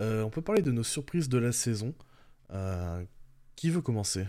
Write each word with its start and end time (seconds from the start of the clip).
Euh, 0.00 0.22
on 0.22 0.30
peut 0.30 0.42
parler 0.42 0.62
de 0.62 0.70
nos 0.70 0.82
surprises 0.82 1.28
de 1.28 1.38
la 1.38 1.52
saison. 1.52 1.94
Euh, 2.52 3.04
qui 3.56 3.70
veut 3.70 3.82
commencer? 3.82 4.26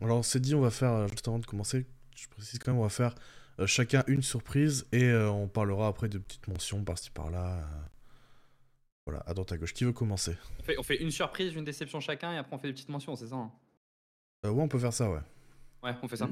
Alors, 0.00 0.18
on 0.18 0.22
s'est 0.22 0.40
dit, 0.40 0.54
on 0.54 0.60
va 0.60 0.70
faire, 0.70 0.92
euh, 0.92 1.08
juste 1.08 1.26
avant 1.28 1.38
de 1.38 1.46
commencer, 1.46 1.86
je 2.16 2.28
précise 2.28 2.58
quand 2.58 2.72
même, 2.72 2.80
on 2.80 2.84
va 2.84 2.88
faire 2.88 3.14
chacun 3.66 4.04
une 4.06 4.22
surprise 4.22 4.86
et 4.92 5.12
on 5.12 5.48
parlera 5.48 5.88
après 5.88 6.08
de 6.08 6.18
petites 6.18 6.46
mentions 6.46 6.84
par-ci 6.84 7.10
par-là. 7.10 7.68
Voilà, 9.04 9.20
à 9.26 9.34
droite 9.34 9.50
à 9.50 9.58
gauche. 9.58 9.72
Qui 9.72 9.84
veut 9.84 9.92
commencer? 9.92 10.36
On 10.78 10.82
fait, 10.84 11.02
une 11.02 11.10
surprise, 11.10 11.54
une 11.54 11.64
déception 11.64 11.98
chacun 11.98 12.32
et 12.32 12.36
après 12.36 12.54
on 12.54 12.58
fait 12.60 12.68
des 12.68 12.74
petites 12.74 12.88
mentions, 12.88 13.16
c'est 13.16 13.26
ça 13.26 13.34
hein? 13.34 13.50
Ouais, 14.44 14.50
on 14.50 14.68
peut 14.68 14.78
faire 14.78 14.92
ça, 14.92 15.10
ouais. 15.10 15.18
Ouais, 15.82 15.92
on 16.02 16.06
fait 16.06 16.16
ça. 16.16 16.28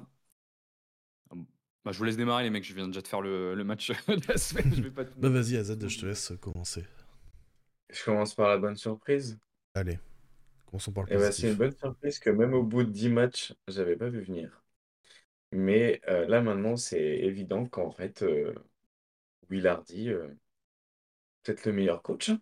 Bah, 1.87 1.93
je 1.93 1.99
vous 1.99 2.05
laisse 2.05 2.17
démarrer, 2.17 2.43
les 2.43 2.51
mecs. 2.51 2.65
Je 2.65 2.75
viens 2.75 2.89
déjà 2.89 3.01
de 3.01 3.07
faire 3.07 3.21
le, 3.21 3.55
match 3.63 3.91
de 4.09 4.29
la 4.29 4.37
semaine. 4.37 4.73
Je 4.75 4.83
vais 4.83 4.91
pas 4.91 5.05
Bah, 5.05 5.29
vas-y, 5.29 5.57
Azad, 5.57 5.89
je 5.89 5.99
te 5.99 6.07
laisse 6.07 6.33
commencer. 6.41 6.85
Je 7.91 8.05
commence 8.05 8.35
par 8.35 8.49
la 8.49 8.59
bonne 8.59 8.77
surprise. 8.77 9.39
Allez, 9.75 9.99
commençons 10.67 10.93
par 10.93 11.05
le 11.05 11.13
Et 11.13 11.15
eh 11.15 11.19
bah, 11.19 11.33
c'est 11.33 11.49
une 11.49 11.55
bonne 11.55 11.77
surprise 11.77 12.19
que 12.19 12.31
même 12.31 12.55
au 12.55 12.63
bout 12.63 12.85
de 12.85 12.91
10 12.91 13.09
matchs, 13.09 13.55
j'avais 13.69 13.97
pas 13.97 14.09
vu 14.09 14.23
venir. 14.23 14.63
Mais 15.53 16.01
euh, 16.09 16.27
là, 16.27 16.41
maintenant, 16.41 16.77
c'est 16.77 17.01
évident 17.01 17.67
qu'en 17.67 17.91
fait, 17.91 18.23
euh, 18.23 18.55
Willardy, 19.49 20.11
euh, 20.11 20.29
peut-être 21.43 21.65
le 21.67 21.73
meilleur 21.73 22.03
coach. 22.03 22.31
Hein. 22.31 22.41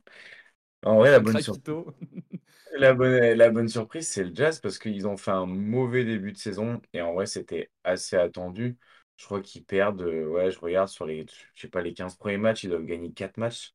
En 0.85 0.97
vrai, 0.97 1.11
la 1.11 1.21
bonne, 1.21 1.39
la 2.77 2.95
bonne, 2.95 3.35
la 3.35 3.51
bonne 3.51 3.69
surprise, 3.69 4.09
c'est 4.09 4.25
le 4.25 4.35
Jazz 4.35 4.61
parce 4.61 4.79
qu'ils 4.79 5.07
ont 5.07 5.17
fait 5.17 5.31
un 5.31 5.47
mauvais 5.47 6.05
début 6.05 6.33
de 6.33 6.39
saison 6.39 6.81
et 6.93 7.01
en 7.01 7.15
vrai, 7.15 7.27
c'était 7.27 7.71
assez 7.85 8.17
attendu. 8.17 8.77
Je 9.17 9.25
crois 9.25 9.41
qu'ils 9.41 9.65
perdent, 9.65 10.03
euh, 10.03 10.27
ouais, 10.27 10.51
je 10.51 10.59
regarde 10.59 10.89
sur 10.89 11.07
les, 11.07 11.25
je 11.55 11.63
sais 11.63 11.69
pas, 11.69 11.83
les 11.83 11.95
15 11.95 12.17
premiers 12.17 12.37
matchs, 12.37 12.65
ils 12.65 12.71
doivent 12.71 12.85
gagner 12.85 13.13
4 13.13 13.39
matchs. 13.39 13.75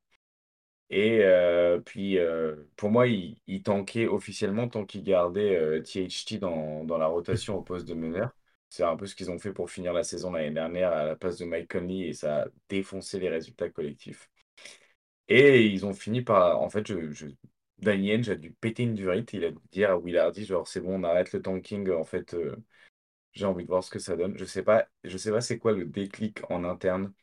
Et 0.92 1.20
euh, 1.24 1.80
puis, 1.80 2.18
euh, 2.18 2.56
pour 2.76 2.90
moi, 2.90 3.08
ils 3.08 3.64
tankaient 3.64 4.08
officiellement 4.08 4.68
tant 4.68 4.86
qu'ils 4.86 5.04
gardaient 5.04 5.82
THT 5.84 6.40
dans, 6.40 6.84
dans 6.84 6.98
la 6.98 7.08
rotation 7.08 7.58
au 7.58 7.62
poste 7.62 7.88
de 7.88 7.94
meneur. 7.94 8.32
C'est 8.70 8.84
un 8.84 8.96
peu 8.96 9.06
ce 9.06 9.16
qu'ils 9.16 9.32
ont 9.32 9.40
fait 9.40 9.54
pour 9.54 9.70
finir 9.70 9.94
la 9.94 10.04
saison 10.04 10.32
l'année 10.32 10.52
dernière 10.52 10.92
à 10.94 11.06
la 11.06 11.16
place 11.16 11.38
de 11.38 11.46
Mike 11.46 11.72
Conley 11.72 12.08
et 12.10 12.14
ça 12.14 12.44
a 12.44 12.48
défoncé 12.70 13.20
les 13.20 13.30
résultats 13.30 13.70
collectifs. 13.70 14.30
Et 15.28 15.66
ils 15.68 15.86
ont 15.86 15.94
fini 15.94 16.22
par, 16.22 16.62
en 16.62 16.70
fait, 16.70 16.88
je, 16.88 17.12
je, 17.12 17.28
Danny 17.80 18.22
j'ai 18.24 18.36
dû 18.38 18.52
péter 18.52 18.84
une 18.84 18.96
durite. 18.96 19.34
Il 19.34 19.46
a 19.46 19.52
dû 19.52 19.58
dire 19.72 19.92
à 19.92 19.98
Willardy, 19.98 20.46
genre, 20.46 20.68
c'est 20.68 20.82
bon, 20.82 21.00
on 21.00 21.04
arrête 21.04 21.32
le 21.34 21.42
tanking. 21.42 21.90
En 21.92 22.04
fait, 22.04 22.36
j'ai 23.34 23.46
envie 23.46 23.64
de 23.64 23.70
voir 23.70 23.84
ce 23.84 23.92
que 23.92 24.00
ça 24.00 24.16
donne. 24.16 24.38
Je 24.38 24.46
sais 24.46 24.64
pas, 24.64 24.88
sais 25.18 25.32
pas 25.32 25.42
c'est 25.42 25.60
quoi 25.60 25.72
le 25.74 25.86
déclic 25.86 26.40
en 26.52 26.64
interne 26.64 27.14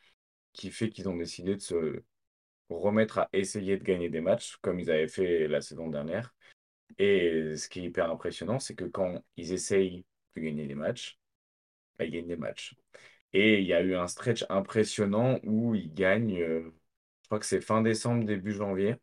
qui 0.54 0.70
fait 0.72 0.90
qu'ils 0.90 1.08
ont 1.08 1.16
décidé 1.16 1.56
de 1.56 1.60
se 1.62 2.02
remettre 2.70 3.18
à 3.18 3.28
essayer 3.32 3.76
de 3.78 3.84
gagner 3.84 4.08
des 4.10 4.20
matchs 4.20 4.56
comme 4.62 4.80
ils 4.80 4.90
avaient 4.90 5.08
fait 5.08 5.48
la 5.48 5.60
saison 5.60 5.88
dernière. 5.88 6.34
Et 6.98 7.56
ce 7.56 7.68
qui 7.68 7.80
est 7.80 7.84
hyper 7.84 8.10
impressionnant, 8.10 8.58
c'est 8.58 8.74
que 8.74 8.84
quand 8.84 9.22
ils 9.36 9.52
essayent 9.52 10.04
de 10.36 10.42
gagner 10.42 10.66
des 10.66 10.74
matchs, 10.74 11.18
bah, 11.98 12.04
ils 12.04 12.12
gagnent 12.12 12.28
des 12.28 12.36
matchs. 12.36 12.74
Et 13.32 13.60
il 13.60 13.66
y 13.66 13.74
a 13.74 13.82
eu 13.82 13.96
un 13.96 14.08
stretch 14.08 14.44
impressionnant 14.50 15.40
où 15.44 15.74
ils 15.74 15.92
gagnent, 15.94 16.40
euh, 16.42 16.72
je 17.22 17.28
crois 17.28 17.38
que 17.40 17.46
c'est 17.46 17.60
fin 17.60 17.82
décembre, 17.82 18.24
début 18.26 18.52
janvier. 18.52 18.96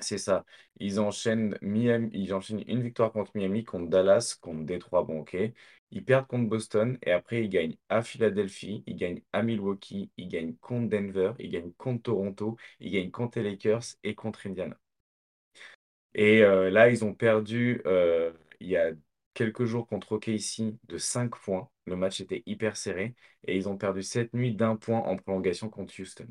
C'est 0.00 0.18
ça. 0.18 0.44
Ils 0.80 0.98
enchaînent, 1.00 1.56
une 1.62 2.82
victoire 2.82 3.12
contre 3.12 3.32
Miami, 3.36 3.64
contre 3.64 3.88
Dallas, 3.90 4.36
contre 4.40 4.64
Détroit, 4.64 5.02
bon 5.04 5.20
ok. 5.20 5.36
Ils 5.90 6.04
perdent 6.04 6.26
contre 6.26 6.48
Boston 6.48 6.98
et 7.02 7.12
après 7.12 7.44
ils 7.44 7.48
gagnent 7.48 7.76
à 7.88 8.02
Philadelphie, 8.02 8.82
ils 8.86 8.96
gagnent 8.96 9.22
à 9.32 9.42
Milwaukee, 9.42 10.10
ils 10.16 10.28
gagnent 10.28 10.54
contre 10.56 10.88
Denver, 10.90 11.32
ils 11.38 11.50
gagnent 11.50 11.72
contre 11.74 12.02
Toronto, 12.04 12.56
ils 12.80 12.90
gagnent 12.92 13.10
contre 13.10 13.38
les 13.40 13.50
Lakers 13.50 13.82
et 14.04 14.14
contre 14.14 14.46
Indiana. 14.46 14.76
Et 16.14 16.42
euh, 16.42 16.70
là, 16.70 16.90
ils 16.90 17.04
ont 17.04 17.14
perdu 17.14 17.82
euh, 17.86 18.32
il 18.60 18.68
y 18.68 18.76
a 18.76 18.90
quelques 19.34 19.64
jours 19.64 19.86
contre 19.86 20.12
OKC 20.12 20.76
de 20.84 20.98
5 20.98 21.30
points. 21.36 21.70
Le 21.86 21.96
match 21.96 22.20
était 22.20 22.42
hyper 22.46 22.76
serré 22.76 23.14
et 23.46 23.56
ils 23.56 23.68
ont 23.68 23.76
perdu 23.78 24.02
cette 24.02 24.34
nuit 24.34 24.54
d'un 24.54 24.76
point 24.76 24.98
en 25.00 25.16
prolongation 25.16 25.70
contre 25.70 25.94
Houston. 26.00 26.26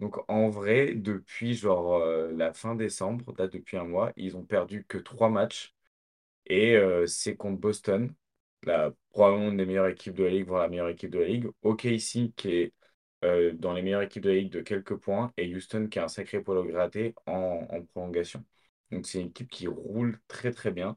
Donc 0.00 0.16
en 0.28 0.50
vrai, 0.50 0.94
depuis 0.94 1.54
genre 1.54 1.96
euh, 1.96 2.32
la 2.32 2.52
fin 2.54 2.74
décembre, 2.74 3.34
là 3.38 3.48
depuis 3.48 3.76
un 3.78 3.84
mois, 3.84 4.12
ils 4.16 4.36
ont 4.36 4.44
perdu 4.44 4.84
que 4.86 4.98
trois 4.98 5.30
matchs. 5.30 5.74
Et 6.46 6.76
c'est 7.06 7.36
contre 7.36 7.60
Boston, 7.60 8.12
la, 8.64 8.92
probablement 9.10 9.50
une 9.50 9.56
des 9.56 9.66
meilleures 9.66 9.88
équipes 9.88 10.14
de 10.14 10.24
la 10.24 10.30
Ligue, 10.30 10.46
voire 10.46 10.62
la 10.62 10.68
meilleure 10.68 10.88
équipe 10.88 11.10
de 11.10 11.18
la 11.18 11.26
Ligue. 11.26 11.48
OKC 11.62 12.32
qui 12.36 12.48
est 12.52 12.74
euh, 13.24 13.52
dans 13.54 13.72
les 13.72 13.82
meilleures 13.82 14.02
équipes 14.02 14.22
de 14.24 14.30
la 14.30 14.36
Ligue 14.36 14.52
de 14.52 14.60
quelques 14.62 14.96
points. 14.96 15.32
Et 15.36 15.54
Houston 15.54 15.88
qui 15.88 15.98
a 15.98 16.04
un 16.04 16.08
sacré 16.08 16.42
polo 16.42 16.64
gratté 16.64 17.14
en, 17.26 17.66
prolongation. 17.92 18.44
Donc 18.90 19.06
c'est 19.06 19.20
une 19.20 19.28
équipe 19.28 19.50
qui 19.50 19.66
roule 19.66 20.18
très 20.28 20.52
très 20.52 20.70
bien. 20.72 20.96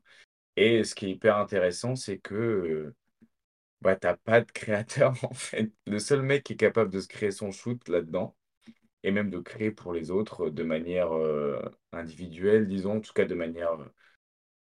Et 0.58 0.84
ce 0.86 0.96
qui 0.96 1.08
est 1.08 1.12
hyper 1.12 1.38
intéressant, 1.38 1.96
c'est 1.96 2.20
que 2.20 2.36
euh, 2.36 2.96
bah, 3.82 3.96
tu 3.98 4.08
n'as 4.08 4.18
pas 4.18 4.42
de 4.42 4.52
créateur 4.52 5.16
en 5.24 5.34
fait. 5.34 5.72
Le 5.88 6.00
seul 6.00 6.22
mec 6.24 6.44
qui 6.44 6.54
est 6.54 6.58
capable 6.58 6.92
de 6.92 7.00
se 7.02 7.08
créer 7.08 7.32
son 7.32 7.52
shoot 7.52 7.88
là-dedans, 7.90 8.36
et 9.04 9.12
même 9.12 9.30
de 9.30 9.40
créer 9.40 9.72
pour 9.72 9.94
les 9.94 10.12
autres 10.12 10.50
de 10.50 10.64
manière 10.64 11.14
euh, 11.14 11.60
individuelle, 11.92 12.68
disons, 12.68 12.98
en 12.98 13.02
tout 13.02 13.14
cas 13.14 13.26
de 13.26 13.36
manière 13.36 13.78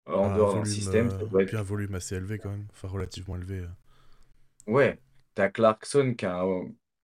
en 0.06 0.34
dehors 0.36 0.54
d'un 0.54 0.64
système. 0.64 1.10
Ça 1.10 1.18
euh, 1.34 1.44
Puis 1.44 1.56
un 1.56 1.62
volume 1.62 1.94
assez 1.94 2.14
élevé 2.14 2.38
quand 2.38 2.50
même, 2.50 2.66
enfin 2.70 2.88
relativement 2.88 3.36
élevé. 3.36 3.60
Euh. 3.60 4.72
Ouais, 4.72 4.98
t'as 5.34 5.48
Clarkson 5.48 6.14
qui, 6.16 6.26
a 6.26 6.44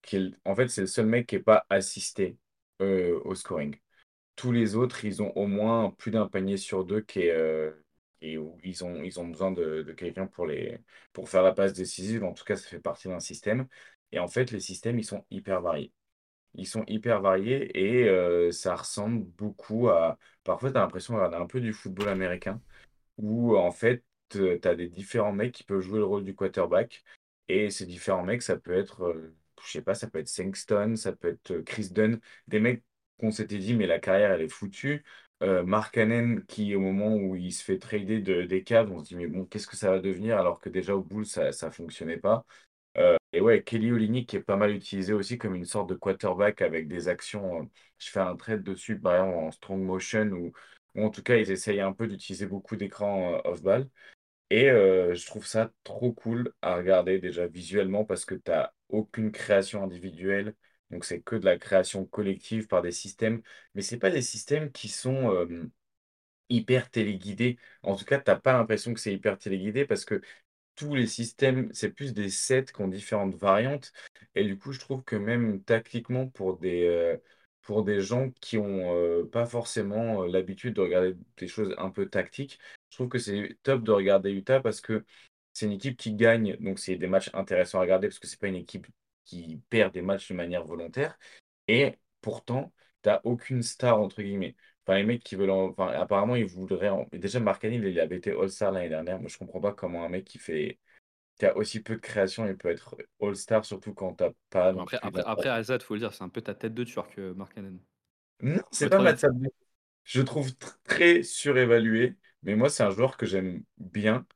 qui 0.02 0.36
en 0.46 0.56
fait 0.56 0.68
c'est 0.70 0.82
le 0.82 0.88
seul 0.88 1.06
mec 1.06 1.28
qui 1.28 1.36
n'est 1.36 1.44
pas 1.44 1.66
assisté 1.70 2.38
au 2.80 3.36
scoring. 3.36 3.76
Tous 4.36 4.54
les 4.54 4.76
autres, 4.76 5.04
ils 5.04 5.22
ont 5.22 5.32
au 5.36 5.48
moins 5.48 5.92
plus 5.92 6.12
d'un 6.12 6.28
panier 6.28 6.56
sur 6.56 6.86
deux 6.86 7.02
qui 7.02 7.24
est, 7.24 7.74
et 8.22 8.38
où 8.38 8.58
ils 8.64 8.84
ont, 8.84 9.04
ils 9.04 9.20
ont 9.20 9.28
besoin 9.28 9.52
de, 9.52 9.84
de 9.84 9.94
quelqu'un 9.94 10.28
pour, 10.28 10.46
les, 10.46 10.80
pour 11.14 11.30
faire 11.30 11.44
la 11.44 11.54
passe 11.54 11.74
décisive. 11.74 12.24
En 12.24 12.34
tout 12.34 12.44
cas, 12.44 12.56
ça 12.56 12.68
fait 12.68 12.80
partie 12.80 13.08
d'un 13.08 13.20
système. 13.20 13.68
Et 14.12 14.20
en 14.20 14.28
fait, 14.28 14.52
les 14.52 14.60
systèmes, 14.60 15.00
ils 15.00 15.06
sont 15.06 15.26
hyper 15.30 15.62
variés. 15.62 15.92
Ils 16.56 16.68
sont 16.68 16.84
hyper 16.88 17.22
variés 17.22 17.72
et 18.08 18.52
ça 18.52 18.76
ressemble 18.76 19.24
beaucoup 19.26 19.90
à. 19.90 20.18
Parfois, 20.44 20.72
tu 20.72 20.78
as 20.78 20.82
l'impression 20.82 21.14
de 21.14 21.20
regarder 21.20 21.38
un 21.38 21.48
peu 21.48 21.62
du 21.62 21.74
football 21.74 22.10
américain 22.10 22.62
où 23.18 23.58
en 23.58 23.72
fait, 23.72 24.04
tu 24.30 24.60
as 24.64 24.76
des 24.76 24.88
différents 24.90 25.34
mecs 25.34 25.54
qui 25.54 25.64
peuvent 25.64 25.82
jouer 25.82 26.00
le 26.00 26.06
rôle 26.06 26.24
du 26.24 26.36
quarterback. 26.36 27.04
Et 27.48 27.70
ces 27.72 27.86
différents 27.86 28.24
mecs, 28.24 28.42
ça 28.44 28.58
peut 28.58 28.74
être, 28.74 29.16
je 29.66 29.72
sais 29.72 29.82
pas, 29.82 29.96
ça 29.96 30.08
peut 30.10 30.20
être 30.20 30.28
Sengstone, 30.30 30.96
ça 30.98 31.14
peut 31.14 31.30
être 31.30 31.60
Chris 31.62 31.90
Dunn, 31.92 32.20
des 32.48 32.60
mecs 32.60 32.84
qu'on 33.20 33.32
s'était 33.32 33.58
dit, 33.58 33.74
mais 33.74 33.88
la 33.88 34.00
carrière, 34.00 34.32
elle 34.32 34.42
est 34.42 34.48
foutue. 34.50 35.04
Mark 35.42 35.94
Cannon, 35.96 36.42
qui 36.48 36.76
au 36.76 36.82
moment 36.82 37.16
où 37.16 37.36
il 37.36 37.54
se 37.54 37.64
fait 37.64 37.80
trader 37.80 38.20
de, 38.20 38.44
des 38.44 38.64
Cavs, 38.64 38.92
on 38.92 39.00
se 39.00 39.06
dit, 39.10 39.16
mais 39.16 39.28
bon, 39.28 39.46
qu'est-ce 39.46 39.68
que 39.68 39.78
ça 39.78 39.90
va 39.92 40.00
devenir? 40.00 40.38
Alors 40.38 40.60
que 40.60 40.70
déjà 40.70 40.96
au 40.96 41.02
Bulls, 41.02 41.26
ça 41.26 41.50
ne 41.50 41.72
fonctionnait 41.72 42.18
pas. 42.18 42.46
Et 43.32 43.42
ouais, 43.42 43.64
Kelly 43.64 43.92
Olynyk 43.92 44.28
qui 44.30 44.36
est 44.38 44.42
pas 44.42 44.56
mal 44.56 44.72
utilisé 44.72 45.14
aussi 45.14 45.38
comme 45.38 45.56
une 45.56 45.66
sorte 45.66 45.90
de 45.90 45.96
quarterback 45.96 46.62
avec 46.62 46.88
des 46.88 47.08
actions. 47.08 47.62
Euh, 47.62 47.66
je 48.00 48.10
fais 48.10 48.20
un 48.20 48.36
trade 48.36 48.64
dessus, 48.64 49.00
par 49.00 49.16
exemple 49.16 49.36
en 49.38 49.52
strong 49.52 49.82
motion 49.82 50.28
ou, 50.32 50.52
en 50.96 51.10
tout 51.10 51.22
cas, 51.24 51.36
ils 51.38 51.52
essayent 51.52 51.82
un 51.82 51.94
peu 51.94 52.08
d'utiliser 52.08 52.48
beaucoup 52.48 52.76
d'écrans 52.76 53.36
euh, 53.36 53.42
off-ball. 53.52 53.88
Et 54.52 54.70
euh, 54.72 55.16
je 55.16 55.26
trouve 55.28 55.46
ça 55.48 55.72
trop 55.84 56.14
cool 56.14 56.54
à 56.62 56.76
regarder 56.78 57.20
déjà 57.20 57.48
visuellement 57.48 58.06
parce 58.06 58.26
que 58.26 58.36
tu 58.36 58.52
n'as 58.52 58.72
aucune 58.90 59.32
création 59.32 59.84
individuelle. 59.84 60.56
Donc 60.92 61.06
c'est 61.06 61.22
que 61.22 61.36
de 61.38 61.46
la 61.46 61.58
création 61.58 62.06
collective 62.06 62.68
par 62.68 62.82
des 62.84 62.92
systèmes. 62.92 63.42
Mais 63.76 63.82
ce 63.84 63.96
pas 63.98 64.12
des 64.12 64.22
systèmes 64.24 64.72
qui 64.72 64.90
sont 64.90 65.32
hyper 66.50 66.90
téléguidés. 66.90 67.58
En 67.84 67.96
tout 67.96 68.06
cas, 68.06 68.20
tu 68.20 68.30
n'as 68.30 68.38
pas 68.38 68.54
l'impression 68.54 68.94
que 68.94 69.00
c'est 69.00 69.14
hyper 69.14 69.38
téléguidé 69.38 69.86
parce 69.86 70.06
que 70.06 70.22
tous 70.80 70.96
les 70.96 71.08
systèmes, 71.08 71.70
c'est 71.74 71.90
plus 71.92 72.14
des 72.14 72.30
sets 72.30 72.66
qui 72.74 72.82
ont 72.82 72.88
différentes 72.88 73.36
variantes. 73.36 73.92
Et 74.36 74.46
du 74.46 74.58
coup, 74.58 74.72
je 74.72 74.80
trouve 74.80 75.04
que 75.04 75.16
même 75.18 75.62
tactiquement, 75.64 76.28
pour 76.30 76.58
des, 76.58 76.86
euh, 76.88 77.18
pour 77.64 77.84
des 77.84 78.00
gens 78.02 78.32
qui 78.40 78.58
ont 78.58 78.96
euh, 78.96 79.26
pas 79.30 79.46
forcément 79.46 80.24
euh, 80.24 80.28
l'habitude 80.28 80.76
de 80.76 80.82
regarder 80.82 81.16
des 81.38 81.48
choses 81.50 81.76
un 81.78 81.90
peu 81.92 82.08
tactiques, 82.10 82.60
je 82.90 82.96
trouve 82.96 83.10
que 83.10 83.20
c'est 83.20 83.58
top 83.64 83.84
de 83.84 83.92
regarder 83.92 84.32
Utah 84.32 84.62
parce 84.62 84.80
que 84.80 85.06
c'est 85.54 85.66
une 85.66 85.74
équipe 85.74 85.98
qui 85.98 86.14
gagne. 86.14 86.56
Donc, 86.62 86.80
c'est 86.80 86.96
des 86.96 87.08
matchs 87.08 87.30
intéressants 87.34 87.80
à 87.80 87.82
regarder 87.82 88.08
parce 88.08 88.20
que 88.20 88.28
c'est 88.28 88.40
pas 88.40 88.48
une 88.48 88.56
équipe 88.56 88.88
qui 89.26 89.62
perd 89.70 89.94
des 89.94 90.02
matchs 90.02 90.30
de 90.30 90.36
manière 90.36 90.64
volontaire. 90.64 91.18
Et 91.68 92.00
pourtant, 92.22 92.74
tu 93.04 93.10
n'as 93.10 93.20
aucune 93.26 93.64
star, 93.64 94.00
entre 94.00 94.22
guillemets. 94.22 94.56
Enfin, 94.90 94.98
les 94.98 95.04
mecs 95.06 95.24
qui 95.24 95.36
veulent. 95.36 95.52
Enfin, 95.52 95.88
apparemment, 95.90 96.36
ils 96.36 96.46
voudraient. 96.46 96.90
Déjà, 97.14 97.40
Mark 97.40 97.64
il 97.64 98.00
avait 98.00 98.18
été 98.18 98.32
All-Star 98.32 98.72
l'année 98.72 98.90
dernière. 98.90 99.20
Moi, 99.20 99.30
je 99.30 99.38
comprends 99.38 99.62
pas 99.62 99.74
comment 99.74 100.04
un 100.04 100.10
mec 100.10 100.26
qui 100.26 100.40
fait. 100.40 100.80
qui 101.38 101.46
a 101.46 101.56
aussi 101.58 101.82
peu 101.82 101.96
de 101.96 102.02
création, 102.02 102.48
il 102.48 102.58
peut 102.58 102.70
être 102.70 102.98
All-Star, 103.22 103.66
surtout 103.66 103.94
quand 103.94 104.16
t'as 104.16 104.32
pas. 104.50 104.74
après, 104.74 105.00
après, 105.02 105.24
après, 105.26 105.50
Azad, 105.50 105.84
faut 105.84 105.94
le 105.96 106.00
dire, 106.00 106.14
c'est 106.14 106.24
un 106.24 106.30
peu 106.30 106.42
ta 106.42 106.56
tête 106.56 106.74
de 106.74 106.84
turc, 106.84 107.18
euh, 107.20 107.34
Mark 107.34 107.56
Non, 108.42 108.62
c'est 108.72 108.90
pas 108.90 109.00
ma 109.00 109.14
tête 109.14 109.32
Je 110.06 110.22
trouve 110.24 110.52
très 110.86 111.24
surévalué, 111.24 112.18
mais 112.44 112.56
moi, 112.56 112.70
c'est 112.70 112.84
un 112.84 112.92
joueur 112.92 113.18
que 113.18 113.26
j'aime 113.28 113.64
bien, 113.78 114.28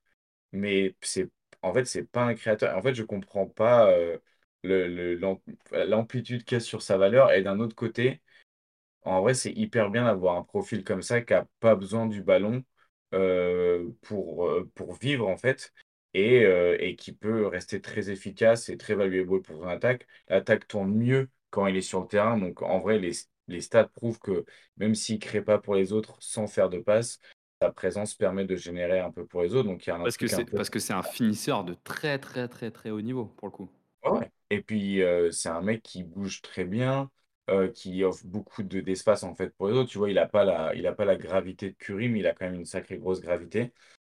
mais 0.53 0.95
c'est 1.01 1.29
en 1.63 1.73
fait, 1.73 1.85
c'est 1.85 2.05
pas 2.05 2.25
un 2.25 2.35
créateur. 2.35 2.77
En 2.77 2.83
fait, 2.83 2.95
je 2.95 3.03
comprends 3.03 3.47
pas 3.47 3.91
euh, 3.91 4.19
le- 4.63 5.15
l'amplitude 5.87 6.45
qu'il 6.45 6.57
y 6.57 6.59
a 6.59 6.61
sur 6.61 6.83
sa 6.83 6.97
valeur, 6.97 7.33
et 7.33 7.43
d'un 7.43 7.59
autre 7.61 7.75
côté, 7.75 8.22
en 9.05 9.21
vrai, 9.21 9.33
c'est 9.33 9.51
hyper 9.51 9.89
bien 9.89 10.05
d'avoir 10.05 10.35
un 10.37 10.43
profil 10.43 10.83
comme 10.83 11.01
ça 11.01 11.21
qui 11.21 11.33
a 11.33 11.47
pas 11.59 11.75
besoin 11.75 12.07
du 12.07 12.21
ballon 12.23 12.63
euh, 13.13 13.89
pour, 14.01 14.47
euh, 14.47 14.69
pour 14.75 14.93
vivre, 14.95 15.27
en 15.27 15.37
fait, 15.37 15.73
et, 16.13 16.45
euh, 16.45 16.77
et 16.79 16.95
qui 16.95 17.13
peut 17.13 17.47
rester 17.47 17.81
très 17.81 18.09
efficace 18.09 18.69
et 18.69 18.77
très 18.77 18.95
valuable 18.95 19.41
pour 19.41 19.57
son 19.57 19.67
attaque. 19.67 20.07
L'attaque 20.29 20.67
tourne 20.67 20.93
mieux 20.95 21.29
quand 21.49 21.67
il 21.67 21.75
est 21.77 21.81
sur 21.81 22.01
le 22.01 22.07
terrain. 22.07 22.37
Donc, 22.37 22.61
en 22.61 22.79
vrai, 22.79 22.99
les, 22.99 23.11
les 23.47 23.61
stats 23.61 23.85
prouvent 23.85 24.19
que 24.19 24.45
même 24.77 24.95
s'il 24.95 25.15
ne 25.15 25.21
crée 25.21 25.41
pas 25.43 25.59
pour 25.59 25.75
les 25.75 25.93
autres 25.93 26.17
sans 26.21 26.47
faire 26.47 26.69
de 26.69 26.79
passe, 26.79 27.19
sa 27.61 27.71
présence 27.71 28.15
permet 28.15 28.45
de 28.45 28.55
générer 28.55 28.99
un 28.99 29.11
peu 29.11 29.25
pour 29.25 29.43
les 29.43 29.53
autres. 29.55 29.69
Donc, 29.69 29.85
il 29.85 29.89
y 29.89 29.93
a 29.93 29.97
un 29.97 30.01
Parce 30.03 30.17
que 30.17 30.27
c'est 30.27 30.45
peu. 30.45 30.55
parce 30.55 30.69
que 30.69 30.79
c'est 30.79 30.93
un 30.93 31.03
finisseur 31.03 31.63
de 31.65 31.73
très 31.73 32.17
très 32.19 32.47
très 32.47 32.71
très 32.71 32.89
haut 32.89 33.01
niveau 33.01 33.25
pour 33.25 33.47
le 33.47 33.51
coup. 33.51 33.69
Ouais. 34.03 34.31
Et 34.49 34.61
puis, 34.61 35.01
euh, 35.01 35.31
c'est 35.31 35.49
un 35.49 35.61
mec 35.61 35.81
qui 35.83 36.03
bouge 36.03 36.41
très 36.41 36.65
bien, 36.65 37.09
euh, 37.49 37.69
qui 37.71 38.03
offre 38.03 38.25
beaucoup 38.25 38.63
de- 38.63 38.81
d'espace 38.81 39.23
en 39.23 39.35
fait 39.35 39.49
pour 39.55 39.67
les 39.67 39.73
autres. 39.75 39.89
Tu 39.89 39.97
vois, 39.97 40.09
il 40.09 40.15
n'a 40.15 40.27
pas 40.27 40.45
la, 40.45 41.15
gravité 41.17 41.69
de 41.71 41.75
Curry, 41.75 42.09
mais 42.09 42.19
il 42.19 42.27
a 42.27 42.33
quand 42.33 42.45
même 42.45 42.55
une 42.55 42.65
sacrée 42.65 42.97
grosse 42.97 43.21
gravité. 43.21 43.73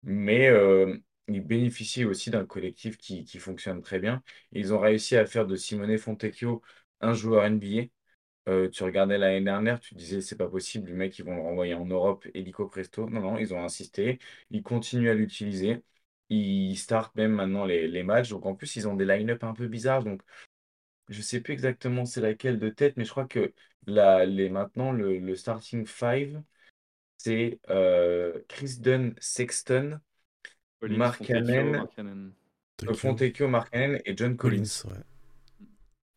Mais 0.03 0.47
euh, 0.49 0.97
il 1.27 1.41
bénéficie 1.45 2.05
aussi 2.05 2.29
d'un 2.29 2.45
collectif 2.45 2.97
qui, 2.97 3.23
qui 3.23 3.39
fonctionne 3.39 3.81
très 3.81 3.99
bien. 3.99 4.21
Ils 4.51 4.73
ont 4.73 4.79
réussi 4.79 5.15
à 5.15 5.25
faire 5.25 5.45
de 5.47 5.55
Simone 5.55 5.97
Fontecchio 5.97 6.61
un 7.01 7.13
joueur 7.13 7.45
NBA. 7.45 7.85
Euh, 8.51 8.69
tu 8.69 8.83
regardais 8.83 9.17
l'année 9.17 9.41
dernière, 9.43 9.79
tu 9.79 9.95
disais 9.95 10.19
c'est 10.21 10.35
pas 10.37 10.49
possible, 10.49 10.89
le 10.89 10.95
mec 10.97 11.17
ils 11.17 11.23
vont 11.25 11.33
le 11.35 11.41
renvoyer 11.41 11.73
en 11.75 11.85
Europe 11.85 12.27
hélico 12.33 12.67
presto. 12.67 13.09
Non, 13.09 13.21
non, 13.21 13.37
ils 13.37 13.53
ont 13.53 13.63
insisté, 13.63 14.19
ils 14.51 14.63
continuent 14.63 15.09
à 15.09 15.13
l'utiliser, 15.13 15.81
ils 16.29 16.75
startent 16.77 17.15
même 17.15 17.31
maintenant 17.33 17.63
les, 17.65 17.87
les 17.87 18.03
matchs. 18.03 18.29
Donc 18.29 18.45
en 18.45 18.53
plus, 18.55 18.75
ils 18.75 18.87
ont 18.87 18.95
des 18.95 19.05
line-up 19.05 19.43
un 19.45 19.53
peu 19.53 19.67
bizarres. 19.67 20.03
Donc 20.03 20.21
je 21.09 21.21
sais 21.21 21.41
plus 21.41 21.53
exactement 21.53 22.05
c'est 22.05 22.21
laquelle 22.21 22.59
de 22.59 22.69
tête, 22.69 22.97
mais 22.97 23.05
je 23.05 23.11
crois 23.11 23.27
que 23.27 23.53
la, 23.87 24.25
les, 24.25 24.49
maintenant 24.49 24.91
le, 24.91 25.17
le 25.19 25.35
starting 25.35 25.85
five, 25.85 26.41
c'est 27.17 27.59
euh, 27.69 28.41
Chris 28.49 28.77
Dunn, 28.79 29.15
Sexton, 29.19 29.99
Collins, 30.79 31.09
Fontecchio, 31.11 31.63
Markkanen. 31.73 32.35
euh. 32.83 32.93
Fontecchio, 32.93 33.47
Markkanen 33.47 33.99
et 34.05 34.15
John 34.15 34.37
Collins. 34.37 34.85
Collins, 34.85 34.85
ouais. 34.85 35.03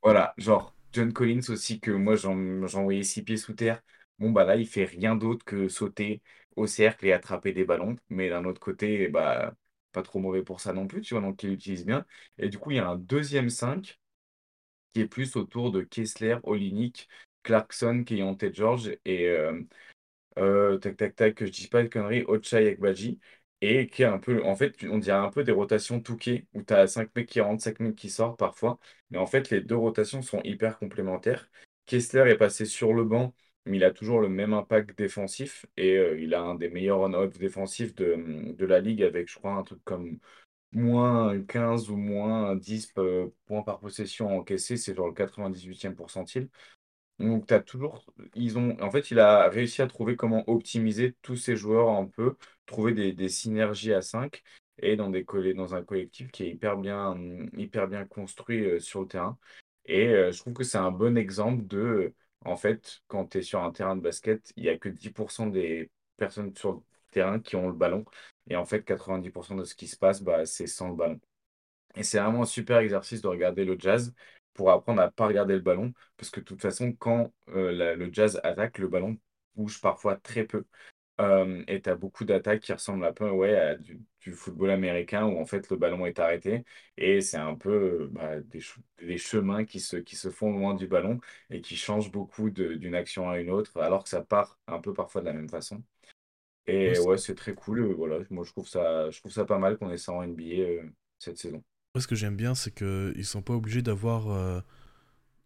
Voilà, 0.03 0.35
genre 0.39 0.77
John 0.93 1.13
Collins 1.13 1.41
aussi, 1.51 1.81
que 1.81 1.91
moi 1.91 2.17
j'en- 2.17 2.67
j'envoyais 2.67 3.03
six 3.03 3.23
pieds 3.23 3.37
sous 3.37 3.55
terre. 3.55 3.83
Bon, 4.19 4.31
bah 4.31 4.45
là, 4.45 4.57
il 4.57 4.67
fait 4.67 4.85
rien 4.85 5.17
d'autre 5.17 5.45
que 5.45 5.69
sauter 5.69 6.23
au 6.57 6.67
cercle 6.67 7.07
et 7.07 7.13
attraper 7.13 7.53
des 7.53 7.65
ballons. 7.65 7.97
Mais 8.09 8.29
d'un 8.31 8.45
autre 8.45 8.61
côté, 8.61 9.09
bah, 9.09 9.55
pas 9.93 10.03
trop 10.03 10.19
mauvais 10.21 10.43
pour 10.43 10.61
ça 10.61 10.73
non 10.73 10.87
plus, 10.87 11.01
tu 11.03 11.15
vois, 11.15 11.23
donc 11.23 11.43
il 11.43 11.53
utilise 11.53 11.85
bien. 11.85 12.07
Et 12.39 12.49
du 12.49 12.59
coup, 12.59 12.71
il 12.71 12.77
y 12.77 12.81
a 12.81 12.89
un 12.89 12.97
deuxième 12.97 13.51
5 13.51 13.99
qui 14.97 15.03
est 15.03 15.07
plus 15.09 15.37
autour 15.37 15.73
de 15.73 15.83
Kessler, 15.83 16.39
Olinik, 16.45 17.07
Clarkson, 17.43 18.03
Keyonte 18.03 18.51
George 18.55 18.97
et 19.05 19.29
euh, 19.29 19.61
euh, 20.39 20.79
tac 20.79 20.97
tac 20.97 21.17
tac, 21.17 21.35
que 21.35 21.47
je 21.47 21.53
dis 21.53 21.69
pas 21.69 21.83
de 21.83 21.89
conneries, 21.89 22.25
Ochai. 22.25 22.79
Et 23.61 23.89
qui 23.89 24.03
est 24.03 24.07
un 24.07 24.19
peu, 24.19 24.43
en 24.45 24.57
fait, 24.57 24.85
on 24.85 24.97
dirait 24.99 25.19
un 25.19 25.31
peu 25.31 25.45
des 25.45 25.53
rotations 25.53 26.01
Touquet, 26.01 26.47
où 26.55 26.63
tu 26.63 26.73
as 26.73 26.87
5 26.87 27.15
mecs 27.15 27.29
qui 27.29 27.41
rentrent, 27.43 27.63
5 27.63 27.81
mecs 27.81 27.95
qui 27.97 28.09
sortent 28.11 28.39
parfois. 28.39 28.79
Mais 29.11 29.19
en 29.19 29.27
fait, 29.27 29.51
les 29.51 29.61
deux 29.61 29.77
rotations 29.77 30.23
sont 30.23 30.41
hyper 30.45 30.79
complémentaires. 30.79 31.51
Kessler 31.87 32.31
est 32.31 32.37
passé 32.39 32.65
sur 32.65 32.95
le 32.95 33.05
banc, 33.05 33.35
mais 33.67 33.77
il 33.77 33.85
a 33.85 33.91
toujours 33.91 34.21
le 34.21 34.31
même 34.31 34.55
impact 34.55 34.97
défensif. 34.97 35.67
Et 35.77 35.97
euh, 35.99 36.19
il 36.19 36.35
a 36.35 36.41
un 36.41 36.55
des 36.55 36.71
meilleurs 36.71 37.01
on-off 37.01 37.39
défensifs 37.39 37.95
de, 37.95 38.55
de 38.55 38.67
la 38.67 38.81
ligue, 38.81 39.03
avec, 39.03 39.29
je 39.31 39.37
crois, 39.39 39.53
un 39.53 39.63
truc 39.63 39.81
comme 39.85 40.19
moins 40.73 41.41
15 41.43 41.91
ou 41.91 41.97
moins 41.97 42.57
10 42.57 42.93
euh, 42.99 43.29
points 43.47 43.63
par 43.63 43.79
possession 43.81 44.37
encaissés. 44.37 44.77
C'est 44.77 44.95
genre 44.95 45.09
le 45.09 45.15
98e 45.15 45.95
pourcentile. 45.95 46.49
Donc, 47.19 47.47
tu 47.47 47.65
toujours. 47.65 48.05
Ils 48.35 48.59
ont, 48.59 48.77
en 48.83 48.91
fait, 48.91 49.11
il 49.11 49.19
a 49.21 49.49
réussi 49.49 49.81
à 49.83 49.87
trouver 49.87 50.17
comment 50.17 50.45
optimiser 50.49 51.17
tous 51.23 51.37
ces 51.37 51.57
joueurs 51.57 51.89
un 51.91 52.07
peu, 52.07 52.37
trouver 52.67 52.93
des, 52.93 53.13
des 53.13 53.29
synergies 53.31 53.95
à 53.95 54.03
5 54.03 54.43
et 54.79 54.97
dans, 54.97 55.09
des, 55.11 55.25
dans 55.55 55.75
un 55.75 55.83
collectif 55.83 56.31
qui 56.31 56.45
est 56.45 56.51
hyper 56.51 56.77
bien, 56.77 57.13
hum, 57.13 57.49
hyper 57.57 57.89
bien 57.89 58.05
construit 58.05 58.65
euh, 58.65 58.81
sur 58.81 59.01
le 59.03 59.09
terrain. 59.09 59.39
Et 59.87 60.09
euh, 60.09 60.31
je 60.33 60.39
trouve 60.41 60.53
que 60.55 60.65
c'est 60.65 60.79
un 60.79 60.91
bon 60.91 61.17
exemple 61.17 61.67
de. 61.67 62.15
En 62.45 62.57
fait, 62.57 63.03
quand 63.09 63.27
tu 63.29 63.39
es 63.39 63.43
sur 63.43 63.63
un 63.63 63.73
terrain 63.73 63.97
de 63.97 64.03
basket, 64.03 64.53
il 64.57 64.65
n'y 64.65 64.69
a 64.69 64.79
que 64.79 64.89
10% 64.89 65.47
des 65.47 65.91
personnes 66.17 66.55
sur 66.57 66.73
le 66.75 66.81
terrain 67.13 67.41
qui 67.41 67.57
ont 67.57 67.69
le 67.69 67.73
ballon. 67.75 68.05
Et 68.49 68.57
en 68.57 68.65
fait, 68.65 68.83
90% 68.85 69.55
de 69.57 69.65
ce 69.65 69.75
qui 69.75 69.89
se 69.89 69.97
passe, 69.97 70.23
bah, 70.23 70.47
c'est 70.47 70.67
sans 70.67 70.89
le 70.91 70.97
ballon. 70.97 71.21
Et 71.97 72.03
c'est 72.05 72.21
vraiment 72.21 72.43
un 72.43 72.47
super 72.47 72.79
exercice 72.79 73.23
de 73.23 73.29
regarder 73.29 73.65
le 73.65 73.77
jazz 73.79 74.15
pour 74.55 74.71
apprendre 74.71 75.03
à 75.03 75.11
pas 75.11 75.27
regarder 75.29 75.55
le 75.55 75.61
ballon. 75.61 75.93
Parce 76.17 76.31
que 76.31 76.41
de 76.41 76.45
toute 76.45 76.63
façon, 76.63 76.93
quand 76.93 77.33
euh, 77.51 77.97
le 77.97 78.13
jazz 78.13 78.41
attaque, 78.45 78.79
le 78.79 78.89
ballon 78.89 79.19
bouge 79.57 79.81
parfois 79.81 80.17
très 80.17 80.45
peu. 80.45 80.65
Et 81.69 81.81
tu 81.83 81.91
as 81.91 81.95
beaucoup 81.97 82.25
d'attaques 82.25 82.61
qui 82.63 82.73
ressemblent 82.73 83.05
un 83.05 83.13
peu 83.13 83.29
ouais, 83.31 83.57
à 83.57 83.75
du, 83.77 84.01
football 84.33 84.71
américain 84.71 85.25
où 85.25 85.39
en 85.41 85.45
fait 85.47 85.71
le 85.71 85.77
ballon 85.77 86.05
est 86.07 86.19
arrêté. 86.19 86.65
Et 86.97 87.21
c'est 87.21 87.37
un 87.37 87.55
peu 87.55 87.71
euh, 88.03 88.09
bah, 88.11 88.41
des, 88.41 88.61
ch- 88.61 88.79
des 88.99 89.17
chemins 89.19 89.65
qui 89.65 89.79
se, 89.81 90.03
font 90.31 90.53
loin 90.53 90.75
du 90.75 90.87
ballon 90.89 91.21
et 91.51 91.61
qui 91.61 91.77
changent 91.77 92.11
beaucoup 92.11 92.51
d'une 92.51 92.95
action 92.95 93.29
à 93.31 93.39
une 93.39 93.51
autre, 93.51 93.79
alors 93.81 94.03
que 94.05 94.09
ça 94.11 94.23
part 94.23 94.59
un 94.67 94.81
peu 94.81 94.93
parfois 94.95 95.21
de 95.21 95.27
la 95.27 95.33
même 95.33 95.49
façon. 95.49 95.83
Et 96.67 96.99
ouais, 96.99 97.19
c'est 97.19 97.35
très 97.35 97.55
cool. 97.55 97.81
euh, 97.81 97.95
Voilà, 97.95 98.19
moi 98.31 98.45
je 98.45 98.51
trouve 98.53 98.69
ça, 98.69 99.11
je 99.11 99.19
trouve 99.21 99.33
ça 99.33 99.45
pas 99.45 99.59
mal 99.59 99.79
qu'on 99.79 99.91
ait 99.91 99.99
ça 99.99 100.13
en 100.13 100.23
NBA 100.23 100.45
euh, 100.63 100.83
cette 101.19 101.39
saison. 101.39 101.63
Moi, 101.95 102.03
ce 102.03 102.07
que 102.07 102.15
j'aime 102.15 102.37
bien, 102.37 102.55
c'est 102.55 102.73
qu'ils 102.75 103.25
sont 103.25 103.43
pas 103.43 103.55
obligés 103.55 103.83
d'avoir 103.83 104.31
euh, 104.31 104.61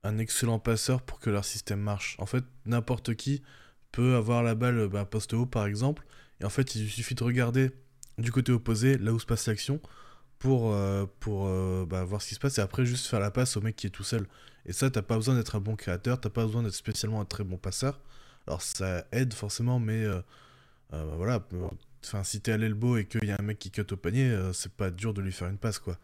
un 0.05 0.19
excellent 0.19 0.59
passeur 0.59 1.03
pour 1.03 1.21
que 1.21 1.31
leur 1.31 1.45
système 1.45 1.81
marche. 1.81 2.17
En 2.21 2.27
fait, 2.27 2.45
n'importe 2.67 3.15
qui 3.17 3.43
peut 3.93 4.17
avoir 4.17 4.43
la 4.43 4.55
balle 4.55 4.89
bah, 4.89 5.05
poste 5.07 5.35
haut, 5.35 5.47
par 5.47 5.67
exemple, 5.67 6.05
et 6.41 6.45
en 6.45 6.51
fait, 6.51 6.75
il 6.77 6.89
suffit 6.91 7.15
de 7.17 7.25
regarder 7.25 7.71
du 8.19 8.33
côté 8.33 8.53
opposé, 8.53 8.99
là 8.99 9.13
où 9.13 9.19
se 9.21 9.27
passe 9.27 9.47
l'action, 9.49 9.81
pour, 10.39 10.73
euh, 10.75 11.07
pour 11.21 11.47
euh, 11.49 11.87
bah, 11.89 12.05
voir 12.05 12.23
ce 12.23 12.29
qui 12.31 12.37
se 12.37 12.41
passe, 12.41 12.59
et 12.59 12.63
après, 12.63 12.87
juste 12.87 13.07
faire 13.09 13.21
la 13.21 13.31
passe 13.33 13.57
au 13.57 13.61
mec 13.63 13.77
qui 13.77 13.89
est 13.89 13.91
tout 13.91 14.05
seul. 14.05 14.27
Et 14.67 14.73
ça, 14.75 14.91
t'as 14.91 15.03
pas 15.03 15.17
besoin 15.17 15.37
d'être 15.37 15.57
un 15.57 15.61
bon 15.61 15.77
créateur, 15.77 16.21
t'as 16.21 16.31
pas 16.31 16.45
besoin 16.47 16.63
d'être 16.65 16.75
spécialement 16.75 17.21
un 17.21 17.25
très 17.27 17.45
bon 17.45 17.59
passeur. 17.59 18.01
Alors, 18.47 18.63
ça 18.63 19.07
aide 19.13 19.35
forcément, 19.35 19.81
mais 19.81 20.07
euh, 20.93 21.05
bah, 21.05 21.15
voilà. 21.17 21.47
Enfin, 22.05 22.23
si 22.25 22.41
t'es 22.41 22.53
à 22.53 22.57
l'elbow 22.57 22.97
et 22.97 23.07
qu'il 23.07 23.25
y 23.25 23.31
a 23.31 23.37
un 23.39 23.43
mec 23.43 23.59
qui 23.59 23.71
cut 23.71 23.85
au 23.91 23.97
panier, 23.97 24.25
euh, 24.31 24.53
c'est 24.53 24.73
pas 24.73 24.91
dur 24.91 25.15
de 25.15 25.21
lui 25.21 25.33
faire 25.33 25.49
une 25.49 25.59
passe, 25.59 25.79
quoi. 25.79 25.99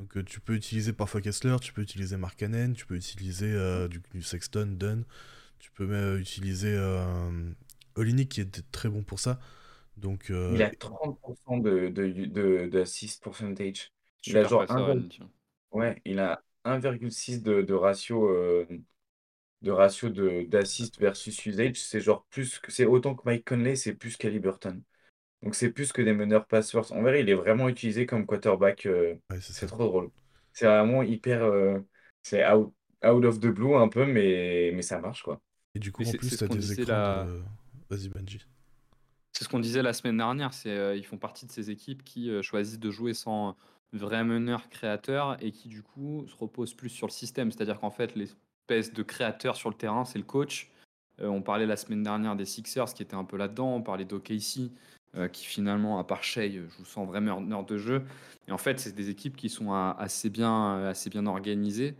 Donc 0.00 0.16
euh, 0.16 0.24
tu 0.24 0.40
peux 0.40 0.54
utiliser 0.54 0.92
parfois 0.94 1.20
Kessler, 1.22 1.56
tu 1.62 1.72
peux 1.72 1.82
utiliser 1.82 2.16
Markkanen, 2.18 2.74
tu 2.74 2.86
peux 2.86 2.96
utiliser 2.96 3.52
euh, 3.52 3.88
du, 3.88 4.02
du 4.14 4.22
Sexton, 4.22 4.68
Dunn, 4.78 5.04
tu 5.60 5.70
peux 5.72 5.86
même 5.86 6.16
euh, 6.16 6.20
utiliser 6.20 6.74
euh, 6.74 7.52
Olinik 7.96 8.30
qui 8.30 8.40
est 8.42 8.72
très 8.72 8.88
bon 8.90 9.02
pour 9.04 9.20
ça. 9.20 9.40
Donc 9.98 10.30
euh, 10.30 10.52
Il 10.54 10.62
a 10.62 10.70
30% 10.70 11.60
de, 11.62 11.88
de, 11.88 12.26
de, 12.26 12.66
d'assist 12.68 13.22
percentage. 13.22 13.92
Il 14.26 14.36
a 14.36 14.44
genre 14.44 14.66
passeur, 14.66 14.88
1, 14.88 14.90
Olinik. 14.90 15.20
ouais, 15.72 16.00
il 16.04 16.18
a 16.20 16.42
1,6 16.64 17.42
de, 17.42 17.62
de 17.62 17.74
ratio, 17.74 18.28
euh, 18.28 18.66
de 19.66 19.72
ratio 19.72 20.10
de, 20.10 20.44
d'assist 20.48 21.00
versus 21.00 21.44
usage. 21.46 21.76
C'est 21.80 22.00
genre 22.00 22.26
plus 22.30 22.58
que, 22.60 22.72
c'est 22.72 22.86
autant 22.86 23.14
que 23.16 23.22
Mike 23.26 23.46
Conley, 23.46 23.76
c'est 23.76 23.94
plus 23.94 24.16
qu'Haliburton. 24.16 24.82
Donc 25.42 25.54
c'est 25.54 25.70
plus 25.72 25.92
que 25.92 26.02
des 26.02 26.14
meneurs 26.14 26.46
passeurs. 26.46 26.90
En 26.92 27.02
vrai, 27.02 27.20
il 27.20 27.28
est 27.30 27.34
vraiment 27.34 27.68
utilisé 27.68 28.06
comme 28.06 28.26
quarterback. 28.26 28.86
euh, 28.86 29.14
ouais, 29.30 29.40
c'est 29.40 29.66
trop 29.66 29.84
drôle. 29.86 30.10
C'est 30.52 30.66
vraiment 30.66 31.02
hyper. 31.02 31.42
euh, 31.44 31.80
c'est 32.22 32.46
out, 32.50 32.74
out 33.04 33.24
of 33.24 33.40
the 33.40 33.46
blue 33.48 33.76
un 33.76 33.88
peu, 33.88 34.06
mais, 34.06 34.72
mais 34.74 34.82
ça 34.82 35.00
marche 35.00 35.22
quoi. 35.22 35.40
Et 35.74 35.78
du 35.78 35.92
coup 35.92 36.02
Mais 36.02 36.06
en 36.06 36.12
c'est 36.12 36.18
plus 36.18 36.36
t'as 36.36 36.48
qu'on 36.48 36.56
des 36.56 36.56
disait 36.56 36.72
écrans 36.72 36.98
là. 36.98 37.26
de... 37.26 37.42
Vas-y 37.90 38.08
Benji. 38.08 38.40
C'est 39.32 39.44
ce 39.44 39.48
qu'on 39.48 39.60
disait 39.60 39.82
la 39.82 39.92
semaine 39.92 40.16
dernière, 40.16 40.54
c'est 40.54 40.70
euh, 40.70 40.96
ils 40.96 41.04
font 41.04 41.18
partie 41.18 41.46
de 41.46 41.52
ces 41.52 41.70
équipes 41.70 42.02
qui 42.04 42.30
euh, 42.30 42.42
choisissent 42.42 42.78
de 42.78 42.90
jouer 42.90 43.12
sans 43.14 43.56
vrai 43.92 44.24
meneur 44.24 44.68
créateur 44.70 45.36
et 45.42 45.52
qui 45.52 45.68
du 45.68 45.82
coup 45.82 46.26
se 46.26 46.34
reposent 46.36 46.74
plus 46.74 46.88
sur 46.88 47.06
le 47.06 47.12
système. 47.12 47.52
C'est-à-dire 47.52 47.78
qu'en 47.80 47.90
fait, 47.90 48.14
l'espèce 48.68 48.92
de 48.92 49.02
créateur 49.02 49.56
sur 49.56 49.70
le 49.70 49.76
terrain, 49.76 50.04
c'est 50.04 50.18
le 50.18 50.24
coach. 50.24 50.70
Euh, 51.20 51.28
on 51.28 51.42
parlait 51.42 51.66
la 51.66 51.76
semaine 51.76 52.02
dernière 52.02 52.36
des 52.36 52.44
Sixers 52.44 52.92
qui 52.94 53.02
étaient 53.02 53.14
un 53.14 53.24
peu 53.24 53.36
là-dedans. 53.36 53.74
On 53.74 53.82
parlait 53.82 54.04
d'OKC 54.04 54.70
euh, 55.14 55.28
qui 55.28 55.46
finalement, 55.46 55.98
à 55.98 56.04
part 56.04 56.22
Shea, 56.22 56.50
joue 56.50 56.84
sans 56.84 57.04
vrai 57.04 57.20
meneur 57.20 57.64
de 57.64 57.78
jeu. 57.78 58.02
Et 58.48 58.52
en 58.52 58.58
fait, 58.58 58.78
c'est 58.78 58.94
des 58.94 59.08
équipes 59.08 59.36
qui 59.36 59.48
sont 59.48 59.72
euh, 59.72 59.92
assez 59.98 60.30
bien, 60.30 60.86
assez 60.86 61.10
bien 61.10 61.26
organisées. 61.26 61.96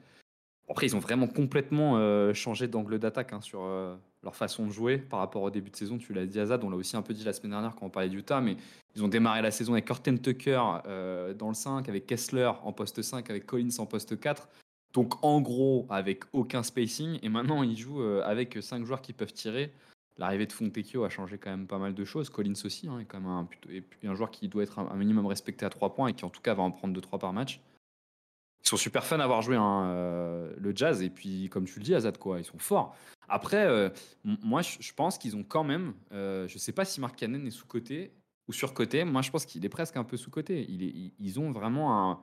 Après, 0.68 0.86
ils 0.86 0.96
ont 0.96 1.00
vraiment 1.00 1.28
complètement 1.28 1.96
euh, 1.96 2.34
changé 2.34 2.66
d'angle 2.66 2.98
d'attaque 2.98 3.32
hein, 3.32 3.40
sur 3.40 3.62
euh, 3.62 3.94
leur 4.24 4.34
façon 4.34 4.66
de 4.66 4.72
jouer 4.72 4.98
par 4.98 5.20
rapport 5.20 5.42
au 5.42 5.50
début 5.50 5.70
de 5.70 5.76
saison. 5.76 5.96
Tu 5.96 6.12
l'as 6.12 6.26
dit, 6.26 6.40
Azad, 6.40 6.64
on 6.64 6.70
l'a 6.70 6.76
aussi 6.76 6.96
un 6.96 7.02
peu 7.02 7.14
dit 7.14 7.24
la 7.24 7.32
semaine 7.32 7.52
dernière 7.52 7.76
quand 7.76 7.86
on 7.86 7.90
parlait 7.90 8.08
d'Utah, 8.08 8.40
mais 8.40 8.56
ils 8.96 9.04
ont 9.04 9.08
démarré 9.08 9.42
la 9.42 9.52
saison 9.52 9.74
avec 9.74 9.88
Horton 9.88 10.16
Tucker 10.16 10.60
euh, 10.86 11.34
dans 11.34 11.48
le 11.48 11.54
5, 11.54 11.88
avec 11.88 12.06
Kessler 12.06 12.50
en 12.64 12.72
poste 12.72 13.00
5, 13.00 13.30
avec 13.30 13.46
Collins 13.46 13.68
en 13.78 13.86
poste 13.86 14.18
4. 14.18 14.48
Donc 14.96 15.22
en 15.22 15.42
gros, 15.42 15.86
avec 15.90 16.24
aucun 16.32 16.62
spacing. 16.62 17.18
Et 17.22 17.28
maintenant, 17.28 17.62
ils 17.62 17.76
jouent 17.76 18.00
euh, 18.00 18.22
avec 18.24 18.56
5 18.58 18.82
joueurs 18.86 19.02
qui 19.02 19.12
peuvent 19.12 19.32
tirer. 19.32 19.70
L'arrivée 20.16 20.46
de 20.46 20.52
Fontecchio 20.52 21.04
a 21.04 21.10
changé 21.10 21.36
quand 21.36 21.50
même 21.50 21.66
pas 21.66 21.76
mal 21.76 21.92
de 21.92 22.04
choses. 22.06 22.30
Collins 22.30 22.54
aussi, 22.64 22.88
hein, 22.88 23.04
un, 23.12 24.14
joueur 24.14 24.30
qui 24.30 24.48
doit 24.48 24.62
être 24.62 24.78
un, 24.78 24.96
minimum 24.96 25.26
respecté 25.26 25.66
à 25.66 25.68
3 25.68 25.94
points 25.94 26.08
et 26.08 26.14
qui 26.14 26.24
en 26.24 26.30
tout 26.30 26.40
cas 26.40 26.54
va 26.54 26.62
en 26.62 26.70
prendre 26.70 26.98
2-3 26.98 27.18
par 27.18 27.34
match. 27.34 27.60
Ils 28.64 28.68
sont 28.70 28.78
super 28.78 29.04
fun 29.04 29.20
à 29.20 29.24
avoir 29.24 29.42
joué 29.42 29.56
hein, 29.56 29.90
euh, 29.90 30.54
le 30.56 30.74
jazz 30.74 31.02
et 31.02 31.10
puis 31.10 31.50
comme 31.50 31.66
tu 31.66 31.78
le 31.78 31.84
dis 31.84 31.94
Azad 31.94 32.16
quoi, 32.16 32.38
ils 32.38 32.44
sont 32.44 32.58
forts. 32.58 32.96
Après, 33.28 33.66
euh, 33.66 33.90
moi 34.24 34.62
je, 34.62 34.92
pense 34.94 35.18
qu'ils 35.18 35.36
ont 35.36 35.44
quand 35.44 35.62
même, 35.62 35.92
euh, 36.12 36.48
je 36.48 36.56
sais 36.56 36.72
pas 36.72 36.86
si 36.86 37.02
Mark 37.02 37.16
Cannon 37.16 37.44
est 37.44 37.50
sous 37.50 37.66
côté 37.66 38.12
ou 38.48 38.54
sur 38.54 38.72
côté. 38.72 39.04
Moi 39.04 39.20
je 39.20 39.30
pense 39.30 39.44
qu'il 39.44 39.62
est 39.66 39.68
presque 39.68 39.98
un 39.98 40.04
peu 40.04 40.16
sous 40.16 40.30
côté. 40.30 40.66
ils 40.68 41.38
ont 41.38 41.52
vraiment 41.52 42.10
un, 42.10 42.20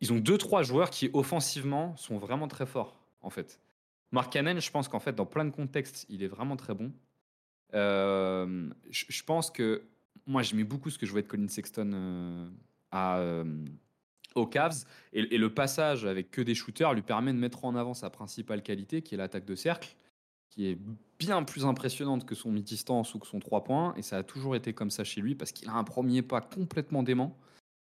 ils 0.00 0.12
ont 0.12 0.18
deux 0.18 0.38
trois 0.38 0.62
joueurs 0.62 0.90
qui 0.90 1.10
offensivement 1.12 1.96
sont 1.96 2.18
vraiment 2.18 2.48
très 2.48 2.66
forts 2.66 3.00
en 3.20 3.30
fait. 3.30 3.60
Mark 4.12 4.32
Cannon, 4.32 4.58
je 4.58 4.70
pense 4.70 4.88
qu'en 4.88 5.00
fait 5.00 5.14
dans 5.14 5.26
plein 5.26 5.44
de 5.44 5.50
contextes 5.50 6.06
il 6.08 6.22
est 6.22 6.28
vraiment 6.28 6.56
très 6.56 6.74
bon. 6.74 6.92
je, 7.72 8.70
je 8.90 9.22
pense 9.24 9.50
que 9.50 9.82
moi 10.26 10.42
j'aimais 10.42 10.64
beaucoup 10.64 10.90
ce 10.90 10.98
que 10.98 11.06
je 11.06 11.10
voyais 11.10 11.24
de 11.24 11.28
Colin 11.28 11.48
Sexton 11.48 12.50
à 12.90 13.20
aux 14.38 14.46
Cavs. 14.46 14.84
Et, 15.12 15.38
le 15.38 15.52
passage 15.52 16.04
avec 16.04 16.30
que 16.30 16.40
des 16.40 16.54
shooters 16.54 16.94
lui 16.94 17.02
permet 17.02 17.32
de 17.32 17.38
mettre 17.38 17.64
en 17.64 17.74
avant 17.74 17.94
sa 17.94 18.10
principale 18.10 18.62
qualité, 18.62 19.02
qui 19.02 19.14
est 19.14 19.18
l'attaque 19.18 19.44
de 19.44 19.54
cercle, 19.54 19.96
qui 20.50 20.66
est 20.66 20.78
bien 21.18 21.42
plus 21.42 21.64
impressionnante 21.64 22.24
que 22.24 22.34
son 22.34 22.50
mi-distance 22.50 23.14
ou 23.14 23.18
que 23.18 23.26
son 23.26 23.40
3 23.40 23.64
points. 23.64 23.94
Et 23.96 24.02
ça 24.02 24.18
a 24.18 24.22
toujours 24.22 24.56
été 24.56 24.72
comme 24.72 24.90
ça 24.90 25.04
chez 25.04 25.20
lui, 25.20 25.34
parce 25.34 25.52
qu'il 25.52 25.68
a 25.68 25.74
un 25.74 25.84
premier 25.84 26.22
pas 26.22 26.40
complètement 26.40 27.02
dément. 27.02 27.36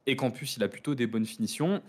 Et 0.05 0.15
qu'en 0.15 0.31
plus, 0.31 0.57
il 0.57 0.63
a 0.63 0.67
plutôt 0.67 0.95
des 0.95 1.07
bonnes 1.07 1.25
finitions. 1.25 1.81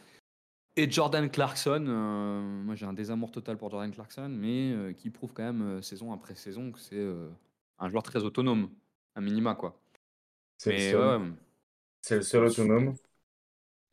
Et 0.77 0.91
Jordan 0.91 1.31
Clarkson, 1.31 1.85
euh, 1.87 2.41
moi 2.41 2.75
j'ai 2.75 2.85
un 2.85 2.93
désamour 2.93 3.31
total 3.31 3.57
pour 3.57 3.71
Jordan 3.71 3.93
Clarkson, 3.93 4.29
mais 4.29 4.73
euh, 4.73 4.93
qui 4.93 5.09
prouve 5.09 5.33
quand 5.33 5.45
même 5.45 5.63
euh, 5.63 5.83
saison 5.83 6.13
après 6.13 6.35
saison 6.35 6.73
que 6.73 6.81
c'est 6.81 7.07
un 7.79 7.89
joueur 7.89 8.03
très 8.03 8.25
autonome, 8.25 8.71
un 9.15 9.21
minima 9.21 9.55
quoi. 9.55 9.79
C'est 10.57 12.17
le 12.17 12.23
seul 12.23 12.45
autonome 12.45 12.97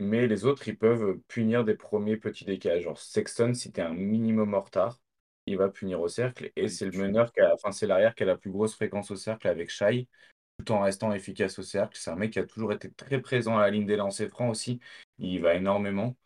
mais 0.01 0.28
les 0.28 0.46
autres, 0.46 0.68
ils 0.68 0.78
peuvent 0.78 1.20
punir 1.28 1.63
des 1.63 1.75
premiers 1.75 2.18
petits 2.18 2.44
décalages. 2.44 2.84
Genre 2.84 2.98
Sexton, 2.98 3.54
si 3.54 3.72
tu 3.72 3.80
es 3.80 3.84
un 3.84 3.94
minimum 3.94 4.56
en 4.56 4.62
retard, 4.62 5.00
il 5.46 5.58
va 5.58 5.70
punir 5.70 6.01
au 6.01 6.08
cercle. 6.08 6.51
Et 6.56 6.70
c'est 6.70 6.88
le 6.88 6.98
meneur, 6.98 7.32
qui 7.32 7.40
a, 7.40 7.54
enfin 7.54 7.72
c'est 7.72 7.86
l'arrière 7.86 8.16
qui 8.16 8.24
a 8.24 8.25
la 8.25 8.38
plus 8.38 8.50
grosse 8.50 8.74
fréquence 8.74 9.12
au 9.12 9.16
cercle 9.16 9.48
avec 9.48 9.70
Shai, 9.70 10.08
tout 10.63 10.74
en 10.74 10.82
restant 10.82 11.13
efficace 11.13 11.60
au 11.60 11.63
cercle. 11.63 11.98
C'est 11.98 12.12
un 12.12 12.15
mec 12.15 12.34
qui 12.34 12.39
a 12.39 12.46
toujours 12.46 12.74
été 12.74 12.91
très 12.91 13.22
présent 13.22 13.58
à 13.58 13.62
la 13.62 13.70
ligne 13.72 13.86
des 13.86 13.96
lancers 13.96 14.30
francs 14.30 14.51
aussi. 14.51 14.80
Il 15.20 15.41
va 15.41 15.56
énormément. 15.56 16.18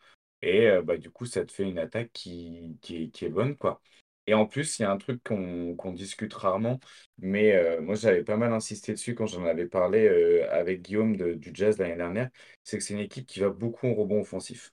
Et 0.42 0.66
euh, 0.68 0.82
bah, 0.82 0.96
du 0.98 1.10
coup, 1.10 1.26
ça 1.26 1.44
te 1.44 1.52
fait 1.52 1.64
une 1.64 1.78
attaque 1.78 2.12
qui, 2.12 2.78
est 2.88 3.28
bonne, 3.28 3.56
quoi. 3.56 3.80
Et 4.26 4.34
en 4.34 4.46
plus, 4.46 4.78
il 4.78 4.82
y 4.82 4.84
a 4.84 4.90
un 4.90 4.98
truc 4.98 5.22
qu'on 5.22 5.92
discute 5.92 6.34
rarement, 6.34 6.80
mais 7.18 7.54
euh, 7.54 7.80
moi 7.80 7.94
j'avais 7.94 8.24
pas 8.24 8.36
mal 8.36 8.52
insisté 8.52 8.92
dessus 8.92 9.14
quand 9.14 9.26
j'en 9.26 9.44
avais 9.46 9.66
parlé 9.66 10.08
euh, 10.08 10.50
avec 10.52 10.82
Guillaume 10.82 11.16
du 11.16 11.50
Jazz 11.54 11.78
l'année 11.78 11.96
dernière, 11.96 12.30
c'est 12.64 12.78
que 12.78 12.84
c'est 12.84 12.94
une 12.94 13.00
équipe 13.00 13.26
qui 13.26 13.38
va 13.40 13.50
beaucoup 13.50 13.86
au 13.86 13.94
rebond 13.94 14.20
offensif. 14.20 14.72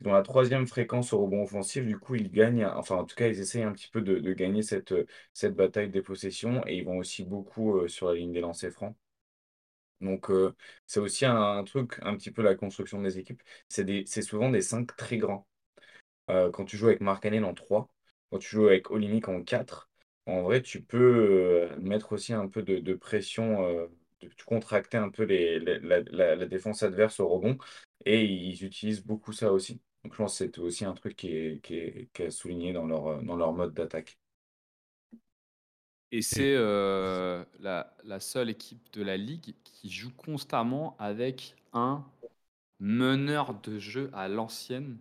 Dans 0.00 0.12
la 0.12 0.22
troisième 0.22 0.66
fréquence 0.66 1.12
au 1.12 1.20
rebond 1.22 1.42
offensif, 1.42 1.84
du 1.84 1.98
coup, 1.98 2.14
ils 2.16 2.30
gagnent, 2.30 2.66
enfin 2.66 2.96
en 2.96 3.04
tout 3.04 3.16
cas, 3.16 3.28
ils 3.28 3.40
essayent 3.40 3.62
un 3.62 3.72
petit 3.72 3.88
peu 3.88 4.02
de, 4.02 4.32
gagner 4.32 4.62
cette, 4.62 4.94
cette 5.32 5.54
bataille 5.56 5.90
des 5.90 6.02
possessions 6.02 6.62
et 6.66 6.76
ils 6.76 6.84
vont 6.84 6.98
aussi 6.98 7.24
beaucoup 7.24 7.78
euh, 7.78 7.88
sur 7.88 8.08
la 8.08 8.14
ligne 8.14 8.32
des 8.32 8.40
lancers 8.40 8.72
francs. 8.72 8.96
Donc 10.00 10.30
c'est 10.86 11.00
aussi 11.00 11.24
un, 11.24 11.64
truc, 11.64 11.98
un 12.02 12.16
petit 12.16 12.30
peu 12.30 12.42
la 12.42 12.54
construction 12.54 13.00
des 13.02 13.18
équipes. 13.18 13.42
C'est 13.68 14.22
souvent 14.22 14.50
des 14.50 14.60
5 14.62 14.94
très 14.96 15.16
grands. 15.18 15.46
quand 16.28 16.64
tu 16.66 16.76
joues 16.76 16.88
avec 16.88 17.00
Mark 17.00 17.26
en 17.26 17.54
3, 17.54 17.88
quand 18.30 18.38
tu 18.38 18.48
joues 18.50 18.66
avec 18.68 18.90
Olynyk 18.90 19.28
en 19.28 19.42
4, 19.42 19.90
en 20.26 20.42
vrai, 20.42 20.62
tu 20.62 20.82
peux 20.82 21.70
euh, 21.72 21.76
mettre 21.80 22.12
aussi 22.12 22.32
un 22.32 22.48
peu 22.48 22.62
de, 22.62 22.94
pression, 22.94 23.64
euh, 23.64 23.86
de, 24.20 24.30
contracter 24.44 24.96
un 24.96 25.08
peu 25.10 25.22
les, 25.24 25.60
la, 25.60 26.46
défense 26.46 26.82
adverse 26.82 27.20
au 27.20 27.28
rebond. 27.28 27.58
Et 28.04 28.24
ils 28.24 28.64
utilisent 28.64 29.04
beaucoup 29.04 29.32
ça 29.32 29.52
aussi. 29.52 29.80
Donc 30.04 30.12
je 30.12 30.18
pense 30.18 30.38
que 30.38 30.44
c'est 30.44 30.58
aussi 30.58 30.84
un 30.84 30.92
truc 30.92 31.16
qui 31.16 31.28
est, 31.34 31.60
qui 31.62 32.30
souligné 32.30 32.72
dans 32.72 32.86
leur, 32.86 33.52
mode 33.52 33.74
d'attaque. 33.74 34.18
Et 36.12 36.22
c'est 36.22 36.54
euh, 36.54 37.44
la, 37.58 38.20
seule 38.20 38.50
équipe 38.50 38.92
de 38.92 39.02
la 39.02 39.16
ligue 39.16 39.54
qui 39.64 39.90
joue 39.90 40.12
constamment 40.12 40.96
avec 40.98 41.56
un 41.72 42.04
meneur 42.78 43.54
de 43.60 43.78
jeu 43.78 44.10
à 44.12 44.28
l'ancienne 44.28 44.98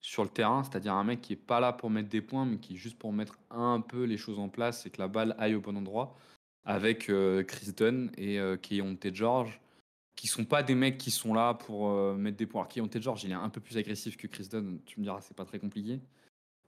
sur 0.00 0.24
le 0.24 0.28
terrain, 0.28 0.64
c'est-à-dire 0.64 0.94
un 0.94 1.04
mec 1.04 1.20
qui 1.20 1.34
est 1.34 1.36
pas 1.36 1.60
là 1.60 1.72
pour 1.72 1.88
mettre 1.88 2.08
des 2.08 2.20
points, 2.20 2.44
mais 2.44 2.58
qui 2.58 2.74
est 2.74 2.76
juste 2.76 2.98
pour 2.98 3.12
mettre 3.12 3.38
un 3.50 3.80
peu 3.80 4.02
les 4.02 4.16
choses 4.16 4.38
en 4.38 4.48
place 4.48 4.84
et 4.84 4.90
que 4.90 5.00
la 5.00 5.08
balle 5.08 5.36
aille 5.38 5.54
au 5.54 5.60
bon 5.60 5.76
endroit, 5.76 6.16
avec 6.64 7.08
euh, 7.08 7.44
Chris 7.44 7.72
Dunn 7.72 8.10
et 8.18 8.40
euh, 8.40 8.56
George, 9.12 9.60
qui 10.16 10.26
sont 10.26 10.44
pas 10.44 10.62
des 10.62 10.74
mecs 10.74 10.98
qui 10.98 11.10
sont 11.10 11.34
là 11.34 11.54
pour 11.54 11.90
euh, 11.90 12.14
mettre 12.14 12.36
des 12.36 12.46
points. 12.46 12.66
Keontae 12.66 13.00
George, 13.00 13.24
il 13.24 13.30
est 13.30 13.34
un 13.34 13.48
peu 13.48 13.60
plus 13.60 13.76
agressif 13.76 14.16
que 14.16 14.26
Chris 14.26 14.48
Dunn, 14.50 14.80
tu 14.84 15.00
me 15.00 15.04
diras, 15.04 15.20
c'est 15.20 15.36
pas 15.36 15.44
très 15.44 15.58
compliqué. 15.58 16.00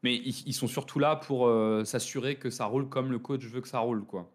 Mais 0.02 0.16
ils, 0.16 0.52
sont 0.52 0.68
surtout 0.68 0.98
là 0.98 1.16
pour 1.16 1.50
s'assurer 1.86 2.36
que 2.36 2.50
ça 2.50 2.66
roule 2.66 2.90
comme 2.90 3.10
le 3.10 3.18
coach 3.18 3.42
veut 3.46 3.62
que 3.62 3.68
ça 3.68 3.78
roule, 3.78 4.04
quoi. 4.04 4.30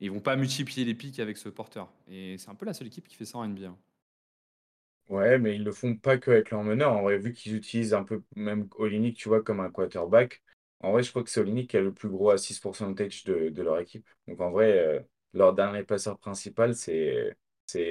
ils 0.00 0.10
vont 0.10 0.20
pas 0.20 0.36
multiplier 0.36 0.86
les 0.86 0.94
pics 0.94 1.18
avec 1.18 1.36
ce 1.36 1.50
porteur. 1.50 1.92
Et 2.08 2.38
c'est 2.38 2.48
un 2.48 2.54
peu 2.54 2.64
la 2.64 2.72
seule 2.72 2.86
équipe 2.86 3.06
qui 3.06 3.16
fait 3.16 3.26
ça 3.26 3.36
en 3.36 3.46
NBA. 3.46 3.76
Ouais, 5.08 5.38
mais 5.38 5.56
ils 5.56 5.64
le 5.64 5.72
font 5.72 5.94
pas 5.96 6.16
que 6.16 6.30
avec 6.30 6.50
leur 6.50 6.62
meneur. 6.62 6.92
En 6.92 7.02
vrai, 7.02 7.18
vu 7.18 7.32
qu'ils 7.32 7.54
utilisent 7.56 7.92
un 7.92 8.04
peu 8.04 8.22
même 8.36 8.68
Olinik, 8.76 9.16
tu 9.16 9.28
vois, 9.28 9.42
comme 9.42 9.60
un 9.60 9.70
quarterback, 9.70 10.42
en 10.80 10.92
vrai, 10.92 11.02
je 11.02 11.10
crois 11.10 11.22
que 11.22 11.30
c'est 11.30 11.40
Olinik 11.40 11.70
qui 11.70 11.76
a 11.76 11.80
le 11.80 11.92
plus 11.92 12.08
gros 12.08 12.30
assist 12.30 12.62
percentage 12.62 13.24
de, 13.24 13.50
de 13.50 13.62
leur 13.62 13.78
équipe. 13.78 14.08
Donc 14.26 14.40
en 14.40 14.50
vrai, 14.50 14.78
euh, 14.78 15.00
leur 15.34 15.54
dernier 15.54 15.82
passeur 15.84 16.18
principal, 16.18 16.74
c'est 16.74 17.36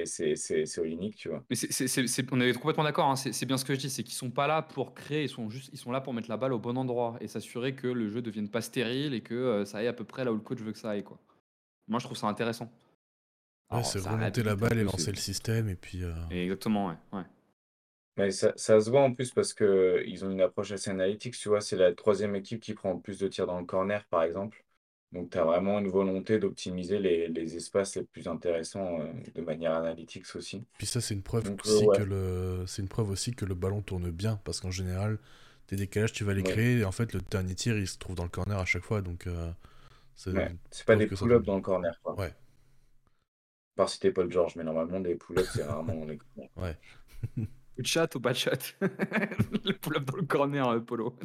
c'est 0.04 0.78
Olinik, 0.78 1.16
tu 1.16 1.28
vois. 1.28 1.44
Mais 1.50 1.56
on 2.32 2.40
est 2.40 2.52
complètement 2.54 2.84
d'accord, 2.84 3.10
hein. 3.10 3.16
c'est, 3.16 3.46
bien 3.46 3.56
ce 3.56 3.64
que 3.64 3.74
je 3.74 3.80
dis, 3.80 3.90
c'est 3.90 4.02
qu'ils 4.02 4.14
sont 4.14 4.30
pas 4.30 4.46
là 4.46 4.62
pour 4.62 4.94
créer, 4.94 5.24
ils 5.24 5.28
sont 5.28 5.50
juste, 5.50 5.70
ils 5.72 5.78
sont 5.78 5.92
là 5.92 6.00
pour 6.00 6.14
mettre 6.14 6.28
la 6.28 6.36
balle 6.36 6.52
au 6.52 6.58
bon 6.58 6.76
endroit 6.76 7.16
et 7.20 7.28
s'assurer 7.28 7.74
que 7.74 7.86
le 7.86 8.08
jeu 8.08 8.22
devienne 8.22 8.48
pas 8.48 8.60
stérile 8.60 9.14
et 9.14 9.20
que 9.20 9.34
euh, 9.34 9.64
ça 9.64 9.78
aille 9.78 9.88
à 9.88 9.92
peu 9.92 10.04
près 10.04 10.24
là 10.24 10.32
où 10.32 10.36
le 10.36 10.40
coach 10.40 10.60
veut 10.60 10.72
que 10.72 10.78
ça 10.78 10.90
aille, 10.90 11.04
quoi. 11.04 11.18
Moi, 11.88 11.98
je 11.98 12.06
trouve 12.06 12.16
ça 12.16 12.26
intéressant. 12.28 12.70
Ouais, 13.70 13.82
c'est 13.84 14.00
remonter 14.00 14.42
la 14.42 14.54
balle 14.54 14.78
et 14.78 14.84
lancer 14.84 15.10
le 15.10 15.16
système 15.16 15.68
et 15.68 15.76
puis. 15.76 16.04
Euh, 16.04 16.12
exactement, 16.30 16.88
ouais. 16.88 16.96
ouais. 17.12 17.24
Mais 18.16 18.30
ça, 18.30 18.52
ça 18.56 18.78
se 18.80 18.90
voit 18.90 19.02
en 19.02 19.14
plus 19.14 19.30
parce 19.30 19.54
que 19.54 20.02
ils 20.06 20.24
ont 20.24 20.30
une 20.30 20.42
approche 20.42 20.70
assez 20.72 20.90
analytique, 20.90 21.34
tu 21.36 21.48
vois. 21.48 21.60
C'est 21.60 21.76
la 21.76 21.94
troisième 21.94 22.36
équipe 22.36 22.60
qui 22.60 22.74
prend 22.74 22.98
plus 22.98 23.18
de 23.18 23.28
tirs 23.28 23.46
dans 23.46 23.58
le 23.58 23.64
corner, 23.64 24.04
par 24.10 24.22
exemple. 24.22 24.62
Donc, 25.12 25.30
tu 25.30 25.38
as 25.38 25.44
vraiment 25.44 25.78
une 25.78 25.88
volonté 25.88 26.38
d'optimiser 26.38 26.98
les, 26.98 27.28
les 27.28 27.56
espaces 27.56 27.96
les 27.96 28.04
plus 28.04 28.28
intéressants 28.28 29.00
euh, 29.00 29.12
de 29.34 29.42
manière 29.42 29.74
analytique 29.74 30.24
aussi. 30.34 30.64
Puis 30.78 30.86
ça, 30.86 31.00
c'est 31.00 31.14
une 31.14 31.22
preuve 31.22 31.48
euh, 31.48 31.56
aussi 31.64 31.86
que 31.86 32.02
le, 32.02 32.64
c'est 32.66 32.82
une 32.82 32.88
preuve 32.88 33.10
aussi 33.10 33.34
que 33.34 33.44
le 33.44 33.54
ballon 33.54 33.82
tourne 33.82 34.10
bien 34.10 34.40
parce 34.44 34.60
qu'en 34.60 34.70
général, 34.70 35.18
tes 35.66 35.76
décalages, 35.76 36.12
tu 36.12 36.24
vas 36.24 36.32
les 36.32 36.42
créer 36.42 36.78
et 36.78 36.84
en 36.84 36.92
fait, 36.92 37.12
le 37.12 37.20
dernier 37.30 37.54
tir, 37.54 37.76
il 37.78 37.86
se 37.86 37.98
trouve 37.98 38.16
dans 38.16 38.24
le 38.24 38.30
corner 38.30 38.58
à 38.58 38.64
chaque 38.64 38.84
fois. 38.84 39.02
Donc, 39.02 39.28
c'est 40.14 40.86
pas 40.86 40.96
des 40.96 41.06
pull-ups 41.06 41.44
dans 41.44 41.56
le 41.56 41.62
corner, 41.62 41.98
quoi. 42.02 42.18
Ouais. 42.18 42.32
Par 43.74 43.88
si 43.88 44.10
Paul 44.10 44.30
George, 44.30 44.56
mais 44.56 44.64
normalement, 44.64 45.00
des 45.00 45.14
pull-ups, 45.14 45.50
c'est 45.54 45.64
rarement 45.64 45.94
dans 45.94 46.06
les 46.06 46.18
Ouais. 46.56 46.76
De 47.78 47.86
chat 47.86 48.14
ou 48.14 48.20
pas 48.20 48.32
de 48.32 48.36
chat 48.36 48.74
Le 48.80 49.72
pull-up 49.72 50.04
dans 50.04 50.16
le 50.16 50.26
corner, 50.26 50.68
euh, 50.68 50.80
Polo. 50.80 51.16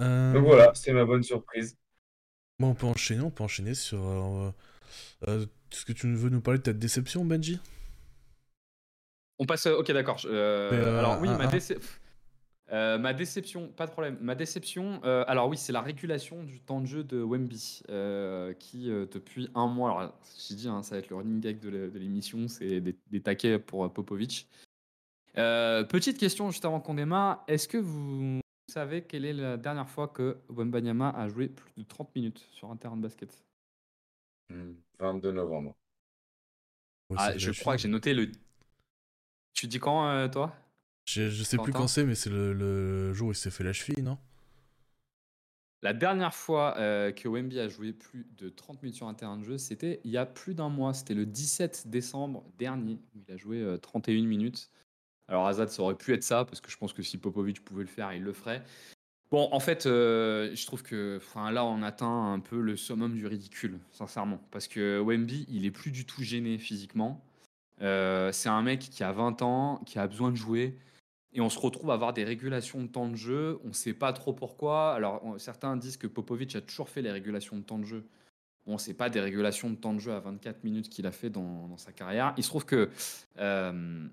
Euh, 0.00 0.32
Donc 0.32 0.46
voilà, 0.46 0.72
c'est 0.74 0.92
ma 0.92 1.04
bonne 1.04 1.22
surprise. 1.22 1.76
Bon, 2.60 2.68
on 2.68 2.74
peut 2.74 2.86
enchaîner, 2.86 3.22
on 3.22 3.30
peut 3.30 3.42
enchaîner 3.42 3.74
sur. 3.74 4.00
Euh, 5.26 5.46
est-ce 5.72 5.84
que 5.86 5.92
tu 5.92 6.12
veux 6.12 6.28
nous 6.28 6.42
parler 6.42 6.58
de 6.58 6.64
ta 6.64 6.72
déception, 6.74 7.24
Benji? 7.24 7.58
On 9.38 9.46
passe. 9.46 9.66
Ok, 9.66 9.90
d'accord. 9.90 10.20
alors, 10.26 11.18
oui, 11.20 11.28
ma 11.28 11.46
déception. 11.46 11.88
Euh, 12.72 12.98
ma 12.98 13.12
déception, 13.12 13.68
pas 13.68 13.86
de 13.86 13.90
problème. 13.90 14.16
Ma 14.20 14.34
déception, 14.34 15.00
euh, 15.04 15.24
alors 15.26 15.48
oui, 15.48 15.56
c'est 15.56 15.72
la 15.72 15.80
régulation 15.80 16.44
du 16.44 16.60
temps 16.60 16.80
de 16.80 16.86
jeu 16.86 17.02
de 17.02 17.20
Wemby, 17.20 17.82
euh, 17.88 18.52
qui 18.52 18.86
depuis 18.86 19.50
un 19.54 19.66
mois, 19.66 19.90
alors 19.90 20.20
j'ai 20.38 20.54
dit, 20.54 20.68
hein, 20.68 20.82
ça 20.82 20.94
va 20.94 21.00
être 21.00 21.10
le 21.10 21.16
running 21.16 21.40
gag 21.40 21.58
de 21.58 21.90
l'émission, 21.94 22.46
c'est 22.46 22.80
des, 22.80 23.20
taquets 23.20 23.58
pour 23.58 23.92
Popovic. 23.92 24.48
petite 25.34 26.18
question 26.18 26.50
juste 26.50 26.64
avant 26.64 26.78
qu'on 26.78 26.94
démarre, 26.94 27.42
est-ce 27.48 27.66
que 27.66 27.78
vous 27.78 28.40
savez 28.70 29.02
quelle 29.02 29.24
est 29.24 29.32
la 29.32 29.56
dernière 29.56 29.88
fois 29.88 30.08
que 30.08 30.38
Wembanyama 30.48 31.10
a 31.10 31.28
joué 31.28 31.48
plus 31.48 31.72
de 31.76 31.82
30 31.82 32.14
minutes 32.14 32.46
sur 32.52 32.70
un 32.70 32.76
terrain 32.76 32.96
de 32.96 33.02
basket? 33.02 33.44
22 34.98 35.30
hmm, 35.30 35.34
novembre. 35.34 35.76
ah, 37.16 37.36
je 37.36 37.50
crois 37.52 37.76
que 37.76 37.82
j'ai 37.82 37.88
noté 37.88 38.14
le. 38.14 38.30
Tu 39.52 39.66
dis 39.66 39.78
quand, 39.78 40.28
toi? 40.30 40.54
Je, 41.04 41.42
sais 41.42 41.56
plus 41.58 41.72
quand 41.72 41.88
c'est, 41.88 42.04
mais 42.04 42.14
c'est 42.14 42.30
le, 42.30 43.12
jour 43.12 43.28
où 43.28 43.32
il 43.32 43.36
s'est 43.36 43.50
fait 43.50 43.64
la 43.64 43.72
cheville, 43.72 44.02
non? 44.02 44.18
La 45.82 45.94
dernière 45.94 46.34
fois 46.34 46.76
euh, 46.76 47.10
que 47.10 47.26
Wemby 47.26 47.58
a 47.58 47.68
joué 47.68 47.92
plus 47.94 48.26
de 48.36 48.50
30 48.50 48.82
minutes 48.82 48.96
sur 48.96 49.08
un 49.08 49.14
terrain 49.14 49.38
de 49.38 49.44
jeu, 49.44 49.56
c'était 49.56 50.00
il 50.04 50.10
y 50.10 50.18
a 50.18 50.26
plus 50.26 50.54
d'un 50.54 50.68
mois. 50.68 50.92
C'était 50.92 51.14
le 51.14 51.24
17 51.24 51.88
décembre 51.88 52.44
dernier, 52.58 52.98
où 53.14 53.22
il 53.26 53.32
a 53.32 53.36
joué 53.38 53.64
31 53.80 54.14
euh, 54.14 54.26
minutes. 54.26 54.70
Alors 55.30 55.46
Azad, 55.46 55.70
ça 55.70 55.82
aurait 55.82 55.94
pu 55.94 56.12
être 56.12 56.24
ça, 56.24 56.44
parce 56.44 56.60
que 56.60 56.70
je 56.70 56.76
pense 56.76 56.92
que 56.92 57.02
si 57.02 57.16
Popovic 57.16 57.64
pouvait 57.64 57.84
le 57.84 57.88
faire, 57.88 58.12
il 58.12 58.22
le 58.22 58.32
ferait. 58.32 58.62
Bon, 59.30 59.48
en 59.52 59.60
fait, 59.60 59.86
euh, 59.86 60.50
je 60.54 60.66
trouve 60.66 60.82
que 60.82 61.20
là, 61.52 61.64
on 61.64 61.82
atteint 61.82 62.32
un 62.32 62.40
peu 62.40 62.60
le 62.60 62.76
summum 62.76 63.14
du 63.14 63.26
ridicule, 63.26 63.78
sincèrement. 63.92 64.40
Parce 64.50 64.66
que 64.66 65.00
Wemby, 65.00 65.46
il 65.48 65.64
est 65.64 65.70
plus 65.70 65.92
du 65.92 66.04
tout 66.04 66.22
gêné 66.22 66.58
physiquement. 66.58 67.24
c'est 67.78 68.48
un 68.48 68.62
mec 68.62 68.80
qui 68.80 69.04
a 69.04 69.12
20 69.12 69.42
ans, 69.42 69.80
qui 69.86 69.98
a 69.98 70.06
besoin 70.08 70.30
de 70.30 70.36
jouer. 70.36 70.76
Et 71.32 71.40
on 71.40 71.48
se 71.48 71.58
retrouve 71.58 71.90
à 71.90 71.94
avoir 71.94 72.12
des 72.12 72.24
régulations 72.24 72.82
de 72.82 72.88
temps 72.88 73.08
de 73.08 73.14
jeu. 73.14 73.60
On 73.64 73.68
ne 73.68 73.72
sait 73.72 73.94
pas 73.94 74.12
trop 74.12 74.32
pourquoi. 74.32 74.94
Alors, 74.94 75.22
certains 75.38 75.76
disent 75.76 75.96
que 75.96 76.08
Popovic 76.08 76.56
a 76.56 76.60
toujours 76.60 76.88
fait 76.88 77.02
les 77.02 77.12
régulations 77.12 77.56
de 77.56 77.62
temps 77.62 77.78
de 77.78 77.84
jeu. 77.84 78.04
Bon, 78.66 78.78
c'est 78.78 78.94
pas 78.94 79.08
des 79.10 79.20
régulations 79.20 79.70
de 79.70 79.76
temps 79.76 79.94
de 79.94 80.00
jeu 80.00 80.12
à 80.12 80.20
24 80.20 80.64
minutes 80.64 80.88
qu'il 80.88 81.06
a 81.06 81.12
fait 81.12 81.30
dans, 81.30 81.76
sa 81.76 81.92
carrière. 81.92 82.34
Il 82.36 82.42
se 82.42 82.48
trouve 82.48 82.66
que 82.66 82.90
euh, 83.38 84.08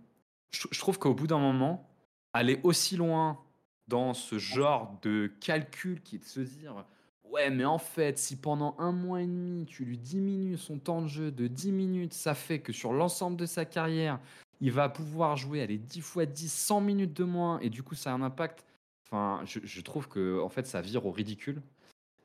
je, 0.51 0.80
trouve 0.80 0.98
qu'au 1.00 1.13
bout 1.13 1.27
d'un 1.27 1.39
moment, 1.39 1.89
aller 2.34 2.60
aussi 2.63 2.98
loin 2.98 3.39
dans 3.88 4.13
ce 4.13 4.38
genre 4.38 4.98
de 5.01 5.32
calcul 5.39 6.01
qui 6.01 6.16
est 6.16 6.20
de 6.20 6.25
se 6.25 6.39
dire 6.39 6.86
ouais, 7.25 7.50
mais 7.50 7.66
en 7.66 7.77
fait, 7.77 8.18
si 8.18 8.36
pendant 8.36 8.75
un 8.80 8.92
mois 8.92 9.22
et 9.22 9.27
demi 9.27 9.66
tu 9.66 9.86
lui 9.86 9.98
diminues 9.98 10.58
son 10.58 10.80
temps 10.80 11.01
de 11.01 11.08
jeu 11.08 11.32
de 11.32 11.48
10 11.48 11.72
minutes, 11.72 12.13
ça 12.13 12.34
fait 12.34 12.60
que 12.60 12.74
sur 12.74 12.94
l'ensemble 12.94 13.38
de 13.38 13.46
sa 13.46 13.66
carrière, 13.66 14.20
il 14.60 14.72
va 14.72 14.89
pouvoir 14.89 15.38
jouer 15.38 15.66
les 15.68 15.77
10 15.77 16.01
fois 16.01 16.25
10, 16.25 16.51
100 16.51 16.82
minutes 16.82 17.13
de 17.13 17.24
moins, 17.24 17.60
et 17.60 17.70
du 17.70 17.84
coup, 17.84 17.96
ça 17.96 18.12
a 18.12 18.13
un 18.13 18.22
impact. 18.22 18.66
Enfin, 19.06 19.42
je, 19.46 19.82
trouve 19.82 20.10
que 20.10 20.42
en 20.42 20.50
fait, 20.50 20.68
ça 20.68 20.82
vire 20.82 21.06
au 21.06 21.12
ridicule. 21.12 21.62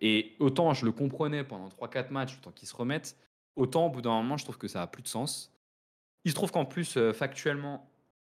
Et 0.00 0.34
autant 0.40 0.74
je 0.74 0.84
le 0.84 0.90
comprenais 0.90 1.44
pendant 1.44 1.68
3-4 1.68 2.10
matchs, 2.10 2.36
autant 2.38 2.50
qu'il 2.50 2.66
se 2.66 2.74
remette, 2.74 3.16
autant 3.54 3.86
au 3.86 3.90
bout 3.90 4.02
d'un 4.02 4.10
moment, 4.10 4.36
je 4.36 4.44
trouve 4.44 4.58
que 4.58 4.66
ça 4.66 4.82
a 4.82 4.86
plus 4.88 5.02
de 5.02 5.08
sens. 5.08 5.52
Il 6.24 6.32
se 6.32 6.34
trouve 6.34 6.50
qu'en 6.50 6.64
plus, 6.64 6.96
euh, 6.96 7.12
factuellement, 7.12 7.88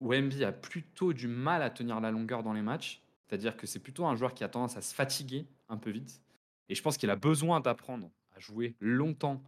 Wemby 0.05 0.45
a 0.45 0.53
plutôt 0.53 1.13
du 1.13 1.27
mal 1.27 1.63
à 1.63 1.71
tenir 1.71 2.01
la 2.01 2.11
longueur 2.11 2.43
dans 2.43 2.53
les 2.53 2.63
matchs. 2.63 3.03
C'est-à-dire 3.27 3.57
que 3.57 3.67
c'est 3.67 3.79
plutôt 3.79 4.05
un 4.07 4.15
joueur 4.15 4.35
qui 4.35 4.45
a 4.45 4.49
tendance 4.49 4.77
à 4.77 4.83
se 4.83 4.95
fatiguer 4.95 5.47
un 5.69 5.77
peu 5.77 5.91
vite. 5.91 6.21
Et 6.69 6.75
je 6.75 6.83
pense 6.83 6.97
qu'il 6.97 7.11
a 7.11 7.17
besoin 7.17 7.61
d'apprendre 7.61 8.11
à 8.37 8.41
jouer 8.41 8.75
longtemps 8.81 9.43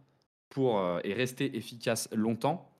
pour, 0.49 0.79
euh, 0.79 0.99
et 1.03 1.13
rester 1.13 1.55
efficace 1.55 2.09
longtemps. 2.13 2.71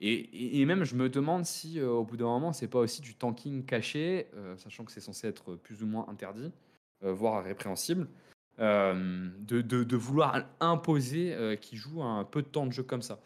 Et, 0.00 0.64
même, 0.64 0.84
je 0.84 0.94
me 0.94 1.08
demande 1.08 1.44
si 1.44 1.80
euh, 1.80 1.90
au 1.90 2.04
bout 2.04 2.16
d'un 2.16 2.26
moment, 2.26 2.52
c'est 2.52 2.68
pas 2.68 2.78
aussi 2.78 3.02
du 3.02 3.16
tanking 3.16 3.64
caché, 3.64 4.28
euh, 4.34 4.56
sachant 4.56 4.84
que 4.84 4.92
c'est 4.92 5.00
censé 5.00 5.26
être 5.26 5.56
plus 5.56 5.82
ou 5.82 5.86
moins 5.86 6.06
interdit, 6.08 6.52
voire 7.00 7.44
répréhensible, 7.44 8.08
de, 8.58 9.34
de, 9.60 9.96
vouloir 9.96 10.44
imposer 10.58 11.56
qu'il 11.60 11.78
joue 11.78 12.02
un 12.02 12.24
peu 12.24 12.42
de 12.42 12.48
temps 12.48 12.66
de 12.66 12.72
jeu 12.72 12.82
comme 12.82 13.02
ça. 13.02 13.20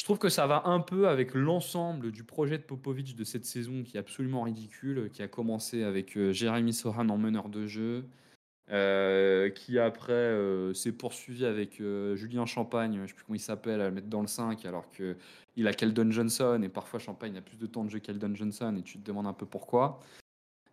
Je 0.00 0.04
trouve 0.04 0.16
que 0.16 0.30
ça 0.30 0.46
va 0.46 0.62
un 0.64 0.80
peu 0.80 1.08
avec 1.08 1.34
l'ensemble 1.34 2.10
du 2.10 2.24
projet 2.24 2.56
de 2.56 2.62
Popovic 2.62 3.14
de 3.14 3.22
cette 3.22 3.44
saison 3.44 3.82
qui 3.82 3.98
est 3.98 4.00
absolument 4.00 4.44
ridicule, 4.44 5.10
qui 5.12 5.20
a 5.20 5.28
commencé 5.28 5.82
avec 5.82 6.18
Jérémy 6.32 6.72
Sohan 6.72 7.10
en 7.10 7.18
meneur 7.18 7.50
de 7.50 7.66
jeu, 7.66 8.06
euh, 8.70 9.50
qui 9.50 9.78
après 9.78 10.14
euh, 10.14 10.72
s'est 10.72 10.92
poursuivi 10.92 11.44
avec 11.44 11.82
euh, 11.82 12.16
Julien 12.16 12.46
Champagne, 12.46 12.94
je 12.94 13.00
ne 13.02 13.06
sais 13.08 13.12
plus 13.12 13.24
comment 13.24 13.36
il 13.36 13.40
s'appelle, 13.40 13.82
à 13.82 13.90
le 13.90 13.94
mettre 13.94 14.06
dans 14.06 14.22
le 14.22 14.26
5, 14.26 14.64
alors 14.64 14.86
qu'il 14.88 15.68
a 15.68 15.74
Keldon 15.74 16.10
Johnson, 16.10 16.62
et 16.64 16.70
parfois 16.70 16.98
Champagne 16.98 17.36
a 17.36 17.42
plus 17.42 17.58
de 17.58 17.66
temps 17.66 17.84
de 17.84 17.90
jeu 17.90 17.98
qu'Eldon 17.98 18.34
Johnson, 18.34 18.74
et 18.78 18.82
tu 18.82 18.98
te 18.98 19.04
demandes 19.04 19.26
un 19.26 19.34
peu 19.34 19.44
pourquoi. 19.44 20.00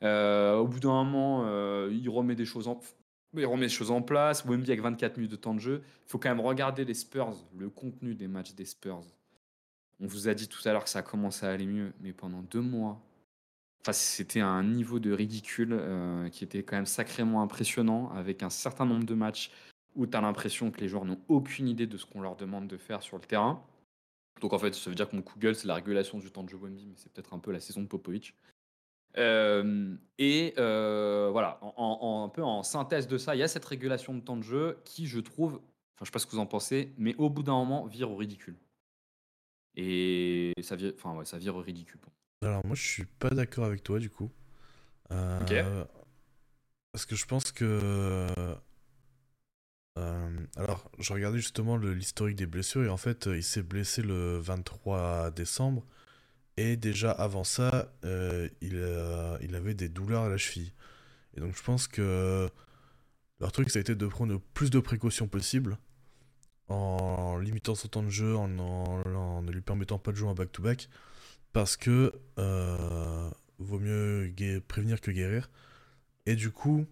au 0.04 0.68
bout 0.68 0.80
d'un 0.80 1.04
moment, 1.04 1.46
il 1.90 2.08
remet 2.08 2.36
des 2.36 2.46
choses 2.46 2.70
en, 2.70 2.80
il 3.36 3.46
remet 3.46 3.66
des 3.66 3.74
choses 3.74 3.92
en 3.92 4.02
place. 4.02 4.46
Wemby 4.46 4.72
avec 4.72 4.82
24 4.82 5.18
minutes 5.18 5.32
de 5.32 5.36
temps 5.36 5.54
de 5.54 5.60
jeu. 5.60 5.82
Il 6.06 6.10
faut 6.10 6.18
quand 6.18 6.30
même 6.30 6.40
regarder 6.40 6.86
les 6.86 6.94
Spurs, 6.94 7.36
le 7.58 7.70
contenu 7.70 8.16
des 8.16 8.30
matchs 8.30 8.54
des 8.54 8.66
Spurs. 8.66 9.02
On 10.00 10.08
vous 10.08 10.28
a 10.28 10.34
dit 10.34 10.48
tout 10.48 10.68
à 10.68 10.72
l'heure 10.72 10.84
que 10.84 10.90
ça 10.90 11.00
a 11.00 11.04
commencé 11.04 11.46
à 11.46 11.50
aller 11.50 11.66
mieux, 11.66 11.94
mais 12.02 12.14
pendant 12.14 12.42
deux 12.42 12.62
mois, 12.62 13.02
c'était 13.92 14.42
un 14.42 14.64
niveau 14.64 15.00
de 15.00 15.12
ridicule 15.12 15.70
euh, 15.72 16.30
qui 16.30 16.44
était 16.44 16.64
quand 16.64 16.76
même 16.76 16.86
sacrément 16.86 17.42
impressionnant, 17.42 18.12
avec 18.12 18.44
un 18.44 18.50
certain 18.50 18.86
nombre 18.86 19.06
de 19.06 19.14
matchs 19.14 19.52
où 19.96 20.06
tu 20.06 20.16
as 20.16 20.22
l'impression 20.22 20.72
que 20.72 20.80
les 20.80 20.88
joueurs 20.88 21.06
n'ont 21.06 21.20
aucune 21.28 21.68
idée 21.68 21.88
de 21.88 21.98
ce 21.98 22.06
qu'on 22.06 22.22
leur 22.22 22.36
demande 22.36 22.68
de 22.68 22.78
faire 22.78 23.02
sur 23.02 23.18
le 23.18 23.24
terrain. 23.24 23.64
Donc 24.42 24.54
en 24.54 24.60
fait, 24.60 24.76
ça 24.76 24.90
veut 24.90 24.96
dire 24.96 25.10
que 25.10 25.16
mon 25.16 25.24
Google, 25.24 25.56
c'est 25.56 25.68
la 25.68 25.76
régulation 25.76 26.20
du 26.20 26.30
temps 26.30 26.44
de 26.44 26.50
jeu 26.50 26.58
Wemby, 26.58 26.86
mais 26.86 26.94
c'est 26.96 27.12
peut-être 27.12 27.34
un 27.34 27.40
peu 27.40 27.52
la 27.52 27.60
saison 27.60 27.82
de 27.82 27.88
Popovic. 27.88 28.36
Euh, 29.18 29.96
et 30.20 30.54
euh, 30.60 31.30
voilà, 31.32 31.60
en, 31.62 32.26
un 32.26 32.30
peu 32.30 32.44
en 32.44 32.62
synthèse 32.62 33.08
de 33.08 33.18
ça, 33.18 33.36
il 33.36 33.40
y 33.40 33.44
a 33.44 33.48
cette 33.48 33.66
régulation 33.66 34.14
de 34.14 34.20
temps 34.20 34.38
de 34.38 34.44
jeu 34.44 34.78
qui, 34.86 35.08
je 35.08 35.20
trouve, 35.20 35.56
enfin 35.56 36.02
je 36.02 36.06
sais 36.06 36.12
pas 36.12 36.20
ce 36.20 36.28
que 36.28 36.32
vous 36.34 36.40
en 36.40 36.46
pensez, 36.46 36.94
mais 36.98 37.16
au 37.16 37.30
bout 37.30 37.42
d'un 37.42 37.54
moment, 37.54 37.86
vire 37.86 38.12
au 38.12 38.16
ridicule. 38.16 38.56
Et 39.78 40.54
ça 40.62 40.76
vire, 40.76 40.92
enfin, 40.96 41.24
ça 41.24 41.38
vire 41.38 41.56
ridicule. 41.56 42.02
Alors 42.42 42.66
moi 42.66 42.76
je 42.76 42.82
suis 42.82 43.06
pas 43.06 43.30
d'accord 43.30 43.66
avec 43.66 43.84
toi 43.84 44.00
du 44.00 44.10
coup. 44.10 44.32
Euh, 45.12 45.86
parce 46.92 47.06
que 47.06 47.16
je 47.16 47.26
pense 47.26 47.52
que... 47.52 48.28
Euh, 50.00 50.30
alors 50.58 50.92
je 51.00 51.14
regardais 51.14 51.38
justement 51.38 51.78
l'historique 51.78 52.36
des 52.36 52.46
blessures 52.46 52.84
et 52.84 52.90
en 52.90 52.98
fait 52.98 53.28
il 53.28 53.44
s'est 53.44 53.64
blessé 53.64 54.02
le 54.02 54.38
23 54.38 55.32
décembre 55.32 55.86
et 56.56 56.76
déjà 56.76 57.10
avant 57.10 57.44
ça 57.44 57.92
euh, 58.04 58.48
il, 58.62 58.76
il 59.42 59.56
avait 59.56 59.74
des 59.74 59.90
douleurs 59.90 60.24
à 60.24 60.30
la 60.30 60.38
cheville. 60.38 60.74
Et 61.36 61.40
donc 61.40 61.56
je 61.56 61.64
pense 61.64 61.88
que 61.88 62.50
leur 63.40 63.52
truc 63.52 63.70
ça 63.70 63.78
a 63.78 63.82
été 63.82 63.94
de 63.94 64.08
prendre 64.08 64.34
le 64.34 64.40
plus 64.40 64.72
de 64.72 64.80
précautions 64.80 65.28
possible 65.28 65.78
en 66.70 67.38
limitant 67.38 67.76
son 67.76 67.88
temps 67.88 68.04
de 68.04 68.10
jeu, 68.10 68.36
en, 68.36 68.48
ne 68.48 69.52
lui 69.52 69.62
permettant 69.62 70.00
pas 70.00 70.12
de 70.12 70.18
jouer 70.18 70.30
en 70.30 70.34
back-to-back 70.34 70.90
parce 71.54 71.78
que 71.78 72.14
euh, 72.40 73.30
vaut 73.60 73.80
mieux 73.80 74.32
prévenir 74.68 75.02
que 75.02 75.12
guérir. 75.12 75.50
Et 76.26 76.36
du 76.36 76.52
coup, 76.52 76.86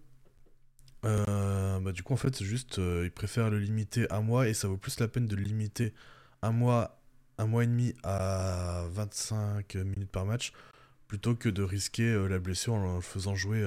euh, 1.04 1.78
bah 1.80 1.92
du 1.92 2.02
coup 2.02 2.14
en 2.14 2.16
fait, 2.16 2.34
c'est 2.34 2.44
juste, 2.44 2.78
euh, 2.78 3.04
ils 3.04 3.12
préfèrent 3.12 3.50
le 3.50 3.58
limiter 3.58 4.10
un 4.12 4.22
mois 4.22 4.48
et 4.48 4.54
ça 4.54 4.68
vaut 4.68 4.78
plus 4.78 4.98
la 5.00 5.08
peine 5.08 5.26
de 5.26 5.36
le 5.36 5.42
limiter 5.42 5.92
un 6.42 6.52
mois, 6.52 7.00
un 7.38 7.46
mois 7.46 7.64
et 7.64 7.66
demi 7.66 7.94
à 8.02 8.86
25 8.90 9.74
minutes 9.76 10.10
par 10.10 10.24
match 10.24 10.52
plutôt 11.06 11.36
que 11.36 11.48
de 11.48 11.62
risquer 11.62 12.26
la 12.28 12.38
blessure 12.38 12.74
en 12.74 12.96
le 12.96 13.00
faisant 13.00 13.36
jouer 13.36 13.64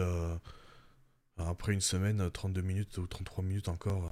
après 1.37 1.71
une 1.73 1.81
semaine 1.81 2.29
32 2.29 2.61
minutes 2.61 2.97
ou 2.97 3.07
33 3.07 3.43
minutes 3.43 3.69
encore. 3.69 4.11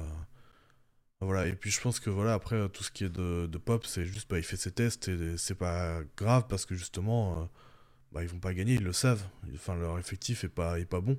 Voilà, 1.22 1.48
et 1.48 1.56
puis 1.56 1.72
je 1.72 1.82
pense 1.82 2.00
que 2.00 2.12
voilà, 2.12 2.34
après 2.34 2.70
tout 2.70 2.84
ce 2.84 2.92
qui 2.92 3.04
est 3.04 3.10
de, 3.10 3.58
pop, 3.58 3.86
c'est 3.86 4.06
juste 4.06 4.30
bah, 4.30 4.38
il 4.38 4.44
fait 4.44 4.56
ses 4.58 4.72
tests 4.72 5.08
et 5.08 5.36
c'est 5.38 5.56
pas 5.56 6.02
grave 6.16 6.46
parce 6.48 6.66
que 6.68 6.76
justement, 6.76 7.42
euh, 7.42 7.46
bah, 8.12 8.22
ils 8.24 8.30
vont 8.30 8.40
pas 8.40 8.54
gagner, 8.54 8.76
ils 8.76 8.84
le 8.84 8.94
savent. 8.94 9.28
Enfin, 9.56 9.76
leur 9.76 9.98
effectif 9.98 10.44
est 10.44 10.50
pas, 10.50 10.80
est 10.80 10.86
pas 10.86 11.02
bon. 11.02 11.18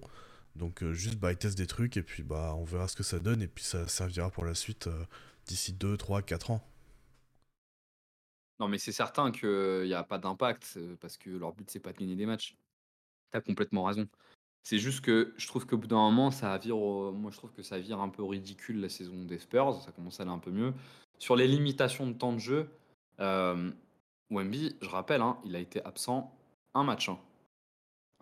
Donc 0.54 0.82
euh, 0.82 0.92
juste 0.92 1.16
bah, 1.18 1.32
ils 1.32 1.36
testent 1.38 1.58
des 1.58 1.66
trucs 1.66 1.96
et 1.96 2.02
puis 2.02 2.22
bah 2.22 2.54
on 2.56 2.64
verra 2.64 2.88
ce 2.88 2.96
que 2.96 3.02
ça 3.02 3.18
donne 3.18 3.42
et 3.42 3.48
puis 3.48 3.64
ça 3.64 3.88
servira 3.88 4.30
pour 4.30 4.44
la 4.44 4.54
suite 4.54 4.86
euh, 4.86 5.04
d'ici 5.46 5.72
2, 5.72 5.96
3, 5.96 6.22
4 6.22 6.52
ans. 6.52 6.62
Non, 8.60 8.68
mais 8.68 8.78
c'est 8.78 8.92
certain 8.92 9.30
qu'il 9.32 9.84
n'y 9.84 9.94
a 9.94 10.04
pas 10.04 10.18
d'impact 10.18 10.78
parce 11.00 11.16
que 11.16 11.30
leur 11.30 11.52
but 11.52 11.68
c'est 11.70 11.80
pas 11.80 11.92
de 11.92 11.98
gagner 11.98 12.16
des 12.16 12.26
matchs. 12.26 12.56
T'as 13.30 13.40
complètement 13.40 13.84
raison. 13.84 14.08
C'est 14.62 14.78
juste 14.78 15.00
que 15.00 15.32
je 15.36 15.46
trouve 15.46 15.66
qu'au 15.66 15.78
bout 15.78 15.86
d'un 15.86 15.96
moment, 15.96 16.30
ça 16.30 16.56
vire 16.58 16.76
moi 16.76 17.30
je 17.30 17.36
trouve 17.36 17.52
que 17.52 17.62
ça 17.62 17.78
vire 17.78 18.00
un 18.00 18.08
peu 18.08 18.22
ridicule 18.22 18.80
la 18.80 18.88
saison 18.88 19.24
des 19.24 19.38
Spurs, 19.38 19.80
ça 19.82 19.92
commence 19.92 20.20
à 20.20 20.24
aller 20.24 20.32
un 20.32 20.38
peu 20.38 20.50
mieux. 20.50 20.74
Sur 21.18 21.36
les 21.36 21.48
limitations 21.48 22.06
de 22.06 22.12
temps 22.12 22.32
de 22.32 22.38
jeu, 22.38 22.70
euh, 23.20 23.70
Wemby, 24.30 24.76
je 24.80 24.88
rappelle, 24.88 25.22
hein, 25.22 25.38
il 25.44 25.56
a 25.56 25.58
été 25.58 25.84
absent 25.84 26.32
un 26.74 26.84
match. 26.84 27.08
Hein. 27.08 27.18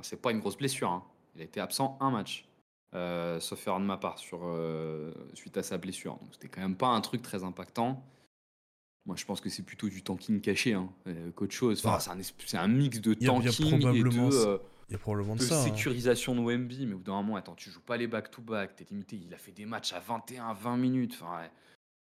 C'est 0.03 0.21
pas 0.21 0.31
une 0.31 0.41
grosse 0.41 0.57
blessure, 0.57 0.91
hein. 0.91 1.05
il 1.35 1.41
a 1.43 1.45
été 1.45 1.61
absent 1.61 1.99
un 2.01 2.11
match, 2.11 2.49
euh, 2.95 3.41
sauf 3.41 3.67
erreur 3.67 3.81
de 3.81 3.85
ma 3.85 3.97
part, 3.97 4.19
sur, 4.19 4.41
euh, 4.45 5.13
suite 5.35 5.57
à 5.57 5.63
sa 5.63 5.79
blessure. 5.79 6.17
Donc 6.17 6.29
c'était 6.33 6.49
quand 6.49 6.61
même 6.61 6.77
pas 6.77 6.89
un 6.89 7.01
truc 7.01 7.23
très 7.23 7.45
impactant. 7.45 8.03
Moi, 9.05 9.17
je 9.17 9.25
pense 9.25 9.41
que 9.41 9.49
c'est 9.49 9.63
plutôt 9.63 9.89
du 9.89 10.03
tanking 10.03 10.41
caché 10.41 10.73
hein, 10.73 10.89
qu'autre 11.37 11.55
chose. 11.55 11.79
Enfin, 11.85 11.97
bah, 11.97 12.25
c'est 12.45 12.57
un, 12.57 12.65
un, 12.65 12.69
mix 12.69 13.01
de 13.01 13.15
tanking 13.15 13.87
et 13.95 14.03
de 14.03 14.61
il 14.89 14.93
y 14.93 14.95
a 14.95 14.99
probablement 14.99 15.37
de, 15.37 15.43
ça. 15.43 15.59
Hein. 15.59 15.65
sécurisation 15.65 16.35
de 16.35 16.41
Wemby, 16.41 16.87
mais 16.87 16.95
au 16.95 16.99
bout 16.99 17.05
d'un 17.05 17.15
moment, 17.15 17.37
attends, 17.37 17.55
tu 17.55 17.71
joues 17.71 17.81
pas 17.81 17.97
les 17.97 18.07
back-to-back, 18.07 18.77
t'es 18.77 18.87
limité. 18.91 19.17
Il 19.17 19.35
a 19.35 19.39
fait 19.39 19.53
des 19.53 19.67
matchs 19.67 19.93
à 19.93 20.01
21, 20.01 20.55
20 20.55 20.77
minutes. 20.77 21.19
Enfin, 21.21 21.43
ouais. 21.43 21.51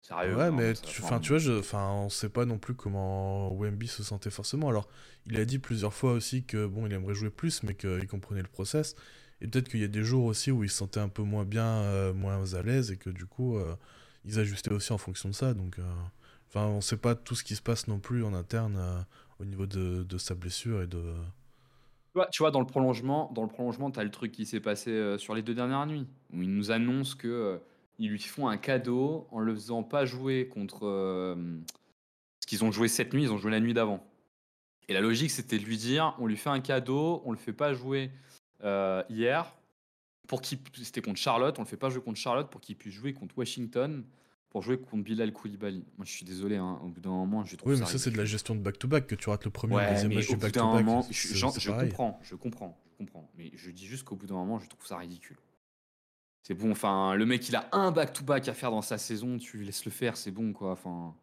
Sérieux. 0.01 0.35
Ouais, 0.35 0.51
mais 0.51 0.73
tu, 0.73 1.01
tu 1.21 1.29
vois, 1.29 1.37
je, 1.37 1.59
enfin, 1.59 1.91
on 1.91 2.09
sait 2.09 2.29
pas 2.29 2.45
non 2.45 2.57
plus 2.57 2.75
comment 2.75 3.53
Wemby 3.53 3.87
se 3.87 4.03
sentait 4.03 4.29
forcément. 4.29 4.69
Alors, 4.69 4.87
il 5.25 5.37
a 5.37 5.45
dit 5.45 5.59
plusieurs 5.59 5.93
fois 5.93 6.13
aussi 6.13 6.45
que 6.45 6.65
bon, 6.65 6.85
il 6.85 6.93
aimerait 6.93 7.13
jouer 7.13 7.29
plus, 7.29 7.63
mais 7.63 7.73
qu'il 7.73 8.07
comprenait 8.07 8.41
le 8.41 8.47
process. 8.47 8.95
Et 9.41 9.47
peut-être 9.47 9.69
qu'il 9.69 9.81
y 9.81 9.83
a 9.83 9.89
des 9.89 10.03
jours 10.03 10.25
aussi 10.25 10.51
où 10.51 10.63
il 10.63 10.69
se 10.69 10.77
sentait 10.77 10.99
un 10.99 11.09
peu 11.09 11.23
moins 11.23 11.45
bien, 11.45 11.65
euh, 11.65 12.13
moins 12.13 12.53
à 12.53 12.61
l'aise, 12.61 12.91
et 12.91 12.97
que 12.97 13.09
du 13.09 13.25
coup, 13.25 13.57
euh, 13.57 13.75
ils 14.25 14.39
ajustaient 14.39 14.71
aussi 14.71 14.93
en 14.93 14.97
fonction 14.97 15.29
de 15.29 15.35
ça. 15.35 15.53
Donc, 15.53 15.77
euh, 15.79 15.83
enfin, 16.47 16.65
on 16.65 16.81
sait 16.81 16.97
pas 16.97 17.15
tout 17.15 17.35
ce 17.35 17.43
qui 17.43 17.55
se 17.55 17.61
passe 17.61 17.87
non 17.87 17.99
plus 17.99 18.23
en 18.23 18.33
interne 18.33 19.05
au 19.39 19.45
niveau 19.45 19.65
de, 19.65 20.03
de, 20.03 20.17
sa 20.17 20.35
blessure 20.35 20.81
et 20.81 20.87
de 20.87 21.13
tu 22.31 22.43
vois, 22.43 22.51
dans 22.51 22.59
le 22.59 22.65
prolongement, 22.65 23.31
dans 23.33 23.43
le 23.43 23.47
prolongement, 23.47 23.91
tu 23.91 23.99
as 23.99 24.03
le 24.03 24.11
truc 24.11 24.31
qui 24.31 24.45
s'est 24.45 24.59
passé 24.59 24.91
euh, 24.91 25.17
sur 25.17 25.35
les 25.35 25.41
deux 25.41 25.53
dernières 25.53 25.85
nuits, 25.85 26.07
où 26.33 26.41
ils 26.41 26.53
nous 26.53 26.71
annoncent 26.71 27.15
que 27.17 27.27
euh, 27.27 27.57
lui 27.99 28.19
font 28.19 28.47
un 28.47 28.57
cadeau 28.57 29.27
en 29.31 29.39
le 29.39 29.53
faisant 29.53 29.83
pas 29.83 30.05
jouer 30.05 30.47
contre. 30.47 30.85
Euh, 30.85 31.35
ce 32.39 32.47
qu'ils 32.47 32.63
ont 32.63 32.71
joué 32.71 32.87
cette 32.87 33.13
nuit, 33.13 33.23
ils 33.23 33.31
ont 33.31 33.37
joué 33.37 33.51
la 33.51 33.59
nuit 33.59 33.73
d'avant. 33.73 34.05
Et 34.87 34.93
la 34.93 35.01
logique, 35.01 35.31
c'était 35.31 35.57
de 35.59 35.65
lui 35.65 35.77
dire 35.77 36.15
on 36.19 36.27
lui 36.27 36.37
fait 36.37 36.49
un 36.49 36.61
cadeau, 36.61 37.21
on 37.25 37.31
le 37.31 37.37
fait 37.37 37.53
pas 37.53 37.73
jouer 37.73 38.11
hier, 39.09 39.53
pour 40.27 40.41
qu'il. 40.41 40.59
C'était 40.75 41.01
contre 41.01 41.19
Charlotte, 41.19 41.57
on 41.59 41.63
le 41.63 41.67
fait 41.67 41.77
pas 41.77 41.89
jouer 41.89 42.01
contre 42.01 42.19
Charlotte 42.19 42.49
pour 42.49 42.61
qu'il 42.61 42.77
puisse 42.77 42.93
jouer 42.93 43.13
contre 43.13 43.37
Washington 43.37 44.03
pour 44.57 44.63
jouer 44.63 44.79
contre 44.79 45.03
Bilal 45.03 45.31
Koulibaly. 45.31 45.85
Moi, 45.97 46.05
je 46.05 46.11
suis 46.11 46.25
désolé, 46.25 46.55
hein, 46.55 46.79
au 46.83 46.87
bout 46.87 46.99
d'un 46.99 47.11
moment, 47.11 47.45
je 47.45 47.55
trouve 47.55 47.73
Oui, 47.73 47.79
mais 47.79 47.85
ça, 47.85 47.99
c'est 47.99 48.09
de 48.09 48.17
la 48.17 48.25
gestion 48.25 48.55
de 48.55 48.59
back-to-back, 48.59 49.05
que 49.05 49.13
tu 49.13 49.29
rates 49.29 49.45
le 49.45 49.51
premier 49.51 49.75
ou 49.75 49.77
le 49.77 49.89
deuxième 49.91 50.13
match 50.15 50.27
du 50.29 50.35
back-to-back. 50.35 51.05
Je, 51.11 51.69
comprends, 51.69 52.19
je 52.23 52.33
comprends. 52.33 52.75
comprends. 52.97 53.29
Mais 53.37 53.51
je 53.53 53.69
dis 53.69 53.85
juste 53.85 54.03
qu'au 54.03 54.15
bout 54.15 54.25
d'un 54.25 54.33
moment, 54.33 54.57
je 54.57 54.67
trouve 54.67 54.83
ça 54.83 54.97
ridicule. 54.97 55.37
C'est 56.41 56.55
bon, 56.55 56.71
enfin, 56.71 57.13
le 57.13 57.27
mec, 57.27 57.47
il 57.47 57.55
a 57.55 57.69
un 57.71 57.91
back-to-back 57.91 58.47
à 58.47 58.55
faire 58.55 58.71
dans 58.71 58.81
sa 58.81 58.97
saison, 58.97 59.37
tu 59.37 59.61
laisses 59.61 59.85
le 59.85 59.91
faire, 59.91 60.17
c'est 60.17 60.31
bon, 60.31 60.53
quoi. 60.53 60.71
Enfin. 60.71 61.13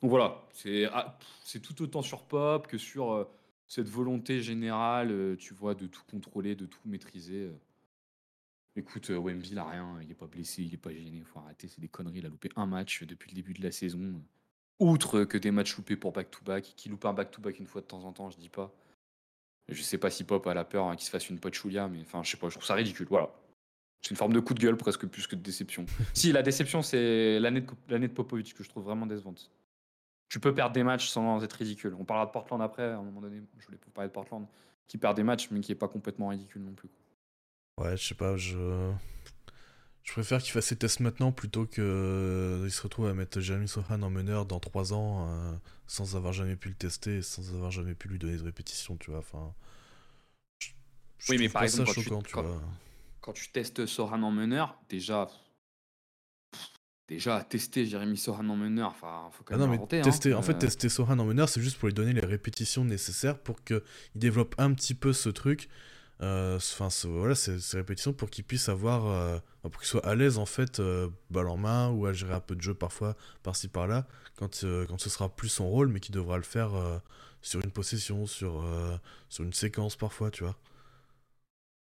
Donc 0.00 0.08
voilà, 0.08 0.42
c'est 0.54 0.86
ah, 0.86 1.18
tout 1.62 1.82
autant 1.82 2.00
sur 2.00 2.22
Pop 2.22 2.66
que 2.66 2.78
sur 2.78 3.12
euh, 3.12 3.24
cette 3.66 3.90
volonté 3.90 4.40
générale, 4.40 5.10
euh, 5.10 5.36
tu 5.36 5.52
vois, 5.52 5.74
de 5.74 5.86
tout 5.86 6.02
contrôler, 6.10 6.54
de 6.54 6.64
tout 6.64 6.80
maîtriser. 6.86 7.42
euh. 7.42 7.58
Écoute, 8.78 9.10
euh, 9.10 9.18
Wemby, 9.18 9.50
il 9.50 9.58
a 9.58 9.64
rien, 9.64 9.98
il 10.00 10.08
est 10.08 10.14
pas 10.14 10.28
blessé, 10.28 10.62
il 10.62 10.72
est 10.72 10.78
pas 10.78 10.92
gêné, 10.92 11.20
faut 11.24 11.40
arrêter, 11.40 11.66
c'est 11.66 11.80
des 11.80 11.88
conneries, 11.88 12.18
il 12.18 12.26
a 12.26 12.28
loupé 12.28 12.48
un 12.54 12.64
match 12.64 13.02
depuis 13.02 13.28
le 13.28 13.34
début 13.34 13.52
de 13.52 13.60
la 13.60 13.72
saison. 13.72 14.22
Outre 14.78 15.24
que 15.24 15.36
des 15.36 15.50
matchs 15.50 15.76
loupés 15.76 15.96
pour 15.96 16.12
back-to-back, 16.12 16.74
qui 16.76 16.88
loupe 16.88 17.04
un 17.04 17.12
back-to-back 17.12 17.58
une 17.58 17.66
fois 17.66 17.80
de 17.80 17.86
temps 17.86 18.04
en 18.04 18.12
temps, 18.12 18.30
je 18.30 18.38
dis 18.38 18.48
pas. 18.48 18.72
Je 19.68 19.82
sais 19.82 19.98
pas 19.98 20.10
si 20.10 20.22
Pop 20.22 20.46
a 20.46 20.54
la 20.54 20.64
peur 20.64 20.86
hein, 20.86 20.94
qu'il 20.94 21.04
se 21.06 21.10
fasse 21.10 21.28
une 21.28 21.40
Pachulia, 21.40 21.88
mais 21.88 22.02
enfin, 22.02 22.22
je 22.22 22.30
sais 22.30 22.36
pas, 22.36 22.48
je 22.48 22.54
trouve 22.54 22.64
ça 22.64 22.74
ridicule, 22.74 23.08
voilà. 23.10 23.34
C'est 24.00 24.10
une 24.10 24.16
forme 24.16 24.32
de 24.32 24.38
coup 24.38 24.54
de 24.54 24.60
gueule 24.60 24.76
presque 24.76 25.06
plus 25.08 25.26
que 25.26 25.34
de 25.34 25.42
déception. 25.42 25.84
si, 26.14 26.30
la 26.30 26.42
déception, 26.42 26.80
c'est 26.80 27.40
l'année 27.40 27.62
de, 27.62 27.66
l'année 27.88 28.06
de 28.06 28.12
Popovic 28.12 28.54
que 28.54 28.62
je 28.62 28.68
trouve 28.68 28.84
vraiment 28.84 29.06
décevante. 29.06 29.50
Tu 30.28 30.38
peux 30.38 30.54
perdre 30.54 30.72
des 30.74 30.84
matchs 30.84 31.08
sans 31.08 31.42
être 31.42 31.54
ridicule. 31.54 31.96
On 31.98 32.04
parlera 32.04 32.26
de 32.26 32.30
Portland 32.30 32.62
après, 32.62 32.84
à 32.84 32.98
un 32.98 33.02
moment 33.02 33.22
donné. 33.22 33.42
Je 33.58 33.66
voulais 33.66 33.78
parler 33.92 34.08
de 34.08 34.14
Portland, 34.14 34.46
qui 34.86 34.98
perd 34.98 35.16
des 35.16 35.24
matchs, 35.24 35.50
mais 35.50 35.58
qui 35.58 35.72
est 35.72 35.74
pas 35.74 35.88
complètement 35.88 36.28
ridicule 36.28 36.62
non 36.62 36.74
plus. 36.74 36.90
Ouais, 37.78 37.96
je 37.96 38.04
sais 38.08 38.14
pas, 38.14 38.36
je. 38.36 38.92
Je 40.02 40.12
préfère 40.14 40.42
qu'il 40.42 40.52
fasse 40.52 40.64
ses 40.66 40.76
tests 40.76 41.00
maintenant 41.00 41.32
plutôt 41.32 41.66
que 41.66 41.82
euh, 41.82 42.68
se 42.70 42.80
retrouve 42.80 43.06
à 43.08 43.12
mettre 43.14 43.40
Jeremy 43.40 43.68
Sohan 43.68 44.00
en 44.00 44.08
meneur 44.08 44.46
dans 44.46 44.58
3 44.58 44.94
ans 44.94 45.28
euh, 45.28 45.52
sans 45.86 46.16
avoir 46.16 46.32
jamais 46.32 46.56
pu 46.56 46.70
le 46.70 46.74
tester 46.74 47.20
sans 47.20 47.54
avoir 47.54 47.70
jamais 47.70 47.94
pu 47.94 48.08
lui 48.08 48.18
donner 48.18 48.38
de 48.38 48.42
répétition, 48.42 48.96
tu 48.96 49.10
vois. 49.10 49.18
Enfin. 49.20 49.52
je- 50.60 50.70
je 51.18 51.30
Oui, 51.32 51.36
mais 51.38 51.50
par 51.50 51.62
exemple, 51.64 51.92
quand 51.94 52.00
choquant, 52.02 52.22
tu 52.22 52.32
quand- 52.32 52.42
vois. 52.42 52.62
Quand 53.20 53.32
tu 53.34 53.50
testes 53.52 53.84
Soran 53.84 54.22
en 54.22 54.30
meneur, 54.30 54.80
déjà. 54.88 55.28
Déjà, 57.06 57.42
tester 57.42 57.86
Jérémy 57.86 58.16
Soran 58.18 58.46
en 58.48 58.56
meneur, 58.56 58.88
enfin, 58.90 59.28
faut 59.32 59.42
quand 59.44 59.54
Ah 59.54 59.58
même 59.58 59.66
non, 59.66 59.72
mais 59.72 59.76
inventer, 59.78 60.00
hein. 60.00 60.02
tester, 60.04 60.34
en 60.34 60.42
fait, 60.42 60.52
Euh, 60.52 60.58
tester 60.58 60.88
Sohan 60.90 61.18
en 61.18 61.24
meneur, 61.24 61.48
c'est 61.48 61.60
juste 61.62 61.78
pour 61.78 61.88
lui 61.88 61.94
donner 61.94 62.12
les 62.12 62.24
répétitions 62.24 62.84
nécessaires 62.84 63.38
pour 63.38 63.62
qu'il 63.64 63.80
développe 64.14 64.54
un 64.58 64.74
petit 64.74 64.94
peu 64.94 65.12
ce 65.14 65.30
truc, 65.30 65.68
enfin, 66.20 66.90
ce- 66.90 67.06
voilà, 67.08 67.34
ces, 67.34 67.60
ces 67.60 67.76
répétitions 67.78 68.12
pour 68.12 68.30
qu'il 68.30 68.44
puisse 68.44 68.68
avoir, 68.68 69.06
euh, 69.06 69.38
pour 69.62 69.78
qu'il 69.80 69.86
soit 69.88 70.04
à 70.06 70.14
l'aise, 70.14 70.38
en 70.38 70.46
fait, 70.46 70.80
euh, 70.80 71.08
balle 71.30 71.48
en 71.48 71.56
main 71.56 71.90
ou 71.90 72.06
à 72.06 72.12
gérer 72.12 72.34
un 72.34 72.40
peu 72.40 72.56
de 72.56 72.60
jeu 72.62 72.74
parfois, 72.74 73.16
par-ci 73.42 73.68
par-là, 73.68 74.06
quand, 74.36 74.64
euh, 74.64 74.86
quand 74.86 74.98
ce 75.00 75.10
sera 75.10 75.28
plus 75.28 75.48
son 75.48 75.68
rôle, 75.68 75.88
mais 75.88 76.00
qu'il 76.00 76.14
devra 76.14 76.36
le 76.36 76.42
faire 76.42 76.74
euh, 76.74 76.98
sur 77.42 77.60
une 77.62 77.70
possession, 77.70 78.26
sur, 78.26 78.62
euh, 78.62 78.96
sur 79.28 79.44
une 79.44 79.52
séquence 79.52 79.96
parfois, 79.96 80.30
tu 80.30 80.42
vois. 80.44 80.56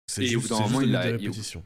C'est 0.07 0.25
Et 0.25 0.35
au 0.37 0.41
bout 0.41 0.49
juste 0.65 0.83
il 0.83 0.97
a- 0.97 1.09
des 1.09 1.11
il- 1.11 1.35
répétitions. 1.35 1.63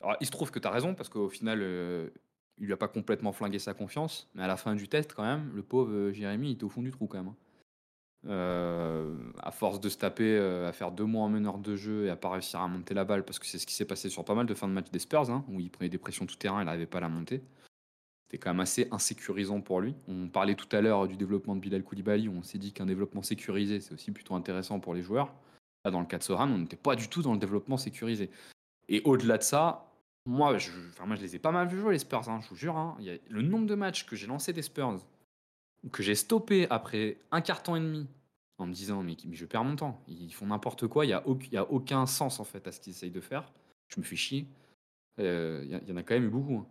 Alors, 0.00 0.16
il 0.20 0.26
se 0.26 0.30
trouve 0.30 0.50
que 0.50 0.58
tu 0.58 0.68
as 0.68 0.70
raison, 0.70 0.94
parce 0.94 1.08
qu'au 1.08 1.28
final, 1.28 1.60
euh, 1.62 2.10
il 2.58 2.66
lui 2.66 2.72
a 2.72 2.76
pas 2.76 2.88
complètement 2.88 3.32
flingué 3.32 3.58
sa 3.58 3.74
confiance, 3.74 4.28
mais 4.34 4.42
à 4.42 4.46
la 4.46 4.56
fin 4.56 4.74
du 4.74 4.88
test, 4.88 5.12
quand 5.14 5.22
même, 5.24 5.50
le 5.54 5.62
pauvre 5.62 5.90
euh, 5.92 6.12
Jérémy, 6.12 6.50
il 6.50 6.52
était 6.54 6.64
au 6.64 6.68
fond 6.68 6.82
du 6.82 6.90
trou, 6.90 7.06
quand 7.06 7.18
même. 7.18 7.28
hein. 7.28 7.36
Euh, 8.28 9.14
à 9.40 9.52
force 9.52 9.80
de 9.80 9.88
se 9.88 9.98
taper, 9.98 10.36
euh, 10.36 10.68
à 10.68 10.72
faire 10.72 10.90
deux 10.90 11.04
mois 11.04 11.24
en 11.24 11.28
meneur 11.28 11.58
de 11.58 11.76
jeu 11.76 12.06
et 12.06 12.10
à 12.10 12.16
pas 12.16 12.30
réussir 12.30 12.60
à 12.60 12.66
monter 12.66 12.92
la 12.92 13.04
balle, 13.04 13.24
parce 13.24 13.38
que 13.38 13.46
c'est 13.46 13.58
ce 13.58 13.66
qui 13.66 13.74
s'est 13.74 13.84
passé 13.84 14.08
sur 14.08 14.24
pas 14.24 14.34
mal 14.34 14.46
de 14.46 14.54
fins 14.54 14.66
de 14.66 14.72
match 14.72 14.90
des 14.90 14.98
Spurs, 14.98 15.30
hein, 15.30 15.44
où 15.48 15.60
il 15.60 15.70
prenait 15.70 15.88
des 15.88 15.98
pressions 15.98 16.26
tout 16.26 16.34
terrain, 16.34 16.60
il 16.60 16.64
n'arrivait 16.64 16.86
pas 16.86 16.98
à 16.98 17.02
la 17.02 17.08
monter. 17.08 17.42
C'était 18.24 18.38
quand 18.38 18.50
même 18.50 18.60
assez 18.60 18.88
insécurisant 18.90 19.60
pour 19.60 19.80
lui. 19.80 19.94
On 20.08 20.26
parlait 20.26 20.56
tout 20.56 20.66
à 20.74 20.80
l'heure 20.80 21.06
du 21.06 21.16
développement 21.16 21.54
de 21.54 21.60
Bilal 21.60 21.84
Koulibaly, 21.84 22.28
on 22.28 22.42
s'est 22.42 22.58
dit 22.58 22.72
qu'un 22.72 22.86
développement 22.86 23.22
sécurisé, 23.22 23.78
c'est 23.80 23.94
aussi 23.94 24.10
plutôt 24.10 24.34
intéressant 24.34 24.80
pour 24.80 24.92
les 24.92 25.02
joueurs. 25.02 25.32
Là, 25.84 25.92
dans 25.92 26.00
le 26.00 26.06
cas 26.06 26.18
de 26.18 26.24
Soran, 26.24 26.50
on 26.50 26.58
n'était 26.58 26.74
pas 26.74 26.96
du 26.96 27.08
tout 27.08 27.22
dans 27.22 27.32
le 27.32 27.38
développement 27.38 27.76
sécurisé. 27.76 28.30
Et 28.88 29.02
au-delà 29.04 29.38
de 29.38 29.44
ça, 29.44 29.92
moi, 30.26 30.58
je, 30.58 30.72
enfin, 30.88 31.14
les 31.14 31.36
ai 31.36 31.38
pas 31.38 31.52
mal 31.52 31.68
vu 31.68 31.78
jouer, 31.78 31.92
les 31.92 32.00
Spurs, 32.00 32.28
hein, 32.28 32.40
je 32.42 32.48
vous 32.48 32.56
jure. 32.56 32.76
hein. 32.76 32.96
Le 33.28 33.42
nombre 33.42 33.66
de 33.66 33.76
matchs 33.76 34.04
que 34.04 34.16
j'ai 34.16 34.26
lancé 34.26 34.52
des 34.52 34.62
Spurs, 34.62 34.98
que 35.92 36.02
j'ai 36.02 36.16
stoppé 36.16 36.66
après 36.70 37.18
un 37.30 37.40
temps 37.40 37.76
et 37.76 37.80
demi, 37.80 38.08
en 38.58 38.66
me 38.66 38.72
disant, 38.72 39.02
mais, 39.02 39.16
mais 39.26 39.36
je 39.36 39.44
perds 39.46 39.64
mon 39.64 39.76
temps. 39.76 40.02
Ils 40.08 40.32
font 40.32 40.46
n'importe 40.46 40.86
quoi, 40.86 41.04
il 41.04 41.08
n'y 41.08 41.14
a, 41.14 41.22
auc- 41.26 41.46
il 41.46 41.52
y 41.52 41.56
a 41.58 41.70
aucun 41.70 42.06
sens, 42.06 42.40
en 42.40 42.44
fait, 42.44 42.66
à 42.66 42.72
ce 42.72 42.80
qu'ils 42.80 42.92
essayent 42.92 43.10
de 43.10 43.20
faire. 43.20 43.52
Je 43.88 44.00
me 44.00 44.04
fais 44.04 44.16
chier. 44.16 44.46
Euh, 45.20 45.62
Il 45.64 45.70
y, 45.70 45.76
il 45.82 45.88
y 45.88 45.92
en 45.92 45.96
a 45.96 46.02
quand 46.02 46.14
même 46.14 46.24
eu 46.24 46.30
beaucoup. 46.30 46.56
hein. 46.58 46.66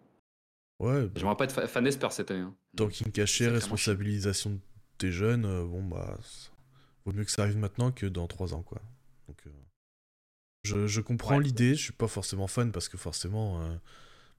Ouais, 0.80 1.04
bah, 1.06 1.12
J'aimerais 1.16 1.38
pas 1.38 1.46
être 1.46 1.54
fa- 1.54 1.68
fan 1.68 1.84
des 1.84 1.92
Spurs 1.92 2.12
cette 2.12 2.32
année. 2.32 2.42
hein. 2.42 2.56
Tanking 2.76 3.12
caché, 3.12 3.48
responsabilisation 3.48 4.60
des 5.00 5.12
jeunes, 5.12 5.46
euh, 5.46 5.64
bon 5.66 5.84
bah, 5.84 6.18
vaut 7.06 7.14
mieux 7.14 7.24
que 7.24 7.32
ça 7.32 7.44
arrive 7.44 7.58
maintenant 7.58 7.92
que 7.92 8.06
dans 8.06 8.28
3 8.28 8.54
ans 8.54 8.62
quoi. 8.64 8.82
Donc, 9.28 9.38
euh, 9.48 9.52
je, 10.64 10.88
je 10.88 11.00
comprends 11.02 11.38
Ouais. 11.38 11.44
l'idée, 11.44 11.76
je 11.76 11.84
suis 11.84 11.94
pas 11.94 12.08
forcément 12.08 12.48
fan 12.48 12.72
parce 12.72 12.90
que 12.90 12.98
forcément, 12.98 13.62
euh, 13.62 13.76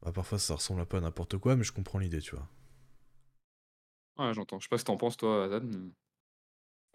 bah, 0.02 0.12
parfois 0.12 0.38
ça 0.38 0.54
ressemble 0.56 0.80
un 0.80 0.84
peu 0.84 0.98
à 0.98 1.00
n'importe 1.00 1.38
quoi, 1.38 1.56
mais 1.56 1.64
je 1.64 1.72
comprends 1.72 1.98
l'idée, 1.98 2.20
tu 2.20 2.34
vois. 2.36 2.48
Ouais, 4.18 4.32
j'entends. 4.34 4.58
Je 4.58 4.64
sais 4.64 4.68
pas 4.68 4.78
ce 4.78 4.82
que 4.84 4.86
t'en 4.88 4.96
penses, 4.96 5.16
toi, 5.16 5.60
mais- 5.62 5.90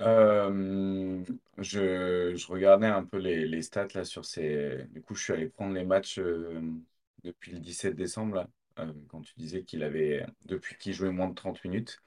Euh, 0.02 1.24
je, 1.58 2.34
je 2.36 2.48
regardais 2.48 2.88
un 2.88 3.06
peu 3.06 3.18
les, 3.18 3.48
les 3.48 3.62
stats 3.62 3.88
là 3.94 4.04
sur 4.04 4.26
ces. 4.26 4.86
Du 4.90 5.02
coup, 5.02 5.16
je 5.16 5.24
suis 5.24 5.34
allé 5.34 5.48
prendre 5.50 5.74
les 5.76 5.84
matchs 5.86 6.20
euh, 6.20 6.62
depuis 7.24 7.52
le 7.52 7.60
17 7.60 7.96
décembre, 7.96 8.48
euh, 8.80 8.94
quand 9.10 9.22
tu 9.22 9.34
disais 9.38 9.64
qu'il 9.64 9.84
avait. 9.84 10.26
Depuis 10.46 10.76
qu'il 10.78 10.94
jouait 10.94 11.12
moins 11.12 11.30
de 11.30 11.36
30 11.36 11.64
minutes. 11.64 12.02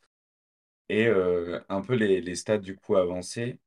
Et 0.90 1.08
un 1.08 1.82
peu 1.82 1.94
les, 1.94 2.20
les 2.20 2.34
stats 2.36 2.58
du 2.58 2.76
coup 2.76 2.96
avancés. 2.96 3.58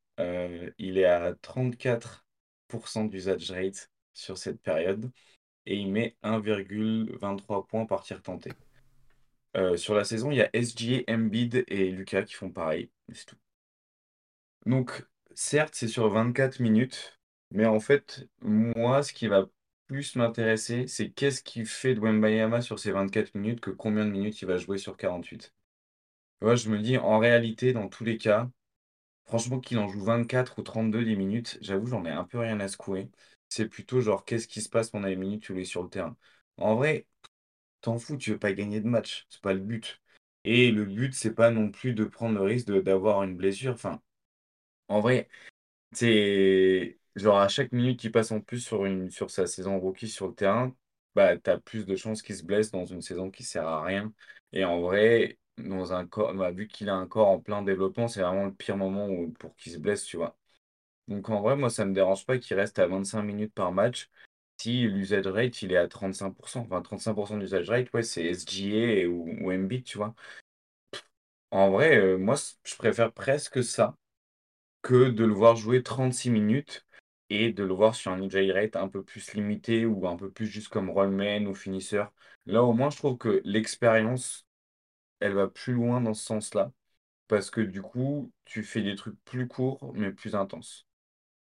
Il 0.77 0.97
est 0.97 1.05
à 1.05 1.33
34% 1.35 3.05
d'usage 3.05 3.51
rate 3.51 3.91
sur 4.13 4.37
cette 4.37 4.61
période. 4.61 5.11
Et 5.67 5.77
il 5.77 5.91
met 5.91 6.17
1,23 6.23 7.67
points 7.67 7.85
par 7.87 8.03
tir 8.03 8.21
tenté. 8.23 8.51
Sur 9.75 9.93
la 9.95 10.05
saison, 10.05 10.31
il 10.31 10.37
y 10.37 10.41
a 10.41 10.49
SGA, 10.53 11.03
Embiid 11.13 11.65
et 11.67 11.91
Lucas 11.91 12.23
qui 12.23 12.33
font 12.35 12.49
pareil. 12.49 12.89
C'est 13.11 13.25
tout. 13.25 13.35
Donc, 14.67 15.05
certes, 15.33 15.73
c'est 15.75 15.87
sur 15.87 16.09
24 16.09 16.59
minutes, 16.59 17.19
mais 17.51 17.65
en 17.65 17.79
fait, 17.79 18.27
moi, 18.41 19.01
ce 19.03 19.13
qui 19.13 19.27
va 19.27 19.47
plus 19.87 20.15
m'intéresser, 20.15 20.87
c'est 20.87 21.09
qu'est-ce 21.11 21.41
qu'il 21.43 21.65
fait 21.65 21.95
de 21.95 22.01
Wembayama 22.01 22.61
sur 22.61 22.77
ces 22.79 22.91
24 22.91 23.33
minutes 23.35 23.61
que 23.61 23.71
combien 23.71 24.05
de 24.05 24.11
minutes 24.11 24.41
il 24.41 24.47
va 24.47 24.57
jouer 24.57 24.77
sur 24.77 24.97
48. 24.97 25.53
Moi, 26.41 26.55
je 26.55 26.69
me 26.69 26.79
dis, 26.79 26.97
en 26.97 27.19
réalité, 27.19 27.73
dans 27.73 27.89
tous 27.89 28.03
les 28.05 28.17
cas, 28.19 28.49
franchement, 29.25 29.59
qu'il 29.61 29.79
en 29.79 29.87
joue 29.89 30.03
24 30.03 30.59
ou 30.59 30.63
32 30.63 31.05
des 31.05 31.15
minutes, 31.17 31.57
j'avoue, 31.61 31.87
j'en 31.87 32.05
ai 32.05 32.11
un 32.11 32.25
peu 32.25 32.39
rien 32.39 32.59
à 32.61 32.67
secouer. 32.69 33.11
C'est 33.49 33.67
plutôt 33.69 34.01
genre, 34.01 34.25
qu'est-ce 34.25 34.47
qui 34.47 34.61
se 34.61 34.69
passe 34.69 34.89
pendant 34.91 35.07
les 35.07 35.15
minutes 35.17 35.49
où 35.49 35.55
il 35.55 35.61
est 35.61 35.65
sur 35.65 35.83
le 35.83 35.89
terrain. 35.89 36.17
En 36.57 36.75
vrai, 36.75 37.07
t'en 37.81 37.99
fous, 37.99 38.17
tu 38.17 38.31
veux 38.31 38.39
pas 38.39 38.53
gagner 38.53 38.81
de 38.81 38.87
match, 38.87 39.25
c'est 39.29 39.41
pas 39.41 39.53
le 39.53 39.59
but. 39.61 40.01
Et 40.45 40.71
le 40.71 40.85
but, 40.85 41.13
c'est 41.13 41.33
pas 41.35 41.51
non 41.51 41.71
plus 41.71 41.93
de 41.93 42.05
prendre 42.05 42.35
le 42.35 42.43
risque 42.43 42.67
d'avoir 42.71 43.23
une 43.23 43.37
blessure. 43.37 43.73
Enfin, 43.73 44.01
en 44.87 44.99
vrai, 45.01 45.29
c'est 45.93 46.99
genre 47.15 47.39
à 47.39 47.47
chaque 47.49 47.71
minute 47.73 47.99
qu'il 47.99 48.11
passe 48.11 48.31
en 48.31 48.41
plus 48.41 48.59
sur, 48.61 48.85
une, 48.85 49.09
sur 49.11 49.31
sa 49.31 49.47
saison 49.47 49.79
rookie 49.79 50.09
sur 50.09 50.27
le 50.29 50.35
terrain, 50.35 50.75
bah, 51.15 51.37
tu 51.37 51.49
as 51.49 51.59
plus 51.59 51.85
de 51.85 51.95
chances 51.95 52.21
qu'il 52.21 52.35
se 52.37 52.43
blesse 52.45 52.71
dans 52.71 52.85
une 52.85 53.01
saison 53.01 53.31
qui 53.31 53.43
sert 53.43 53.67
à 53.67 53.83
rien. 53.83 54.13
Et 54.53 54.65
en 54.65 54.81
vrai, 54.81 55.39
dans 55.57 55.93
un 55.93 56.07
corps, 56.07 56.33
bah, 56.35 56.51
vu 56.51 56.67
qu'il 56.67 56.89
a 56.89 56.95
un 56.95 57.07
corps 57.07 57.29
en 57.29 57.39
plein 57.39 57.61
développement, 57.63 58.07
c'est 58.07 58.21
vraiment 58.21 58.45
le 58.45 58.53
pire 58.53 58.77
moment 58.77 59.09
pour 59.39 59.55
qu'il 59.57 59.73
se 59.73 59.79
blesse, 59.79 60.05
tu 60.05 60.17
vois. 60.17 60.37
Donc 61.07 61.29
en 61.29 61.41
vrai, 61.41 61.55
moi, 61.55 61.69
ça 61.69 61.85
me 61.85 61.93
dérange 61.93 62.25
pas 62.25 62.37
qu'il 62.37 62.57
reste 62.57 62.79
à 62.79 62.87
25 62.87 63.23
minutes 63.23 63.53
par 63.53 63.71
match 63.71 64.09
si 64.59 64.83
l'usage 64.87 65.27
rate, 65.27 65.61
il 65.61 65.71
est 65.73 65.77
à 65.77 65.87
35%. 65.87 66.61
Enfin, 66.61 66.81
35% 66.81 67.37
d'usage 67.37 67.69
rate, 67.69 67.93
ouais, 67.93 68.03
c'est 68.03 68.25
SGA 68.25 69.07
ou, 69.09 69.27
ou 69.41 69.51
Embiid, 69.53 69.83
tu 69.85 69.97
vois. 69.97 70.15
En 71.51 71.71
vrai, 71.71 71.97
euh, 71.97 72.17
moi, 72.17 72.35
je 72.63 72.75
préfère 72.75 73.11
presque 73.13 73.63
ça 73.63 73.97
que 74.87 75.09
de 75.09 75.25
le 75.25 75.33
voir 75.33 75.57
jouer 75.57 75.83
36 75.83 76.29
minutes 76.29 76.85
et 77.29 77.51
de 77.51 77.63
le 77.65 77.73
voir 77.73 77.93
sur 77.93 78.11
un 78.11 78.21
EJ 78.21 78.51
rate 78.53 78.75
un 78.77 78.87
peu 78.87 79.03
plus 79.03 79.33
limité 79.33 79.85
ou 79.85 80.07
un 80.07 80.15
peu 80.15 80.31
plus 80.31 80.47
juste 80.47 80.69
comme 80.69 80.89
rollman 80.89 81.45
ou 81.47 81.53
finisseur. 81.53 82.13
Là, 82.45 82.63
au 82.63 82.71
moins, 82.73 82.89
je 82.89 82.97
trouve 82.97 83.17
que 83.17 83.41
l'expérience, 83.43 84.45
elle 85.19 85.33
va 85.33 85.47
plus 85.49 85.73
loin 85.73 86.01
dans 86.01 86.13
ce 86.15 86.25
sens-là 86.25 86.71
parce 87.27 87.51
que 87.51 87.61
du 87.61 87.81
coup, 87.81 88.31
tu 88.45 88.63
fais 88.63 88.83
des 88.83 88.95
trucs 88.95 89.19
plus 89.25 89.47
courts 89.47 89.93
mais 89.95 90.11
plus 90.13 90.35
intenses. 90.35 90.87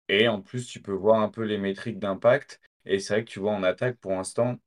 Et 0.10 0.28
en 0.28 0.42
plus, 0.42 0.68
tu 0.68 0.82
peux 0.82 0.92
voir 0.94 1.22
un 1.22 1.30
peu 1.30 1.44
les 1.44 1.58
métriques 1.58 2.00
d'impact. 2.00 2.60
Et 2.86 3.00
c'est 3.00 3.14
vrai 3.14 3.26
que 3.26 3.30
tu 3.32 3.40
vois 3.40 3.54
en 3.54 3.64
attaque, 3.64 3.98
pour 4.00 4.12
l'instant, 4.12 4.58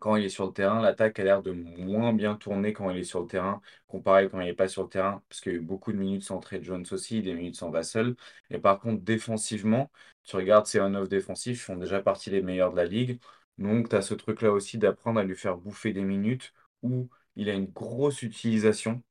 quand 0.00 0.16
il 0.16 0.24
est 0.24 0.28
sur 0.30 0.46
le 0.46 0.52
terrain, 0.52 0.80
l'attaque 0.82 1.20
a 1.20 1.24
l'air 1.24 1.42
de 1.42 1.52
moins 1.52 2.12
bien 2.12 2.36
tourner 2.36 2.72
quand 2.72 2.90
il 2.90 2.98
est 2.98 3.04
sur 3.04 3.20
le 3.20 3.28
terrain, 3.28 3.62
comparé 3.88 4.28
quand 4.28 4.40
il 4.40 4.46
n'est 4.46 4.54
pas 4.54 4.68
sur 4.68 4.82
le 4.84 4.88
terrain, 4.88 5.22
parce 5.28 5.40
qu'il 5.40 5.52
y 5.52 5.54
a 5.56 5.58
eu 5.58 5.62
beaucoup 5.62 5.92
de 5.92 5.98
minutes 5.98 6.24
sans 6.24 6.40
Trey 6.40 6.62
Jones 6.62 6.84
aussi, 6.92 7.22
des 7.22 7.34
minutes 7.34 7.56
sans 7.56 7.70
Vassell. 7.70 8.16
Et 8.50 8.58
par 8.58 8.80
contre, 8.80 9.02
défensivement, 9.04 9.90
tu 10.24 10.36
regardes 10.36 10.66
ses 10.66 10.80
on-off 10.80 11.08
défensifs, 11.08 11.62
font 11.64 11.76
déjà 11.76 12.00
partie 12.02 12.30
des 12.30 12.42
meilleurs 12.42 12.72
de 12.72 12.76
la 12.76 12.86
ligue. 12.86 13.20
Donc, 13.58 13.88
tu 13.90 13.96
as 13.96 14.02
ce 14.02 14.14
truc-là 14.14 14.52
aussi 14.52 14.78
d'apprendre 14.78 15.20
à 15.20 15.24
lui 15.24 15.36
faire 15.36 15.56
bouffer 15.58 15.92
des 15.92 16.02
minutes 16.02 16.52
où 16.82 17.08
il 17.36 17.48
a 17.50 17.54
une 17.54 17.66
grosse 17.66 18.22
utilisation. 18.22 19.02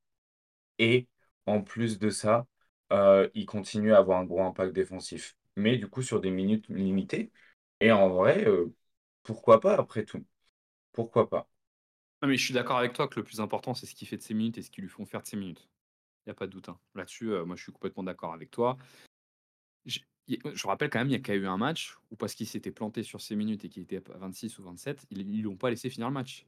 Et 0.78 1.08
en 1.46 1.62
plus 1.62 1.98
de 1.98 2.10
ça, 2.10 2.46
euh, 2.92 3.28
il 3.34 3.46
continue 3.46 3.92
à 3.92 3.98
avoir 3.98 4.18
un 4.20 4.24
gros 4.24 4.42
impact 4.42 4.72
défensif. 4.74 5.36
mais 5.56 5.76
du 5.78 5.88
coup 5.88 6.02
sur 6.02 6.20
des 6.20 6.30
minutes 6.30 6.66
limitées. 6.68 7.32
Et 7.80 7.92
en 7.92 8.08
vrai, 8.10 8.46
euh, 8.46 8.74
pourquoi 9.22 9.60
pas 9.60 9.76
après 9.78 10.04
tout? 10.04 10.24
Pourquoi 10.92 11.28
pas? 11.28 11.48
Non, 12.22 12.28
mais 12.28 12.36
je 12.36 12.44
suis 12.44 12.54
d'accord 12.54 12.78
avec 12.78 12.92
toi 12.92 13.08
que 13.08 13.18
le 13.18 13.24
plus 13.24 13.40
important, 13.40 13.74
c'est 13.74 13.86
ce 13.86 13.94
qu'il 13.94 14.06
fait 14.06 14.16
de 14.16 14.22
ses 14.22 14.34
minutes 14.34 14.58
et 14.58 14.62
ce 14.62 14.70
qu'ils 14.70 14.82
lui 14.82 14.90
font 14.90 15.06
faire 15.06 15.22
de 15.22 15.26
ses 15.26 15.36
minutes. 15.36 15.68
Il 16.26 16.30
y 16.30 16.32
a 16.32 16.34
pas 16.34 16.46
de 16.46 16.52
doute, 16.52 16.68
hein. 16.68 16.78
Là-dessus, 16.94 17.32
euh, 17.32 17.44
moi, 17.44 17.56
je 17.56 17.62
suis 17.62 17.72
complètement 17.72 18.02
d'accord 18.02 18.34
avec 18.34 18.50
toi. 18.50 18.76
Je 19.86 20.00
je 20.54 20.66
rappelle 20.68 20.90
quand 20.90 21.00
même, 21.00 21.08
il 21.08 21.12
y 21.12 21.16
a 21.16 21.34
même 21.34 21.42
eu 21.42 21.46
un 21.48 21.56
match 21.56 21.96
où 22.12 22.16
parce 22.16 22.34
qu'il 22.34 22.46
s'était 22.46 22.70
planté 22.70 23.02
sur 23.02 23.20
ses 23.20 23.34
minutes 23.34 23.64
et 23.64 23.68
qu'il 23.68 23.82
était 23.82 23.96
à 24.14 24.18
26 24.18 24.58
ou 24.58 24.62
27, 24.62 25.04
ils 25.10 25.28
ils 25.28 25.42
l'ont 25.42 25.56
pas 25.56 25.70
laissé 25.70 25.90
finir 25.90 26.06
le 26.06 26.14
match. 26.14 26.46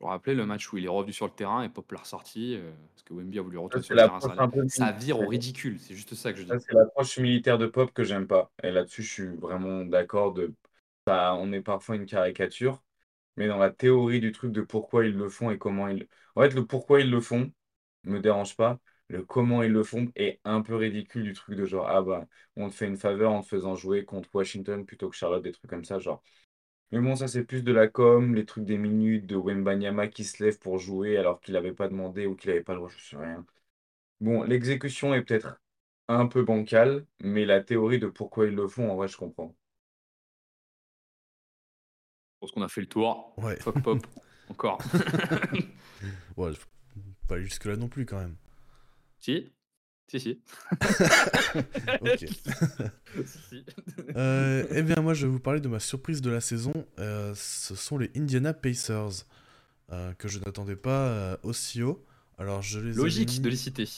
Vous 0.00 0.06
vous 0.06 0.10
rappelez 0.10 0.34
le 0.34 0.44
match 0.44 0.70
où 0.70 0.76
il 0.76 0.84
est 0.84 0.88
revenu 0.88 1.12
sur 1.14 1.26
le 1.26 1.32
terrain 1.32 1.62
et 1.62 1.70
Pop 1.70 1.90
l'a 1.92 2.00
ressorti, 2.00 2.56
heu, 2.56 2.72
parce 2.90 3.02
que 3.04 3.14
Wemby 3.14 3.38
a 3.38 3.42
voulu 3.42 3.56
retourner 3.56 3.84
sur 3.84 3.94
le 3.94 4.00
terrain, 4.00 4.20
ça 4.68 4.92
vire 4.92 5.18
au 5.20 5.28
ridicule, 5.28 5.78
c'est 5.80 5.94
juste 5.94 6.14
ça 6.14 6.32
que 6.32 6.40
je 6.40 6.44
dis. 6.44 6.50
c'est 6.50 6.72
l'approche 6.74 7.18
militaire 7.18 7.56
de 7.56 7.66
Pop 7.66 7.90
que 7.92 8.04
j'aime 8.04 8.26
pas. 8.26 8.50
Et 8.62 8.70
là-dessus, 8.70 9.02
je 9.02 9.12
suis 9.12 9.28
vraiment 9.28 9.84
d'accord 9.86 10.34
de 10.34 10.52
ça 11.06 11.34
on 11.36 11.52
est 11.52 11.62
parfois 11.62 11.96
une 11.96 12.06
caricature, 12.06 12.82
mais 13.36 13.48
dans 13.48 13.58
la 13.58 13.70
théorie 13.70 14.20
du 14.20 14.32
truc 14.32 14.52
de 14.52 14.62
pourquoi 14.62 15.04
ils 15.06 15.16
le 15.16 15.28
font 15.28 15.50
et 15.50 15.58
comment 15.58 15.88
ils 15.88 16.06
en 16.36 16.42
fait, 16.42 16.50
le 16.54 16.66
pourquoi 16.66 17.00
ils 17.00 17.10
le 17.10 17.20
font 17.20 17.52
me 18.04 18.20
dérange 18.20 18.56
pas. 18.56 18.78
Le 19.08 19.22
comment 19.24 19.62
ils 19.62 19.72
le 19.72 19.82
font 19.82 20.10
est 20.16 20.40
un 20.44 20.62
peu 20.62 20.74
ridicule 20.76 21.24
du 21.24 21.32
truc 21.34 21.56
de 21.56 21.64
genre: 21.66 21.88
«Ah 21.88 22.02
bah, 22.02 22.26
on 22.56 22.68
te 22.70 22.74
fait 22.74 22.86
une 22.86 22.96
faveur 22.96 23.32
en 23.32 23.42
te 23.42 23.48
faisant 23.48 23.74
jouer 23.74 24.04
contre 24.04 24.30
Washington 24.34 24.86
plutôt 24.86 25.10
que 25.10 25.16
Charlotte», 25.16 25.42
des 25.42 25.52
trucs 25.52 25.70
comme 25.70 25.84
ça, 25.84 25.98
genre. 25.98 26.22
Mais 26.92 27.00
bon, 27.00 27.16
ça, 27.16 27.28
c'est 27.28 27.44
plus 27.44 27.64
de 27.64 27.72
la 27.72 27.88
com, 27.88 28.34
les 28.36 28.44
trucs 28.46 28.64
des 28.64 28.78
minutes 28.78 29.26
de 29.26 29.36
Wembanyama 29.36 30.08
qui 30.08 30.24
se 30.24 30.42
lève 30.44 30.58
pour 30.60 30.78
jouer 30.78 31.16
alors 31.16 31.40
qu'il 31.40 31.56
avait 31.56 31.72
pas 31.74 31.88
demandé 31.88 32.26
ou 32.26 32.36
qu'il 32.36 32.50
avait 32.50 32.62
pas 32.62 32.74
le 32.74 32.78
droit, 32.80 32.90
je 32.96 33.02
sais 33.04 33.16
rien. 33.16 33.44
Bon, 34.20 34.42
l'exécution 34.44 35.14
est 35.14 35.22
peut-être 35.22 35.60
un 36.08 36.26
peu 36.26 36.42
bancale, 36.44 37.06
mais 37.20 37.44
la 37.46 37.62
théorie 37.62 37.98
de 37.98 38.08
pourquoi 38.08 38.46
ils 38.46 38.54
le 38.54 38.68
font, 38.68 38.90
en 38.90 38.96
vrai, 38.96 39.08
je 39.08 39.16
comprends. 39.18 39.54
Je 42.42 42.46
pense 42.48 42.54
qu'on 42.56 42.62
a 42.62 42.68
fait 42.68 42.80
le 42.80 42.88
tour. 42.88 43.32
Ouais. 43.36 43.54
Fuck 43.60 43.80
Pop, 43.84 44.04
encore. 44.48 44.78
Ouais, 46.36 46.50
pas 47.28 47.38
jusque-là 47.40 47.76
non 47.76 47.86
plus 47.88 48.04
quand 48.04 48.18
même. 48.18 48.34
Si, 49.20 49.52
si, 50.08 50.18
si. 50.18 50.40
Ok. 52.00 52.24
Euh, 54.16 54.66
eh 54.70 54.82
bien, 54.82 54.96
moi, 54.96 55.14
je 55.14 55.26
vais 55.26 55.32
vous 55.32 55.38
parler 55.38 55.60
de 55.60 55.68
ma 55.68 55.78
surprise 55.78 56.20
de 56.20 56.30
la 56.30 56.40
saison. 56.40 56.72
Euh, 56.98 57.32
ce 57.36 57.76
sont 57.76 57.96
les 57.96 58.10
Indiana 58.16 58.52
Pacers, 58.54 59.24
euh, 59.92 60.12
que 60.14 60.26
je 60.26 60.40
n'attendais 60.40 60.74
pas 60.74 61.38
aussi 61.44 61.82
haut. 61.84 62.04
Alors, 62.38 62.60
je 62.62 62.80
les 62.80 62.92
Logique 62.94 63.28
mis- 63.34 63.40
de 63.40 63.48
les 63.50 63.56
citer. 63.56 63.88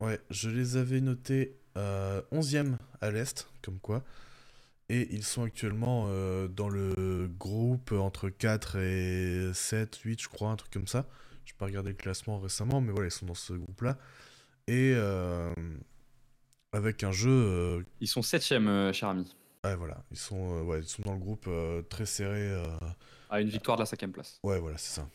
Ouais, 0.00 0.20
je 0.28 0.50
les 0.50 0.76
avais 0.76 1.00
notés 1.00 1.56
euh, 1.78 2.20
11e 2.32 2.76
à 3.00 3.10
l'Est, 3.10 3.48
comme 3.62 3.78
quoi. 3.78 4.04
Et 4.90 5.08
ils 5.14 5.24
sont 5.24 5.42
actuellement 5.42 6.06
euh, 6.08 6.46
dans 6.46 6.68
le 6.68 7.26
groupe 7.38 7.92
entre 7.92 8.28
4 8.28 8.76
et 8.76 9.50
7, 9.54 9.96
8, 9.96 10.20
je 10.22 10.28
crois, 10.28 10.50
un 10.50 10.56
truc 10.56 10.70
comme 10.72 10.86
ça. 10.86 11.06
Je 11.46 11.52
n'ai 11.52 11.56
pas 11.58 11.64
regardé 11.66 11.90
le 11.90 11.96
classement 11.96 12.38
récemment, 12.38 12.80
mais 12.80 12.92
voilà, 12.92 13.08
ils 13.08 13.10
sont 13.10 13.26
dans 13.26 13.34
ce 13.34 13.54
groupe-là. 13.54 13.98
Et 14.66 14.92
euh, 14.94 15.52
avec 16.72 17.02
un 17.02 17.12
jeu. 17.12 17.30
euh, 17.30 17.82
Ils 18.00 18.08
sont 18.08 18.22
septième, 18.22 18.68
euh, 18.68 18.92
cher 18.92 19.08
ami. 19.10 19.34
ouais, 19.64 19.74
voilà, 19.76 20.02
ils 20.10 20.18
sont, 20.18 20.62
ouais, 20.64 20.80
ils 20.80 20.88
sont 20.88 21.02
dans 21.02 21.12
le 21.14 21.18
groupe 21.18 21.48
très 21.88 22.06
serré. 22.06 22.62
À 23.30 23.40
une 23.40 23.48
victoire 23.48 23.76
de 23.78 23.82
la 23.82 23.86
cinquième 23.86 24.12
place. 24.12 24.38
Ouais, 24.42 24.58
voilà, 24.60 24.76
c'est 24.78 24.94
ça. 25.00 25.08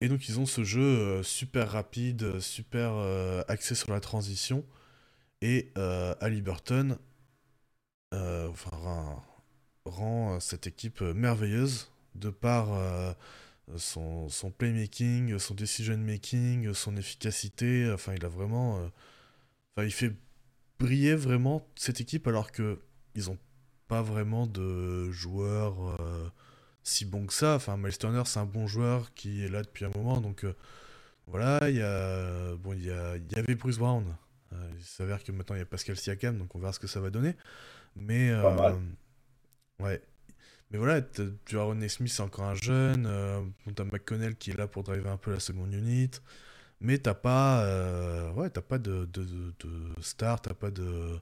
Et 0.00 0.08
donc 0.08 0.28
ils 0.28 0.40
ont 0.40 0.46
ce 0.46 0.64
jeu 0.64 1.22
super 1.22 1.70
rapide, 1.70 2.40
super 2.40 2.92
euh, 2.94 3.42
axé 3.46 3.76
sur 3.76 3.92
la 3.92 4.00
transition. 4.00 4.64
Et 5.42 5.72
euh, 5.78 6.14
Halliburton 6.20 6.98
euh, 8.12 8.50
rend, 9.84 10.34
euh, 10.34 10.40
cette 10.40 10.66
équipe 10.66 11.00
euh, 11.00 11.14
merveilleuse 11.14 11.90
de 12.14 12.28
par 12.28 12.68
son, 13.76 14.28
playmaking, 14.58 15.38
son 15.38 15.54
decision 15.54 15.96
making, 15.96 16.74
son 16.74 16.96
efficacité. 16.96 17.90
Enfin, 17.90 18.12
il 18.14 18.24
a 18.24 18.28
vraiment, 18.28 18.74
enfin, 19.74 19.86
il 19.86 19.92
fait 19.92 20.12
briller 20.78 21.14
vraiment 21.14 21.66
cette 21.74 22.00
équipe 22.00 22.26
alors 22.26 22.52
que 22.52 22.80
ils 23.14 23.30
ont 23.30 23.38
pas 23.88 24.02
vraiment 24.02 24.46
de 24.46 25.10
joueurs 25.10 25.98
si 26.82 27.06
bons 27.06 27.26
que 27.26 27.32
ça. 27.32 27.54
Enfin, 27.54 27.78
Miles 27.78 27.96
Turner, 27.96 28.22
c'est 28.26 28.40
un 28.40 28.44
bon 28.46 28.66
joueur 28.66 29.14
qui 29.14 29.42
est 29.42 29.48
là 29.48 29.62
depuis 29.62 29.86
un 29.86 29.90
moment, 29.96 30.20
donc 30.20 30.44
voilà. 31.26 31.70
Il 31.70 31.76
y 31.76 31.82
a, 31.82 32.54
bon, 32.56 32.74
il 32.74 32.82
y 32.82 32.88
y 32.88 33.38
avait 33.38 33.54
Bruce 33.54 33.78
Brown. 33.78 34.04
Il 34.76 34.84
s'avère 34.84 35.24
que 35.24 35.32
maintenant 35.32 35.56
il 35.56 35.60
y 35.60 35.62
a 35.62 35.66
Pascal 35.66 35.96
Siakam, 35.96 36.36
donc 36.36 36.54
on 36.54 36.58
verra 36.58 36.74
ce 36.74 36.78
que 36.78 36.86
ça 36.86 37.00
va 37.00 37.08
donner. 37.08 37.36
Mais 37.96 38.30
Pas 38.30 38.52
euh, 38.52 38.54
mal. 38.54 38.76
ouais. 39.80 40.02
Mais 40.70 40.78
voilà, 40.78 41.02
tu 41.02 41.58
as 41.58 41.62
Ronnie 41.62 41.88
Smith, 41.90 42.12
c'est 42.12 42.22
encore 42.22 42.46
un 42.46 42.54
jeune. 42.54 43.06
Euh, 43.06 43.42
t'as 43.74 43.84
McConnell 43.84 44.36
qui 44.36 44.52
est 44.52 44.56
là 44.56 44.66
pour 44.66 44.82
driver 44.84 45.12
un 45.12 45.18
peu 45.18 45.32
la 45.32 45.40
seconde 45.40 45.72
unit. 45.74 46.10
Mais 46.80 46.98
t'as 46.98 47.14
pas, 47.14 47.64
euh, 47.64 48.32
ouais, 48.32 48.50
t'as 48.50 48.62
pas 48.62 48.78
de, 48.78 49.04
de, 49.06 49.24
de, 49.24 49.54
de 49.60 50.02
star, 50.02 50.40
t'as 50.42 50.54
pas 50.54 50.70
de, 50.70 51.20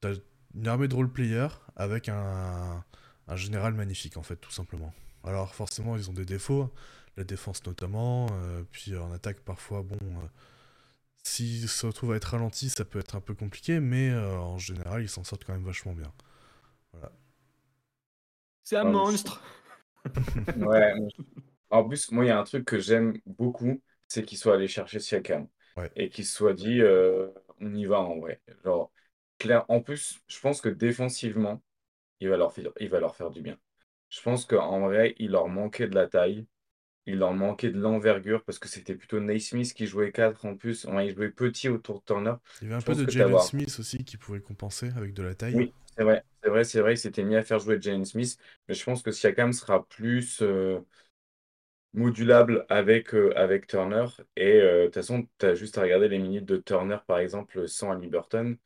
t'as 0.00 0.14
une 0.54 0.68
armée 0.68 0.88
de 0.88 0.94
role-players 0.94 1.48
avec 1.76 2.08
un, 2.08 2.84
un 3.28 3.36
général 3.36 3.74
magnifique 3.74 4.16
en 4.16 4.22
fait, 4.22 4.36
tout 4.36 4.52
simplement. 4.52 4.94
Alors 5.24 5.54
forcément, 5.54 5.96
ils 5.96 6.10
ont 6.10 6.12
des 6.14 6.24
défauts, 6.26 6.72
la 7.16 7.24
défense 7.24 7.64
notamment, 7.66 8.28
euh, 8.32 8.62
puis 8.72 8.96
en 8.96 9.12
attaque 9.12 9.40
parfois, 9.40 9.82
bon, 9.82 9.98
s'ils 11.26 11.68
se 11.68 11.86
retrouvent 11.86 12.12
à 12.12 12.16
être 12.16 12.24
ralentis, 12.26 12.70
ça 12.70 12.84
peut 12.84 12.98
être 13.00 13.16
un 13.16 13.20
peu 13.20 13.34
compliqué, 13.34 13.80
mais 13.80 14.10
euh, 14.10 14.38
en 14.38 14.58
général, 14.58 15.02
ils 15.02 15.08
s'en 15.08 15.24
sortent 15.24 15.44
quand 15.44 15.54
même 15.54 15.64
vachement 15.64 15.94
bien. 15.94 16.12
Voilà. 16.92 17.12
C'est 18.64 18.76
un 18.76 18.84
Ah, 18.84 18.94
je- 19.04 19.12
monstre. 19.14 19.40
Ouais. 20.54 20.92
En 21.70 21.84
plus, 21.88 22.10
moi, 22.12 22.24
il 22.24 22.28
y 22.28 22.30
a 22.30 22.38
un 22.40 22.44
truc 22.44 22.64
que 22.66 22.78
j'aime 22.80 23.18
beaucoup, 23.26 23.82
c'est 24.08 24.24
qu'ils 24.24 24.38
soient 24.38 24.54
allés 24.54 24.68
chercher 24.68 25.00
Siakam. 25.00 25.48
Ouais. 25.76 25.92
Et 25.96 26.10
qu'ils 26.10 26.26
se 26.26 26.36
soient 26.36 26.54
dit, 26.54 26.80
euh, 26.82 27.30
on 27.60 27.74
y 27.74 27.86
va 27.86 28.00
en 28.00 28.18
vrai. 28.20 28.40
Genre, 28.64 28.92
clair. 29.38 29.64
En 29.68 29.80
plus, 29.82 30.20
je 30.28 30.40
pense 30.40 30.60
que 30.60 30.68
défensivement, 30.70 31.62
il 32.20 32.28
va 32.30 32.36
leur 32.38 32.52
faire, 32.54 32.72
il 32.80 32.88
va 32.90 33.00
leur 33.00 33.16
faire 33.16 33.30
du 33.30 33.42
bien. 33.42 33.58
Je 34.10 34.22
pense 34.22 34.46
qu'en 34.46 34.80
vrai, 34.88 35.14
il 35.18 35.32
leur 35.32 35.48
manquait 35.48 35.88
de 35.88 35.94
la 35.96 36.08
taille. 36.08 36.46
Il 37.06 37.18
leur 37.18 37.32
manquait 37.34 37.70
de 37.70 37.78
l'envergure 37.80 38.44
parce 38.44 38.58
que 38.58 38.68
c'était 38.68 38.94
plutôt 38.94 39.20
Naismith 39.20 39.72
qui 39.74 39.86
jouait 39.86 40.12
4 40.12 40.44
en 40.46 40.56
plus. 40.56 40.86
Il 41.00 41.14
jouait 41.14 41.30
petit 41.30 41.68
autour 41.68 42.00
de 42.00 42.04
Turner. 42.04 42.34
Il 42.60 42.64
y 42.64 42.66
avait 42.66 42.74
un 42.76 42.82
Je 42.82 42.84
peu 42.84 42.94
de 42.94 43.08
Jalen 43.08 43.38
Smith 43.38 43.78
aussi 43.78 44.04
qui 44.04 44.18
pouvait 44.18 44.40
compenser 44.42 44.90
avec 44.94 45.14
de 45.14 45.22
la 45.22 45.34
taille. 45.34 45.56
Oui, 45.56 45.74
c'est 45.96 46.02
vrai, 46.04 46.24
c'est 46.42 46.50
vrai, 46.50 46.64
c'est 46.64 46.80
vrai, 46.80 46.94
il 46.94 46.98
s'était 46.98 47.22
mis 47.22 47.36
à 47.36 47.42
faire 47.42 47.58
jouer 47.60 47.80
Jalen 47.80 48.04
Smith, 48.04 48.36
mais 48.68 48.74
je 48.74 48.84
pense 48.84 49.02
que 49.02 49.12
Siakam 49.12 49.52
sera 49.52 49.86
plus 49.88 50.42
euh, 50.42 50.80
modulable 51.94 52.66
avec, 52.68 53.14
euh, 53.14 53.32
avec 53.36 53.66
Turner. 53.66 54.06
Et 54.36 54.60
euh, 54.60 54.80
de 54.82 54.84
toute 54.86 54.94
façon, 54.96 55.26
tu 55.38 55.46
as 55.46 55.54
juste 55.54 55.78
à 55.78 55.82
regarder 55.82 56.08
les 56.08 56.18
minutes 56.18 56.44
de 56.44 56.56
Turner, 56.58 56.98
par 57.06 57.18
exemple, 57.18 57.68
sans 57.68 57.90
Halliburton. 57.92 58.56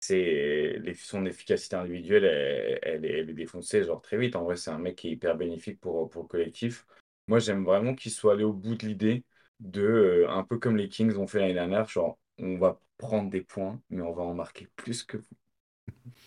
C'est 0.00 0.78
les- 0.80 0.94
son 0.94 1.26
efficacité 1.26 1.76
individuelle, 1.76 2.24
elle, 2.24 2.80
elle 2.82 3.04
est, 3.06 3.20
elle 3.20 3.30
est 3.30 3.34
défoncée 3.34 3.84
genre 3.84 4.02
très 4.02 4.18
vite. 4.18 4.36
En 4.36 4.44
vrai, 4.44 4.56
c'est 4.56 4.70
un 4.70 4.78
mec 4.78 4.96
qui 4.96 5.08
est 5.08 5.12
hyper 5.12 5.36
bénéfique 5.36 5.80
pour, 5.80 6.10
pour 6.10 6.22
le 6.24 6.28
collectif. 6.28 6.86
Moi, 7.28 7.38
j'aime 7.40 7.64
vraiment 7.64 7.94
qu'il 7.94 8.12
soit 8.12 8.34
allé 8.34 8.44
au 8.44 8.52
bout 8.52 8.74
de 8.76 8.86
l'idée 8.86 9.24
de, 9.60 9.82
euh, 9.82 10.28
un 10.30 10.44
peu 10.44 10.58
comme 10.58 10.76
les 10.76 10.88
Kings 10.88 11.16
ont 11.16 11.26
fait 11.26 11.40
l'année 11.40 11.54
dernière, 11.54 11.88
genre, 11.88 12.18
on 12.38 12.56
va 12.58 12.80
prendre 12.98 13.30
des 13.30 13.42
points, 13.42 13.80
mais 13.90 14.02
on 14.02 14.12
va 14.12 14.22
en 14.22 14.34
marquer 14.34 14.68
plus 14.76 15.02
que 15.04 15.16
vous. 15.18 15.36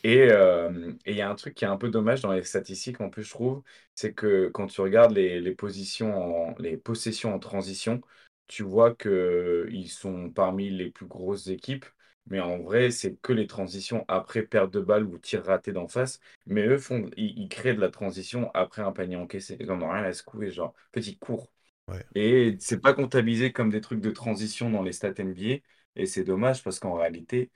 Et 0.04 0.22
euh, 0.32 0.94
et 1.06 1.12
il 1.12 1.18
y 1.18 1.22
a 1.22 1.30
un 1.30 1.36
truc 1.36 1.56
qui 1.56 1.66
est 1.66 1.68
un 1.68 1.78
peu 1.78 1.90
dommage 1.90 2.22
dans 2.22 2.32
les 2.32 2.44
statistiques, 2.44 3.02
en 3.02 3.10
plus, 3.10 3.24
je 3.24 3.32
trouve, 3.32 3.64
c'est 3.96 4.14
que 4.14 4.48
quand 4.50 4.68
tu 4.68 4.80
regardes 4.82 5.12
les, 5.14 5.42
les 5.42 5.56
positions, 5.56 6.50
en- 6.52 6.56
les 6.60 6.78
possessions 6.78 7.34
en 7.36 7.40
transition, 7.40 8.02
tu 8.48 8.64
vois 8.64 8.96
qu'ils 8.96 9.90
sont 9.92 10.30
parmi 10.32 10.70
les 10.70 10.90
plus 10.92 11.06
grosses 11.06 11.48
équipes. 11.48 11.86
Mais 12.30 12.40
en 12.40 12.58
vrai, 12.60 12.92
c'est 12.92 13.16
que 13.22 13.34
les 13.34 13.48
transitions 13.48 14.06
après 14.08 14.44
perte 14.44 14.72
de 14.72 14.80
balle 14.82 15.06
ou 15.06 15.18
tir 15.20 15.44
raté 15.46 15.72
d'en 15.74 15.88
face. 15.88 16.20
Mais 16.46 16.66
eux, 16.68 16.78
font, 16.78 17.10
ils, 17.18 17.38
ils 17.40 17.50
créent 17.50 17.74
de 17.76 17.82
la 17.82 17.90
transition 17.90 18.52
après 18.54 18.82
un 18.84 18.92
panier 18.92 19.16
encaissé. 19.18 19.58
Ils 19.60 19.68
n'en 19.68 19.82
ont 19.82 19.90
rien 19.92 20.04
à 20.04 20.14
secouer. 20.14 20.52
Genre, 20.52 20.74
ils 20.96 21.18
courent. 21.20 21.52
Ouais. 21.88 22.06
Et 22.16 22.56
c'est 22.60 22.80
pas 22.82 22.94
comptabilisé 22.94 23.52
comme 23.52 23.70
des 23.70 23.82
trucs 23.82 24.02
de 24.02 24.12
transition 24.12 24.70
dans 24.70 24.82
les 24.84 24.92
stats 24.94 25.14
NBA. 25.20 26.02
Et 26.02 26.06
c'est 26.06 26.24
dommage 26.24 26.64
parce 26.64 26.80
qu'en 26.80 26.94
réalité, 26.96 27.52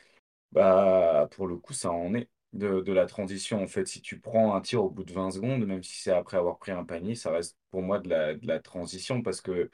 bah, 0.52 1.28
pour 1.32 1.48
le 1.48 1.58
coup, 1.58 1.74
ça 1.74 1.92
en 1.92 2.14
est 2.16 2.30
de, 2.54 2.82
de 2.82 2.94
la 2.94 3.06
transition. 3.08 3.62
En 3.64 3.68
fait, 3.68 3.88
si 3.88 4.02
tu 4.02 4.20
prends 4.20 4.56
un 4.56 4.62
tir 4.62 4.84
au 4.84 4.90
bout 4.90 5.04
de 5.04 5.14
20 5.14 5.32
secondes, 5.32 5.66
même 5.66 5.84
si 5.84 6.02
c'est 6.02 6.12
après 6.12 6.38
avoir 6.38 6.60
pris 6.60 6.72
un 6.72 6.86
panier, 6.86 7.16
ça 7.16 7.32
reste 7.32 7.58
pour 7.72 7.82
moi 7.82 8.00
de 8.00 8.10
la, 8.10 8.36
de 8.36 8.48
la 8.48 8.60
transition 8.60 9.22
parce 9.24 9.42
que 9.42 9.72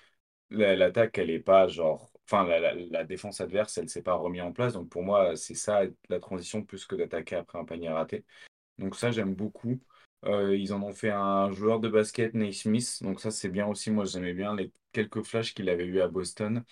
la- 0.51 0.75
l'attaque, 0.75 1.17
elle 1.19 1.29
est 1.31 1.39
pas 1.39 1.67
genre. 1.69 2.11
Enfin, 2.31 2.45
la, 2.45 3.05
défense 3.05 3.41
adverse, 3.41 3.79
elle 3.79 3.89
s'est 3.89 4.03
pas 4.03 4.13
remise 4.13 4.41
en 4.43 4.51
place. 4.51 4.73
Donc 4.73 4.87
pour 4.89 5.01
moi, 5.01 5.35
c'est 5.35 5.55
ça, 5.55 5.81
la 6.09 6.19
transition, 6.19 6.63
plus 6.63 6.85
que 6.85 6.95
d'attaquer 6.95 7.35
après 7.35 7.57
un 7.57 7.65
panier 7.65 7.89
raté. 7.89 8.23
Donc 8.79 8.95
ça, 8.95 9.11
j'aime 9.11 9.35
beaucoup. 9.35 9.79
Euh, 10.25 10.55
ils 10.57 10.73
en 10.73 10.83
ont 10.83 10.93
fait 10.93 11.11
un 11.11 11.51
joueur 11.51 11.79
de 11.79 11.89
basket, 11.89 12.35
Naismith. 12.35 13.01
Donc 13.03 13.19
ça, 13.21 13.31
c'est 13.31 13.49
bien 13.49 13.67
aussi. 13.67 13.91
Moi, 13.91 14.05
j'aimais 14.05 14.33
bien 14.33 14.55
les 14.55 14.71
quelques 14.91 15.23
flashs 15.23 15.55
qu'il 15.55 15.69
avait 15.69 15.85
eu 15.85 16.01
à 16.01 16.07
Boston. 16.07 16.63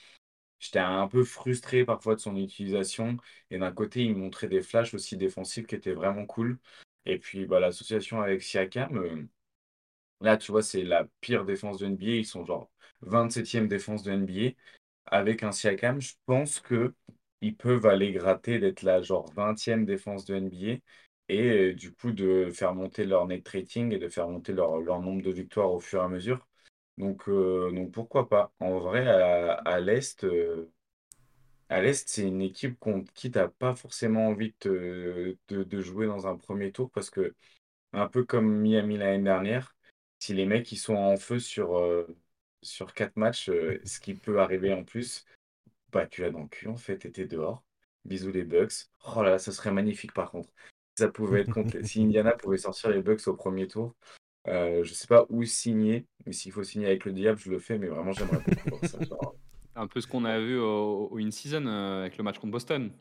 j'étais 0.60 0.80
un 0.80 1.08
peu 1.08 1.24
frustré 1.24 1.86
parfois 1.86 2.16
de 2.16 2.22
son 2.22 2.36
utilisation. 2.38 3.18
Et 3.52 3.60
d'un 3.60 3.72
côté, 3.74 4.04
il 4.04 4.16
montrait 4.16 4.48
des 4.50 4.62
flashs 4.62 4.94
aussi 4.94 5.18
défensifs 5.18 5.68
qui 5.68 5.76
étaient 5.76 5.94
vraiment 5.94 6.26
cool. 6.28 6.60
Et 7.06 7.20
puis, 7.20 7.46
bah, 7.48 7.60
l'association 7.60 8.22
avec 8.22 8.44
Siakam, 8.44 8.98
euh, 8.98 9.24
là, 10.22 10.38
tu 10.38 10.52
vois, 10.52 10.64
c'est 10.64 10.84
la 10.84 11.08
pire 11.22 11.46
défense 11.46 11.80
de 11.80 11.88
NBA. 11.88 12.06
Ils 12.18 12.26
sont 12.26 12.46
genre 12.46 12.70
27e 13.02 13.68
défense 13.68 14.04
de 14.04 14.12
NBA. 14.12 14.56
Avec 15.08 15.44
un 15.44 15.52
Siakam, 15.52 16.02
je 16.02 16.14
pense 16.26 16.60
que 16.60 16.94
ils 17.42 17.56
peuvent 17.56 17.86
aller 17.86 18.12
gratter 18.12 18.60
d'être 18.60 18.82
la 18.84 19.02
genre 19.02 19.32
20e 19.34 19.86
défense 19.86 20.26
de 20.26 20.36
NBA 20.36 20.82
et 21.30 21.72
euh, 21.72 21.74
du 21.74 21.94
coup 21.94 22.12
de 22.12 22.50
faire 22.52 22.74
monter 22.74 23.06
leur 23.06 23.28
net 23.28 23.48
rating 23.48 23.94
et 23.94 24.00
de 24.00 24.10
faire 24.10 24.28
monter 24.30 24.54
leur, 24.54 24.82
nombre 25.02 25.22
de 25.22 25.32
victoires 25.32 25.72
au 25.72 25.80
fur 25.80 26.02
et 26.02 26.06
à 26.06 26.08
mesure. 26.10 26.48
Donc, 26.98 27.30
euh, 27.30 27.90
pourquoi 27.94 28.30
pas? 28.30 28.54
En 28.60 28.80
vrai, 28.80 29.08
à, 29.08 29.80
l'Est, 29.80 30.24
euh, 30.26 30.72
à 31.70 31.82
l'Est, 31.82 32.08
c'est 32.10 32.28
une 32.28 32.42
équipe 32.42 32.78
qui 33.14 33.30
n'a 33.30 33.48
pas 33.50 33.76
forcément 33.76 34.28
envie 34.28 34.54
de, 34.62 35.38
de, 35.50 35.82
jouer 35.82 36.08
dans 36.08 36.28
un 36.28 36.38
premier 36.38 36.72
tour 36.72 36.92
parce 36.92 37.10
que, 37.10 37.36
un 37.94 38.08
peu 38.08 38.26
comme 38.26 38.62
Miami 38.62 38.98
l'année 38.98 39.24
dernière, 39.24 39.76
si 40.20 40.34
les 40.34 40.46
mecs 40.46 40.72
ils 40.72 40.78
sont 40.78 40.96
en 40.96 41.18
feu 41.18 41.40
sur, 41.40 41.78
sur 42.68 42.94
quatre 42.94 43.18
matchs, 43.18 43.46
ce 43.46 44.00
qui 44.00 44.14
peut 44.14 44.40
arriver 44.40 44.74
en 44.74 44.84
plus, 44.84 45.26
bah 45.92 46.06
tu 46.06 46.22
l'as 46.22 46.32
dans 46.32 46.42
le 46.42 46.48
cul 46.48 46.68
en 46.68 46.78
fait, 46.78 46.98
t'étais 46.98 47.26
dehors. 47.26 47.64
Bisous 48.06 48.32
les 48.32 48.44
Bucks. 48.44 48.88
Oh 49.16 49.22
là 49.22 49.32
là, 49.32 49.40
ça 49.40 49.52
serait 49.52 49.72
magnifique 49.72 50.14
par 50.14 50.32
contre. 50.32 50.50
Ça 50.98 51.10
pouvait 51.10 51.42
être 51.42 51.54
contre... 51.54 51.78
si 51.84 52.02
Indiana 52.02 52.32
pouvait 52.32 52.58
sortir 52.58 52.90
les 52.90 53.02
Bucks 53.02 53.28
au 53.28 53.36
premier 53.36 53.68
tour, 53.68 53.96
euh, 54.48 54.84
je 54.84 54.94
sais 54.94 55.08
pas 55.08 55.26
où 55.30 55.44
signer, 55.44 56.06
mais 56.26 56.32
s'il 56.32 56.52
faut 56.52 56.64
signer 56.64 56.88
avec 56.88 57.06
le 57.06 57.12
diable, 57.12 57.40
je 57.40 57.52
le 57.52 57.60
fais, 57.60 57.78
mais 57.78 57.88
vraiment 57.88 58.14
j'aimerais 58.14 58.40
beaucoup 58.66 58.86
ça. 58.88 58.98
Un 59.76 59.88
peu 59.88 60.02
ce 60.02 60.08
qu'on 60.08 60.26
a 60.26 60.40
vu 60.40 60.58
au, 60.58 61.18
in-season 61.18 61.68
euh, 61.68 62.02
avec 62.02 62.18
le 62.18 62.24
match 62.24 62.40
contre 62.40 62.52
Boston. 62.52 62.92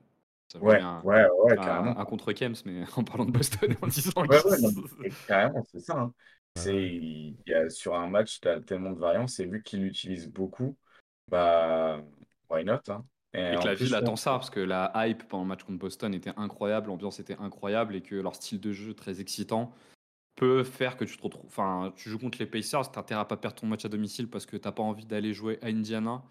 ouais, 0.60 0.80
un, 0.80 1.00
ouais, 1.02 1.24
ouais, 1.44 1.56
carrément. 1.56 1.98
Un, 1.98 2.04
contre 2.04 2.32
Kems, 2.32 2.56
mais 2.66 2.82
en 2.96 3.04
parlant 3.04 3.24
de 3.24 3.30
Boston 3.30 3.74
en 3.80 3.86
disant 3.86 4.10
ouais, 4.16 4.28
ouais, 4.28 5.10
carrément, 5.26 5.64
c'est 5.70 5.80
ça. 5.80 5.98
Hein. 5.98 6.12
C'est, 6.56 6.84
il 6.84 7.36
y 7.46 7.54
a, 7.54 7.68
sur 7.68 7.94
un 7.94 8.08
match, 8.08 8.40
tu 8.40 8.48
as 8.48 8.60
tellement 8.60 8.90
de 8.90 8.98
variances, 8.98 9.38
et 9.40 9.46
vu 9.46 9.62
qu'il 9.62 9.82
l'utilise 9.82 10.30
beaucoup, 10.30 10.76
bah, 11.30 12.00
why 12.50 12.64
not 12.64 12.80
hein? 12.88 13.04
Et, 13.34 13.56
que 13.60 13.66
la 13.66 13.74
ville 13.74 13.94
attend 13.94 14.16
ça, 14.16 14.30
parce 14.32 14.48
que 14.48 14.60
la 14.60 14.90
hype 14.94 15.24
pendant 15.28 15.42
le 15.44 15.48
match 15.48 15.62
contre 15.62 15.78
Boston 15.78 16.14
était 16.14 16.32
incroyable, 16.36 16.88
l'ambiance 16.88 17.20
était 17.20 17.36
incroyable, 17.38 17.94
et 17.94 18.00
que 18.00 18.14
leur 18.14 18.34
style 18.34 18.60
de 18.60 18.72
jeu 18.72 18.94
très 18.94 19.20
excitant 19.20 19.74
peut 20.36 20.64
faire 20.64 20.96
que 20.96 21.04
tu 21.04 21.16
te 21.16 21.22
retrouves. 21.22 21.46
Enfin, 21.46 21.92
tu 21.96 22.08
joues 22.08 22.18
contre 22.18 22.38
les 22.38 22.46
Pacers, 22.46 22.90
tu 22.90 22.98
intérêt 22.98 23.20
à 23.20 23.24
pas 23.24 23.36
perdre 23.36 23.56
ton 23.56 23.66
match 23.66 23.84
à 23.84 23.88
domicile 23.88 24.28
parce 24.28 24.46
que 24.46 24.56
tu 24.56 24.70
pas 24.70 24.82
envie 24.82 25.06
d'aller 25.06 25.32
jouer 25.32 25.58
à 25.62 25.66
Indiana 25.66 26.22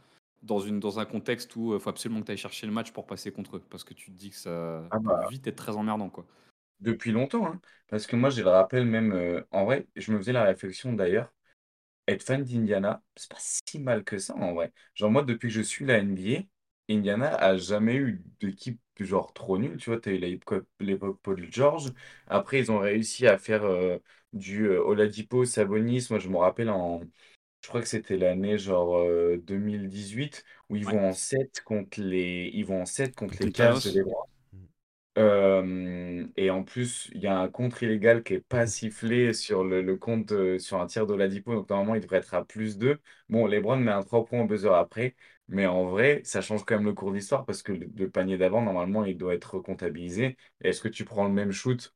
dans, 0.43 0.59
une, 0.59 0.79
dans 0.79 0.99
un 0.99 1.05
contexte 1.05 1.55
où 1.55 1.71
il 1.71 1.75
euh, 1.75 1.79
faut 1.79 1.89
absolument 1.89 2.21
que 2.21 2.27
tu 2.27 2.31
ailles 2.31 2.37
chercher 2.37 2.67
le 2.67 2.73
match 2.73 2.91
pour 2.91 3.07
passer 3.07 3.31
contre 3.31 3.57
eux, 3.57 3.63
parce 3.69 3.83
que 3.83 3.93
tu 3.93 4.11
te 4.11 4.17
dis 4.17 4.29
que 4.29 4.35
ça 4.35 4.83
ah 4.91 4.97
peut 4.97 5.03
bah. 5.03 5.27
vite 5.29 5.47
être 5.47 5.55
très 5.55 5.75
emmerdant. 5.75 6.09
quoi. 6.09 6.25
Depuis 6.81 7.11
longtemps, 7.11 7.47
hein. 7.47 7.61
parce 7.87 8.05
que 8.07 8.15
moi 8.15 8.29
j'ai 8.29 8.43
le 8.43 8.49
rappel 8.49 8.85
même, 8.85 9.13
euh, 9.13 9.41
en 9.51 9.65
vrai, 9.65 9.87
je 9.95 10.11
me 10.11 10.17
faisais 10.17 10.33
la 10.33 10.43
réflexion 10.43 10.93
d'ailleurs, 10.93 11.33
être 12.07 12.23
fan 12.23 12.43
d'Indiana, 12.43 13.03
c'est 13.15 13.31
pas 13.31 13.37
si 13.39 13.79
mal 13.79 14.03
que 14.03 14.17
ça 14.17 14.35
en 14.35 14.53
vrai. 14.53 14.73
Genre 14.95 15.11
moi 15.11 15.23
depuis 15.23 15.49
que 15.49 15.55
je 15.55 15.61
suis 15.61 15.85
la 15.85 15.99
NBA, 15.99 16.43
Indiana 16.89 17.35
a 17.35 17.57
jamais 17.57 17.95
eu 17.95 18.23
d'équipe 18.39 18.79
genre 18.99 19.33
trop 19.33 19.57
nulle. 19.57 19.77
Tu 19.77 19.89
vois, 19.89 19.99
tu 19.99 20.09
as 20.09 20.13
eu 20.13 20.39
l'époque 20.79 21.19
Paul 21.21 21.47
George. 21.51 21.91
Après, 22.27 22.59
ils 22.59 22.71
ont 22.71 22.79
réussi 22.79 23.27
à 23.27 23.37
faire 23.37 23.63
euh, 23.65 23.97
du 24.33 24.67
euh, 24.67 24.81
Oladipo, 24.83 25.45
Sabonis. 25.45 26.07
Moi, 26.09 26.19
je 26.19 26.29
me 26.29 26.37
rappelle 26.37 26.69
en. 26.69 27.01
Je 27.61 27.69
crois 27.69 27.81
que 27.81 27.87
c'était 27.87 28.17
l'année 28.17 28.59
genre 28.59 29.03
2018 29.39 30.45
euh, 30.45 30.63
où 30.69 30.75
ils 30.75 30.85
vont 30.85 31.09
en 31.09 31.13
7 31.13 31.61
contre 31.65 31.99
les 31.99 32.51
ils 32.53 32.63
vont 32.63 32.83
en 32.83 32.85
7 32.85 33.15
contre, 33.15 33.43
les 33.43 33.51
Cavs 33.51 33.83
de 33.91 34.03
et 35.17 36.49
en 36.49 36.63
plus, 36.63 37.09
il 37.13 37.21
y 37.21 37.27
a 37.27 37.37
un 37.39 37.47
contre 37.49 37.83
illégal 37.83 38.23
qui 38.23 38.33
est 38.35 38.39
pas 38.41 38.67
sifflé 38.67 39.33
sur 39.33 39.63
le, 39.63 39.95
compte, 39.97 40.33
sur 40.59 40.81
un 40.81 40.87
tir 40.87 41.07
de 41.07 41.13
Ladipo, 41.13 41.53
donc 41.55 41.69
normalement 41.69 41.95
il 41.95 42.01
devrait 42.01 42.17
être 42.17 42.33
à 42.33 42.43
plus 42.43 42.77
2. 42.77 42.99
Bon, 43.29 43.47
LeBron 43.47 43.77
met 43.77 43.91
un 43.91 44.03
3 44.03 44.25
points 44.25 44.41
au 44.41 44.45
buzzer 44.45 44.73
après, 44.73 45.15
mais 45.47 45.65
en 45.67 45.85
vrai, 45.85 46.21
ça 46.25 46.41
change 46.41 46.65
quand 46.65 46.75
même 46.75 46.85
le 46.85 46.93
cours 46.93 47.13
d'histoire 47.13 47.45
parce 47.45 47.63
que 47.63 47.71
le, 47.71 48.09
panier 48.09 48.37
d'avant, 48.37 48.61
normalement, 48.61 49.05
il 49.05 49.17
doit 49.17 49.33
être 49.35 49.59
comptabilisé. 49.59 50.37
Est-ce 50.61 50.81
que 50.81 50.87
tu 50.89 51.05
prends 51.05 51.25
le 51.27 51.33
même 51.33 51.51
shoot 51.51 51.93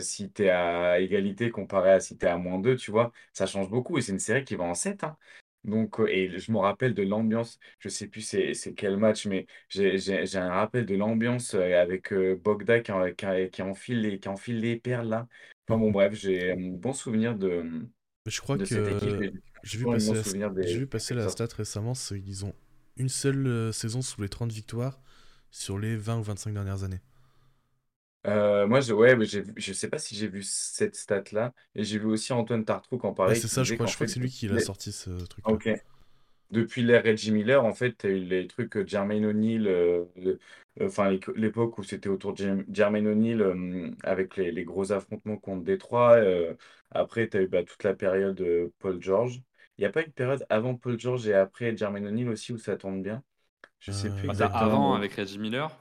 si 0.00 0.32
tu 0.32 0.44
es 0.44 0.50
à 0.50 0.98
égalité 1.00 1.50
comparé 1.50 1.90
à 1.92 2.00
si 2.00 2.16
tu 2.18 2.26
es 2.26 2.28
à 2.28 2.36
moins 2.38 2.58
2, 2.58 2.76
tu 2.76 2.90
vois? 2.90 3.12
Ça 3.32 3.46
change 3.46 3.68
beaucoup 3.70 3.98
et 3.98 4.02
c'est 4.02 4.12
une 4.12 4.18
série 4.18 4.44
qui 4.44 4.56
va 4.56 4.64
en 4.64 4.74
7, 4.74 5.04
hein. 5.04 5.16
Donc, 5.64 5.98
euh, 5.98 6.06
et 6.08 6.38
je 6.38 6.52
me 6.52 6.58
rappelle 6.58 6.94
de 6.94 7.02
l'ambiance, 7.02 7.58
je 7.78 7.88
sais 7.88 8.06
plus 8.06 8.20
c'est 8.20 8.74
quel 8.74 8.98
match, 8.98 9.26
mais 9.26 9.46
j'ai 9.68 10.36
un 10.36 10.50
rappel 10.50 10.84
de 10.84 10.94
l'ambiance 10.94 11.54
euh, 11.54 11.80
avec 11.80 12.12
euh, 12.12 12.36
Bogda 12.36 12.80
qui, 12.80 12.92
qui, 13.50 13.62
enfile 13.62 14.02
les, 14.02 14.18
qui 14.18 14.28
enfile 14.28 14.60
les 14.60 14.76
perles 14.76 15.08
là. 15.08 15.26
Enfin 15.66 15.78
bon, 15.78 15.90
bref, 15.90 16.14
j'ai 16.14 16.52
un 16.52 16.72
bon 16.72 16.92
souvenir 16.92 17.34
de, 17.34 17.64
Je 18.26 18.40
crois 18.42 18.58
que 18.58 18.64
j'ai 18.66 19.78
vu 19.78 19.86
passer, 19.86 20.38
la, 20.38 20.48
vu 20.50 20.86
passer 20.86 21.14
la 21.14 21.28
stat 21.30 21.48
récemment, 21.56 21.94
c'est 21.94 22.20
qu'ils 22.20 22.44
ont 22.44 22.54
une 22.98 23.08
seule 23.08 23.72
saison 23.72 24.02
sous 24.02 24.20
les 24.20 24.28
30 24.28 24.52
victoires 24.52 25.00
sur 25.50 25.78
les 25.78 25.96
20 25.96 26.18
ou 26.18 26.22
25 26.22 26.52
dernières 26.52 26.84
années. 26.84 27.00
Euh, 28.26 28.66
moi, 28.66 28.80
je, 28.80 28.92
ouais, 28.92 29.16
mais 29.16 29.26
je 29.26 29.72
sais 29.72 29.88
pas 29.88 29.98
si 29.98 30.14
j'ai 30.14 30.28
vu 30.28 30.42
cette 30.42 30.96
stat-là. 30.96 31.52
Et 31.74 31.84
j'ai 31.84 31.98
vu 31.98 32.06
aussi 32.06 32.32
Antoine 32.32 32.64
Tartrouk 32.64 33.04
en 33.04 33.12
parler. 33.12 33.34
c'est 33.34 33.48
ça, 33.48 33.62
je 33.62 33.74
crois, 33.74 33.86
je 33.86 33.94
crois 33.94 34.06
que 34.06 34.12
c'est 34.12 34.20
lui 34.20 34.30
qui 34.30 34.48
l'a 34.48 34.60
sorti 34.60 34.92
ce 34.92 35.10
truc. 35.26 35.46
Ok. 35.48 35.68
Depuis 36.50 36.82
l'ère 36.82 37.02
Reggie 37.02 37.32
Miller, 37.32 37.64
en 37.64 37.72
fait, 37.72 37.96
tu 37.98 38.06
as 38.06 38.10
eu 38.10 38.20
les 38.20 38.46
trucs 38.46 38.76
euh, 38.76 38.86
Jermaine 38.86 39.24
O'Neal, 39.24 39.66
euh, 39.66 40.04
enfin 40.80 41.16
l'époque 41.34 41.78
où 41.78 41.82
c'était 41.82 42.08
autour 42.08 42.32
de 42.32 42.64
Jermaine 42.70 43.08
O'Neal 43.08 43.96
avec 44.04 44.36
les, 44.36 44.64
gros 44.64 44.92
affrontements 44.92 45.36
contre 45.36 45.64
Détroit. 45.64 46.20
après, 46.90 47.28
tu 47.28 47.38
as 47.38 47.42
eu 47.42 47.48
bah, 47.48 47.64
toute 47.64 47.82
la 47.82 47.94
période 47.94 48.44
Paul 48.78 49.02
George. 49.02 49.42
Il 49.78 49.80
n'y 49.80 49.86
a 49.86 49.90
pas 49.90 50.02
une 50.02 50.12
période 50.12 50.46
avant 50.48 50.76
Paul 50.76 51.00
George 51.00 51.26
et 51.26 51.34
après 51.34 51.76
Jermaine 51.76 52.06
O'Neal 52.06 52.28
aussi 52.28 52.52
où 52.52 52.58
ça 52.58 52.76
tourne 52.76 53.02
bien? 53.02 53.22
Je 53.80 53.90
sais 53.90 54.10
plus 54.10 54.28
bah, 54.28 54.46
avant 54.46 54.94
avec 54.94 55.14
Reggie 55.14 55.38
Miller. 55.38 55.76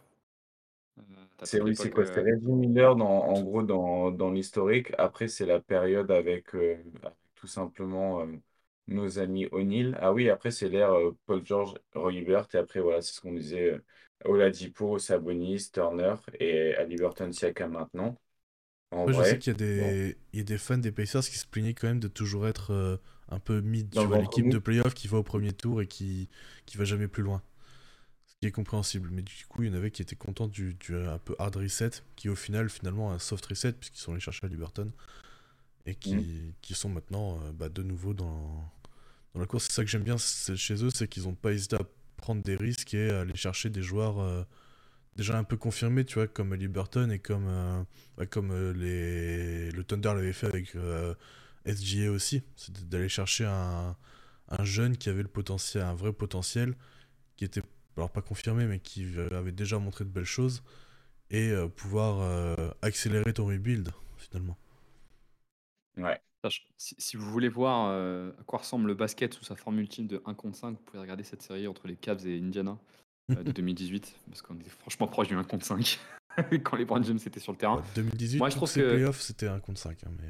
C'est 1.43 1.61
oui, 1.61 1.75
c'est 1.75 1.89
quoi? 1.91 2.05
C'était 2.05 2.21
Reggie 2.21 2.51
Miller 2.51 2.95
dans, 2.95 3.05
en 3.07 3.41
gros 3.41 3.63
dans, 3.63 4.11
dans 4.11 4.31
l'historique. 4.31 4.91
Après, 4.97 5.27
c'est 5.27 5.45
la 5.45 5.59
période 5.59 6.11
avec, 6.11 6.53
euh, 6.55 6.77
tout 7.35 7.47
simplement 7.47 8.21
euh, 8.21 8.25
nos 8.87 9.19
amis 9.19 9.47
O'Neill. 9.51 9.97
Ah 10.01 10.13
oui, 10.13 10.29
après, 10.29 10.51
c'est 10.51 10.69
l'ère 10.69 10.93
euh, 10.93 11.15
Paul 11.25 11.45
George, 11.45 11.75
Roy 11.93 12.13
Hibbert. 12.13 12.47
Et 12.53 12.57
après, 12.57 12.79
voilà, 12.79 13.01
c'est 13.01 13.13
ce 13.13 13.21
qu'on 13.21 13.33
disait 13.33 13.79
Oladipo, 14.25 14.97
Sabonis, 14.99 15.69
Turner 15.71 16.15
et 16.39 16.75
Haliburton 16.75 17.31
Siakam 17.31 17.71
maintenant. 17.71 18.17
En 18.91 19.07
je 19.07 19.23
sais 19.23 19.39
qu'il 19.39 19.53
y 19.53 19.55
a 19.55 19.57
des, 19.57 20.17
il 20.33 20.39
y 20.39 20.41
a 20.41 20.45
des 20.45 20.57
fans 20.57 20.77
des 20.77 20.91
Pacers 20.91 21.23
qui 21.23 21.37
se 21.37 21.47
plaignaient 21.47 21.73
quand 21.73 21.87
même 21.87 21.99
de 21.99 22.07
toujours 22.07 22.47
être 22.47 22.99
un 23.29 23.39
peu 23.39 23.61
mid. 23.61 23.89
Tu 23.89 24.05
vois, 24.05 24.19
l'équipe 24.19 24.49
de 24.49 24.59
playoff 24.59 24.93
qui 24.93 25.07
va 25.07 25.17
au 25.17 25.23
premier 25.23 25.51
tour 25.51 25.81
et 25.81 25.87
qui, 25.87 26.29
qui 26.65 26.77
va 26.77 26.85
jamais 26.85 27.07
plus 27.07 27.23
loin 27.23 27.41
est 28.45 28.51
compréhensible. 28.51 29.09
Mais 29.11 29.21
du 29.21 29.45
coup, 29.47 29.63
il 29.63 29.69
y 29.69 29.71
en 29.71 29.75
avait 29.75 29.91
qui 29.91 30.01
étaient 30.01 30.15
contents 30.15 30.47
du, 30.47 30.75
un 30.91 31.17
peu 31.17 31.35
hard 31.39 31.55
reset, 31.55 31.91
qui 32.15 32.29
au 32.29 32.35
final, 32.35 32.69
finalement, 32.69 33.11
un 33.11 33.19
soft 33.19 33.45
reset, 33.45 33.73
puisqu'ils 33.73 33.99
sont 33.99 34.11
allés 34.11 34.21
chercher 34.21 34.45
à 34.45 34.49
Liberton, 34.49 34.91
et 35.85 35.95
qui, 35.95 36.15
mm. 36.15 36.53
qui 36.61 36.73
sont 36.73 36.89
maintenant 36.89 37.39
euh, 37.41 37.51
bah, 37.51 37.69
de 37.69 37.83
nouveau 37.83 38.13
dans, 38.13 38.71
dans 39.33 39.39
la 39.39 39.45
course. 39.45 39.65
C'est 39.65 39.73
ça 39.73 39.83
que 39.83 39.89
j'aime 39.89 40.03
bien 40.03 40.17
chez 40.17 40.83
eux, 40.83 40.89
c'est 40.93 41.07
qu'ils 41.07 41.23
n'ont 41.23 41.35
pas 41.35 41.53
hésité 41.53 41.75
à 41.75 41.83
prendre 42.17 42.41
des 42.41 42.55
risques 42.55 42.93
et 42.93 43.09
à 43.09 43.21
aller 43.21 43.35
chercher 43.35 43.69
des 43.69 43.81
joueurs 43.81 44.19
euh, 44.19 44.43
déjà 45.15 45.37
un 45.37 45.43
peu 45.43 45.57
confirmés, 45.57 46.05
tu 46.05 46.15
vois, 46.15 46.27
comme 46.27 46.53
Liberton 46.53 47.09
et 47.09 47.19
comme, 47.19 47.47
euh, 47.47 47.83
bah, 48.17 48.25
comme 48.25 48.71
les... 48.73 49.71
le 49.71 49.83
Thunder 49.83 50.13
l'avait 50.13 50.33
fait 50.33 50.47
avec 50.47 50.75
SGA 51.65 52.11
aussi. 52.11 52.43
C'est 52.55 52.89
d'aller 52.89 53.09
chercher 53.09 53.45
un, 53.45 53.95
un 54.49 54.63
jeune 54.63 54.97
qui 54.97 55.09
avait 55.09 55.21
le 55.21 55.27
potentiel, 55.27 55.83
un 55.83 55.95
vrai 55.95 56.13
potentiel, 56.13 56.75
qui 57.35 57.45
était 57.45 57.63
alors 57.97 58.11
pas 58.11 58.21
confirmé, 58.21 58.65
mais 58.65 58.79
qui 58.79 59.07
avait 59.31 59.51
déjà 59.51 59.79
montré 59.79 60.03
de 60.05 60.09
belles 60.09 60.23
choses, 60.23 60.63
et 61.29 61.49
euh, 61.49 61.67
pouvoir 61.67 62.21
euh, 62.21 62.69
accélérer 62.81 63.33
ton 63.33 63.47
rebuild, 63.47 63.91
finalement. 64.17 64.57
Ouais. 65.97 66.19
Si, 66.77 67.15
vous 67.15 67.29
voulez 67.31 67.47
voir 67.47 67.87
euh, 67.89 68.31
à 68.39 68.43
quoi 68.43 68.59
ressemble 68.59 68.87
le 68.87 68.95
basket 68.95 69.33
sous 69.33 69.45
sa 69.45 69.55
forme 69.55 69.79
ultime 69.79 70.07
de 70.07 70.21
1 70.25 70.33
contre 70.33 70.57
5, 70.57 70.71
vous 70.71 70.83
pouvez 70.83 70.99
regarder 70.99 71.23
cette 71.23 71.41
série 71.41 71.67
entre 71.67 71.87
les 71.87 71.95
Cavs 71.95 72.27
et 72.27 72.37
Indiana 72.37 72.77
de 73.29 73.51
2018, 73.51 74.19
parce 74.27 74.41
qu'on 74.41 74.55
était 74.55 74.69
franchement 74.69 75.07
proche 75.07 75.29
du 75.29 75.35
1 75.35 75.43
contre 75.45 75.65
5 75.65 75.99
quand 76.63 76.75
les 76.75 76.83
Brand 76.83 77.03
James 77.03 77.19
étaient 77.25 77.39
sur 77.39 77.53
le 77.53 77.57
terrain. 77.57 77.81
2018, 77.95 78.39
Moi, 78.39 78.49
je 78.49 78.55
trouve 78.57 78.73
que 78.73 78.81
playoffs, 78.81 79.21
c'était 79.21 79.47
1 79.47 79.59
contre 79.61 79.79
5. 79.79 80.03
Hein, 80.03 80.11
mais... 80.19 80.29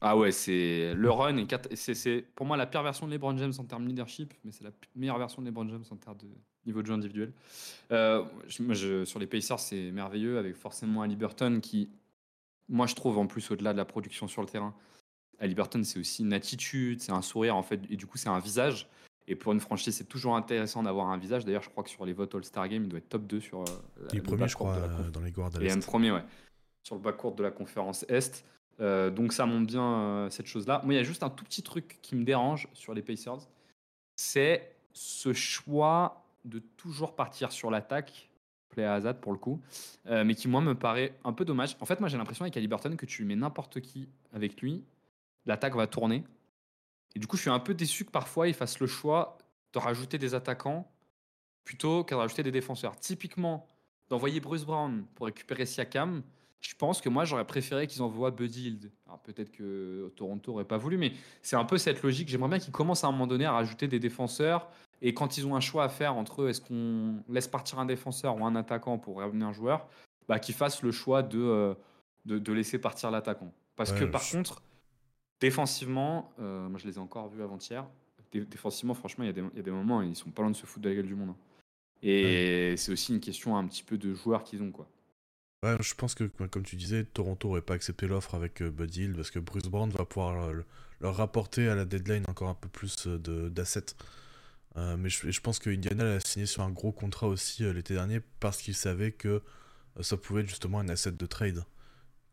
Ah 0.00 0.16
ouais, 0.16 0.30
c'est 0.30 0.94
le 0.94 1.10
run 1.10 1.36
et 1.38 1.46
c'est 1.76 2.26
pour 2.34 2.46
moi 2.46 2.56
la 2.56 2.66
pire 2.66 2.82
version 2.82 3.06
de 3.06 3.12
LeBron 3.12 3.36
James 3.38 3.54
en 3.58 3.64
termes 3.64 3.84
de 3.84 3.88
leadership, 3.88 4.34
mais 4.44 4.52
c'est 4.52 4.62
la 4.62 4.70
meilleure 4.94 5.18
version 5.18 5.42
de 5.42 5.46
LeBron 5.46 5.68
James 5.68 5.84
en 5.90 5.96
termes 5.96 6.18
de 6.18 6.28
niveau 6.66 6.82
de 6.82 6.86
jeu 6.86 6.94
individuel. 6.94 7.32
Euh, 7.92 8.24
je, 8.48 9.04
sur 9.04 9.18
les 9.18 9.26
Pacers, 9.26 9.60
c'est 9.60 9.90
merveilleux 9.90 10.38
avec 10.38 10.56
forcément 10.56 11.02
Ali 11.02 11.16
Burton 11.16 11.60
qui, 11.60 11.88
moi 12.68 12.86
je 12.86 12.94
trouve 12.94 13.18
en 13.18 13.26
plus 13.26 13.50
au-delà 13.50 13.72
de 13.72 13.78
la 13.78 13.84
production 13.84 14.28
sur 14.28 14.42
le 14.42 14.48
terrain, 14.48 14.74
Ali 15.38 15.54
Burton 15.54 15.84
c'est 15.84 15.98
aussi 15.98 16.22
une 16.22 16.32
attitude, 16.32 17.00
c'est 17.00 17.12
un 17.12 17.22
sourire 17.22 17.56
en 17.56 17.62
fait, 17.62 17.80
et 17.90 17.96
du 17.96 18.06
coup 18.06 18.18
c'est 18.18 18.28
un 18.28 18.38
visage. 18.38 18.88
Et 19.26 19.34
pour 19.36 19.52
une 19.52 19.60
franchise, 19.60 19.96
c'est 19.96 20.08
toujours 20.08 20.36
intéressant 20.36 20.82
d'avoir 20.82 21.08
un 21.08 21.16
visage. 21.16 21.44
D'ailleurs, 21.44 21.62
je 21.62 21.70
crois 21.70 21.82
que 21.82 21.88
sur 21.88 22.04
les 22.04 22.12
votes 22.12 22.34
All-Star 22.34 22.68
Game, 22.68 22.84
il 22.84 22.88
doit 22.90 22.98
être 22.98 23.08
top 23.08 23.26
2 23.26 23.40
sur. 23.40 23.60
Euh, 23.60 23.64
il 24.12 24.18
est 24.18 24.22
premier, 24.22 24.48
je 24.48 24.54
crois, 24.54 24.76
dans 25.12 25.20
les 25.20 25.30
guards 25.30 25.50
Il 25.60 25.66
est 25.66 25.86
premier, 25.86 26.12
ouais. 26.12 26.24
Sur 26.82 26.96
le 26.96 27.00
backcourt 27.00 27.34
de 27.34 27.42
la 27.42 27.50
conférence 27.50 28.04
Est. 28.08 28.44
Euh, 28.80 29.10
donc 29.10 29.32
ça 29.32 29.46
montre 29.46 29.66
bien 29.66 29.82
euh, 29.82 30.30
cette 30.30 30.46
chose-là. 30.46 30.82
Moi, 30.84 30.94
il 30.94 30.96
y 30.96 31.00
a 31.00 31.04
juste 31.04 31.22
un 31.22 31.30
tout 31.30 31.44
petit 31.44 31.62
truc 31.62 31.98
qui 32.02 32.16
me 32.16 32.24
dérange 32.24 32.68
sur 32.74 32.92
les 32.92 33.02
Pacers. 33.02 33.48
C'est 34.16 34.76
ce 34.92 35.32
choix 35.32 36.23
de 36.44 36.58
toujours 36.58 37.14
partir 37.16 37.52
sur 37.52 37.70
l'attaque, 37.70 38.30
play 38.68 38.84
à 38.84 38.94
Hazard 38.94 39.16
pour 39.16 39.32
le 39.32 39.38
coup, 39.38 39.60
mais 40.06 40.34
qui 40.34 40.48
moi 40.48 40.60
me 40.60 40.74
paraît 40.74 41.14
un 41.24 41.32
peu 41.32 41.44
dommage. 41.44 41.76
En 41.80 41.86
fait, 41.86 42.00
moi 42.00 42.08
j'ai 42.08 42.18
l'impression 42.18 42.44
avec 42.44 42.56
Halliburton 42.56 42.96
que 42.96 43.06
tu 43.06 43.24
mets 43.24 43.36
n'importe 43.36 43.80
qui 43.80 44.08
avec 44.32 44.60
lui, 44.60 44.84
l'attaque 45.46 45.74
va 45.74 45.86
tourner 45.86 46.24
et 47.14 47.18
du 47.18 47.26
coup, 47.26 47.36
je 47.36 47.42
suis 47.42 47.50
un 47.50 47.60
peu 47.60 47.74
déçu 47.74 48.04
que 48.04 48.10
parfois 48.10 48.48
ils 48.48 48.54
fassent 48.54 48.80
le 48.80 48.86
choix 48.86 49.38
de 49.72 49.78
rajouter 49.78 50.18
des 50.18 50.34
attaquants 50.34 50.90
plutôt 51.64 52.04
de 52.04 52.14
rajouter 52.14 52.42
des 52.42 52.50
défenseurs. 52.50 52.96
Typiquement, 52.96 53.66
d'envoyer 54.08 54.40
Bruce 54.40 54.64
Brown 54.64 55.06
pour 55.14 55.26
récupérer 55.26 55.64
Siakam, 55.64 56.22
je 56.60 56.74
pense 56.76 57.00
que 57.00 57.08
moi 57.08 57.24
j'aurais 57.24 57.46
préféré 57.46 57.86
qu'ils 57.86 58.02
envoient 58.02 58.30
Buddy 58.30 58.68
Hield. 58.68 58.90
Alors 59.06 59.20
peut-être 59.20 59.52
que 59.52 60.12
Toronto 60.16 60.52
aurait 60.52 60.64
pas 60.64 60.78
voulu, 60.78 60.96
mais 60.96 61.12
c'est 61.42 61.56
un 61.56 61.64
peu 61.64 61.78
cette 61.78 62.02
logique. 62.02 62.28
J'aimerais 62.28 62.48
bien 62.48 62.58
qu'ils 62.58 62.72
commencent 62.72 63.04
à 63.04 63.08
un 63.08 63.12
moment 63.12 63.26
donné 63.26 63.44
à 63.44 63.52
rajouter 63.52 63.88
des 63.88 63.98
défenseurs. 63.98 64.68
Et 65.02 65.12
quand 65.12 65.36
ils 65.36 65.46
ont 65.46 65.54
un 65.56 65.60
choix 65.60 65.84
à 65.84 65.88
faire 65.88 66.16
entre 66.16 66.48
est-ce 66.48 66.60
qu'on 66.60 67.22
laisse 67.28 67.48
partir 67.48 67.78
un 67.78 67.84
défenseur 67.84 68.40
ou 68.40 68.46
un 68.46 68.56
attaquant 68.56 68.96
pour 68.96 69.16
revenir 69.16 69.48
un 69.48 69.52
joueur, 69.52 69.86
bah, 70.28 70.38
qu'ils 70.38 70.54
fassent 70.54 70.82
le 70.82 70.92
choix 70.92 71.22
de, 71.22 71.38
euh, 71.38 71.74
de, 72.24 72.52
laisser 72.52 72.78
partir 72.78 73.10
l'attaquant. 73.10 73.52
Parce 73.76 73.92
que 73.92 74.04
par 74.04 74.22
contre, 74.26 74.62
Défensivement, 75.44 76.32
euh, 76.38 76.68
moi 76.70 76.78
je 76.78 76.86
les 76.86 76.94
ai 76.94 76.98
encore 76.98 77.28
vus 77.28 77.42
avant-hier. 77.42 77.86
Défensivement, 78.32 78.94
franchement, 78.94 79.24
il 79.24 79.26
y, 79.28 79.58
a 79.60 79.62
des 79.62 79.70
moments, 79.70 80.00
ils 80.00 80.16
sont 80.16 80.30
pas 80.30 80.40
loin 80.40 80.50
de 80.50 80.56
se 80.56 80.64
foutre 80.64 80.84
de 80.84 80.88
la 80.88 80.94
gueule 80.96 81.06
du 81.06 81.14
monde. 81.14 81.30
Hein. 81.30 81.36
Et 82.02 82.74
c'est 82.78 82.90
aussi 82.90 83.12
une 83.12 83.20
question 83.20 83.56
un 83.56 83.66
petit 83.66 83.82
peu 83.82 83.96
de 83.96 84.14
joueurs 84.14 84.42
qu'ils 84.42 84.62
ont. 84.62 84.72
quoi. 84.72 84.88
Ouais, 85.64 85.76
je 85.80 85.94
pense 85.94 86.14
que, 86.14 86.24
comme 86.24 86.62
tu 86.62 86.76
disais, 86.76 87.04
Toronto 87.04 87.48
n'aurait 87.48 87.62
pas 87.62 87.74
accepté 87.74 88.06
l'offre 88.06 88.34
avec 88.34 88.62
euh, 88.62 88.70
Bud 88.70 88.94
Hill 88.94 89.14
parce 89.14 89.30
que 89.30 89.38
Bruce 89.38 89.64
Brown 89.64 89.90
va 89.90 90.04
pouvoir 90.04 90.52
leur, 91.00 91.16
rapporter 91.16 91.68
à 91.68 91.74
la 91.74 91.84
deadline 91.84 92.24
encore 92.28 92.48
un 92.48 92.54
peu 92.54 92.68
plus 92.68 93.06
euh, 93.06 93.48
d'assets. 93.48 93.96
mais 94.76 95.08
je, 95.08 95.40
pense 95.40 95.58
que 95.58 95.70
Indiana 95.70 96.14
a 96.14 96.20
signé 96.20 96.46
sur 96.46 96.62
un 96.62 96.70
gros 96.70 96.92
contrat 96.92 97.26
aussi 97.26 97.64
l'été 97.72 97.94
dernier 97.94 98.20
parce 98.40 98.62
qu'il 98.62 98.74
savait 98.74 99.12
que 99.12 99.42
ça 100.00 100.16
pouvait 100.16 100.42
être 100.42 100.48
justement 100.48 100.80
un 100.80 100.88
asset 100.88 101.12
de 101.12 101.26
trade 101.26 101.64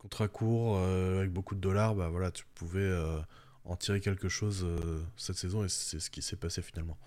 contrat 0.02 0.28
court 0.28 0.78
euh, 0.78 1.20
avec 1.20 1.32
beaucoup 1.32 1.54
de 1.54 1.60
dollars, 1.60 1.94
bah 1.94 2.08
voilà, 2.08 2.32
tu 2.32 2.44
pouvais 2.54 2.80
euh, 2.80 3.20
en 3.64 3.76
tirer 3.76 4.00
quelque 4.00 4.28
chose 4.28 4.64
euh, 4.64 5.00
cette 5.16 5.36
saison 5.36 5.64
et 5.64 5.68
c'est 5.68 6.00
ce 6.00 6.10
qui 6.10 6.22
s'est 6.22 6.36
passé 6.36 6.60
finalement. 6.60 6.98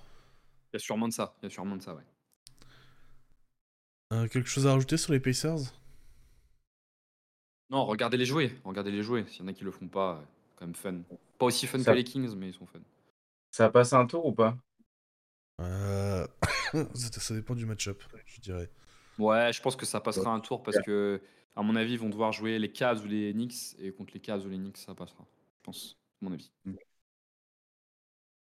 Il 0.71 0.75
y 0.75 0.77
a 0.77 0.79
sûrement 0.79 1.09
de 1.09 1.13
ça, 1.13 1.35
il 1.41 1.45
y 1.45 1.47
a 1.47 1.49
sûrement 1.49 1.75
de 1.75 1.81
ça, 1.81 1.93
ouais. 1.93 2.03
quelque 4.29 4.47
chose 4.47 4.65
à 4.65 4.71
rajouter 4.71 4.95
sur 4.95 5.11
les 5.11 5.19
Pacers? 5.19 5.73
Non, 7.69 7.85
regardez 7.85 8.17
les 8.17 8.25
jouer, 8.25 8.53
regardez 8.63 8.91
les 8.91 9.03
jouer. 9.03 9.25
S'il 9.27 9.41
y 9.41 9.45
en 9.45 9.47
a 9.47 9.53
qui 9.53 9.63
le 9.63 9.71
font 9.71 9.87
pas, 9.87 10.23
quand 10.55 10.65
même 10.65 10.75
fun. 10.75 11.01
Pas 11.37 11.45
aussi 11.45 11.67
fun 11.67 11.83
que 11.83 11.91
les 11.91 12.03
Kings, 12.03 12.35
mais 12.35 12.49
ils 12.49 12.53
sont 12.53 12.65
fun. 12.65 12.79
Ça 13.51 13.69
passe 13.69 13.93
un 13.93 14.05
tour 14.05 14.25
ou 14.25 14.33
pas? 14.33 14.57
Ça, 16.93 17.33
dépend 17.33 17.55
du 17.55 17.65
match-up, 17.65 18.03
je 18.25 18.41
dirais. 18.41 18.69
Ouais, 19.17 19.53
je 19.53 19.61
pense 19.61 19.77
que 19.77 19.85
ça 19.85 20.01
passera 20.01 20.31
un 20.31 20.41
tour 20.41 20.61
parce 20.61 20.77
que 20.81 21.21
à 21.55 21.61
mon 21.61 21.75
avis, 21.75 21.93
ils 21.93 21.99
vont 21.99 22.09
devoir 22.09 22.33
jouer 22.33 22.59
les 22.59 22.71
Cavs 22.71 23.03
ou 23.03 23.07
les 23.07 23.33
Knicks. 23.33 23.75
Et 23.79 23.91
contre 23.91 24.13
les 24.13 24.19
Cavs 24.19 24.45
ou 24.45 24.49
les 24.49 24.57
Knicks, 24.57 24.77
ça 24.77 24.93
passera. 24.93 25.25
Je 25.57 25.63
pense, 25.63 25.97
à 26.21 26.25
mon 26.25 26.33
avis. 26.33 26.51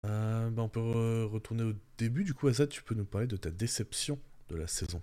Euh, 0.06 0.50
bah, 0.50 0.64
on 0.64 0.70
peut 0.70 1.26
retourner 1.32 1.64
au 1.64 1.74
début. 1.98 2.24
Du 2.24 2.34
coup, 2.34 2.48
Azad, 2.48 2.70
tu 2.70 2.84
peux 2.84 2.96
nous 2.96 3.06
parler 3.06 3.28
de 3.28 3.38
ta 3.38 3.52
déception 3.52 4.20
de 4.50 4.56
la 4.56 4.68
saison? 4.68 5.02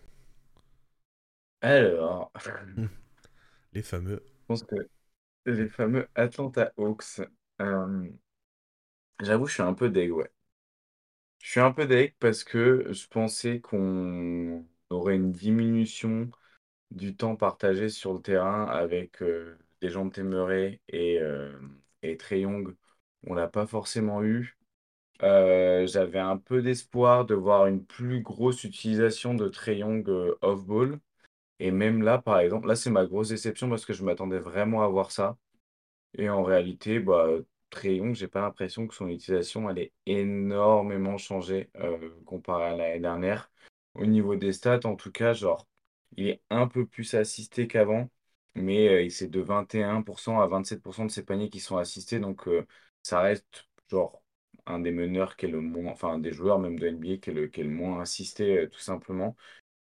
Alors. 1.61 2.33
Les 3.73 3.83
fameux. 3.83 4.23
Je 4.27 4.47
pense 4.47 4.63
que 4.65 4.77
les 5.47 5.69
fameux 5.69 6.09
Atlanta 6.17 6.73
Hawks. 6.79 7.21
Euh, 7.61 8.09
j'avoue, 9.23 9.47
je 9.47 9.55
suis 9.55 9.63
un 9.63 9.73
peu 9.75 9.89
deg. 9.89 10.13
Je 11.41 11.51
suis 11.51 11.61
un 11.61 11.73
peu 11.73 11.87
deg 11.87 12.15
parce 12.21 12.45
que 12.45 12.93
je 12.93 13.07
pensais 13.09 13.61
qu'on 13.61 14.65
aurait 14.91 15.17
une 15.17 15.33
diminution 15.33 16.31
du 16.91 17.17
temps 17.17 17.37
partagé 17.37 17.89
sur 17.91 18.15
le 18.15 18.23
terrain 18.23 18.67
avec 18.67 19.23
euh, 19.23 19.59
des 19.81 19.91
gens 19.91 20.07
de 20.07 20.13
et, 20.89 21.21
euh, 21.21 21.59
et 22.03 22.17
Trey 22.17 22.41
on 23.27 23.35
l'a 23.35 23.49
pas 23.49 23.67
forcément 23.67 24.23
eu. 24.25 24.59
Euh, 25.23 25.87
j'avais 25.87 26.19
un 26.21 26.39
peu 26.39 26.63
d'espoir 26.63 27.27
de 27.27 27.35
voir 27.35 27.67
une 27.69 27.85
plus 27.87 28.23
grosse 28.23 28.65
utilisation 28.65 29.35
de 29.35 29.49
Trey 29.49 29.79
Young 29.79 30.09
off-ball. 30.43 31.01
Et 31.63 31.71
même 31.71 32.03
là, 32.03 32.19
par 32.19 32.41
exemple, 32.41 32.67
là, 32.69 32.75
c'est 32.77 32.91
ma 32.91 33.07
grosse 33.07 33.29
déception 33.31 33.71
parce 33.71 33.87
que 33.87 33.93
je 33.93 34.05
m'attendais 34.05 34.41
vraiment 34.41 34.83
à 34.83 34.89
voir 34.89 35.13
ça. 35.13 35.39
Et 36.15 36.29
en 36.31 36.43
réalité, 36.43 37.01
bah, 37.01 37.29
Trey 37.71 37.97
Young, 37.97 38.15
j'ai 38.15 38.29
pas 38.29 38.41
l'impression 38.43 38.87
que 38.89 38.95
son 38.95 39.09
utilisation 39.09 39.71
elle 39.71 39.79
ait 39.79 39.93
énormément 40.07 41.19
changé 41.19 41.71
comparé 42.27 42.65
à 42.67 42.77
l'année 42.77 43.01
dernière. 43.01 43.51
Au 43.95 44.07
niveau 44.07 44.37
des 44.37 44.53
stats, 44.53 44.81
en 44.85 44.97
tout 44.97 45.13
cas, 45.13 45.35
genre, 45.35 45.67
il 46.17 46.29
est 46.29 46.43
un 46.51 46.67
peu 46.69 46.87
plus 46.87 47.15
assisté 47.15 47.67
qu'avant, 47.69 48.11
mais 48.55 49.09
c'est 49.11 49.29
de 49.31 49.41
21% 49.41 50.41
à 50.41 50.47
27% 50.49 51.07
de 51.07 51.11
ses 51.11 51.25
paniers 51.25 51.51
qui 51.51 51.61
sont 51.61 51.77
assistés. 51.79 52.21
Donc, 52.21 52.49
ça 53.03 53.21
reste 53.21 53.69
genre 53.91 54.23
un 54.67 54.79
des 54.81 54.93
meneurs 54.93 55.37
qui 55.37 55.47
est 55.47 55.49
le 55.51 55.61
moins, 55.61 55.93
enfin, 55.93 56.19
des 56.19 56.33
joueurs 56.33 56.59
même 56.59 56.79
de 56.79 56.87
NBA 56.87 57.17
qui 57.19 57.31
est 57.31 57.33
le, 57.33 57.49
qui 57.49 57.61
est 57.61 57.65
le 57.65 57.71
moins 57.71 58.01
assisté, 58.01 58.69
tout 58.71 58.79
simplement. 58.81 59.37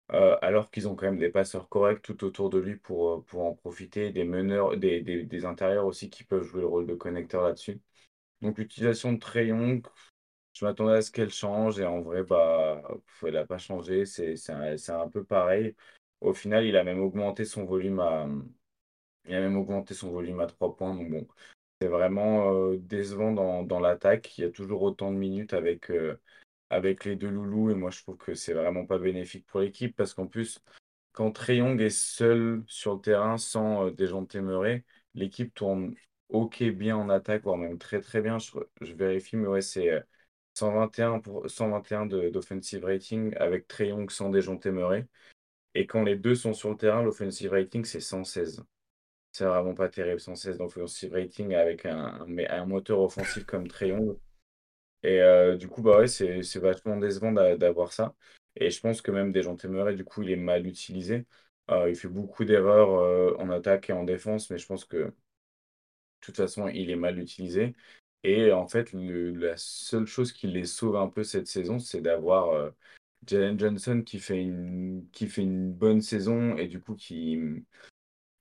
Alors 0.10 0.72
qu'ils 0.72 0.88
ont 0.88 0.96
quand 0.96 1.06
même 1.08 1.20
des 1.20 1.30
passeurs 1.30 1.70
corrects 1.70 2.02
tout 2.02 2.24
autour 2.24 2.50
de 2.50 2.60
lui 2.60 2.76
pour, 2.76 3.26
pour 3.26 3.46
en 3.46 3.54
profiter, 3.54 4.12
des 4.12 4.24
meneurs, 4.24 4.78
des, 4.78 5.02
des, 5.02 5.46
intérieurs 5.46 5.86
aussi 5.86 6.10
qui 6.10 6.24
peuvent 6.24 6.44
jouer 6.44 6.62
le 6.62 6.68
rôle 6.68 6.88
de 6.88 6.96
connecteur 6.96 7.44
là-dessus. 7.44 7.82
Donc, 8.42 8.58
l'utilisation 8.60 9.14
de 9.14 9.20
Trey 9.20 9.48
Young, 9.48 9.86
je 10.54 10.66
m'attendais 10.66 10.96
à 10.96 11.02
ce 11.02 11.12
qu'elle 11.12 11.32
change 11.32 11.80
et 11.80 11.86
en 11.86 12.02
vrai, 12.02 12.24
bah, 12.24 12.82
elle 13.24 13.34
n'a 13.34 13.46
pas 13.46 13.58
changé. 13.58 14.06
C'est 14.06 14.36
un, 14.52 14.76
un, 14.90 15.10
peu 15.10 15.24
pareil. 15.24 15.76
Au 16.22 16.34
final, 16.34 16.66
il 16.66 16.78
a 16.78 16.84
même 16.84 17.02
augmenté 17.02 17.46
son 17.46 17.66
volume 17.66 18.00
à, 18.00 18.28
il 19.26 19.36
a 19.36 19.40
même 19.42 19.58
augmenté 19.58 19.94
son 19.94 20.12
volume 20.12 20.40
à 20.40 20.48
3 20.48 20.76
points. 20.76 20.96
Donc 20.96 21.10
bon, 21.10 21.28
c'est 21.82 21.88
vraiment 21.88 22.54
euh, 22.54 22.78
décevant 22.78 23.32
dans, 23.32 23.64
dans 23.64 23.80
l'attaque. 23.80 24.38
Il 24.38 24.42
y 24.42 24.46
a 24.46 24.52
toujours 24.52 24.82
autant 24.84 25.12
de 25.12 25.18
minutes 25.18 25.54
avec, 25.54 25.92
euh, 25.92 26.20
avec 26.70 27.06
les 27.06 27.16
deux 27.16 27.30
loulous. 27.30 27.72
Et 27.72 27.76
moi, 27.76 27.92
je 27.92 28.02
trouve 28.02 28.18
que 28.18 28.34
c'est 28.34 28.54
vraiment 28.54 28.86
pas 28.86 29.00
bénéfique 29.00 29.46
pour 29.48 29.60
l'équipe 29.60 29.96
parce 29.96 30.14
qu'en 30.14 30.28
plus, 30.28 30.60
quand 31.12 31.32
Treyong 31.32 31.80
est 31.80 31.90
seul 31.90 32.64
sur 32.68 32.96
le 32.96 33.02
terrain 33.02 33.38
sans 33.38 33.88
euh, 33.88 34.06
gens 34.06 34.22
de 34.24 34.84
l'équipe 35.14 35.54
tourne 35.54 35.96
ok 36.30 36.64
bien 36.64 36.98
en 36.98 37.10
attaque, 37.10 37.44
voire 37.44 37.58
même 37.58 37.78
très 37.78 38.02
très 38.02 38.22
bien. 38.22 38.38
Je, 38.40 38.94
vérifie, 38.94 39.38
mais 39.38 39.48
ouais, 39.48 39.62
c'est 39.62 39.92
121, 40.56 41.20
pour, 41.20 41.50
121 41.50 42.06
d'offensive 42.08 42.84
rating 42.86 43.36
avec 43.38 43.68
Treyong 43.68 44.10
sans 44.10 44.32
gens 44.42 44.58
Téméré. 44.58 45.08
Et 45.76 45.88
quand 45.88 46.04
les 46.04 46.16
deux 46.16 46.36
sont 46.36 46.54
sur 46.54 46.70
le 46.70 46.78
terrain, 46.78 47.04
l'offensive 47.04 47.52
rating, 47.52 47.84
c'est 47.86 48.00
116. 48.00 48.64
C'est 49.34 49.46
vraiment 49.46 49.74
pas 49.74 49.90
terrible, 49.90 50.20
116 50.20 50.58
d'offensive 50.58 51.14
rating 51.14 51.54
avec 51.54 51.86
un, 51.86 52.26
un, 52.50 52.66
moteur 52.66 53.02
offensif 53.02 53.46
comme 53.46 53.68
Trayon. 53.68 54.18
Et 55.06 55.22
euh, 55.22 55.56
du 55.56 55.68
coup, 55.68 55.82
bah 55.84 56.00
ouais, 56.00 56.08
c'est 56.08 56.42
vachement 56.60 56.98
décevant 56.98 57.32
d'avoir 57.32 57.94
ça. 57.94 58.16
Et 58.56 58.72
je 58.72 58.80
pense 58.82 59.02
que 59.02 59.12
même 59.12 59.32
des 59.32 59.44
gens 59.44 59.56
Temeray, 59.56 59.96
du 59.96 60.04
coup, 60.04 60.24
il 60.24 60.32
est 60.32 60.36
mal 60.36 60.66
utilisé. 60.68 61.28
Euh, 61.70 61.90
il 61.90 61.96
fait 61.96 62.08
beaucoup 62.08 62.44
d'erreurs 62.44 62.92
euh, 62.96 63.36
en 63.40 63.50
attaque 63.52 63.90
et 63.90 63.94
en 63.94 64.04
défense, 64.04 64.50
mais 64.50 64.58
je 64.58 64.66
pense 64.66 64.84
que 64.86 64.98
de 64.98 65.14
toute 66.22 66.38
façon, 66.38 66.68
il 66.70 66.90
est 66.90 66.96
mal 66.96 67.20
utilisé. 67.20 67.76
Et 68.24 68.52
en 68.52 68.68
fait, 68.68 68.92
la 68.94 69.56
seule 69.58 70.08
chose 70.08 70.32
qui 70.34 70.48
les 70.48 70.66
sauve 70.66 70.96
un 70.96 71.08
peu 71.10 71.24
cette 71.24 71.48
saison, 71.48 71.78
c'est 71.80 72.02
d'avoir 72.02 72.72
Jalen 73.28 73.60
Johnson 73.60 74.04
qui 74.06 74.20
fait 74.20 74.42
une, 74.44 75.08
qui 75.12 75.28
fait 75.28 75.44
une 75.44 75.74
bonne 75.74 76.02
saison 76.02 76.58
et 76.58 76.68
du 76.68 76.82
coup 76.82 76.96
qui, 76.96 77.40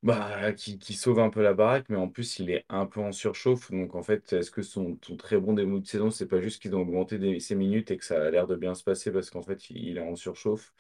bah, 0.05 0.53
qui, 0.53 0.79
qui 0.79 0.95
sauve 0.95 1.19
un 1.21 1.31
peu 1.31 1.43
la 1.43 1.55
baraque, 1.55 1.87
mais 1.89 1.97
en 1.97 2.09
plus 2.09 2.39
il 2.39 2.51
est 2.51 2.65
un 2.69 2.87
peu 2.87 3.01
en 3.01 3.13
surchauffe. 3.13 3.71
Donc 3.73 3.95
en 3.97 4.03
fait, 4.03 4.33
est-ce 4.35 4.51
que 4.53 4.63
son, 4.63 4.97
très 5.19 5.39
bon 5.39 5.55
début 5.55 5.81
de 5.81 5.87
saison, 5.87 6.11
c'est 6.11 6.29
pas 6.29 6.41
juste 6.41 6.63
qu'ils 6.63 6.77
ont 6.77 6.83
augmenté 6.83 7.41
ses 7.41 7.55
minutes 7.57 7.91
et 7.91 7.97
que 7.97 8.05
ça 8.05 8.23
a 8.25 8.31
l'air 8.31 8.47
de 8.47 8.57
bien 8.57 8.75
se 8.75 8.85
passer 8.85 9.11
parce 9.13 9.31
qu'en 9.31 9.43
fait 9.43 9.71
il 9.71 9.99
est 9.99 10.01
en 10.01 10.17
surchauffe? 10.17 10.75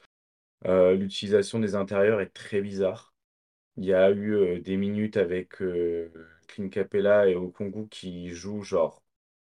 Euh, 0.66 0.95
l'utilisation 0.95 1.61
des 1.61 1.75
intérieurs 1.75 2.20
est 2.20 2.31
très 2.35 2.62
bizarre. 2.62 3.14
Il 3.77 3.85
y 3.87 3.95
a 3.95 4.11
eu 4.12 4.61
des 4.61 4.77
minutes 4.77 5.16
avec 5.18 5.62
euh, 5.62 6.11
Clint 6.49 6.68
Capella 6.70 7.29
et 7.29 7.37
Okongu 7.37 7.89
qui 7.89 8.31
jouent 8.31 8.62
genre 8.62 9.03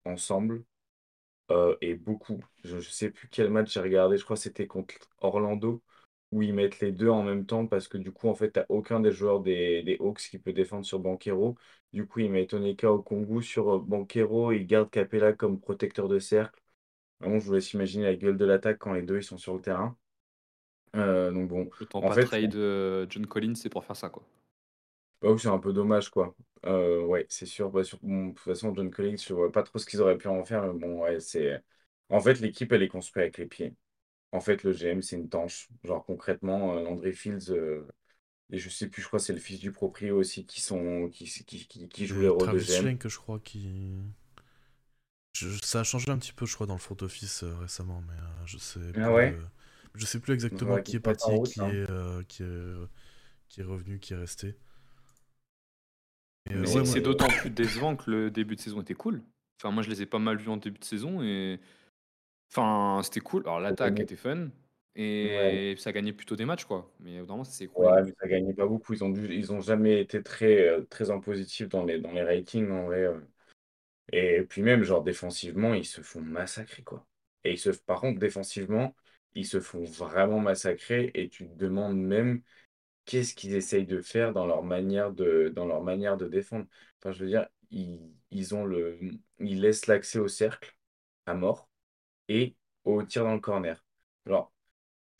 ensemble. 0.06 0.66
Euh, 1.52 1.76
et 1.82 1.96
beaucoup. 1.96 2.44
Je 2.64 2.78
ne 2.78 2.82
sais 2.82 3.10
plus 3.10 3.30
quel 3.30 3.50
match 3.50 3.74
j'ai 3.74 3.80
regardé, 3.80 4.18
je 4.18 4.24
crois 4.24 4.36
que 4.36 4.42
c'était 4.42 4.68
contre 4.68 4.96
Orlando, 5.22 5.82
où 6.32 6.42
ils 6.42 6.54
mettent 6.54 6.80
les 6.80 6.92
deux 6.92 7.10
en 7.10 7.24
même 7.24 7.46
temps 7.46 7.68
parce 7.68 7.88
que 7.88 7.98
du 7.98 8.12
coup, 8.12 8.28
en 8.30 8.36
fait, 8.36 8.52
tu 8.54 8.60
aucun 8.70 9.00
des 9.00 9.12
joueurs 9.12 9.42
des, 9.42 9.84
des, 9.84 9.98
Hawks 10.00 10.20
qui 10.30 10.40
peut 10.40 10.54
défendre 10.54 10.86
sur 10.86 11.00
Banquero. 11.00 11.56
Du 11.94 12.06
coup, 12.08 12.20
ils 12.20 12.32
mettent 12.32 12.54
Oneka 12.54 12.92
au 12.92 13.02
Congo 13.02 13.42
sur 13.42 13.76
euh, 13.76 13.80
Banquero, 13.80 14.52
ils 14.52 14.66
gardent 14.68 14.90
Capella 14.92 15.34
comme 15.34 15.60
protecteur 15.60 16.08
de 16.08 16.20
cercle. 16.20 16.62
Vraiment, 17.22 17.40
je 17.40 17.48
vous 17.48 17.54
laisse 17.54 17.74
imaginer 17.74 18.06
la 18.06 18.16
gueule 18.16 18.38
de 18.38 18.46
l'attaque 18.46 18.80
quand 18.80 18.94
les 18.94 19.04
deux 19.04 19.18
ils 19.20 19.24
sont 19.24 19.38
sur 19.38 19.56
le 19.56 19.62
terrain. 19.62 19.98
Euh, 20.96 21.32
donc 21.32 21.50
bon, 21.50 21.70
Autant 21.80 22.02
en 22.02 22.10
pas 22.10 22.12
fait, 22.12 22.26
trade 22.26 22.56
euh, 22.56 23.06
John 23.10 23.26
Collins, 23.26 23.56
c'est 23.56 23.70
pour 23.70 23.86
faire 23.86 23.96
ça, 23.96 24.10
quoi. 24.10 24.24
bah 25.22 25.32
oui, 25.32 25.40
c'est 25.40 25.48
un 25.48 25.58
peu 25.60 25.74
dommage, 25.74 26.10
quoi. 26.10 26.36
Euh, 26.66 27.04
ouais, 27.04 27.26
c'est 27.30 27.46
sûr. 27.46 27.72
Bah, 27.72 27.84
sur- 27.84 28.00
bon, 28.02 28.28
de 28.28 28.32
toute 28.34 28.40
façon, 28.40 28.74
John 28.76 28.92
Collins, 28.92 29.18
je 29.18 29.34
vois 29.34 29.52
pas 29.52 29.64
trop 29.64 29.80
ce 29.80 29.86
qu'ils 29.86 30.02
auraient 30.02 30.18
pu 30.18 30.28
en 30.28 30.44
faire. 30.46 30.64
Mais 30.74 30.80
bon, 30.80 31.02
ouais, 31.04 31.20
c'est. 31.20 31.64
En 32.10 32.20
fait, 32.22 32.40
l'équipe, 32.40 32.72
elle 32.72 32.84
est 32.84 32.88
construite 32.88 33.18
avec 33.18 33.38
les 33.38 33.46
pieds. 33.48 33.76
En 34.32 34.40
fait, 34.42 34.64
le 34.64 34.72
GM, 34.74 35.02
c'est 35.02 35.16
une 35.18 35.30
tanche. 35.30 35.70
Genre, 35.84 36.06
concrètement, 36.06 36.76
euh, 36.78 36.84
Landry 36.84 37.14
Fields, 37.14 37.50
euh, 37.52 37.88
et 38.52 38.60
je 38.60 38.70
sais 38.70 38.90
plus, 38.90 39.02
je 39.04 39.08
crois 39.08 39.20
que 39.20 39.26
c'est 39.26 39.34
le 39.34 39.40
fils 39.40 39.60
du 39.60 39.72
proprio 39.74 40.18
aussi 40.20 40.46
qui, 40.46 40.62
sont, 40.62 41.10
qui, 41.14 41.26
qui, 41.26 41.68
qui, 41.68 41.90
qui 41.90 42.08
joue 42.08 42.22
Et 42.22 42.24
les 42.24 42.30
rôles 42.30 42.50
de 42.52 42.60
Travis 42.60 42.62
GM. 42.62 42.92
Schlenk, 42.92 43.08
je 43.08 43.18
crois, 43.18 43.40
qui. 43.40 43.96
Je- 45.34 45.58
ça 45.64 45.82
a 45.82 45.84
changé 45.84 46.10
un 46.12 46.18
petit 46.18 46.34
peu, 46.34 46.46
je 46.46 46.54
crois, 46.56 46.68
dans 46.68 46.74
le 46.74 46.80
front 46.80 46.98
office 47.02 47.44
euh, 47.44 47.56
récemment, 47.58 48.02
mais 48.08 48.14
euh, 48.16 48.46
je 48.46 48.58
sais 48.58 48.94
plus. 48.96 48.98
Ah 48.98 49.12
ouais? 49.14 49.38
euh, 49.38 49.42
je 49.96 50.06
sais 50.06 50.20
plus 50.20 50.34
exactement 50.34 50.80
qui 50.80 50.96
est 50.96 51.00
parti, 51.00 51.40
route, 51.40 51.54
qui 51.54 51.62
hein. 51.62 51.70
est, 51.70 51.90
euh, 51.90 52.24
qui 52.28 52.44
est, 52.44 52.74
qui 53.50 53.62
est 53.62 53.64
revenu, 53.66 54.00
qui 54.00 54.14
est 54.14 54.18
resté. 54.18 54.58
Euh, 56.54 56.66
ouais, 56.66 56.86
c'est 56.86 57.02
d'autant 57.02 57.32
plus 57.34 57.50
décevant 57.50 57.96
que 57.96 58.10
le 58.10 58.32
début 58.32 58.56
de 58.56 58.62
saison 58.62 58.82
était 58.82 58.94
cool. 58.94 59.22
Enfin, 59.60 59.72
moi, 59.72 59.84
je 59.84 59.90
les 59.90 60.02
ai 60.02 60.06
pas 60.06 60.20
mal 60.20 60.38
vus 60.38 60.50
en 60.50 60.58
début 60.58 60.80
de 60.80 60.84
saison 60.86 61.22
et. 61.24 61.60
Enfin, 62.52 63.02
c'était 63.04 63.20
cool. 63.20 63.44
Alors, 63.46 63.60
l'attaque 63.60 64.00
était 64.00 64.16
fun 64.16 64.50
Ouais. 65.24 65.62
et 65.62 65.76
ça 65.78 65.92
gagnait 65.92 66.14
plutôt 66.14 66.36
des 66.36 66.46
matchs, 66.46 66.66
quoi. 66.66 66.92
Mais 67.00 67.20
vraiment, 67.22 67.44
ça 67.44 67.52
s'est 67.52 67.66
écroulé. 67.66 67.94
Ouais, 67.94 68.04
mais 68.04 68.12
ça 68.20 68.28
gagnait 68.28 68.54
pas 68.54 68.66
beaucoup. 68.66 68.94
Ils 68.94 69.04
ont 69.04 69.10
dû, 69.10 69.32
ils 69.34 69.52
ont 69.54 69.62
jamais 69.62 70.02
été 70.02 70.24
très, 70.24 70.68
euh, 70.68 70.82
très 70.90 71.12
en 71.12 71.20
positif 71.20 71.70
dans 71.70 71.84
les, 71.84 72.00
dans 72.00 72.12
les 72.12 72.24
ratings, 72.24 72.72
en 72.72 72.86
vrai. 72.86 73.02
euh. 73.04 73.20
Et 74.14 74.44
puis 74.44 74.62
même, 74.64 74.84
genre, 74.84 75.04
défensivement, 75.04 75.74
ils 75.74 75.86
se 75.86 76.02
font 76.02 76.22
massacrer, 76.22 76.84
quoi. 76.84 77.08
Et 77.44 77.54
ils 77.54 77.60
se, 77.60 77.70
par 77.72 78.02
contre, 78.02 78.20
défensivement, 78.20 78.96
ils 79.36 79.46
se 79.46 79.60
font 79.62 79.84
vraiment 79.84 80.40
massacrer 80.40 81.12
et 81.16 81.30
tu 81.30 81.48
te 81.50 81.56
demandes 81.56 81.98
même 82.00 82.42
qu'est-ce 83.06 83.36
qu'ils 83.36 83.56
essayent 83.56 83.86
de 83.88 84.02
faire 84.02 84.34
dans 84.34 84.46
leur 84.48 84.64
manière 84.64 85.12
de, 85.14 85.52
dans 85.56 85.66
leur 85.68 85.84
manière 85.84 86.18
de 86.18 86.28
défendre. 86.28 86.68
Enfin, 87.02 87.12
je 87.14 87.24
veux 87.24 87.30
dire, 87.30 87.48
ils, 87.72 88.00
ils 88.32 88.56
ont 88.56 88.66
le, 88.66 89.00
ils 89.40 89.62
laissent 89.62 89.88
l'accès 89.88 90.20
au 90.20 90.28
cercle 90.28 90.76
à 91.28 91.34
mort 91.36 91.67
et 92.30 92.56
au 92.84 93.04
tir 93.04 93.24
dans 93.24 93.34
le 93.34 93.40
corner. 93.40 93.84
Genre, 94.26 94.52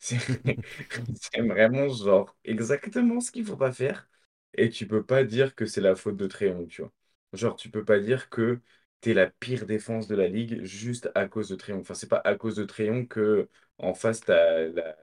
c'est 0.00 1.40
vraiment 1.42 1.88
genre 1.88 2.36
exactement 2.44 3.20
ce 3.20 3.30
qu'il 3.32 3.44
faut 3.46 3.56
pas 3.56 3.72
faire. 3.72 4.08
Et 4.54 4.70
tu 4.70 4.86
peux 4.86 5.04
pas 5.04 5.24
dire 5.24 5.54
que 5.54 5.66
c'est 5.66 5.80
la 5.80 5.94
faute 5.96 6.16
de 6.16 6.26
Trayon, 6.26 6.66
tu 6.66 6.82
vois. 6.82 6.92
Genre, 7.32 7.56
tu 7.56 7.70
peux 7.70 7.84
pas 7.84 8.00
dire 8.00 8.30
que 8.30 8.60
t'es 9.00 9.14
la 9.14 9.28
pire 9.30 9.66
défense 9.66 10.08
de 10.08 10.16
la 10.16 10.28
ligue 10.28 10.62
juste 10.64 11.10
à 11.14 11.28
cause 11.28 11.48
de 11.50 11.56
Trayon. 11.56 11.80
Enfin, 11.80 11.94
c'est 11.94 12.08
pas 12.08 12.20
à 12.24 12.34
cause 12.36 12.56
de 12.56 12.64
Trayon 12.64 13.06
que 13.06 13.48
en 13.78 13.94
face, 13.94 14.20
t'as 14.20 14.68
la- 14.68 14.96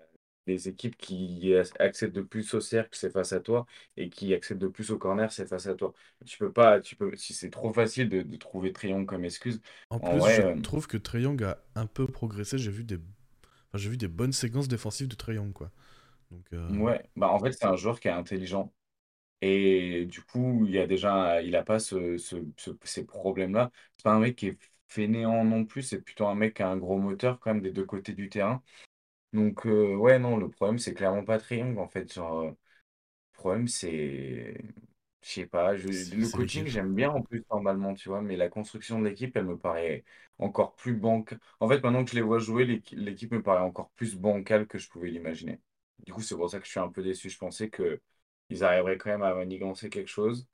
les 0.47 0.67
équipes 0.69 0.97
qui 0.97 1.53
accèdent 1.79 2.11
de 2.13 2.21
plus 2.21 2.53
au 2.53 2.61
cercle, 2.61 2.97
c'est 2.97 3.09
face 3.11 3.33
à 3.33 3.39
toi, 3.39 3.65
et 3.97 4.09
qui 4.09 4.33
accèdent 4.33 4.59
de 4.59 4.67
plus 4.67 4.91
au 4.91 4.97
corner, 4.97 5.31
c'est 5.31 5.47
face 5.47 5.67
à 5.67 5.75
toi. 5.75 5.93
Tu 6.25 6.37
peux 6.37 6.51
pas, 6.51 6.79
tu 6.81 6.95
peux, 6.95 7.15
si 7.15 7.33
c'est 7.33 7.49
trop 7.49 7.73
facile 7.73 8.09
de, 8.09 8.21
de 8.21 8.37
trouver 8.37 8.73
Trayon 8.73 9.05
comme 9.05 9.25
excuse, 9.25 9.61
En 9.89 9.99
en 9.99 10.17
plus, 10.19 10.19
vrai, 10.19 10.41
je 10.41 10.43
euh, 10.43 10.55
trouve 10.61 10.85
que 10.87 10.97
Young 11.17 11.41
a 11.43 11.57
un 11.75 11.85
peu 11.87 12.05
progressé. 12.07 12.57
J'ai 12.57 12.71
vu 12.71 12.83
des, 12.83 12.97
enfin, 12.97 13.77
j'ai 13.77 13.89
vu 13.89 13.97
des 13.97 14.07
bonnes 14.07 14.33
séquences 14.33 14.67
défensives 14.67 15.07
de 15.07 15.33
Young, 15.33 15.53
quoi. 15.53 15.71
Donc, 16.31 16.45
euh, 16.53 16.69
ouais, 16.69 17.03
bah 17.15 17.29
en 17.29 17.39
fait, 17.39 17.51
c'est 17.53 17.65
un 17.65 17.75
joueur 17.75 17.99
qui 17.99 18.07
est 18.07 18.11
intelligent. 18.11 18.73
Et 19.41 20.05
du 20.07 20.23
coup, 20.23 20.65
il 20.67 20.73
y 20.73 20.79
a 20.79 20.87
déjà, 20.87 21.41
il 21.43 21.55
a 21.55 21.63
pas 21.63 21.79
ce, 21.79 22.17
ce- 22.17 22.37
ce- 22.57 22.71
ces 22.83 23.05
problèmes-là. 23.05 23.71
C'est 23.97 24.03
pas 24.03 24.13
un 24.13 24.19
mec 24.19 24.37
qui 24.37 24.47
est 24.49 24.59
fainéant 24.87 25.45
non 25.45 25.65
plus, 25.65 25.83
c'est 25.83 26.01
plutôt 26.01 26.27
un 26.27 26.35
mec 26.35 26.55
qui 26.55 26.63
a 26.63 26.69
un 26.69 26.77
gros 26.77 26.97
moteur 26.99 27.39
quand 27.39 27.53
même 27.53 27.63
des 27.63 27.71
deux 27.71 27.85
côtés 27.85 28.13
du 28.13 28.29
terrain. 28.29 28.63
Donc, 29.35 29.65
euh, 29.67 29.95
ouais, 29.95 30.19
non, 30.19 30.37
le 30.37 30.49
problème, 30.49 30.79
c'est 30.79 30.93
clairement 30.95 31.25
pas 31.25 31.39
Triangle 31.39 31.79
en 31.79 31.87
fait. 31.89 32.13
Genre, 32.13 32.39
euh, 32.41 32.47
le 32.49 32.55
problème, 33.33 33.67
c'est. 33.67 34.57
Je 35.23 35.29
sais 35.31 35.47
pas, 35.47 35.75
je- 35.77 36.03
c'est 36.03 36.15
le 36.17 36.29
c'est 36.29 36.29
coaching, 36.29 36.65
l'équipe. 36.65 36.67
j'aime 36.67 36.95
bien 36.95 37.11
en 37.11 37.21
plus, 37.23 37.43
normalement, 37.51 37.93
tu 37.95 38.09
vois, 38.09 38.21
mais 38.21 38.37
la 38.37 38.49
construction 38.49 38.99
de 39.01 39.07
l'équipe, 39.09 39.35
elle 39.37 39.45
me 39.45 39.57
paraît 39.59 40.03
encore 40.39 40.75
plus 40.75 40.95
bancale. 40.95 41.39
En 41.59 41.69
fait, 41.69 41.81
maintenant 41.83 42.05
que 42.05 42.11
je 42.11 42.15
les 42.15 42.21
vois 42.23 42.39
jouer, 42.39 42.65
l'équi- 42.65 42.95
l'équipe 42.97 43.31
me 43.33 43.43
paraît 43.43 43.63
encore 43.63 43.91
plus 43.91 44.15
bancale 44.17 44.67
que 44.67 44.77
je 44.79 44.89
pouvais 44.89 45.09
l'imaginer. 45.11 45.61
Du 46.05 46.13
coup, 46.13 46.21
c'est 46.21 46.35
pour 46.37 46.49
ça 46.51 46.59
que 46.59 46.65
je 46.65 46.71
suis 46.71 46.79
un 46.81 46.89
peu 46.91 47.03
déçu. 47.03 47.29
Je 47.29 47.37
pensais 47.39 47.69
que 47.69 48.01
ils 48.49 48.63
arriveraient 48.63 48.97
quand 48.97 49.09
même 49.11 49.23
à 49.23 49.35
manigancer 49.35 49.89
quelque 49.89 50.09
chose. 50.09 50.47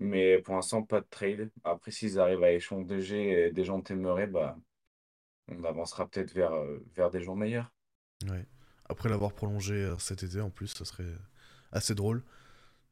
Mais 0.00 0.38
pour 0.40 0.54
l'instant, 0.56 0.82
pas 0.84 1.00
de 1.02 1.06
trade. 1.10 1.50
Après, 1.64 1.90
s'ils 1.92 2.18
arrivent 2.20 2.44
à 2.44 2.52
échanger 2.52 3.52
des 3.52 3.64
gens 3.64 3.80
téméraires, 3.82 4.28
bah, 4.28 4.58
on 5.48 5.64
avancera 5.64 6.08
peut-être 6.08 6.32
vers, 6.32 6.52
euh, 6.54 6.78
vers 6.94 7.10
des 7.10 7.20
jours 7.20 7.36
meilleurs. 7.36 7.70
Ouais. 8.28 8.44
Après 8.88 9.08
l'avoir 9.08 9.32
prolongé 9.32 9.74
euh, 9.74 9.98
cet 9.98 10.22
été, 10.22 10.40
en 10.40 10.50
plus, 10.50 10.68
ça 10.68 10.84
serait 10.84 11.14
assez 11.72 11.94
drôle. 11.94 12.22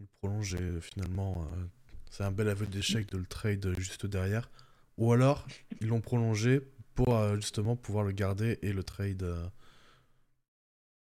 Il 0.01 0.07
prolonge 0.21 0.55
et 0.55 0.63
euh, 0.63 0.81
finalement, 0.81 1.43
euh, 1.53 1.65
c'est 2.11 2.25
un 2.25 2.31
bel 2.31 2.49
aveu 2.49 2.67
d'échec 2.67 3.09
de 3.11 3.19
le 3.19 3.27
trade 3.27 3.75
juste 3.79 4.07
derrière. 4.07 4.51
Ou 4.97 5.13
alors, 5.13 5.47
ils 5.81 5.89
l'ont 5.89 6.01
prolongé 6.01 6.61
pour 6.95 7.37
justement 7.37 7.77
pouvoir 7.77 8.05
le 8.05 8.13
garder 8.13 8.59
et 8.63 8.73
le 8.73 8.83
trade. 8.83 9.23
euh, 9.23 9.47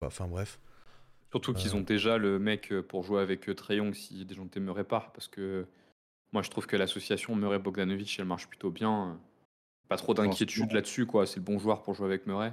Enfin 0.04 0.26
bref. 0.28 0.58
Surtout 1.30 1.54
qu'ils 1.54 1.74
ont 1.76 1.80
déjà 1.80 2.18
le 2.18 2.38
mec 2.38 2.72
pour 2.88 3.04
jouer 3.04 3.22
avec 3.22 3.46
Trae 3.56 3.76
Young 3.76 3.94
si 3.94 4.24
des 4.24 4.34
gens 4.34 4.46
t'aimeraient 4.46 4.84
pas. 4.84 5.10
Parce 5.14 5.28
que 5.28 5.66
moi, 6.32 6.42
je 6.42 6.50
trouve 6.50 6.66
que 6.66 6.76
l'association 6.76 7.34
Murray-Bogdanovic, 7.36 8.16
elle 8.18 8.24
marche 8.26 8.48
plutôt 8.48 8.70
bien. 8.70 9.18
Pas 9.88 9.96
trop 9.96 10.14
d'inquiétude 10.14 10.72
là-dessus, 10.72 11.06
quoi. 11.06 11.26
C'est 11.26 11.36
le 11.36 11.44
bon 11.44 11.58
joueur 11.58 11.82
pour 11.82 11.94
jouer 11.94 12.06
avec 12.06 12.26
Murray. 12.26 12.52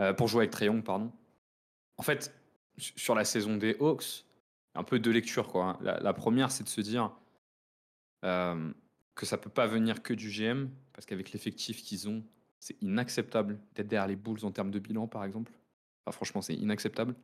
Euh, 0.00 0.12
pour 0.12 0.28
jouer 0.28 0.42
avec 0.42 0.50
Trae 0.50 0.66
Young, 0.66 0.82
pardon. 0.84 1.10
En 1.96 2.02
fait, 2.02 2.32
su- 2.76 2.92
sur 2.96 3.14
la 3.14 3.24
saison 3.24 3.56
des 3.56 3.76
Hawks, 3.80 4.24
un 4.74 4.84
peu 4.84 4.98
deux 4.98 5.10
lectures, 5.10 5.48
quoi. 5.48 5.64
hein. 5.64 5.78
La, 5.80 5.98
la 5.98 6.12
première, 6.12 6.50
c'est 6.50 6.62
de 6.64 6.68
se 6.68 6.80
dire 6.80 7.10
euh, 8.24 8.72
que 9.14 9.26
ça 9.26 9.38
peut 9.38 9.50
pas 9.50 9.66
venir 9.66 10.02
que 10.02 10.14
du 10.14 10.30
GM, 10.30 10.68
parce 10.92 11.06
qu'avec 11.06 11.32
l'effectif 11.32 11.82
qu'ils 11.82 12.08
ont, 12.08 12.22
c'est 12.60 12.80
inacceptable 12.82 13.58
d'être 13.74 13.88
derrière 13.88 14.08
les 14.08 14.16
Bulls 14.16 14.44
en 14.44 14.50
termes 14.52 14.70
de 14.70 14.78
bilan, 14.78 15.06
par 15.06 15.24
exemple. 15.24 15.52
Enfin, 16.04 16.14
franchement, 16.14 16.42
c'est 16.42 16.54
inacceptable. 16.54 17.14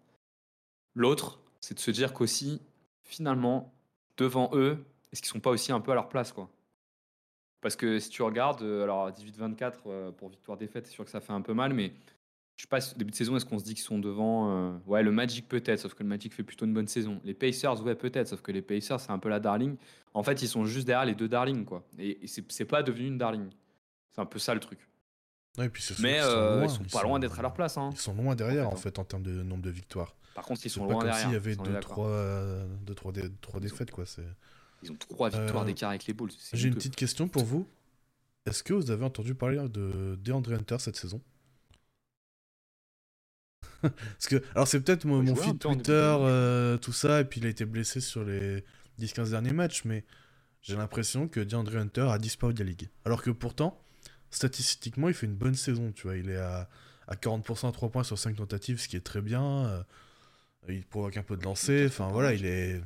L'autre, 0.95 1.41
c'est 1.61 1.75
de 1.75 1.81
se 1.81 1.91
dire 1.91 2.13
qu'aussi, 2.13 2.61
finalement, 3.03 3.73
devant 4.17 4.51
eux, 4.55 4.85
est-ce 5.13 5.23
qu'ils 5.23 5.31
sont 5.31 5.41
pas 5.41 5.51
aussi 5.51 5.73
un 5.73 5.81
peu 5.81 5.93
à 5.93 5.95
leur 5.95 6.09
place, 6.09 6.33
quoi? 6.33 6.49
Parce 7.61 7.77
que 7.77 7.99
si 7.99 8.11
tu 8.11 8.23
regardes, 8.23 8.63
euh, 8.63 8.83
alors 8.85 9.11
18-24 9.11 9.75
euh, 9.87 10.13
pour 10.13 10.29
victoire-défaite, 10.29 10.87
c'est 10.87 10.93
sûr 10.93 11.05
que 11.05 11.11
ça 11.11 11.21
fait 11.21 11.33
un 11.33 11.41
peu 11.41 11.55
mal, 11.55 11.73
mais 11.73 11.95
je 12.57 12.63
sais 12.63 12.69
pas, 12.69 12.81
ce 12.81 12.95
début 12.97 13.11
de 13.11 13.17
saison, 13.17 13.37
est-ce 13.37 13.45
qu'on 13.45 13.59
se 13.59 13.65
dit 13.65 13.75
qu'ils 13.75 13.85
sont 13.85 13.99
devant 13.99 14.51
euh, 14.51 14.77
Ouais, 14.87 15.03
le 15.03 15.11
Magic 15.11 15.49
peut-être, 15.49 15.81
sauf 15.81 15.95
que 15.95 16.03
le 16.03 16.09
Magic 16.09 16.33
fait 16.33 16.43
plutôt 16.45 16.65
une 16.67 16.75
bonne 16.75 16.87
saison. 16.87 17.21
Les 17.25 17.35
Pacers, 17.35 17.83
ouais, 17.83 17.95
peut-être, 17.97 18.29
sauf 18.29 18.43
que 18.43 18.53
les 18.53 18.63
Pacers, 18.63 19.01
c'est 19.01 19.11
un 19.11 19.19
peu 19.19 19.29
la 19.29 19.41
darling. 19.41 19.77
En 20.15 20.23
fait, 20.23 20.41
ils 20.43 20.49
sont 20.49 20.65
juste 20.65 20.87
derrière 20.87 21.05
les 21.07 21.15
deux 21.17 21.29
darlings, 21.29 21.65
quoi. 21.65 21.85
Et, 21.99 22.25
et 22.25 22.27
c'est 22.29 22.65
pas 22.65 22.83
devenu 22.83 23.09
une 23.09 23.19
darling. 23.19 23.49
C'est 24.13 24.21
un 24.21 24.27
peu 24.27 24.39
ça 24.39 24.55
le 24.55 24.61
truc. 24.61 24.79
Ouais, 25.59 25.67
et 25.67 25.69
puis 25.69 25.85
Mais 26.01 26.21
sont 26.21 26.27
euh, 26.29 26.57
loin, 26.61 26.65
ils 26.67 26.71
sont 26.71 26.85
pas 26.99 27.03
loin 27.03 27.19
d'être 27.19 27.39
à 27.39 27.43
leur 27.43 27.55
place. 27.55 27.77
Hein. 27.77 27.91
Ils 27.93 27.99
sont 27.99 28.15
loin 28.15 28.35
derrière 28.37 28.69
En 28.69 28.73
en 28.73 28.77
fait, 28.77 28.99
en 28.99 29.05
termes 29.05 29.23
de 29.25 29.43
nombre 29.43 29.63
de 29.63 29.71
victoires. 29.71 30.15
Par 30.35 30.45
contre, 30.45 30.61
ils 30.65 30.69
C'est 30.69 30.75
sont 30.81 30.87
pas 30.87 30.93
loin 30.93 31.01
comme 31.01 31.11
derrière. 31.11 31.25
s'il 31.27 31.33
y 31.33 31.37
avait 31.37 31.57
on 31.61 31.65
est 31.65 31.73
d'accord. 31.73 31.99
2-3 31.99 32.09
euh, 32.09 32.67
deux, 32.85 32.95
trois, 32.95 33.13
dé- 33.13 33.31
trois 33.41 33.61
défaites 33.61 33.91
quoi. 33.93 34.05
c'est- 34.07 34.23
Ils 34.83 34.91
ont 34.93 34.97
trois 34.97 35.29
victoires 35.31 35.63
Euh, 35.63 35.67
d'écart 35.67 35.91
avec 35.91 36.07
les 36.07 36.13
Bulls. 36.15 36.31
J'ai 36.53 36.69
une 36.69 36.75
petite 36.75 36.97
question 36.97 37.29
pour 37.29 37.45
vous. 37.45 37.69
Est-ce 38.47 38.63
que 38.65 38.75
vous 38.75 38.91
avez 38.91 39.05
entendu 39.05 39.35
parler 39.35 39.59
de 39.69 40.19
DeAndre 40.23 40.53
Hunter 40.55 40.77
cette 40.81 40.97
saison? 40.97 41.21
Parce 44.19 44.29
que, 44.29 44.43
alors 44.55 44.69
c'est 44.69 44.81
peut-être 44.81 45.05
mon, 45.05 45.23
mon 45.23 45.35
feed 45.37 45.59
Twitter, 45.59 45.93
euh, 46.21 46.77
tout 46.79 46.93
ça, 46.93 47.21
et 47.21 47.25
puis 47.25 47.41
il 47.41 47.47
a 47.47 47.51
été 47.51 47.65
blessé 47.65 48.01
sur 48.01 48.25
les 48.25 48.65
10-15 48.99 49.31
derniers 49.31 49.53
matchs, 49.53 49.85
mais 49.85 50.05
j'ai 50.63 50.77
l'impression 50.77 51.29
que 51.29 51.41
DeAndre 51.41 51.77
Hunter 51.77 52.09
a 52.11 52.19
disparu 52.19 52.55
de 52.55 52.59
la 52.61 52.65
ligue. 52.71 52.89
Alors 53.05 53.23
que 53.23 53.31
pourtant, 53.31 53.81
statistiquement, 54.31 55.09
il 55.09 55.15
fait 55.15 55.27
une 55.27 55.35
bonne 55.37 55.55
saison, 55.55 55.93
tu 55.93 56.05
vois. 56.07 56.17
Il 56.17 56.31
est 56.31 56.37
à, 56.37 56.69
à 57.09 57.17
40% 57.17 57.69
à 57.69 57.73
3 57.73 57.91
points 57.91 58.05
sur 58.05 58.19
5 58.19 58.37
tentatives, 58.37 58.81
ce 58.81 58.89
qui 58.89 58.97
est 58.97 59.01
très 59.05 59.21
bien. 59.21 59.67
euh, 59.67 59.83
il 60.69 60.85
provoque 60.87 61.17
un 61.19 61.23
peu 61.23 61.37
de 61.37 61.45
lancer, 61.45 61.85
enfin 61.87 62.09
voilà, 62.09 62.33
il 62.33 62.47
est... 62.47 62.81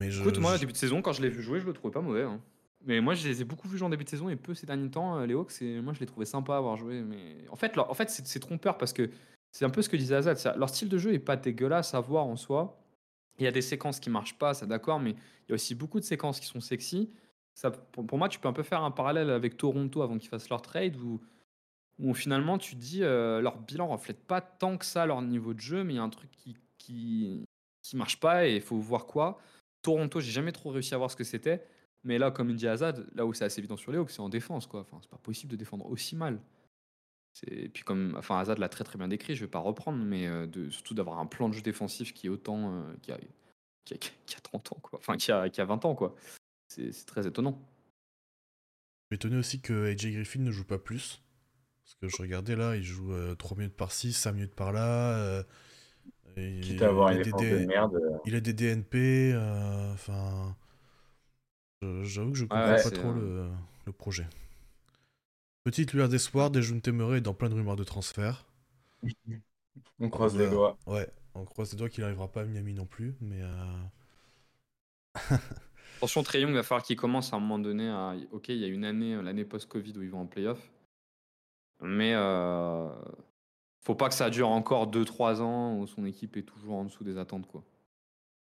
Mais 0.00 0.10
je, 0.10 0.20
Écoute, 0.20 0.38
moi, 0.38 0.54
je- 0.56 0.60
début 0.60 0.72
de 0.72 0.76
saison, 0.78 1.00
quand 1.02 1.12
je 1.12 1.22
l'ai 1.22 1.28
vu 1.28 1.42
jouer, 1.42 1.60
je 1.60 1.66
le 1.66 1.72
trouvais 1.72 1.92
pas 1.92 2.00
mauvais. 2.00 2.22
hein. 2.24 2.40
Mais 2.84 3.00
moi, 3.00 3.14
je 3.14 3.28
les 3.28 3.40
ai 3.40 3.44
beaucoup 3.44 3.68
vus 3.68 3.78
jouer 3.78 3.86
en 3.86 3.90
début 3.90 4.02
de 4.02 4.08
saison 4.08 4.28
et 4.28 4.34
peu 4.34 4.54
ces 4.54 4.66
derniers 4.66 4.90
temps, 4.90 5.16
euh, 5.20 5.26
les 5.26 5.34
Hawks. 5.34 5.62
Et 5.62 5.80
moi, 5.80 5.92
je 5.92 6.00
les 6.00 6.06
trouvais 6.06 6.26
sympas 6.26 6.56
à 6.56 6.58
avoir 6.58 6.76
joué. 6.76 7.02
Mais 7.02 7.36
en 7.48 7.54
fait, 7.54 7.76
leur- 7.76 7.88
en 7.88 7.94
fait 7.94 8.10
c'est 8.10 8.40
trompeur 8.40 8.76
parce 8.76 8.92
que 8.92 9.08
c'est 9.52 9.66
un 9.66 9.70
peu 9.70 9.82
ce 9.82 9.88
que 9.88 9.96
disait 9.96 10.16
Azad. 10.16 10.56
Leur 10.56 10.70
style 10.70 10.88
de 10.88 10.98
jeu 10.98 11.12
est 11.12 11.18
pas 11.18 11.36
dégueulasse 11.36 11.94
à 11.94 12.00
voir 12.00 12.26
en 12.26 12.36
soi. 12.36 12.82
Il 13.38 13.44
y 13.44 13.46
a 13.46 13.52
des 13.52 13.62
séquences 13.62 14.00
qui 14.00 14.10
marchent 14.10 14.38
pas, 14.38 14.54
ça 14.54 14.66
d'accord, 14.66 14.98
mais 14.98 15.10
il 15.10 15.50
y 15.50 15.52
a 15.52 15.54
aussi 15.54 15.74
beaucoup 15.74 16.00
de 16.00 16.04
séquences 16.04 16.40
qui 16.40 16.46
sont 16.46 16.60
sexy. 16.60 17.10
Ça, 17.54 17.70
pour, 17.70 18.18
moi, 18.18 18.28
tu 18.30 18.38
peux 18.38 18.48
un 18.48 18.54
peu 18.54 18.62
faire 18.62 18.82
un 18.82 18.90
parallèle 18.90 19.30
avec 19.30 19.58
Toronto 19.58 20.02
avant 20.02 20.16
qu'ils 20.18 20.30
fassent 20.30 20.48
leur 20.48 20.62
trade 20.62 20.96
où, 20.96 21.20
finalement 22.14 22.58
tu 22.58 22.74
dis 22.74 23.04
euh, 23.04 23.40
leur 23.40 23.58
bilan 23.58 23.86
reflète 23.86 24.18
pas 24.24 24.40
tant 24.40 24.76
que 24.76 24.84
ça 24.84 25.06
leur 25.06 25.22
niveau 25.22 25.54
de 25.54 25.60
jeu, 25.60 25.84
mais 25.84 25.92
il 25.92 25.96
y 25.96 26.00
a 26.00 26.02
un 26.02 26.08
truc 26.08 26.30
qui, 26.32 26.56
qui, 26.78 27.46
marche 27.94 28.18
pas 28.18 28.48
et 28.48 28.56
il 28.56 28.60
faut 28.62 28.78
voir 28.78 29.06
quoi. 29.06 29.38
Toronto, 29.82 30.18
j'ai 30.20 30.32
jamais 30.32 30.52
trop 30.52 30.70
réussi 30.70 30.94
à 30.94 30.98
voir 30.98 31.10
ce 31.10 31.16
que 31.16 31.24
c'était. 31.24 31.64
Mais 32.04 32.18
là, 32.18 32.30
comme 32.30 32.50
il 32.50 32.56
dit 32.56 32.66
Azad, 32.66 33.06
là 33.14 33.26
où 33.26 33.34
c'est 33.34 33.44
assez 33.44 33.60
évident 33.60 33.76
sur 33.76 33.92
les 33.92 33.98
Hawks, 33.98 34.10
c'est 34.10 34.20
en 34.20 34.28
défense. 34.28 34.66
quoi. 34.66 34.80
Enfin, 34.80 34.98
c'est 35.02 35.10
pas 35.10 35.18
possible 35.18 35.52
de 35.52 35.56
défendre 35.56 35.86
aussi 35.86 36.16
mal. 36.16 36.40
Et 37.46 37.68
puis 37.68 37.82
comme, 37.82 38.14
enfin 38.18 38.38
Azad 38.38 38.58
l'a 38.58 38.68
très 38.68 38.84
très 38.84 38.98
bien 38.98 39.08
décrit, 39.08 39.34
je 39.34 39.44
vais 39.44 39.50
pas 39.50 39.58
reprendre, 39.58 39.98
mais 40.04 40.28
de, 40.46 40.68
surtout 40.70 40.94
d'avoir 40.94 41.18
un 41.18 41.26
plan 41.26 41.48
de 41.48 41.54
jeu 41.54 41.62
défensif 41.62 42.12
qui 42.12 42.26
est 42.26 42.30
autant, 42.30 42.84
qui, 43.02 43.10
a, 43.10 43.18
qui, 43.84 43.94
a, 43.94 44.40
30 44.42 44.72
ans, 44.72 44.78
quoi. 44.82 44.98
Enfin, 44.98 45.16
qui 45.16 45.32
a, 45.32 45.48
qui 45.48 45.60
a 45.60 45.64
20 45.64 45.84
ans, 45.84 45.94
quoi. 45.94 46.14
C'est 46.68 46.92
très 47.06 47.26
étonnant. 47.26 47.58
Je 49.10 49.16
suis 49.16 49.16
étonné 49.16 49.36
aussi 49.36 49.60
que 49.60 49.90
AJ 49.90 50.12
Griffin 50.12 50.40
ne 50.40 50.50
joue 50.50 50.64
pas 50.64 50.78
plus. 50.78 51.22
Parce 51.84 51.94
que 51.96 52.08
je 52.08 52.22
regardais 52.22 52.56
là, 52.56 52.76
il 52.76 52.82
joue 52.82 53.12
3 53.36 53.56
minutes 53.56 53.76
par 53.76 53.92
6, 53.92 54.12
5 54.12 54.32
minutes 54.32 54.54
par 54.54 54.72
là. 54.72 55.42
Quitte 56.36 56.82
à 56.82 56.88
avoir 56.88 57.10
une 57.10 57.22
de 57.22 57.66
merde. 57.66 58.00
Il 58.24 58.34
a 58.34 58.40
des 58.40 58.52
DNP, 58.52 59.34
enfin. 59.92 60.54
J'avoue 62.02 62.32
que 62.32 62.38
je 62.38 62.44
comprends 62.44 62.76
pas 62.76 62.90
trop 62.90 63.12
le, 63.12 63.50
le, 63.86 63.92
projet. 63.92 64.26
Petite 65.64 65.92
lueur 65.92 66.08
d'espoir, 66.08 66.50
des 66.50 66.60
jeunes 66.60 66.80
témérés 66.80 67.20
dans 67.20 67.34
plein 67.34 67.48
de 67.48 67.54
rumeurs 67.54 67.76
de 67.76 67.84
transfert. 67.84 68.46
on 70.00 70.10
croise 70.10 70.36
les 70.36 70.50
doigts. 70.50 70.76
Ouais, 70.86 71.08
on 71.34 71.44
croise 71.44 71.72
les 71.72 71.78
doigts 71.78 71.88
qu'il 71.88 72.02
n'arrivera 72.02 72.26
pas 72.26 72.42
à 72.42 72.44
Miami 72.44 72.74
non 72.74 72.86
plus, 72.86 73.14
mais. 73.20 73.40
Euh... 73.40 75.14
Attention, 75.98 76.24
Trey 76.24 76.40
Young 76.40 76.52
va 76.52 76.64
falloir 76.64 76.82
qu'il 76.82 76.96
commence 76.96 77.32
à 77.32 77.36
un 77.36 77.40
moment 77.40 77.60
donné 77.60 77.88
à. 77.88 78.16
Ok, 78.32 78.48
il 78.48 78.58
y 78.58 78.64
a 78.64 78.68
une 78.68 78.84
année, 78.84 79.22
l'année 79.22 79.44
post-Covid 79.44 79.96
où 79.96 80.02
ils 80.02 80.10
vont 80.10 80.22
en 80.22 80.26
playoff. 80.26 80.72
Mais 81.80 82.12
euh... 82.14 82.88
faut 83.80 83.94
pas 83.94 84.08
que 84.08 84.14
ça 84.14 84.30
dure 84.30 84.48
encore 84.48 84.90
2-3 84.90 85.40
ans 85.40 85.78
où 85.78 85.86
son 85.86 86.04
équipe 86.04 86.36
est 86.36 86.42
toujours 86.42 86.74
en 86.74 86.84
dessous 86.84 87.04
des 87.04 87.18
attentes, 87.18 87.46
quoi. 87.46 87.62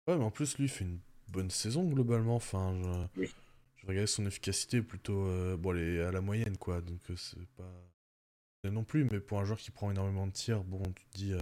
Ouais, 0.07 0.17
mais 0.17 0.23
en 0.23 0.31
plus, 0.31 0.57
lui, 0.57 0.65
il 0.65 0.69
fait 0.69 0.85
une 0.85 0.99
bonne 1.31 1.51
saison 1.51 1.83
globalement. 1.83 2.35
Enfin, 2.35 2.73
je, 3.15 3.29
je 3.81 3.87
regardais 3.87 4.07
son 4.07 4.25
efficacité 4.25 4.81
plutôt. 4.81 5.25
Euh, 5.25 5.57
bon, 5.57 5.71
à 5.71 6.11
la 6.11 6.21
moyenne, 6.21 6.57
quoi. 6.57 6.81
Donc, 6.81 6.99
euh, 7.09 7.15
c'est 7.15 7.47
pas. 7.57 7.71
Non 8.63 8.83
plus, 8.83 9.05
mais 9.05 9.19
pour 9.19 9.39
un 9.39 9.45
joueur 9.45 9.57
qui 9.57 9.71
prend 9.71 9.89
énormément 9.89 10.27
de 10.27 10.31
tirs, 10.31 10.63
bon, 10.63 10.83
tu 10.95 11.05
te 11.05 11.17
dis. 11.17 11.33
Euh, 11.33 11.39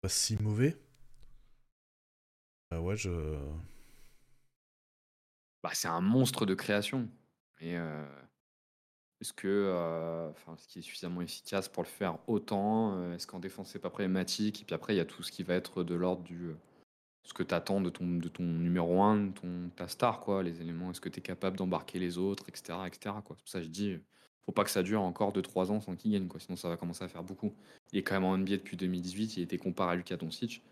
pas 0.00 0.08
si 0.08 0.40
mauvais. 0.42 0.76
Bah 2.70 2.80
ouais, 2.80 2.96
je. 2.96 3.10
Bah, 5.62 5.70
c'est 5.74 5.88
un 5.88 6.00
monstre 6.00 6.46
de 6.46 6.54
création. 6.54 7.08
Et. 7.60 7.76
Est-ce 9.20 9.32
que 9.32 10.30
enfin, 10.32 10.56
ce 10.56 10.66
qui 10.66 10.80
est 10.80 10.82
suffisamment 10.82 11.20
efficace 11.20 11.68
pour 11.68 11.84
le 11.84 11.88
faire 11.88 12.18
autant? 12.28 13.12
Est-ce 13.12 13.28
qu'en 13.28 13.38
défense 13.38 13.70
c'est 13.70 13.78
pas 13.78 13.90
problématique? 13.90 14.62
Et 14.62 14.64
puis 14.64 14.74
après 14.74 14.94
il 14.94 14.96
y 14.96 15.00
a 15.00 15.04
tout 15.04 15.22
ce 15.22 15.30
qui 15.30 15.44
va 15.44 15.54
être 15.54 15.84
de 15.84 15.94
l'ordre 15.94 16.24
du 16.24 16.50
ce 17.24 17.34
que 17.34 17.42
tu 17.42 17.54
attends 17.54 17.80
de 17.80 17.90
ton, 17.90 18.16
de 18.16 18.28
ton 18.28 18.42
numéro 18.42 19.02
1, 19.02 19.16
de 19.16 19.32
ton, 19.32 19.70
ta 19.76 19.88
star, 19.88 20.20
quoi, 20.20 20.42
les 20.42 20.60
éléments, 20.60 20.90
est-ce 20.90 21.00
que 21.00 21.08
tu 21.08 21.20
es 21.20 21.22
capable 21.22 21.56
d'embarquer 21.56 21.98
les 21.98 22.18
autres, 22.18 22.44
etc. 22.48 22.78
etc. 22.86 23.16
Quoi. 23.24 23.36
C'est 23.36 23.42
pour 23.42 23.48
ça 23.48 23.58
que 23.60 23.64
je 23.64 23.70
dis, 23.70 23.98
faut 24.44 24.52
pas 24.52 24.64
que 24.64 24.70
ça 24.70 24.82
dure 24.82 25.02
encore 25.02 25.32
2-3 25.32 25.70
ans 25.70 25.80
sans 25.80 25.94
qu'il 25.94 26.12
gagne, 26.12 26.26
quoi, 26.26 26.40
sinon 26.40 26.56
ça 26.56 26.68
va 26.68 26.76
commencer 26.76 27.04
à 27.04 27.08
faire 27.08 27.22
beaucoup. 27.22 27.54
Il 27.92 27.98
est 27.98 28.02
quand 28.02 28.14
même 28.14 28.24
en 28.24 28.36
NBA 28.36 28.56
depuis 28.56 28.76
2018, 28.76 29.36
il 29.36 29.42
été 29.42 29.58
comparé 29.58 29.92
à 29.92 29.94
Lucas 29.94 30.16
Doncic. 30.16 30.62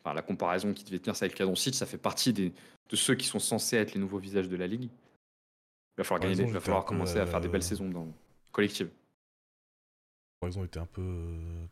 Enfin, 0.00 0.14
la 0.14 0.22
comparaison 0.22 0.72
qui 0.72 0.84
devait 0.84 0.98
tenir 0.98 1.16
ça 1.16 1.24
avec 1.24 1.34
Lucas 1.34 1.46
Doncic, 1.46 1.74
ça 1.74 1.86
fait 1.86 1.98
partie 1.98 2.32
des, 2.32 2.52
de 2.88 2.96
ceux 2.96 3.14
qui 3.14 3.26
sont 3.26 3.38
censés 3.38 3.76
être 3.76 3.94
les 3.94 4.00
nouveaux 4.00 4.18
visages 4.18 4.48
de 4.48 4.56
la 4.56 4.66
ligue. 4.66 4.84
Il 4.84 5.98
va 5.98 6.04
falloir, 6.04 6.30
gagner, 6.30 6.44
il 6.44 6.52
va 6.52 6.60
falloir 6.60 6.84
commencer 6.84 7.18
à 7.18 7.26
faire 7.26 7.40
des 7.40 7.48
belles 7.48 7.60
euh, 7.60 7.64
saisons 7.64 7.90
dans 7.90 8.06
collective. 8.52 8.88
Par 10.40 10.46
exemple, 10.46 10.66
ils 10.66 10.68
étaient 10.68 10.78
un 10.78 10.86
peu 10.86 11.02
euh, 11.02 11.66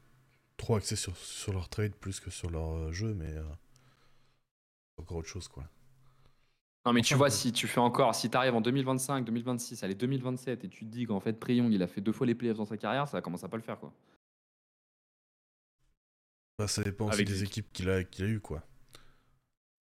trop 0.56 0.74
axés 0.74 0.96
sur, 0.96 1.16
sur 1.16 1.52
leur 1.52 1.68
trade 1.68 1.94
plus 1.94 2.18
que 2.18 2.30
sur 2.30 2.50
leur 2.50 2.72
euh, 2.72 2.92
jeu, 2.92 3.14
mais 3.14 3.32
encore 4.98 5.18
autre 5.18 5.28
chose, 5.28 5.48
quoi. 5.48 5.64
Non, 6.84 6.92
mais 6.92 7.02
tu 7.02 7.14
vois, 7.14 7.30
si 7.30 7.52
tu 7.52 7.66
fais 7.66 7.80
encore, 7.80 8.14
si 8.14 8.30
tu 8.30 8.36
arrives 8.36 8.54
en 8.54 8.60
2025, 8.60 9.24
2026, 9.24 9.82
allez, 9.82 9.94
2027, 9.94 10.64
et 10.64 10.68
tu 10.68 10.86
te 10.86 10.90
dis 10.90 11.04
qu'en 11.04 11.18
fait, 11.18 11.32
Priong, 11.32 11.72
il 11.72 11.82
a 11.82 11.88
fait 11.88 12.00
deux 12.00 12.12
fois 12.12 12.26
les 12.26 12.34
playoffs 12.36 12.58
dans 12.58 12.66
sa 12.66 12.76
carrière, 12.76 13.08
ça 13.08 13.20
commence 13.20 13.42
à 13.42 13.48
pas 13.48 13.56
le 13.56 13.62
faire, 13.62 13.78
quoi. 13.80 13.92
Bah, 16.58 16.68
ça 16.68 16.82
dépend 16.82 17.08
aussi 17.08 17.24
des 17.24 17.42
équipes 17.42 17.72
qu'il 17.72 17.90
a, 17.90 18.04
qu'il 18.04 18.24
a 18.24 18.28
eu, 18.28 18.40
quoi. 18.40 18.62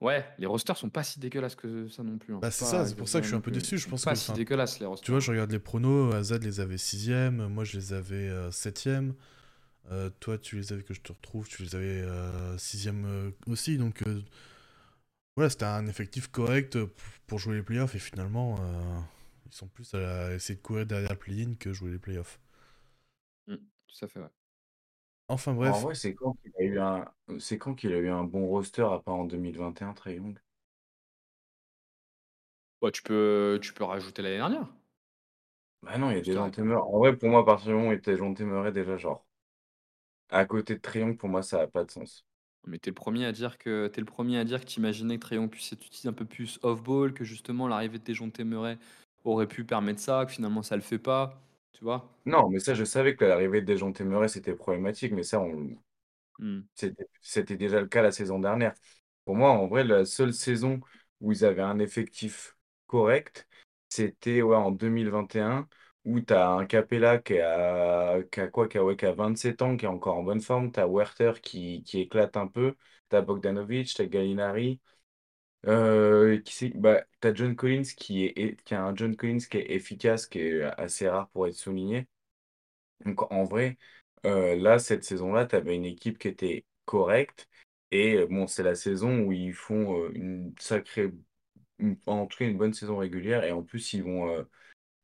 Ouais, 0.02 0.26
les 0.38 0.46
rosters 0.46 0.78
sont 0.78 0.90
pas 0.90 1.04
si 1.04 1.20
dégueulasses 1.20 1.56
que 1.56 1.88
ça 1.88 2.04
non 2.04 2.18
plus. 2.18 2.36
Hein. 2.36 2.40
Bah, 2.42 2.52
c'est 2.52 2.66
ça, 2.66 2.86
c'est 2.86 2.96
pour 2.96 3.08
ça 3.08 3.20
que 3.20 3.24
je 3.24 3.30
suis 3.30 3.38
un 3.38 3.42
peu 3.42 3.52
déçu. 3.52 3.78
Je 3.78 3.88
pense 3.88 4.04
pas 4.04 4.16
si 4.16 4.34
dégueulasses 4.34 4.80
les 4.80 4.86
rosters. 4.86 5.06
Tu 5.06 5.12
vois, 5.12 5.20
je 5.20 5.32
regarde 5.32 5.52
les 5.52 5.60
pronos, 5.60 6.14
Azad 6.14 6.44
les 6.44 6.60
avait 6.60 6.78
6 6.78 7.10
moi 7.32 7.64
je 7.64 7.78
les 7.78 7.94
avais 7.94 8.30
7 8.52 8.88
euh, 8.88 9.12
euh, 9.92 10.10
toi, 10.20 10.38
tu 10.38 10.58
les 10.58 10.74
avais, 10.74 10.84
que 10.84 10.94
je 10.94 11.02
te 11.02 11.14
retrouve, 11.14 11.48
tu 11.48 11.64
les 11.64 11.76
avais 11.76 12.04
6 12.58 12.90
euh, 12.90 13.32
aussi, 13.48 13.78
donc 13.78 14.04
Ouais, 15.38 15.50
c'était 15.50 15.64
un 15.66 15.88
effectif 15.88 16.28
correct 16.30 16.78
pour 17.28 17.40
jouer 17.40 17.56
les 17.58 17.64
playoffs 17.64 17.96
et 17.96 18.00
finalement, 18.00 18.56
euh, 18.60 19.00
ils 19.48 19.54
sont 19.56 19.68
plus 19.68 19.94
à 19.94 20.34
essayer 20.34 20.56
de 20.56 20.62
courir 20.62 20.86
derrière 20.86 21.12
le 21.12 21.16
play-in 21.18 21.56
que 21.60 21.74
jouer 21.74 21.92
les 21.92 22.00
playoffs. 22.00 22.40
Mmh, 23.48 23.56
tout 23.88 24.06
à 24.06 24.08
fait, 24.08 24.20
ouais. 24.20 24.30
Enfin 25.28 25.54
bref. 25.54 25.78
En 25.78 25.82
vrai, 25.82 25.96
c'est 25.96 26.16
quand 26.16 26.38
qu'il 26.42 26.54
a 26.58 26.64
eu 26.64 26.80
un, 26.80 27.12
c'est 27.40 27.58
quand 27.58 27.76
qu'il 27.76 27.92
a 27.92 27.98
eu 27.98 28.08
un 28.10 28.24
bon 28.24 28.48
roster 28.48 28.84
à 28.84 29.00
part 29.00 29.16
en 29.16 29.26
2021, 29.26 29.92
Trey 29.94 30.16
Young? 30.16 30.40
Ouais, 32.82 32.92
tu 32.92 33.02
peux, 33.04 33.60
tu 33.62 33.74
peux 33.74 33.84
rajouter 33.84 34.22
l'année 34.22 34.38
dernière. 34.38 34.68
Bah 35.84 35.98
non, 35.98 36.12
il 36.12 36.16
y 36.18 36.20
a 36.20 36.22
des 36.22 36.34
gens 36.34 36.52
En 36.92 37.00
vrai, 37.00 37.16
pour 37.16 37.30
moi, 37.30 37.40
à 37.42 37.44
partir 37.46 37.68
du 37.70 37.74
moment 37.76 37.90
où 37.90 37.92
il 37.94 37.98
était 38.00 38.18
Jean 38.18 38.32
déjà, 38.32 38.98
genre, 38.98 39.26
à 40.30 40.46
côté 40.46 40.76
de 40.76 40.80
Trey 40.82 41.16
pour 41.16 41.30
moi, 41.30 41.42
ça 41.42 41.58
n'a 41.58 41.68
pas 41.68 41.84
de 41.84 41.90
sens. 41.90 42.28
Mais 42.68 42.80
t'es 42.80 42.90
le 42.90 42.96
premier 42.96 43.26
à 43.26 43.32
dire 43.32 43.58
que 43.58 43.88
t'es 43.88 44.02
le 44.02 44.06
premier 44.06 44.38
à 44.40 44.44
dire 44.44 44.60
que 44.60 44.66
t'imaginais 44.66 45.16
que 45.16 45.22
Trayon 45.22 45.48
puisse 45.48 45.72
être 45.74 45.86
utilisé 45.86 46.10
un 46.10 46.14
peu 46.14 46.26
plus 46.26 46.60
off-ball, 46.64 47.14
que 47.14 47.24
justement 47.24 47.68
l'arrivée 47.68 48.00
de 48.00 48.04
Dejounte 48.04 48.34
Téméret 48.34 48.78
aurait 49.24 49.48
pu 49.48 49.64
permettre 49.64 50.00
ça, 50.00 50.26
que 50.26 50.32
finalement 50.32 50.64
ça 50.64 50.76
le 50.76 50.82
fait 50.82 51.00
pas, 51.00 51.42
tu 51.74 51.84
vois? 51.84 52.10
Non, 52.26 52.50
mais 52.50 52.60
ça, 52.60 52.74
je 52.74 52.84
savais 52.84 53.16
que 53.16 53.26
l'arrivée 53.26 53.62
de 53.62 53.74
Dejounte 53.74 53.96
Téméret 53.96 54.28
c'était 54.28 54.54
problématique, 54.54 55.12
mais 55.14 55.24
ça, 55.24 55.40
on... 55.40 55.70
Mmh. 56.38 56.62
c'était 57.22 57.56
déjà 57.56 57.80
le 57.80 57.88
cas 57.88 58.02
la 58.02 58.12
saison 58.12 58.40
dernière. 58.40 58.74
Pour 59.24 59.36
moi, 59.36 59.52
en 59.52 59.68
vrai, 59.68 59.84
la 59.84 60.06
seule 60.06 60.34
saison 60.34 60.82
où 61.22 61.32
ils 61.32 61.46
avaient 61.46 61.62
un 61.62 61.80
effectif 61.80 62.58
correct, 62.88 63.48
c'était 63.90 64.42
ouais, 64.42 64.56
en 64.56 64.72
2021 64.72 65.68
où 66.06 66.22
tu 66.22 66.34
as 66.34 66.50
un 66.50 66.66
Capella 66.66 67.18
qui 67.20 67.40
a, 67.40 68.22
qui 68.32 68.40
a 68.42 68.48
quoi, 68.48 68.68
qui 68.68 68.78
a, 68.78 68.96
qui 68.96 69.06
a 69.06 69.12
27 69.14 69.62
ans, 69.62 69.78
qui 69.78 69.86
est 69.86 69.88
encore 69.88 70.18
en 70.18 70.24
bonne 70.24 70.42
forme, 70.42 70.72
tu 70.72 70.80
as 70.80 70.88
Werther 70.88 71.34
qui, 71.42 71.84
qui 71.84 72.02
éclate 72.02 72.38
un 72.38 72.48
peu, 72.48 72.76
tu 73.10 73.16
as 73.16 73.22
Bogdanovic, 73.22 73.88
tu 73.94 74.02
as 74.02 74.06
Gallinari, 74.08 74.80
euh, 75.68 76.40
bah, 76.76 77.04
tu 77.22 77.28
as 77.28 77.34
John 77.34 77.56
Collins 77.56 77.84
qui, 77.98 78.26
est, 78.26 78.62
qui 78.64 78.76
a 78.76 78.84
un 78.84 78.96
John 78.96 79.16
Collins 79.16 79.40
qui 79.50 79.58
est 79.58 79.72
efficace, 79.74 80.28
qui 80.28 80.40
est 80.40 80.62
assez 80.64 81.10
rare 81.10 81.30
pour 81.30 81.48
être 81.48 81.56
souligné. 81.56 82.08
Donc 83.06 83.32
en 83.32 83.44
vrai, 83.44 83.78
euh, 84.26 84.56
là, 84.56 84.80
cette 84.80 85.04
saison-là, 85.04 85.46
tu 85.46 85.56
avais 85.56 85.76
une 85.76 85.86
équipe 85.86 86.18
qui 86.18 86.28
était 86.28 86.66
correcte. 86.86 87.50
Et 87.92 88.26
bon, 88.28 88.48
c'est 88.48 88.64
la 88.64 88.76
saison 88.76 89.20
où 89.22 89.32
ils 89.32 89.54
font 89.54 90.00
euh, 90.06 90.12
une 90.14 90.54
sacrée, 90.60 91.12
en 92.08 92.28
tout 92.28 92.38
cas 92.38 92.46
une 92.46 92.58
bonne 92.58 92.74
saison 92.74 92.98
régulière. 92.98 93.44
Et 93.44 93.52
en 93.52 93.64
plus, 93.64 93.94
ils 93.94 94.04
vont 94.04 94.46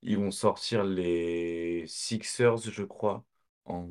ils 0.02 0.18
vont 0.18 0.32
sortir 0.32 0.84
les 0.84 1.86
Sixers, 1.88 2.58
je 2.58 2.84
crois. 2.84 3.24
En... 3.66 3.88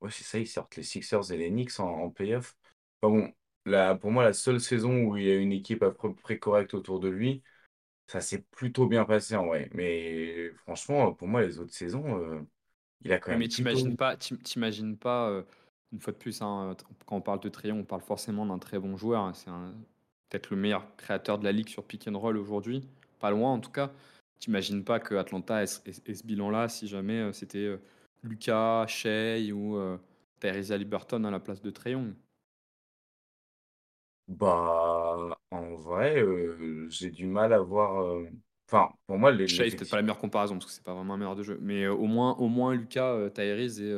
Ouais, 0.00 0.10
c'est 0.10 0.24
ça, 0.24 0.38
ils 0.38 0.46
sortent 0.46 0.76
les 0.76 0.82
Sixers 0.82 1.32
et 1.32 1.36
les 1.36 1.50
Knicks 1.50 1.80
en, 1.80 1.88
en 1.88 2.10
playoff. 2.10 2.56
bon, 3.02 3.32
pour 4.00 4.10
moi, 4.10 4.24
la 4.24 4.32
seule 4.32 4.60
saison 4.60 5.04
où 5.04 5.16
il 5.16 5.24
y 5.24 5.30
a 5.30 5.34
une 5.34 5.52
équipe 5.52 5.82
à 5.82 5.90
peu 5.90 6.14
près 6.14 6.38
correcte 6.38 6.74
autour 6.74 7.00
de 7.00 7.08
lui, 7.08 7.42
ça 8.06 8.20
s'est 8.20 8.42
plutôt 8.52 8.86
bien 8.86 9.04
passé 9.04 9.34
en 9.36 9.46
vrai. 9.46 9.68
Mais 9.74 10.50
franchement, 10.58 11.12
pour 11.12 11.28
moi, 11.28 11.42
les 11.42 11.58
autres 11.58 11.74
saisons, 11.74 12.18
euh, 12.18 12.40
il 13.04 13.12
a 13.12 13.18
quand 13.18 13.32
même. 13.32 13.40
mais 13.40 13.48
t'imagines 13.48 13.96
pas, 13.96 14.16
t'imagines 14.16 14.96
pas 14.96 15.28
euh, 15.28 15.42
une 15.92 16.00
fois 16.00 16.12
de 16.12 16.18
plus, 16.18 16.40
hein, 16.42 16.76
quand 17.06 17.16
on 17.16 17.20
parle 17.20 17.40
de 17.40 17.48
Trion, 17.48 17.80
on 17.80 17.84
parle 17.84 18.02
forcément 18.02 18.46
d'un 18.46 18.58
très 18.58 18.78
bon 18.78 18.96
joueur. 18.96 19.22
Hein. 19.22 19.32
c'est 19.34 19.50
peut-être 20.30 20.50
le 20.50 20.56
meilleur 20.56 20.84
créateur 20.96 21.38
de 21.38 21.44
la 21.44 21.52
ligue 21.52 21.68
sur 21.68 21.84
pick 21.84 22.06
and 22.06 22.18
roll 22.18 22.36
aujourd'hui, 22.36 22.86
pas 23.18 23.30
loin 23.30 23.52
en 23.52 23.60
tout 23.60 23.70
cas. 23.70 23.90
T'imagines 24.38 24.84
pas 24.84 25.00
que 25.00 25.14
Atlanta 25.14 25.62
ait, 25.62 25.66
ce 25.66 26.26
bilan-là 26.26 26.68
si 26.68 26.86
jamais 26.86 27.20
euh, 27.20 27.32
c'était 27.32 27.58
euh, 27.58 27.80
Lucas, 28.22 28.86
Shea 28.86 29.52
ou 29.52 29.76
euh, 29.76 29.96
Tyrese 30.40 30.72
Liberton 30.72 31.24
à 31.24 31.30
la 31.30 31.40
place 31.40 31.62
de 31.62 31.70
Trayon 31.70 32.14
Bah, 34.28 35.38
en 35.50 35.74
vrai, 35.76 36.22
j'ai 36.88 37.10
du 37.10 37.26
mal 37.26 37.52
à 37.52 37.60
voir. 37.60 38.20
Enfin, 38.68 38.92
pour 39.06 39.16
moi, 39.16 39.30
les. 39.30 39.48
Shea, 39.48 39.70
c'est 39.70 39.76
peut-être 39.76 39.90
pas 39.90 39.96
la 39.96 40.02
meilleure 40.02 40.18
comparaison 40.18 40.54
parce 40.54 40.66
que 40.66 40.72
c'est 40.72 40.84
pas 40.84 40.94
vraiment 40.94 41.14
un 41.14 41.18
meilleur 41.18 41.36
de 41.36 41.42
jeu. 41.42 41.58
Mais 41.62 41.86
au 41.86 42.06
moins, 42.06 42.34
au 42.36 42.48
moins 42.48 42.74
Lucas, 42.74 43.30
Tyrese 43.30 43.80
et. 43.80 43.94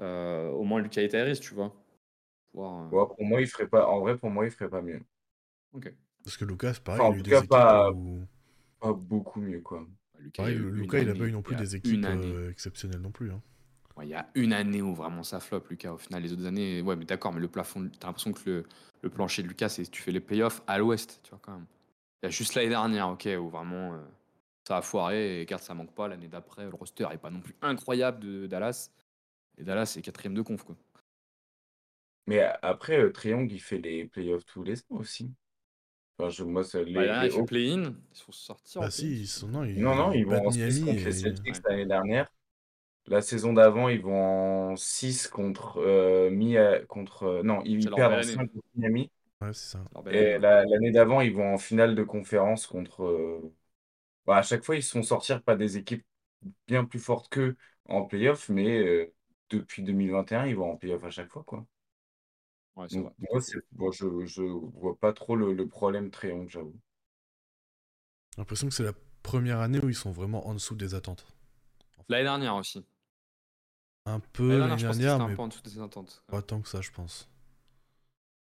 au 0.00 0.64
moins 0.64 0.80
Lucas 0.80 1.02
et 1.02 1.08
Tyrese, 1.08 1.38
tu 1.38 1.54
vois. 1.54 1.72
pour 2.52 3.16
moi, 3.20 3.40
il 3.40 3.46
ferait 3.46 3.68
pas. 3.68 3.86
En 3.86 4.00
vrai, 4.00 4.18
pour 4.18 4.30
moi, 4.30 4.44
il 4.44 4.50
ferait 4.50 4.70
pas 4.70 4.82
mieux. 4.82 5.02
Ok. 5.72 5.92
Parce 6.24 6.36
que 6.36 6.44
Lucas, 6.46 6.78
pareil, 6.82 7.02
il 7.10 7.14
a 7.14 7.18
eu 7.18 7.22
des 7.22 7.36
équipes 7.36 8.28
pas 8.84 8.92
beaucoup 8.92 9.40
mieux, 9.40 9.60
quoi. 9.60 9.86
Lucas, 10.18 10.48
il 10.48 11.06
n'a 11.06 11.14
pas 11.14 11.26
eu 11.26 11.32
non 11.32 11.42
plus 11.42 11.56
des 11.56 11.76
équipes 11.76 12.04
euh, 12.04 12.50
exceptionnelles 12.50 13.00
non 13.00 13.10
plus. 13.10 13.30
Hein. 13.30 13.42
il 14.02 14.08
y 14.08 14.14
a 14.14 14.28
une 14.34 14.52
année 14.52 14.82
où 14.82 14.94
vraiment 14.94 15.22
ça 15.22 15.40
flop, 15.40 15.64
Lucas. 15.70 15.92
Au 15.92 15.98
final, 15.98 16.22
les 16.22 16.32
autres 16.32 16.46
années, 16.46 16.82
ouais, 16.82 16.96
mais 16.96 17.04
d'accord, 17.04 17.32
mais 17.32 17.40
le 17.40 17.48
plafond, 17.48 17.90
t'as 17.98 18.08
l'impression 18.08 18.32
que 18.32 18.48
le, 18.48 18.64
le, 19.02 19.10
plancher 19.10 19.42
de 19.42 19.48
Lucas, 19.48 19.70
c'est 19.70 19.90
tu 19.90 20.02
fais 20.02 20.12
les 20.12 20.20
playoffs 20.20 20.62
à 20.66 20.78
l'ouest, 20.78 21.20
tu 21.22 21.30
vois, 21.30 21.40
quand 21.42 21.52
même. 21.52 21.66
Il 22.22 22.26
y 22.26 22.28
a 22.28 22.30
juste 22.30 22.54
l'année 22.54 22.68
dernière, 22.68 23.08
ok, 23.08 23.28
où 23.38 23.48
vraiment. 23.48 23.94
Euh, 23.94 23.98
ça 24.66 24.78
a 24.78 24.82
foiré 24.82 25.40
et 25.40 25.44
garde 25.44 25.62
ça 25.62 25.74
manque 25.74 25.94
pas 25.94 26.08
l'année 26.08 26.28
d'après. 26.28 26.64
Le 26.64 26.74
roster 26.74 27.06
est 27.12 27.18
pas 27.18 27.30
non 27.30 27.40
plus 27.40 27.54
incroyable 27.60 28.20
de 28.20 28.46
Dallas. 28.46 28.90
Et 29.58 29.62
Dallas 29.62 29.94
est 29.96 30.02
quatrième 30.02 30.34
de 30.34 30.42
conf 30.42 30.64
quoi. 30.64 30.74
Mais 32.26 32.40
après, 32.62 32.98
euh, 32.98 33.12
Triangle, 33.12 33.52
il 33.52 33.60
fait 33.60 33.78
les 33.78 34.06
playoffs 34.06 34.46
tous 34.46 34.62
les 34.62 34.80
ans 34.80 34.96
aussi. 34.96 35.30
Enfin, 36.18 36.30
je, 36.30 36.44
moi, 36.44 36.62
les, 36.74 36.82
Bah, 36.94 37.04
là, 37.06 37.24
les 37.24 37.28
il 37.28 37.30
fait 37.30 37.42
Hawks- 37.42 37.48
play-in, 37.48 37.94
ils 38.12 38.16
sont 38.16 38.32
sortis 38.32 38.78
Bah 38.78 38.90
si, 38.90 39.06
ils 39.22 39.26
sont... 39.28 39.48
non, 39.48 39.64
ils, 39.64 39.76
Non, 39.76 39.94
non, 39.96 40.12
ils 40.12 40.26
vont 40.26 40.46
en 40.48 40.50
6 40.52 40.80
Miami 40.80 40.80
contre 40.80 41.00
et... 41.00 41.06
les 41.06 41.12
Celtics 41.12 41.56
Ouais. 41.56 41.62
l'année 41.68 41.86
dernière. 41.86 42.28
La 43.06 43.22
saison 43.22 43.52
d'avant, 43.54 43.88
ils 43.88 44.02
vont 44.02 44.72
en 44.72 44.76
6 44.76 45.28
contre 45.28 45.78
euh, 45.78 46.30
Mi- 46.30 46.56
contre 46.88 47.24
euh, 47.24 47.42
non, 47.44 47.62
ils 47.64 47.80
C'est 47.82 47.92
perdent 47.92 48.14
en 48.14 48.22
année. 48.22 48.22
5 48.22 48.48
contre 48.52 48.66
Miami. 48.76 49.10
Ouais, 49.40 49.52
c'est 49.54 49.70
ça. 49.78 49.84
Et 50.10 50.38
la- 50.38 50.64
l'année 50.64 50.90
d'avant, 50.92 51.20
ils 51.20 51.32
vont 51.34 51.54
en 51.54 51.58
finale 51.58 51.94
de 51.94 52.02
conférence 52.04 52.66
contre. 52.66 53.04
euh, 53.04 53.54
bah, 54.26 54.38
à 54.38 54.42
chaque 54.42 54.64
fois, 54.64 54.76
ils 54.76 54.82
se 54.82 54.92
font 54.92 55.02
sortir 55.04 55.42
pas 55.42 55.56
des 55.56 55.78
équipes 55.78 56.04
bien 56.68 56.84
plus 56.86 57.00
fortes 57.00 57.28
qu'eux 57.30 57.56
en 57.88 58.04
playoff, 58.04 58.48
mais 58.50 58.78
euh, 58.80 59.14
depuis 59.50 59.82
2021, 59.82 60.46
ils 60.46 60.56
vont 60.56 60.72
en 60.72 60.76
playoff 60.78 61.04
à 61.04 61.10
chaque 61.10 61.30
fois, 61.30 61.44
quoi. 61.44 61.66
Ouais, 62.76 62.88
c'est 62.88 63.00
Donc, 63.00 63.04
vrai. 63.04 63.14
moi, 63.18 63.42
c'est, 63.42 63.58
bon, 63.72 63.92
je, 63.92 64.24
je 64.24 64.40
vois 64.42 64.98
pas 64.98 65.12
trop 65.12 65.36
le, 65.36 65.52
le 65.52 65.68
problème 65.68 66.10
Triangle, 66.10 66.48
j'avoue. 66.48 66.80
J'ai 68.36 68.40
l'impression 68.42 68.68
que 68.68 68.74
c'est 68.74 68.84
la 68.84 68.92
première 69.24 69.58
année 69.58 69.80
où 69.82 69.88
ils 69.88 69.94
sont 69.96 70.12
vraiment 70.12 70.46
en 70.46 70.54
dessous 70.54 70.76
des 70.76 70.94
attentes. 70.94 71.26
L'année 72.08 72.24
dernière 72.24 72.54
aussi. 72.56 72.82
Un 74.06 74.18
peu 74.18 74.48
L'année 74.48 74.60
l'année 74.60 74.62
dernière, 74.62 74.78
je 74.78 74.86
pense 74.86 74.98
que 74.98 75.06
dernière, 75.06 75.10
c'était 75.10 75.20
un 75.20 75.28
mais 75.28 75.36
peu 75.36 75.42
en 75.42 75.48
dessous 75.48 75.60
des 75.60 75.78
attentes. 75.78 76.24
pas 76.28 76.42
tant 76.42 76.62
que 76.62 76.68
ça, 76.68 76.80
je 76.82 76.90
pense. 76.92 77.28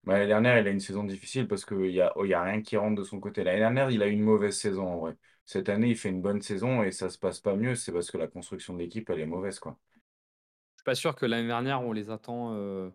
Bah, 0.03 0.13
L'année 0.13 0.27
dernière, 0.27 0.59
il 0.59 0.67
a 0.67 0.71
une 0.71 0.79
saison 0.81 1.03
difficile 1.05 1.47
parce 1.47 1.65
qu'il 1.65 1.91
y 1.91 2.01
a, 2.01 2.11
oh, 2.17 2.25
il 2.25 2.29
y 2.29 2.34
a 2.34 2.41
rien 2.43 2.61
qui 2.61 2.75
rentre 2.77 2.95
de 2.99 3.03
son 3.03 3.19
côté. 3.19 3.43
L'année 3.43 3.59
dernière, 3.59 3.89
il 3.91 4.01
a 4.03 4.07
eu 4.07 4.11
une 4.11 4.21
mauvaise 4.21 4.57
saison, 4.57 4.88
en 4.88 4.97
vrai. 4.99 5.15
Cette 5.45 5.69
année, 5.69 5.89
il 5.89 5.97
fait 5.97 6.09
une 6.09 6.21
bonne 6.21 6.41
saison 6.41 6.84
et 6.84 6.91
ça 6.91 7.09
se 7.09 7.17
passe 7.17 7.39
pas 7.39 7.55
mieux, 7.55 7.75
c'est 7.75 7.91
parce 7.93 8.11
que 8.11 8.17
la 8.17 8.27
construction 8.27 8.73
de 8.73 8.79
l'équipe, 8.79 9.09
elle 9.09 9.19
est 9.21 9.25
mauvaise, 9.25 9.59
quoi. 9.59 9.77
Je 10.75 10.81
suis 10.81 10.84
pas 10.86 10.95
sûr 10.95 11.15
que 11.15 11.25
l'année 11.25 11.47
dernière, 11.47 11.81
on 11.81 11.91
les 11.93 12.09
attend. 12.09 12.53
euh, 12.55 12.89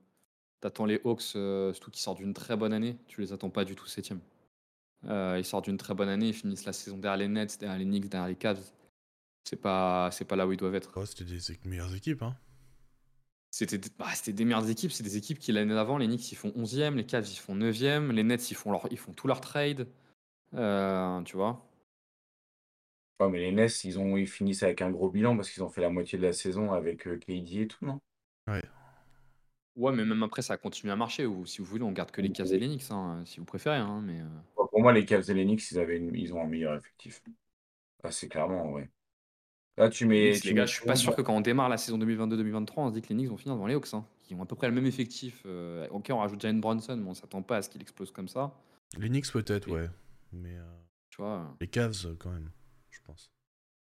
T'attends 0.60 0.86
les 0.86 1.00
Hawks, 1.04 1.36
euh, 1.36 1.72
surtout 1.72 1.90
qui 1.90 2.00
sortent 2.00 2.18
d'une 2.18 2.34
très 2.34 2.56
bonne 2.56 2.72
année. 2.72 2.98
Tu 3.06 3.20
les 3.20 3.32
attends 3.32 3.50
pas 3.50 3.64
du 3.64 3.76
tout 3.76 3.86
septième. 3.86 4.20
Euh, 5.04 5.36
ils 5.38 5.44
sortent 5.44 5.66
d'une 5.66 5.76
très 5.76 5.94
bonne 5.94 6.08
année, 6.08 6.28
ils 6.28 6.34
finissent 6.34 6.64
la 6.64 6.72
saison 6.72 6.98
derrière 6.98 7.18
les 7.18 7.28
Nets, 7.28 7.58
derrière 7.60 7.78
les 7.78 7.84
Knicks, 7.84 8.08
derrière 8.08 8.28
les 8.28 8.34
Cavs. 8.34 8.60
C'est 9.44 9.60
pas, 9.60 10.10
c'est 10.10 10.24
pas 10.24 10.34
là 10.34 10.46
où 10.46 10.52
ils 10.52 10.56
doivent 10.56 10.74
être. 10.74 10.98
Ouais, 10.98 11.06
c'était 11.06 11.24
des 11.24 11.40
meilleures 11.64 11.94
équipes, 11.94 12.22
hein. 12.22 12.36
C'était 13.50 13.80
bah, 13.98 14.06
c'était 14.14 14.32
des 14.32 14.44
meilleures 14.44 14.68
équipes. 14.68 14.92
C'est 14.92 15.04
des 15.04 15.16
équipes 15.16 15.38
qui, 15.38 15.52
l'année 15.52 15.74
d'avant, 15.74 15.96
les 15.96 16.06
Knicks, 16.06 16.32
ils 16.32 16.36
font 16.36 16.50
11e, 16.50 16.94
les 16.94 17.06
Cavs, 17.06 17.26
ils 17.28 17.38
font 17.38 17.54
9e, 17.56 18.10
les 18.10 18.24
Nets, 18.24 18.50
ils 18.50 18.54
font, 18.54 18.72
leur, 18.72 18.88
ils 18.90 18.98
font 18.98 19.12
tout 19.12 19.28
leur 19.28 19.40
trade. 19.40 19.88
Euh, 20.54 21.22
tu 21.22 21.36
vois 21.36 21.64
Ouais, 23.20 23.28
mais 23.28 23.38
les 23.38 23.52
Nets, 23.52 23.84
ils 23.84 23.98
ont, 23.98 24.16
ils 24.16 24.28
finissent 24.28 24.62
avec 24.62 24.82
un 24.82 24.90
gros 24.90 25.08
bilan 25.08 25.36
parce 25.36 25.50
qu'ils 25.50 25.62
ont 25.62 25.70
fait 25.70 25.80
la 25.80 25.90
moitié 25.90 26.18
de 26.18 26.24
la 26.24 26.32
saison 26.32 26.72
avec 26.72 27.04
KD 27.20 27.62
et 27.62 27.68
tout, 27.68 27.84
non? 27.84 28.00
Ouais. 28.46 28.62
Ouais, 29.78 29.92
mais 29.92 30.04
même 30.04 30.22
après, 30.24 30.42
ça 30.42 30.54
a 30.54 30.56
continué 30.56 30.92
à 30.92 30.96
marcher. 30.96 31.24
Ou 31.24 31.46
si 31.46 31.58
vous 31.60 31.64
voulez, 31.64 31.84
on 31.84 31.92
garde 31.92 32.10
que 32.10 32.20
les 32.20 32.30
Cavs 32.32 32.52
et 32.52 32.58
les 32.58 32.66
Knicks, 32.66 32.90
hein, 32.90 33.22
si 33.24 33.38
vous 33.38 33.46
préférez. 33.46 33.76
hein, 33.76 34.02
mais, 34.04 34.20
euh, 34.20 34.26
Pour 34.56 34.80
moi, 34.82 34.92
les 34.92 35.04
Cavs 35.06 35.30
et 35.30 35.34
les 35.34 35.44
Knicks, 35.44 35.70
ils, 35.70 35.78
avaient 35.78 35.96
une- 35.98 36.14
ils 36.14 36.32
ont 36.34 36.42
un 36.42 36.46
meilleur 36.46 36.74
effectif. 36.76 37.22
Ah, 38.02 38.10
c'est 38.10 38.28
clairement, 38.28 38.72
ouais. 38.72 38.90
Là, 39.76 39.88
tu 39.88 40.04
les 40.04 40.08
mets. 40.10 40.30
Knicks, 40.32 40.42
tu 40.42 40.48
les 40.48 40.54
mets 40.54 40.58
gars, 40.60 40.66
je 40.66 40.72
suis 40.74 40.84
pas 40.84 40.96
sûr 40.96 41.14
que 41.14 41.22
quand 41.22 41.36
on 41.36 41.40
démarre 41.40 41.68
la 41.68 41.76
saison 41.78 41.96
2022-2023, 41.98 42.84
on 42.84 42.88
se 42.88 42.94
dit 42.94 43.02
que 43.02 43.08
les 43.10 43.14
Knicks 43.14 43.28
vont 43.28 43.36
finir 43.36 43.54
devant 43.54 43.68
les 43.68 43.74
Hawks, 43.74 43.94
hein, 43.94 44.04
qui 44.22 44.34
ont 44.34 44.42
à 44.42 44.46
peu 44.46 44.56
près 44.56 44.66
le 44.68 44.74
même 44.74 44.86
effectif. 44.86 45.42
euh, 45.46 45.86
ok, 45.90 46.08
on 46.10 46.18
rajoute 46.18 46.40
Jalen 46.40 46.60
Bronson, 46.60 46.96
mais 46.96 47.08
on 47.08 47.14
s'attend 47.14 47.42
pas 47.42 47.58
à 47.58 47.62
ce 47.62 47.68
qu'il 47.68 47.80
explose 47.80 48.10
comme 48.10 48.26
ça. 48.28 48.52
Les 48.98 49.08
Knicks 49.08 49.30
peut-être, 49.32 49.68
Et- 49.68 49.72
ouais. 49.72 49.88
Mais 50.32 50.56
euh, 50.56 50.64
Tu 51.10 51.22
vois 51.22 51.56
les 51.60 51.68
Cavs, 51.68 51.94
euh, 52.04 52.14
quand 52.18 52.30
même, 52.30 52.50
je 52.90 52.98
pense. 53.04 53.30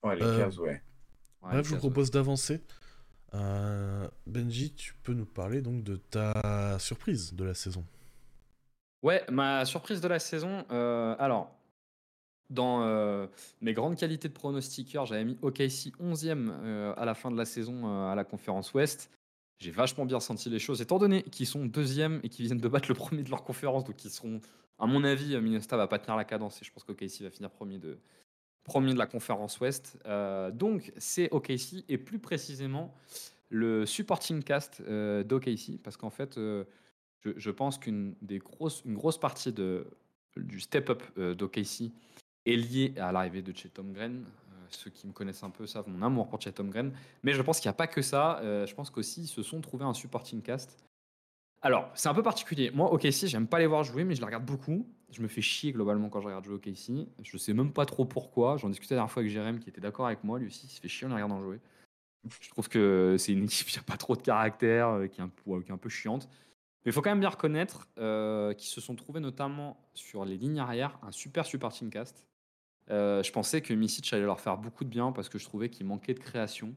Ouais, 0.03 0.15
les 0.17 0.21
Euh, 0.23 0.39
Cavs, 0.39 0.59
ouais. 0.59 0.67
ouais, 0.69 0.81
Bref, 1.41 1.57
les 1.57 1.63
je 1.63 1.69
vous 1.69 1.75
Cavs, 1.75 1.79
propose 1.81 2.11
d'avancer. 2.11 2.61
Euh, 3.33 4.07
Benji, 4.25 4.71
tu 4.73 4.93
peux 5.03 5.13
nous 5.13 5.25
parler 5.25 5.61
donc 5.61 5.83
de 5.83 5.97
ta 5.97 6.77
surprise 6.79 7.33
de 7.33 7.43
la 7.43 7.53
saison? 7.53 7.83
Ouais, 9.01 9.23
ma 9.31 9.63
surprise 9.65 10.01
de 10.01 10.07
la 10.07 10.19
saison, 10.19 10.65
euh, 10.71 11.15
alors, 11.19 11.55
dans 12.49 12.83
euh, 12.83 13.27
mes 13.61 13.73
grandes 13.73 13.95
qualités 13.95 14.27
de 14.27 14.33
pronostiqueur, 14.33 15.05
j'avais 15.05 15.23
mis 15.23 15.37
OKC 15.41 15.93
11e 16.01 16.49
euh, 16.49 16.93
à 16.97 17.05
la 17.05 17.13
fin 17.13 17.31
de 17.31 17.37
la 17.37 17.45
saison 17.45 17.87
à 18.09 18.15
la 18.15 18.25
conférence 18.25 18.73
Ouest. 18.73 19.09
J'ai 19.59 19.71
vachement 19.71 20.05
bien 20.05 20.19
senti 20.19 20.49
les 20.49 20.59
choses, 20.59 20.81
étant 20.81 20.97
donné 20.97 21.23
qu'ils 21.23 21.47
sont 21.47 21.65
deuxième 21.65 22.19
et 22.23 22.29
qu'ils 22.29 22.45
viennent 22.45 22.59
de 22.59 22.67
battre 22.67 22.89
le 22.89 22.95
premier 22.95 23.23
de 23.23 23.29
leur 23.29 23.43
conférence, 23.43 23.83
donc 23.83 24.03
ils 24.03 24.11
seront, 24.11 24.41
à 24.79 24.85
mon 24.85 25.03
avis, 25.03 25.37
Minnesota 25.39 25.77
va 25.77 25.87
pas 25.87 25.99
tenir 25.99 26.17
la 26.17 26.25
cadence 26.25 26.61
et 26.61 26.65
je 26.65 26.71
pense 26.71 26.83
qu'OKC 26.83 27.21
va 27.21 27.29
finir 27.29 27.49
premier 27.51 27.77
de, 27.77 27.99
premier 28.63 28.93
de 28.93 28.99
la 28.99 29.07
conférence 29.07 29.59
Ouest. 29.59 29.97
Euh, 30.05 30.51
donc 30.51 30.91
c'est 30.97 31.31
OKC 31.31 31.85
et 31.87 31.97
plus 31.97 32.19
précisément 32.19 32.93
le 33.49 33.85
supporting 33.85 34.43
cast 34.43 34.81
euh, 34.81 35.23
d'OKC, 35.23 35.81
parce 35.83 35.97
qu'en 35.97 36.09
fait, 36.09 36.37
euh, 36.37 36.63
je, 37.23 37.51
pense 37.51 37.77
qu'une 37.77 38.15
grosse 38.23 39.19
partie 39.19 39.51
du 39.51 40.59
step-up 40.59 41.03
d'OKC 41.17 41.91
est 42.45 42.55
liée 42.55 42.93
à 42.97 43.11
l'arrivée 43.11 43.41
de 43.41 43.55
Chet 43.55 43.71
Holmgren. 43.77 44.23
Euh, 44.23 44.65
ceux 44.69 44.91
qui 44.91 45.07
me 45.07 45.11
connaissent 45.11 45.43
un 45.43 45.49
peu 45.49 45.65
savent 45.65 45.89
mon 45.89 46.01
amour 46.05 46.27
pour 46.29 46.39
Chet 46.41 46.59
Holmgren. 46.59 46.91
Mais 47.23 47.33
je 47.33 47.41
pense 47.41 47.59
qu'il 47.59 47.67
n'y 47.67 47.73
a 47.73 47.77
pas 47.77 47.87
que 47.87 48.01
ça. 48.01 48.39
Je 48.43 48.73
pense 48.73 48.89
qu'aussi, 48.89 49.23
ils 49.23 49.27
se 49.27 49.43
sont 49.43 49.61
trouvés 49.61 49.85
un 49.85 49.93
supporting 49.93 50.41
cast. 50.41 50.77
Alors, 51.61 51.91
c'est 51.93 52.07
un 52.07 52.13
peu 52.13 52.23
particulier. 52.23 52.71
Moi, 52.71 52.91
OKC, 52.93 53.25
j'aime 53.25 53.47
pas 53.47 53.59
les 53.59 53.67
voir 53.67 53.83
jouer, 53.83 54.05
mais 54.05 54.15
je 54.15 54.21
les 54.21 54.25
regarde 54.25 54.45
beaucoup. 54.45 54.87
Je 55.11 55.21
me 55.21 55.27
fais 55.27 55.41
chier 55.41 55.71
globalement 55.71 56.09
quand 56.09 56.21
je 56.21 56.27
regarde 56.27 56.45
jouer 56.45 56.55
OKC. 56.55 57.07
Je 57.23 57.37
sais 57.37 57.53
même 57.53 57.71
pas 57.73 57.85
trop 57.85 58.05
pourquoi. 58.05 58.57
J'en 58.57 58.69
discutais 58.69 58.93
la 58.95 58.99
dernière 58.99 59.11
fois 59.11 59.21
avec 59.21 59.31
Jérém 59.31 59.59
qui 59.59 59.69
était 59.69 59.81
d'accord 59.81 60.05
avec 60.05 60.23
moi. 60.23 60.39
Lui 60.39 60.47
aussi, 60.47 60.67
il 60.67 60.69
se 60.69 60.79
fait 60.79 60.87
chier 60.87 61.07
en 61.07 61.13
regardant 61.13 61.41
jouer. 61.41 61.59
Je 62.41 62.49
trouve 62.49 62.67
que 62.69 63.15
c'est 63.17 63.33
une 63.33 63.45
équipe 63.45 63.67
qui 63.67 63.77
n'a 63.77 63.83
pas 63.83 63.97
trop 63.97 64.15
de 64.15 64.21
caractère, 64.21 64.89
euh, 64.89 65.07
qui 65.07 65.21
est 65.21 65.23
un, 65.23 65.29
peu- 65.29 65.61
qui 65.61 65.69
est 65.69 65.73
un 65.73 65.77
peu 65.77 65.89
chiante. 65.89 66.27
Mais 66.85 66.91
il 66.91 66.93
faut 66.93 67.01
quand 67.01 67.09
même 67.09 67.19
bien 67.19 67.29
reconnaître 67.29 67.87
euh, 67.97 68.53
qu'ils 68.53 68.69
se 68.69 68.81
sont 68.81 68.95
trouvés 68.95 69.19
notamment 69.19 69.77
sur 69.93 70.23
les 70.25 70.37
lignes 70.37 70.59
arrière 70.59 70.97
un 71.03 71.11
super 71.11 71.45
super 71.45 71.71
team 71.71 71.89
cast. 71.89 72.25
Euh, 72.89 73.21
je 73.21 73.31
pensais 73.31 73.61
que 73.61 73.73
Misic 73.73 74.11
allait 74.13 74.23
leur 74.23 74.39
faire 74.39 74.57
beaucoup 74.57 74.83
de 74.83 74.89
bien 74.89 75.11
parce 75.11 75.29
que 75.29 75.37
je 75.37 75.45
trouvais 75.45 75.69
qu'il 75.69 75.85
manquait 75.85 76.13
de 76.13 76.19
création. 76.19 76.73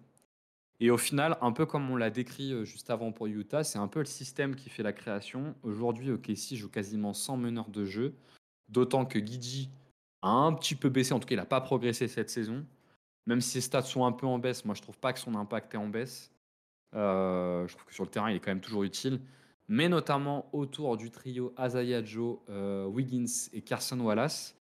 Et 0.82 0.90
au 0.90 0.98
final, 0.98 1.38
un 1.40 1.52
peu 1.52 1.64
comme 1.64 1.88
on 1.90 1.96
l'a 1.96 2.10
décrit 2.10 2.52
euh, 2.52 2.64
juste 2.64 2.90
avant 2.90 3.12
pour 3.12 3.28
Utah, 3.28 3.62
c'est 3.62 3.78
un 3.78 3.86
peu 3.86 4.00
le 4.00 4.04
système 4.04 4.56
qui 4.56 4.68
fait 4.68 4.82
la 4.82 4.92
création. 4.92 5.54
Aujourd'hui, 5.62 6.10
OKC 6.10 6.56
joue 6.56 6.68
quasiment 6.68 7.14
sans 7.14 7.36
meneur 7.36 7.68
de 7.68 7.84
jeu, 7.84 8.16
d'autant 8.68 9.06
que 9.06 9.20
Gidji 9.20 9.70
a 10.22 10.30
un 10.30 10.52
petit 10.52 10.74
peu 10.74 10.88
baissé, 10.88 11.14
en 11.14 11.20
tout 11.20 11.28
cas 11.28 11.36
il 11.36 11.38
n'a 11.38 11.46
pas 11.46 11.60
progressé 11.60 12.08
cette 12.08 12.30
saison. 12.30 12.66
Même 13.26 13.40
si 13.40 13.50
ses 13.50 13.60
stats 13.60 13.82
sont 13.82 14.04
un 14.04 14.10
peu 14.10 14.26
en 14.26 14.40
baisse, 14.40 14.64
moi 14.64 14.74
je 14.74 14.82
trouve 14.82 14.98
pas 14.98 15.12
que 15.12 15.20
son 15.20 15.36
impact 15.36 15.72
est 15.72 15.76
en 15.76 15.86
baisse. 15.86 16.32
Euh, 16.96 17.64
je 17.68 17.74
trouve 17.74 17.86
que 17.86 17.94
sur 17.94 18.02
le 18.02 18.10
terrain, 18.10 18.28
il 18.32 18.34
est 18.34 18.40
quand 18.40 18.50
même 18.50 18.60
toujours 18.60 18.82
utile. 18.82 19.20
Mais 19.68 19.88
notamment 19.88 20.48
autour 20.52 20.96
du 20.96 21.12
trio 21.12 21.54
Azaya 21.56 22.04
Joe, 22.04 22.38
euh, 22.50 22.86
Wiggins 22.86 23.50
et 23.52 23.62
Carson 23.62 24.00
Wallace, 24.00 24.58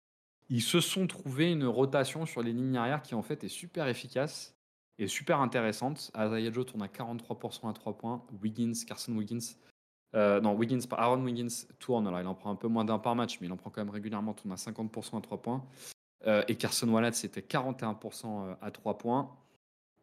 ils 0.48 0.62
se 0.62 0.80
sont 0.80 1.06
trouvés 1.06 1.52
une 1.52 1.66
rotation 1.66 2.24
sur 2.24 2.42
les 2.42 2.54
lignes 2.54 2.78
arrière 2.78 3.02
qui 3.02 3.14
en 3.14 3.22
fait 3.22 3.44
est 3.44 3.48
super 3.48 3.86
efficace 3.86 4.55
et 4.98 5.08
super 5.08 5.40
intéressante. 5.40 6.10
Azaya 6.14 6.50
Joe 6.50 6.66
tourne 6.66 6.82
à 6.82 6.88
43% 6.88 7.68
à 7.68 7.72
3 7.72 7.96
points. 7.96 8.24
Wiggins, 8.42 8.72
Carson 8.86 9.12
Wiggins, 9.12 9.56
euh, 10.14 10.40
non, 10.40 10.54
Wiggins, 10.54 10.80
Aaron 10.92 11.22
Wiggins 11.22 11.66
tourne. 11.78 12.06
Alors 12.06 12.20
il 12.20 12.26
en 12.26 12.34
prend 12.34 12.50
un 12.50 12.56
peu 12.56 12.68
moins 12.68 12.84
d'un 12.84 12.98
par 12.98 13.14
match, 13.14 13.38
mais 13.40 13.46
il 13.46 13.52
en 13.52 13.56
prend 13.56 13.70
quand 13.70 13.82
même 13.82 13.92
régulièrement, 13.92 14.34
tourne 14.34 14.52
à 14.52 14.56
50% 14.56 15.18
à 15.18 15.20
3 15.20 15.42
points. 15.42 15.64
Euh, 16.26 16.42
et 16.48 16.56
Carson 16.56 16.88
Wallace, 16.88 17.16
c'était 17.16 17.42
41% 17.42 18.56
à 18.60 18.70
3 18.70 18.98
points. 18.98 19.30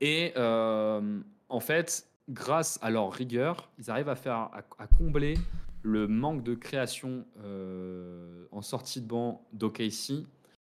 Et 0.01 0.33
euh, 0.37 1.19
en 1.49 1.59
fait, 1.59 2.07
grâce 2.29 2.77
à 2.81 2.89
leur 2.89 3.11
rigueur, 3.11 3.69
ils 3.79 3.89
arrivent 3.89 4.09
à, 4.09 4.15
faire, 4.15 4.35
à, 4.35 4.63
à 4.79 4.87
combler 4.87 5.35
le 5.83 6.07
manque 6.07 6.43
de 6.43 6.55
création 6.55 7.25
euh, 7.43 8.45
en 8.51 8.61
sortie 8.61 9.01
de 9.01 9.07
banc 9.07 9.45
d'OKC 9.51 10.25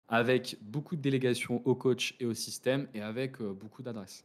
avec 0.09 0.59
beaucoup 0.63 0.97
de 0.97 1.01
délégations 1.03 1.63
au 1.67 1.75
coach 1.75 2.15
et 2.21 2.27
au 2.27 2.35
système 2.35 2.89
et 2.95 3.01
avec 3.03 3.41
euh, 3.41 3.53
beaucoup 3.53 3.83
d'adresse. 3.83 4.25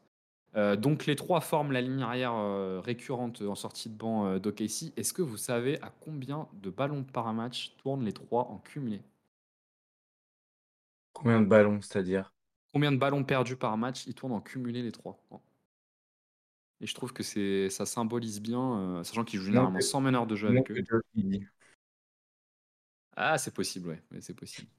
Euh, 0.55 0.75
donc 0.75 1.05
les 1.05 1.15
trois 1.15 1.41
forment 1.41 1.71
la 1.71 1.81
ligne 1.81 2.01
arrière 2.01 2.33
euh, 2.35 2.81
récurrente 2.81 3.41
en 3.41 3.55
sortie 3.55 3.89
de 3.89 3.95
banc 3.95 4.25
euh, 4.27 4.39
d'OKC. 4.39 4.93
Est-ce 4.97 5.13
que 5.13 5.21
vous 5.21 5.37
savez 5.37 5.81
à 5.81 5.93
combien 6.01 6.47
de 6.53 6.69
ballons 6.69 7.03
par 7.03 7.33
match 7.33 7.75
tournent 7.77 8.03
les 8.05 8.13
trois 8.13 8.47
en 8.49 8.57
cumulé? 8.59 9.01
Combien 11.13 11.39
de 11.39 11.45
ballons, 11.45 11.81
c'est-à-dire? 11.81 12.33
Combien 12.73 12.91
de 12.91 12.97
ballons 12.97 13.23
perdus 13.23 13.55
par 13.55 13.77
match 13.77 14.05
ils 14.07 14.13
tournent 14.13 14.33
en 14.33 14.41
cumulé 14.41 14.81
les 14.81 14.91
trois? 14.91 15.17
Et 16.81 16.87
je 16.87 16.93
trouve 16.95 17.13
que 17.13 17.23
c'est 17.23 17.69
ça 17.69 17.85
symbolise 17.85 18.41
bien, 18.41 18.79
euh, 18.99 19.03
sachant 19.03 19.23
qu'ils 19.23 19.39
jouent 19.39 19.45
généralement 19.45 19.81
sans 19.81 20.01
meneur 20.01 20.25
de 20.27 20.35
jeu 20.35 20.49
avec 20.49 20.71
eux. 20.71 20.81
Ah, 23.15 23.37
c'est 23.37 23.53
possible, 23.53 23.87
ouais, 23.89 24.03
ouais, 24.11 24.21
c'est 24.21 24.33
possible. 24.33 24.69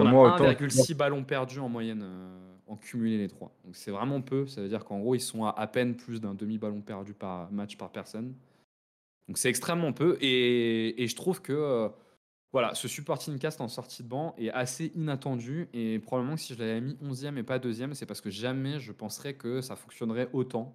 On 0.00 0.06
a 0.06 0.10
moi, 0.10 0.34
autant- 0.34 0.44
1,6 0.50 0.94
ballons 0.94 1.24
perdus 1.24 1.58
en 1.60 1.68
moyenne 1.68 2.02
euh, 2.02 2.54
en 2.66 2.76
cumulé 2.76 3.18
les 3.18 3.28
trois. 3.28 3.52
Donc 3.64 3.76
c'est 3.76 3.90
vraiment 3.90 4.20
peu. 4.22 4.46
Ça 4.46 4.62
veut 4.62 4.68
dire 4.68 4.84
qu'en 4.84 4.98
gros, 5.00 5.14
ils 5.14 5.20
sont 5.20 5.44
à 5.44 5.50
à 5.50 5.66
peine 5.66 5.94
plus 5.96 6.20
d'un 6.20 6.34
demi-ballon 6.34 6.80
perdu 6.80 7.12
par 7.14 7.50
match 7.52 7.76
par 7.76 7.90
personne. 7.90 8.34
Donc 9.28 9.38
c'est 9.38 9.48
extrêmement 9.48 9.92
peu. 9.92 10.16
Et, 10.20 11.02
et 11.02 11.06
je 11.08 11.16
trouve 11.16 11.42
que 11.42 11.52
euh, 11.52 11.88
Voilà, 12.52 12.74
ce 12.74 12.86
supporting 12.88 13.38
cast 13.38 13.60
en 13.60 13.68
sortie 13.68 14.02
de 14.02 14.08
banc 14.08 14.34
est 14.38 14.50
assez 14.50 14.92
inattendu 14.94 15.68
et 15.72 15.98
probablement 15.98 16.34
que 16.36 16.40
si 16.42 16.54
je 16.54 16.58
l'avais 16.58 16.80
mis 16.82 16.96
11e 17.02 17.36
et 17.38 17.42
pas 17.42 17.58
deuxième, 17.58 17.94
c'est 17.94 18.04
parce 18.06 18.20
que 18.20 18.30
jamais 18.30 18.78
je 18.80 18.92
penserais 18.92 19.34
que 19.34 19.60
ça 19.62 19.74
fonctionnerait 19.76 20.28
autant 20.34 20.72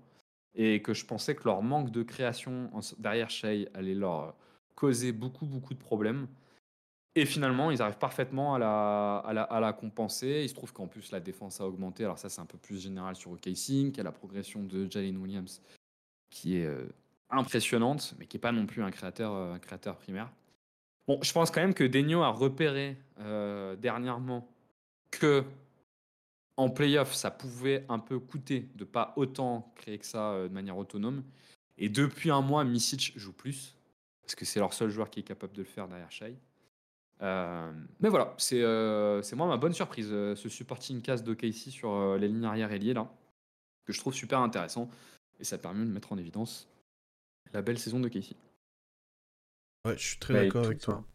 et 0.55 0.81
que 0.81 0.93
je 0.95 1.05
pensais 1.05 1.35
que 1.35 1.43
leur 1.45 1.61
manque 1.61 1.91
de 1.91 2.01
création 2.01 2.71
derrière 2.97 3.29
Shea 3.29 3.67
allait 3.75 3.93
leur 3.93 4.33
causer 4.75 5.11
beaucoup, 5.11 5.45
beaucoup 5.45 5.75
de 5.75 5.79
problèmes. 5.79 6.27
Et 7.17 7.25
finalement, 7.25 7.71
ils 7.71 7.81
arrivent 7.81 7.97
parfaitement 7.97 8.53
à 8.53 8.59
la, 8.59 9.73
compenser. 9.73 10.41
Il 10.43 10.49
se 10.49 10.53
trouve 10.53 10.71
qu'en 10.71 10.85
plus, 10.85 11.09
la 11.09 11.19
défense 11.19 11.59
a 11.59 11.65
augmenté. 11.65 12.03
Alors 12.03 12.19
ça, 12.19 12.29
c'est 12.29 12.41
un 12.41 12.45
peu 12.45 12.59
plus 12.59 12.79
général 12.79 13.15
sur 13.15 13.31
OKC, 13.31 13.91
qui 13.91 13.99
a 13.99 14.03
la 14.03 14.11
progression 14.11 14.61
de 14.61 14.85
Jalen 14.87 15.17
Williams, 15.17 15.59
qui 16.29 16.57
est 16.57 16.67
euh, 16.67 16.85
impressionnante, 17.31 18.13
mais 18.19 18.27
qui 18.27 18.37
n'est 18.37 18.41
pas 18.41 18.51
non 18.51 18.67
plus 18.67 18.83
un 18.83 18.91
créateur, 18.91 19.33
euh, 19.33 19.53
un 19.53 19.57
créateur 19.57 19.97
primaire. 19.97 20.29
Bon, 21.07 21.17
je 21.23 21.33
pense 21.33 21.49
quand 21.49 21.59
même 21.59 21.73
que 21.73 21.83
Denio 21.83 22.21
a 22.21 22.29
repéré 22.29 22.97
euh, 23.19 23.75
dernièrement 23.75 24.47
que 25.09 25.43
en 26.55 26.69
playoff, 26.69 27.15
ça 27.15 27.31
pouvait 27.31 27.83
un 27.89 27.97
peu 27.97 28.19
coûter 28.19 28.69
de 28.75 28.83
pas 28.83 29.13
autant 29.15 29.73
créer 29.75 29.97
que 29.97 30.05
ça 30.05 30.43
de 30.43 30.53
manière 30.53 30.77
autonome. 30.77 31.23
Et 31.79 31.89
depuis 31.89 32.29
un 32.29 32.41
mois, 32.41 32.63
Misic 32.63 33.13
joue 33.15 33.33
plus, 33.33 33.75
parce 34.21 34.35
que 34.35 34.45
c'est 34.45 34.59
leur 34.59 34.73
seul 34.73 34.91
joueur 34.91 35.09
qui 35.09 35.21
est 35.21 35.23
capable 35.23 35.53
de 35.53 35.63
le 35.63 35.67
faire 35.67 35.87
derrière 35.87 36.11
Shai. 36.11 36.35
Euh, 37.21 37.71
mais 37.99 38.09
voilà, 38.09 38.35
euh, 38.53 39.21
c'est 39.21 39.35
moi 39.35 39.47
ma 39.47 39.57
bonne 39.57 39.73
surprise, 39.73 40.09
euh, 40.11 40.35
ce 40.35 40.49
supporting 40.49 41.01
cast 41.01 41.25
de 41.25 41.33
Casey 41.33 41.71
sur 41.71 42.15
les 42.17 42.27
lignes 42.27 42.45
arrière 42.45 42.71
ailier 42.71 42.93
là, 42.93 43.11
que 43.85 43.93
je 43.93 43.99
trouve 43.99 44.13
super 44.13 44.39
intéressant. 44.39 44.89
Et 45.39 45.43
ça 45.43 45.57
permet 45.57 45.85
de 45.85 45.91
mettre 45.91 46.11
en 46.13 46.17
évidence 46.17 46.67
la 47.53 47.61
belle 47.61 47.79
saison 47.79 47.99
de 47.99 48.09
Casey. 48.09 48.35
Ouais, 49.85 49.97
je 49.97 50.07
suis 50.07 50.19
très 50.19 50.33
bah, 50.33 50.43
d'accord 50.43 50.65
avec 50.65 50.79
toi. 50.79 51.05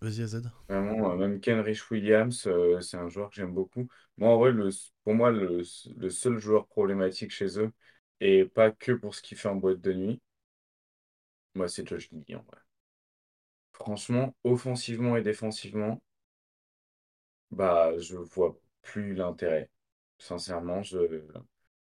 Vas-y, 0.00 0.22
AZ. 0.22 0.42
Vraiment, 0.68 1.16
même 1.16 1.40
Kenrich 1.40 1.90
Williams, 1.90 2.48
c'est 2.80 2.96
un 2.96 3.08
joueur 3.08 3.30
que 3.30 3.36
j'aime 3.36 3.52
beaucoup. 3.52 3.88
Moi, 4.18 4.28
en 4.28 4.38
vrai, 4.38 4.52
le, 4.52 4.70
pour 5.04 5.14
moi, 5.14 5.30
le, 5.30 5.64
seul 5.64 6.38
joueur 6.38 6.66
problématique 6.66 7.32
chez 7.32 7.58
eux, 7.58 7.72
et 8.20 8.44
pas 8.44 8.70
que 8.70 8.92
pour 8.92 9.14
ce 9.14 9.22
qu'il 9.22 9.36
fait 9.36 9.48
en 9.48 9.56
boîte 9.56 9.80
de 9.80 9.92
nuit, 9.92 10.20
moi, 11.54 11.68
c'est 11.68 11.86
Josh 11.88 12.08
Giddy 12.10 12.36
en 12.36 12.42
vrai. 12.42 12.65
Franchement, 13.78 14.34
offensivement 14.42 15.16
et 15.18 15.22
défensivement, 15.22 16.00
bah, 17.50 17.92
je 17.98 18.16
vois 18.16 18.58
plus 18.80 19.14
l'intérêt. 19.14 19.70
Sincèrement, 20.18 20.82
je... 20.82 21.22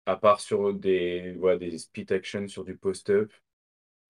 à 0.05 0.17
part 0.17 0.41
sur 0.41 0.75
des, 0.75 1.35
voilà, 1.39 1.59
des 1.59 1.79
split 1.79 2.07
actions 2.11 2.49
sur 2.49 2.65
du 2.65 2.77
post-up, 2.77 3.33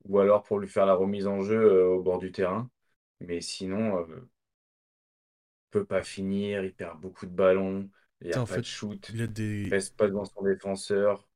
ou 0.07 0.19
alors 0.19 0.43
pour 0.43 0.59
lui 0.59 0.69
faire 0.69 0.87
la 0.87 0.95
remise 0.95 1.27
en 1.27 1.43
jeu 1.43 1.61
euh, 1.61 1.89
au 1.89 2.03
bord 2.03 2.19
du 2.19 2.33
terrain. 2.33 2.71
Mais 3.21 3.43
sinon, 3.43 3.99
euh, 3.99 4.29
peut 5.71 5.85
pas 5.85 6.03
finir, 6.03 6.65
il 6.65 6.75
perd 6.75 6.99
beaucoup 6.99 7.27
de 7.27 7.33
ballons, 7.33 7.91
il 8.23 8.29
n'y 8.29 8.33
a 8.33 8.45
pas 8.47 8.57
de 8.57 8.63
shoot, 8.63 9.11
il 9.13 9.21
a 9.21 9.27
des... 9.27 9.69
reste 9.69 9.97
pas 9.99 10.09
devant 10.09 10.25
son 10.25 10.43
défenseur, 10.43 11.29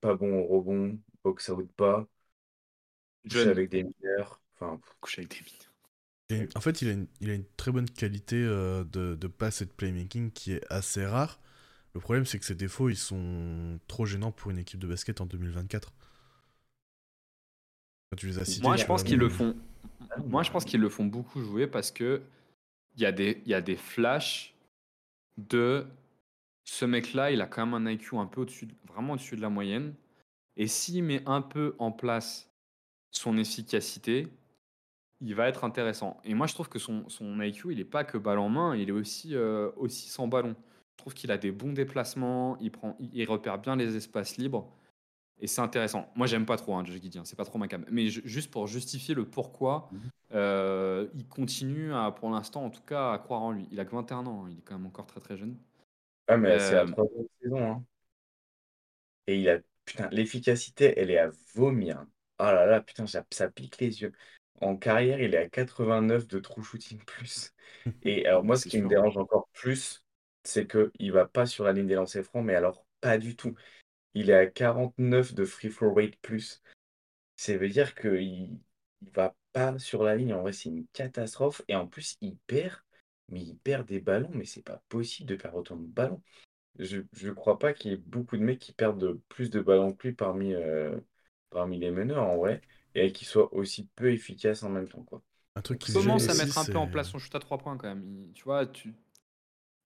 pas 0.00 0.14
bon 0.14 0.40
au 0.40 0.46
rebond, 0.46 0.98
box 1.22 1.48
out 1.50 1.70
pas, 1.76 2.08
couche 3.22 3.46
avec 3.46 3.70
des 3.70 3.84
mineurs. 3.84 4.40
Enfin, 4.54 4.80
couche 5.00 5.18
avec 5.18 5.30
des 5.30 5.44
mineurs 5.44 5.65
en 6.30 6.60
fait, 6.60 6.82
il 6.82 6.88
a 6.88 6.92
une, 6.92 7.06
il 7.20 7.30
a 7.30 7.34
une 7.34 7.44
très 7.56 7.70
bonne 7.70 7.88
qualité 7.88 8.36
euh, 8.36 8.84
de, 8.84 9.14
de 9.14 9.26
passe 9.28 9.62
et 9.62 9.66
de 9.66 9.70
playmaking 9.70 10.30
qui 10.32 10.52
est 10.52 10.64
assez 10.70 11.04
rare. 11.06 11.40
Le 11.94 12.00
problème, 12.00 12.26
c'est 12.26 12.38
que 12.38 12.44
ses 12.44 12.54
défauts, 12.54 12.88
ils 12.88 12.96
sont 12.96 13.78
trop 13.86 14.06
gênants 14.06 14.32
pour 14.32 14.50
une 14.50 14.58
équipe 14.58 14.80
de 14.80 14.86
basket 14.86 15.20
en 15.20 15.26
2024. 15.26 15.92
tu 18.16 18.26
les 18.26 18.38
as 18.38 18.44
cités, 18.44 18.62
Moi, 18.62 18.76
je 18.76 18.84
pense 18.84 19.02
qu'ils 19.02 19.18
le 19.18 19.28
font. 19.28 19.56
Moi, 20.26 20.42
je 20.42 20.50
pense 20.50 20.64
qu'ils 20.64 20.80
le 20.80 20.88
font 20.88 21.04
beaucoup 21.04 21.42
jouer 21.42 21.66
parce 21.66 21.90
que 21.90 22.22
il 22.96 23.02
y 23.02 23.06
a 23.06 23.12
des, 23.12 23.42
il 23.44 23.50
y 23.50 23.54
a 23.54 23.60
des 23.60 23.76
flashs 23.76 24.54
de 25.36 25.86
ce 26.64 26.84
mec-là, 26.84 27.30
il 27.30 27.40
a 27.40 27.46
quand 27.46 27.64
même 27.64 27.86
un 27.86 27.90
IQ 27.90 28.16
un 28.16 28.26
peu 28.26 28.42
au-dessus, 28.42 28.68
vraiment 28.88 29.14
au-dessus 29.14 29.36
de 29.36 29.42
la 29.42 29.50
moyenne. 29.50 29.94
Et 30.56 30.66
s'il 30.66 31.04
met 31.04 31.22
un 31.26 31.42
peu 31.42 31.76
en 31.78 31.92
place 31.92 32.50
son 33.10 33.36
efficacité, 33.38 34.28
il 35.20 35.34
va 35.34 35.48
être 35.48 35.64
intéressant. 35.64 36.20
Et 36.24 36.34
moi, 36.34 36.46
je 36.46 36.54
trouve 36.54 36.68
que 36.68 36.78
son, 36.78 37.08
son 37.08 37.40
IQ, 37.40 37.72
il 37.72 37.78
n'est 37.78 37.84
pas 37.84 38.04
que 38.04 38.18
balle 38.18 38.38
en 38.38 38.48
main, 38.48 38.76
il 38.76 38.88
est 38.88 38.92
aussi, 38.92 39.34
euh, 39.34 39.70
aussi 39.76 40.08
sans 40.08 40.28
ballon. 40.28 40.54
Je 40.92 40.98
trouve 40.98 41.14
qu'il 41.14 41.30
a 41.30 41.38
des 41.38 41.52
bons 41.52 41.72
déplacements, 41.72 42.56
il, 42.58 42.70
prend, 42.70 42.96
il, 43.00 43.24
repère 43.26 43.58
bien 43.58 43.76
les 43.76 43.96
espaces 43.96 44.36
libres. 44.36 44.70
Et 45.38 45.46
c'est 45.46 45.60
intéressant. 45.60 46.10
Moi, 46.16 46.26
j'aime 46.26 46.46
pas 46.46 46.56
trop 46.56 46.74
hein, 46.74 46.84
Josh 46.84 47.00
Gideon, 47.00 47.24
c'est 47.24 47.36
pas 47.36 47.44
trop 47.44 47.58
ma 47.58 47.68
cam. 47.68 47.84
Mais 47.90 48.08
juste 48.08 48.50
pour 48.50 48.66
justifier 48.66 49.14
le 49.14 49.26
pourquoi, 49.26 49.90
mhm. 49.92 50.00
euh, 50.32 51.06
il 51.14 51.26
continue, 51.28 51.92
à, 51.92 52.10
pour 52.10 52.30
l'instant 52.30 52.64
en 52.64 52.70
tout 52.70 52.82
cas, 52.82 53.12
à 53.12 53.18
croire 53.18 53.42
en 53.42 53.52
lui. 53.52 53.68
Il 53.70 53.78
a 53.80 53.84
que 53.84 53.94
21 53.94 54.26
ans, 54.26 54.44
hein, 54.44 54.48
il 54.50 54.58
est 54.58 54.62
quand 54.62 54.76
même 54.76 54.86
encore 54.86 55.06
très 55.06 55.20
très 55.20 55.36
jeune. 55.36 55.56
Ah, 56.28 56.36
mais 56.36 56.58
c'est 56.58 56.74
la 56.74 56.82
euh, 56.82 56.86
troisième 56.86 57.26
saison. 57.42 57.72
Hein. 57.72 57.84
Et 59.26 59.38
il 59.40 59.48
a. 59.48 59.58
Putain, 59.84 60.08
l'efficacité, 60.10 60.94
elle 60.96 61.12
est 61.12 61.18
à 61.18 61.30
vomir. 61.54 62.04
Oh 62.40 62.44
là 62.44 62.66
là, 62.66 62.80
putain, 62.80 63.06
ça, 63.06 63.24
ça 63.30 63.48
pique 63.48 63.78
les 63.78 64.02
yeux. 64.02 64.12
En 64.60 64.76
carrière, 64.76 65.20
il 65.20 65.34
est 65.34 65.38
à 65.38 65.48
89 65.48 66.26
de 66.26 66.38
true 66.38 66.62
shooting 66.62 66.98
plus. 67.04 67.52
Et 68.02 68.26
alors 68.26 68.44
moi, 68.44 68.56
ce 68.56 68.66
qui 68.66 68.80
me 68.80 68.88
dérange 68.88 69.16
encore 69.16 69.48
plus, 69.52 70.02
c'est 70.44 70.66
qu'il 70.66 70.90
ne 71.00 71.12
va 71.12 71.26
pas 71.26 71.46
sur 71.46 71.64
la 71.64 71.72
ligne 71.72 71.86
des 71.86 71.94
lancers 71.94 72.24
francs, 72.24 72.44
mais 72.44 72.54
alors 72.54 72.86
pas 73.00 73.18
du 73.18 73.36
tout. 73.36 73.54
Il 74.14 74.30
est 74.30 74.34
à 74.34 74.46
49 74.46 75.34
de 75.34 75.44
free 75.44 75.70
throw 75.70 75.92
rate 75.92 76.16
plus. 76.22 76.62
Ça 77.36 77.56
veut 77.56 77.68
dire 77.68 77.94
qu'il 77.94 78.58
ne 79.02 79.10
va 79.12 79.34
pas 79.52 79.78
sur 79.78 80.02
la 80.02 80.16
ligne. 80.16 80.32
En 80.32 80.40
vrai, 80.40 80.52
c'est 80.52 80.70
une 80.70 80.86
catastrophe. 80.92 81.62
Et 81.68 81.74
en 81.74 81.86
plus, 81.86 82.16
il 82.22 82.36
perd, 82.46 82.76
mais 83.28 83.42
il 83.42 83.58
perd 83.58 83.86
des 83.86 84.00
ballons. 84.00 84.30
Mais 84.32 84.46
c'est 84.46 84.62
pas 84.62 84.82
possible 84.88 85.28
de 85.28 85.36
perdre 85.36 85.58
autant 85.58 85.76
de 85.76 85.86
ballons. 85.86 86.22
Je 86.78 87.02
ne 87.22 87.32
crois 87.32 87.58
pas 87.58 87.74
qu'il 87.74 87.90
y 87.90 87.94
ait 87.94 87.98
beaucoup 87.98 88.36
de 88.36 88.42
mecs 88.42 88.58
qui 88.58 88.72
perdent 88.72 89.20
plus 89.28 89.50
de 89.50 89.60
ballons 89.60 89.92
que 89.92 90.08
lui 90.08 90.14
parmi, 90.14 90.54
euh, 90.54 90.98
parmi 91.50 91.78
les 91.78 91.90
meneurs, 91.90 92.22
en 92.22 92.36
vrai 92.36 92.62
et 92.96 93.12
qu'il 93.12 93.26
soit 93.26 93.52
aussi 93.52 93.88
peu 93.94 94.10
efficace 94.12 94.62
en 94.62 94.70
même 94.70 94.88
temps. 94.88 95.02
Quoi. 95.02 95.22
Un 95.54 95.62
truc 95.62 95.78
qui 95.78 95.92
commence 95.92 96.28
à 96.28 96.34
mettre 96.34 96.58
un 96.58 96.64
peu 96.64 96.76
en 96.76 96.86
place 96.86 97.10
son 97.10 97.18
shoot 97.18 97.34
à 97.34 97.38
3 97.38 97.58
points 97.58 97.76
quand 97.76 97.88
même? 97.88 98.04
Il, 98.04 98.32
tu 98.32 98.44
vois, 98.44 98.66
tu... 98.66 98.94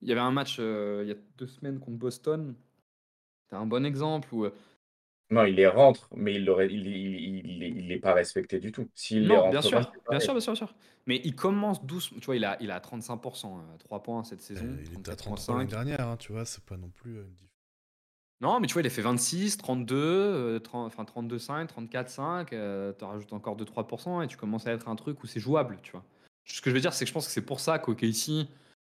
il 0.03 0.09
y 0.09 0.13
avait 0.13 0.21
un 0.21 0.33
match 0.33 0.57
euh, 0.59 1.03
il 1.05 1.09
y 1.09 1.13
a 1.13 1.17
deux 1.37 1.47
semaines 1.47 1.79
contre 1.79 1.99
Boston. 1.99 2.55
C'est 3.49 3.57
un 3.57 3.67
bon 3.67 3.85
exemple 3.85 4.29
où. 4.33 4.45
Euh, 4.45 4.55
non, 5.31 5.45
il 5.45 5.55
les 5.55 5.69
rentre, 5.69 6.09
mais 6.17 6.35
il 6.35 6.45
n'est 6.45 6.67
il, 6.67 6.87
il, 6.87 7.63
il, 7.63 7.91
il 7.93 8.01
pas 8.01 8.15
respecté 8.15 8.59
du 8.59 8.73
tout. 8.73 8.89
S'il 8.95 9.29
non, 9.29 9.49
bien, 9.49 9.63
sûr, 9.63 9.79
bien 10.11 10.19
sûr, 10.19 10.33
bien 10.35 10.41
sûr, 10.41 10.53
bien 10.53 10.55
sûr. 10.57 10.75
Mais 11.07 11.21
il 11.23 11.37
commence 11.37 11.85
doucement. 11.85 12.19
Tu 12.19 12.27
vois, 12.27 12.37
il 12.37 12.45
a, 12.45 12.57
il 12.61 12.71
a 12.73 12.81
35%, 12.81 13.21
3 13.21 13.53
euh, 13.53 14.01
points 14.01 14.25
cette 14.25 14.41
saison. 14.41 14.67
il 14.85 14.99
était 14.99 15.13
à 15.13 15.17
35 15.17 15.53
l'année 15.53 15.71
dernière, 15.71 16.09
hein, 16.09 16.17
tu 16.17 16.33
vois, 16.33 16.45
c'est 16.45 16.65
pas 16.65 16.77
non 16.77 16.89
plus 16.89 17.13
une 17.13 17.49
non, 18.41 18.59
mais 18.59 18.66
tu 18.66 18.72
vois, 18.72 18.82
il 18.82 18.86
a 18.86 18.91
fait 18.91 19.03
26, 19.03 19.59
32, 19.59 20.61
30, 20.64 20.86
enfin 20.86 21.05
32, 21.05 21.38
5, 21.38 21.66
34, 21.66 22.09
5. 22.09 22.51
tu 22.51 23.05
rajoutes 23.05 23.32
encore 23.32 23.57
2-3% 23.57 24.24
et 24.24 24.26
tu 24.28 24.36
commences 24.36 24.66
à 24.66 24.72
être 24.72 24.88
un 24.88 24.97
truc 24.97 25.22
où 25.22 25.26
c'est 25.26 25.41
jouable, 25.41 25.78
tu 25.82 25.93
vois. 25.93 26.05
Ce 26.45 26.61
que 26.61 26.70
je 26.70 26.74
veux 26.74 26.80
dire, 26.80 26.93
c'est 26.93 27.05
que 27.05 27.09
je 27.09 27.12
pense 27.12 27.26
que 27.26 27.32
c'est 27.32 27.43
pour 27.43 27.61
ça 27.61 27.78
qu'OK 27.78 28.03
ici, 28.03 28.49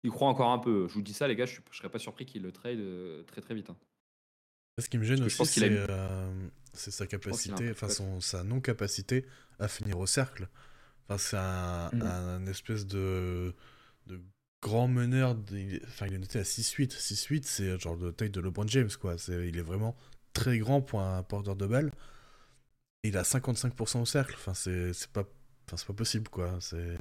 il 0.05 0.11
croit 0.11 0.29
encore 0.29 0.51
un 0.51 0.59
peu. 0.59 0.89
Je 0.89 0.95
vous 0.95 1.03
dis 1.03 1.13
ça, 1.13 1.29
les 1.29 1.37
gars, 1.37 1.47
je, 1.47 1.59
ne 1.59 1.75
serais 1.75 1.89
pas 1.89 1.99
surpris 1.99 2.27
qu'il 2.27 2.43
le 2.43 2.53
trade 2.53 2.79
euh, 2.79 3.23
très 3.25 3.41
très 3.41 3.55
vite. 3.55 3.71
Hein. 3.71 3.77
Ce 4.79 4.89
qui 4.89 4.99
me 4.99 5.05
gêne 5.05 5.23
aussi, 5.23 5.43
euh, 5.63 6.49
c'est 6.73 6.91
sa 6.91 7.07
capacité, 7.07 7.71
enfin 7.71 7.89
sa 8.21 8.43
non-capacité 8.43 9.27
à 9.59 9.69
finir 9.69 9.99
au 9.99 10.07
cercle. 10.07 10.49
Enfin, 11.05 11.19
c'est 11.19 11.37
un, 11.37 11.91
mmh. 11.93 12.03
un, 12.03 12.47
espèce 12.47 12.87
de, 12.87 13.55
de 14.07 14.21
grand 14.63 14.89
meneur, 14.89 15.37
enfin 15.89 16.07
il 16.07 16.15
est 16.15 16.19
noté 16.19 16.39
à 16.39 16.45
6-8. 16.45 16.93
6-8, 16.93 17.45
c'est 17.45 17.79
genre 17.79 17.97
de 17.99 18.11
taille 18.11 18.31
de 18.31 18.41
LeBron 18.41 18.67
James, 18.69 18.91
quoi. 19.01 19.17
il 19.29 19.59
est 19.59 19.63
vraiment 19.63 19.97
très 20.33 20.59
grand 20.59 20.81
pour 20.81 21.01
un 21.01 21.23
porteur 21.23 21.57
de 21.57 21.67
balle. 21.67 21.91
Et 23.03 23.09
il 23.09 23.17
a 23.19 23.25
55% 23.25 24.01
au 24.01 24.07
cercle. 24.07 24.35
Enfin, 24.37 24.55
c'est 24.55 24.93
pas, 25.13 25.25
enfin, 25.71 25.85
pas 25.87 25.93
possible, 25.95 26.29
quoi. 26.29 26.57
C'est. 26.61 26.97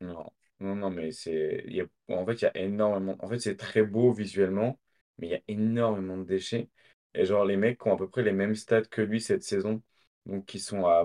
Non, 0.00 0.26
non, 0.60 0.74
non, 0.76 0.90
mais 0.90 1.12
c'est. 1.12 1.64
En 2.08 2.26
fait, 2.26 2.34
il 2.42 2.44
y 2.44 2.46
a 2.46 2.56
énormément. 2.56 3.16
En 3.20 3.28
fait, 3.28 3.38
c'est 3.38 3.56
très 3.56 3.82
beau 3.82 4.12
visuellement, 4.12 4.78
mais 5.18 5.28
il 5.28 5.30
y 5.30 5.34
a 5.34 5.40
énormément 5.48 6.16
de 6.18 6.24
déchets. 6.24 6.68
Et 7.14 7.24
genre, 7.24 7.44
les 7.44 7.56
mecs 7.56 7.78
qui 7.80 7.88
ont 7.88 7.94
à 7.94 7.96
peu 7.98 8.08
près 8.08 8.22
les 8.22 8.32
mêmes 8.32 8.54
stats 8.54 8.82
que 8.82 9.02
lui 9.02 9.20
cette 9.20 9.42
saison, 9.42 9.82
donc 10.26 10.46
qui 10.46 10.58
sont 10.60 10.86
à 10.86 11.04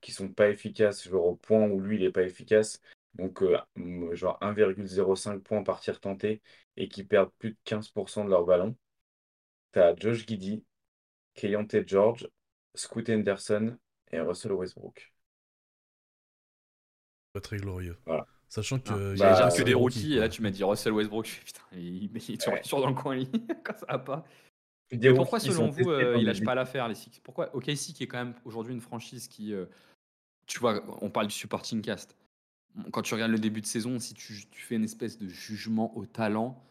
qui 0.00 0.12
sont 0.12 0.28
pas 0.28 0.48
efficaces, 0.50 1.08
genre 1.08 1.26
au 1.26 1.36
point 1.36 1.66
où 1.68 1.80
lui 1.80 1.96
il 1.96 2.04
est 2.04 2.12
pas 2.12 2.22
efficace, 2.22 2.80
donc 3.14 3.42
euh, 3.42 3.58
genre 4.14 4.38
1,05 4.40 5.40
points 5.40 5.62
par 5.62 5.80
tir 5.80 6.00
tenté, 6.00 6.42
et 6.76 6.88
qui 6.88 7.04
perdent 7.04 7.32
plus 7.38 7.50
de 7.50 7.58
15% 7.64 8.24
de 8.24 8.30
leur 8.30 8.44
ballon. 8.44 8.76
Tu 9.72 9.80
as 9.80 9.94
Josh 9.96 10.26
Giddy, 10.26 10.64
Keyonte 11.34 11.86
George, 11.86 12.28
Scoot 12.74 13.08
Henderson 13.08 13.76
et 14.12 14.20
Russell 14.20 14.52
Westbrook. 14.52 15.12
Pas 17.32 17.40
très 17.40 17.58
glorieux. 17.58 17.96
Sachant 18.48 18.80
que. 18.80 19.14
J'ai 19.14 19.24
déjà 19.24 19.48
que 19.48 19.62
des 19.62 19.74
rookies, 19.74 20.14
et 20.14 20.18
là 20.18 20.28
tu 20.28 20.42
m'as 20.42 20.50
dit 20.50 20.64
Russell 20.64 20.92
Westbrook, 20.92 21.26
je 21.26 21.44
putain, 21.44 21.62
il, 21.72 22.04
il, 22.04 22.16
est 22.16 22.62
toujours 22.62 22.80
dans 22.80 22.88
le 22.88 22.94
coin, 22.94 23.22
quand 23.64 23.78
ça 23.78 23.86
va 23.86 23.98
pas. 23.98 24.24
pourquoi, 25.14 25.38
selon 25.38 25.70
vous, 25.70 25.88
euh, 25.88 26.16
il 26.18 26.24
lâche 26.24 26.42
pas 26.42 26.56
l'affaire, 26.56 26.88
les 26.88 26.96
Six? 26.96 27.20
Pourquoi 27.20 27.54
OKC, 27.54 27.92
qui 27.94 28.02
est 28.02 28.06
quand 28.08 28.18
même 28.18 28.34
aujourd'hui 28.44 28.74
une 28.74 28.80
franchise 28.80 29.28
qui. 29.28 29.54
Euh, 29.54 29.66
tu 30.46 30.58
vois, 30.58 30.82
on 31.00 31.10
parle 31.10 31.28
du 31.28 31.34
supporting 31.34 31.80
cast 31.80 32.16
quand 32.92 33.02
tu 33.02 33.14
regardes 33.14 33.32
le 33.32 33.38
début 33.38 33.60
de 33.60 33.66
saison, 33.66 33.98
si 33.98 34.14
tu, 34.14 34.44
tu 34.50 34.62
fais 34.62 34.76
une 34.76 34.84
espèce 34.84 35.18
de 35.18 35.28
jugement 35.28 35.96
au 35.96 36.06
talent, 36.06 36.62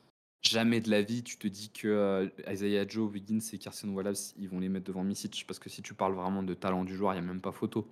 jamais 0.41 0.79
de 0.79 0.89
la 0.89 1.01
vie 1.01 1.23
tu 1.23 1.37
te 1.37 1.47
dis 1.47 1.69
que 1.69 1.87
euh, 1.87 2.27
Isaiah 2.47 2.87
Joe, 2.87 3.11
Wiggins 3.11 3.39
et 3.53 3.57
Carson 3.57 3.89
Wallace, 3.89 4.33
ils 4.37 4.49
vont 4.49 4.59
les 4.59 4.69
mettre 4.69 4.85
devant 4.85 5.03
Misic. 5.03 5.45
Parce 5.47 5.59
que 5.59 5.69
si 5.69 5.81
tu 5.81 5.93
parles 5.93 6.13
vraiment 6.13 6.43
de 6.43 6.53
talent 6.53 6.83
du 6.83 6.95
joueur, 6.95 7.13
il 7.13 7.21
n'y 7.21 7.25
a 7.25 7.27
même 7.27 7.41
pas 7.41 7.51
photo 7.51 7.87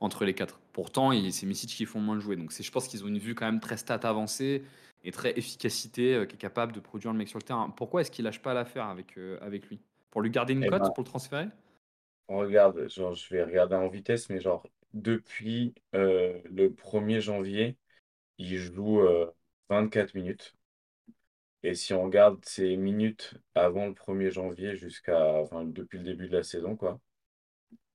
entre 0.00 0.24
les 0.24 0.34
quatre. 0.34 0.60
Pourtant, 0.72 1.12
c'est 1.30 1.46
Misic 1.46 1.70
qui 1.70 1.84
font 1.84 2.00
moins 2.00 2.14
le 2.14 2.20
jouer. 2.20 2.36
Donc 2.36 2.52
je 2.52 2.70
pense 2.70 2.88
qu'ils 2.88 3.04
ont 3.04 3.08
une 3.08 3.18
vue 3.18 3.34
quand 3.34 3.46
même 3.46 3.60
très 3.60 3.76
stat 3.76 4.00
avancée 4.02 4.64
et 5.04 5.12
très 5.12 5.38
efficacité, 5.38 6.14
euh, 6.14 6.26
qui 6.26 6.34
est 6.34 6.38
capable 6.38 6.72
de 6.72 6.80
produire 6.80 7.12
le 7.12 7.18
mec 7.18 7.28
sur 7.28 7.38
le 7.38 7.42
terrain. 7.42 7.70
Pourquoi 7.70 8.00
est-ce 8.00 8.10
qu'il 8.10 8.24
lâche 8.24 8.40
pas 8.40 8.54
l'affaire 8.54 8.84
avec, 8.86 9.16
euh, 9.16 9.38
avec 9.40 9.66
lui? 9.68 9.80
Pour 10.10 10.22
lui 10.22 10.30
garder 10.30 10.52
une 10.52 10.64
Eh 10.64 10.68
cote, 10.68 10.82
ben, 10.82 10.90
pour 10.90 11.04
le 11.04 11.08
transférer? 11.08 11.48
on 12.28 12.38
regarde, 12.38 12.88
genre, 12.88 13.14
je 13.14 13.34
vais 13.34 13.42
regarder 13.42 13.74
en 13.74 13.88
vitesse, 13.88 14.28
mais 14.30 14.40
genre, 14.40 14.64
depuis 14.94 15.74
euh, 15.94 16.40
le 16.44 16.72
1er 16.74 17.20
janvier, 17.20 17.76
il 18.38 18.58
joue 18.58 19.02
24 19.70 20.14
minutes. 20.14 20.54
Et 21.62 21.74
si 21.74 21.92
on 21.94 22.04
regarde 22.04 22.44
ses 22.44 22.76
minutes 22.76 23.34
avant 23.54 23.86
le 23.86 23.94
1er 23.94 24.30
janvier 24.30 24.76
jusqu'à, 24.76 25.34
enfin, 25.36 25.64
depuis 25.64 25.98
le 25.98 26.04
début 26.04 26.28
de 26.28 26.36
la 26.36 26.42
saison, 26.42 26.76
quoi, 26.76 27.00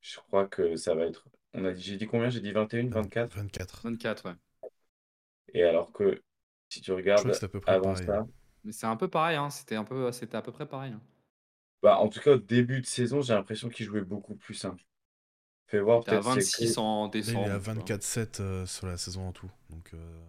je 0.01 0.17
crois 0.19 0.47
que 0.47 0.75
ça 0.77 0.95
va 0.95 1.05
être. 1.05 1.27
On 1.53 1.65
a 1.65 1.73
dit, 1.73 1.83
j'ai 1.83 1.97
dit 1.97 2.07
combien? 2.07 2.29
J'ai 2.29 2.41
dit 2.41 2.51
21, 2.53 2.89
24? 2.89 3.35
24. 3.35 3.83
24, 3.83 4.25
ouais. 4.29 4.35
Et 5.55 5.63
alors 5.63 5.91
que 5.91 6.21
si 6.69 6.81
tu 6.81 6.91
Je 7.15 7.23
crois 7.23 7.23
regardes 7.23 7.31
que 7.31 7.37
c'est 7.37 7.45
à 7.45 7.49
peu 7.49 7.59
près 7.59 7.75
avant 7.75 7.81
pareil. 7.81 8.05
ça, 8.05 8.27
Mais 8.63 8.71
c'est 8.71 8.85
un 8.87 8.95
peu 8.95 9.07
pareil, 9.09 9.37
hein. 9.37 9.49
C'était 9.49 9.75
un 9.75 9.83
peu, 9.83 10.11
c'était 10.11 10.37
à 10.37 10.41
peu 10.41 10.51
près 10.51 10.67
pareil. 10.67 10.93
hein. 10.93 11.01
bah, 11.81 11.97
en 11.99 12.09
tout 12.09 12.19
cas, 12.19 12.31
au 12.33 12.37
début 12.37 12.81
de 12.81 12.85
saison, 12.85 13.21
j'ai 13.21 13.33
l'impression 13.33 13.69
qu'il 13.69 13.85
jouait 13.85 14.01
beaucoup 14.01 14.35
plus 14.35 14.53
simple. 14.55 14.83
Fais 15.67 15.79
voir, 15.79 16.03
peut-être 16.05 16.23
c'est 16.23 16.47
26 16.47 16.47
que. 16.47 16.79
en 16.79 17.07
Là, 17.21 17.33
il 17.33 17.43
est 17.43 17.47
décembre. 17.47 17.47
à 17.47 17.57
tu 17.67 17.79
vois. 17.79 17.93
24-7 17.93 18.39
euh, 18.39 18.65
sur 18.65 18.87
la 18.87 18.97
saison 18.97 19.27
en 19.27 19.31
tout. 19.31 19.49
Donc, 19.69 19.93
euh, 19.93 20.25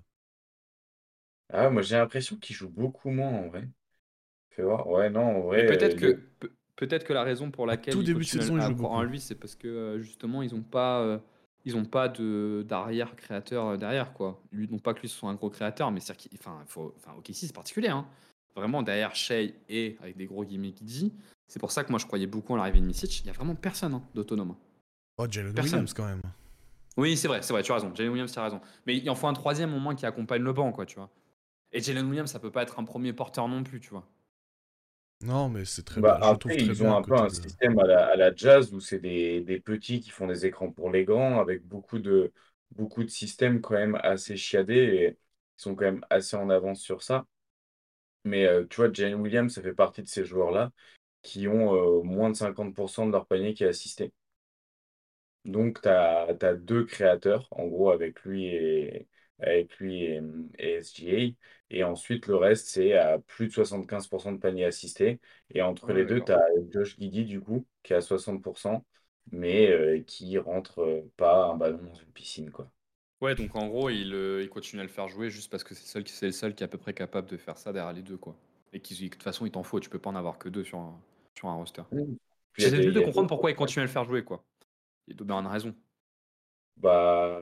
Ah, 1.53 1.71
moi, 1.71 1.83
j'ai 1.83 1.97
l'impression 1.97 2.37
qu'il 2.37 2.55
joue 2.57 2.69
beaucoup 2.69 3.11
moins 3.11 3.31
en 3.31 3.49
vrai. 3.49 3.69
Fais 4.51 4.63
voir. 4.65 4.87
Ouais, 4.89 5.11
non, 5.11 5.23
en 5.39 5.41
vrai, 5.43 5.65
euh, 5.65 5.65
peut-être 5.65 5.97
que, 5.97 6.07
le... 6.07 6.29
pe- 6.41 6.53
peut-être 6.77 7.05
que 7.05 7.13
la 7.13 7.23
raison 7.23 7.51
pour 7.51 7.67
laquelle 7.67 7.99
tout 7.99 8.03
ils 8.03 8.07
début 8.07 8.25
de 8.25 8.31
saison, 8.31 8.57
il 8.59 8.63
à 8.63 8.67
joue 8.67 8.75
en 8.85 9.03
lui, 9.03 9.21
c'est 9.21 9.35
parce 9.35 9.55
que 9.55 9.69
euh, 9.69 10.01
justement, 10.01 10.43
ils 10.43 10.55
n'ont 10.55 10.63
pas, 10.63 11.01
euh, 11.01 11.19
ils 11.65 11.77
ont 11.77 11.85
pas 11.85 12.09
de 12.09 12.65
d'arrière 12.69 13.17
créateur 13.17 13.67
euh, 13.69 13.77
derrière 13.77 14.13
quoi. 14.13 14.43
Lui, 14.53 14.69
non 14.71 14.79
pas 14.79 14.95
que 14.95 15.01
lui 15.01 15.09
soit 15.09 15.31
un 15.31 15.35
gros 15.35 15.51
créateur, 15.51 15.91
mais 15.91 16.01
c'est 16.01 16.17
qu'il, 16.17 16.31
enfin, 16.39 16.63
faut, 16.67 16.95
enfin, 16.97 17.13
ok, 17.19 17.27
si 17.33 17.47
c'est 17.47 17.55
particulier, 17.55 17.89
hein. 17.89 18.07
Vraiment 18.55 18.83
derrière 18.83 19.15
Shea 19.15 19.53
et 19.69 19.99
avec 20.01 20.17
des 20.17 20.25
gros 20.27 20.43
guillemets 20.45 20.73
qui 20.73 20.85
dit. 20.85 21.13
C'est 21.47 21.59
pour 21.61 21.71
ça 21.71 21.85
que 21.85 21.91
moi 21.91 21.99
je 21.99 22.07
croyais 22.07 22.27
beaucoup 22.27 22.55
en 22.55 22.57
l'arrivée 22.57 22.81
de 22.81 22.87
Misic. 22.87 23.21
Il 23.21 23.27
y 23.27 23.31
a 23.31 23.33
vraiment 23.35 23.55
personne 23.55 23.93
hein, 23.95 24.03
d'autonome. 24.15 24.57
Oh, 25.19 25.27
Jalen. 25.27 25.55
Williams 25.61 25.93
quand 25.93 26.07
même. 26.07 26.23
Oui, 26.97 27.17
c'est 27.17 27.29
vrai, 27.29 27.43
c'est 27.43 27.53
vrai, 27.53 27.63
tu 27.63 27.73
as 27.73 27.75
raison. 27.77 27.95
Jalen 27.95 28.11
Williams, 28.13 28.33
tu 28.33 28.39
as 28.39 28.45
raison. 28.45 28.61
Mais 28.87 28.97
il 28.97 29.09
en 29.11 29.15
faut 29.15 29.27
un 29.27 29.33
troisième 29.35 29.75
au 29.75 29.79
moins 29.79 29.95
qui 29.95 30.07
accompagne 30.07 30.43
le 30.43 30.53
banc, 30.53 30.73
quoi, 30.73 30.87
tu 30.87 30.97
vois. 30.97 31.11
Et 31.73 31.81
Jalen 31.83 32.07
Williams, 32.09 32.31
ça 32.31 32.41
peut 32.41 32.53
pas 32.53 32.63
être 32.65 32.79
un 32.81 32.85
premier 32.85 33.13
porteur 33.15 33.49
non 33.49 33.63
plus, 33.65 33.81
tu 33.81 33.91
vois. 33.91 34.07
Non, 35.21 35.49
mais 35.51 35.65
c'est 35.67 35.83
très 35.85 36.01
Bah, 36.01 36.19
bien. 36.19 36.19
Après, 36.21 36.57
très 36.57 36.65
ils 36.65 36.83
bien 36.83 36.85
ont 36.85 36.95
un 36.95 37.03
peu 37.03 37.17
un 37.17 37.29
de. 37.29 37.31
système 37.31 37.79
à 37.79 37.87
la, 37.87 38.07
à 38.09 38.17
la 38.17 38.35
jazz 38.35 38.73
où 38.75 38.81
c'est 38.81 38.99
des, 38.99 39.41
des 39.43 39.59
petits 39.61 40.01
qui 40.01 40.11
font 40.11 40.27
des 40.27 40.45
écrans 40.45 40.71
pour 40.71 40.91
les 40.91 41.05
grands 41.07 41.41
avec 41.41 41.65
beaucoup 41.67 41.99
de, 41.99 42.33
beaucoup 42.73 43.03
de 43.03 43.09
systèmes 43.09 43.63
quand 43.63 43.75
même 43.75 43.95
assez 44.03 44.37
chiadés 44.37 44.75
et 44.75 45.07
ils 45.59 45.63
sont 45.63 45.75
quand 45.75 45.87
même 45.87 46.05
assez 46.11 46.37
en 46.37 46.51
avance 46.51 46.81
sur 46.83 47.03
ça. 47.03 47.27
Mais 48.25 48.47
euh, 48.47 48.67
tu 48.69 48.77
vois, 48.77 48.93
Jalen 48.93 49.21
Williams, 49.21 49.55
ça 49.55 49.63
fait 49.63 49.75
partie 49.75 50.03
de 50.03 50.09
ces 50.09 50.25
joueurs-là 50.25 50.73
qui 51.23 51.49
ont 51.49 51.75
euh, 52.01 52.03
moins 52.05 52.31
de 52.31 52.37
50% 52.37 53.07
de 53.07 53.13
leur 53.13 53.27
panier 53.27 53.55
qui 53.55 53.65
est 53.65 53.69
assisté. 53.69 54.13
Donc, 55.47 55.83
tu 55.83 55.89
as, 55.89 56.35
deux 56.57 56.85
créateurs, 56.85 57.49
en 57.53 57.67
gros, 57.69 57.91
avec 57.91 58.23
lui 58.25 58.47
et, 58.47 59.09
avec 59.41 59.79
lui 59.79 60.05
et, 60.05 60.21
et 60.59 60.71
SGA. 60.77 61.37
Et 61.71 61.85
ensuite, 61.85 62.27
le 62.27 62.37
reste, 62.37 62.69
c'est 62.69 62.95
à 62.95 63.19
plus 63.21 63.49
de 63.49 63.53
75% 63.53 64.33
de 64.33 64.39
panier 64.39 64.65
assisté. 64.65 65.21
Et 65.51 65.63
entre 65.63 65.93
Ouais, 65.93 65.95
les 65.95 66.05
deux, 66.07 66.23
tu 66.25 66.33
d'accord. 66.33 66.33
as 66.33 66.45
Josh 66.71 66.97
Giddey, 66.99 67.25
du 67.25 67.41
coup, 67.41 67.67
qui 67.83 67.93
est 67.93 67.97
à 67.97 68.01
60%, 68.03 68.85
mais 69.33 69.71
euh, 69.71 70.03
qui 70.03 70.39
rentre 70.39 70.81
euh, 70.81 71.03
pas 71.17 71.47
un 71.47 71.57
ballon 71.57 71.83
dans 71.85 71.95
une 71.95 72.13
piscine, 72.13 72.51
quoi. 72.51 72.71
Ouais, 73.21 73.35
donc 73.35 73.57
en 73.57 73.67
gros, 73.69 73.89
il, 73.91 74.13
euh, 74.15 74.43
il 74.43 74.49
continue 74.51 74.81
à 74.81 74.85
le 74.85 74.91
faire 74.91 75.09
jouer 75.09 75.31
juste 75.31 75.51
parce 75.51 75.65
que 75.65 75.75
c'est 75.75 75.83
le 75.85 75.89
seul 75.89 76.05
qui- 76.05 76.13
c'est 76.13 76.27
le 76.27 76.33
seul 76.33 76.55
qui 76.55 76.63
est 76.63 76.67
à 76.67 76.69
peu 76.69 76.79
près 76.79 76.93
capable 76.95 77.29
de 77.29 77.37
faire 77.39 77.57
ça 77.59 77.73
derrière 77.73 77.93
les 77.95 78.03
deux, 78.03 78.17
quoi. 78.19 78.37
Et 78.73 78.81
qui, 78.81 78.95
de 78.95 79.09
toute 79.09 79.23
façon, 79.23 79.47
il 79.47 79.51
t'en 79.53 79.63
faut, 79.63 79.81
tu 79.81 79.89
peux 79.89 79.99
pas 79.99 80.11
en 80.11 80.17
avoir 80.17 80.39
que 80.39 80.49
deux 80.51 80.65
sur 80.65 80.79
un, 80.79 81.01
sur 81.35 81.49
un 81.49 81.55
roster. 81.55 81.83
Puis 82.53 82.63
il 82.63 82.67
y 82.67 82.69
a 82.69 82.71
J'essaie 82.71 82.81
des- 82.81 82.83
juste 82.83 82.95
il 82.95 82.97
de 82.97 83.01
y 83.01 83.03
a 83.05 83.07
comprendre 83.07 83.29
pourquoi 83.29 83.51
il 83.51 83.57
continue 83.57 83.83
à 83.83 83.87
le 83.87 83.91
faire 83.93 84.05
jouer, 84.05 84.23
quoi. 84.25 84.45
Il 85.09 85.17
doit 85.17 85.25
avoir 85.27 85.41
une 85.41 85.47
raison. 85.53 85.75
Bah, 86.77 87.41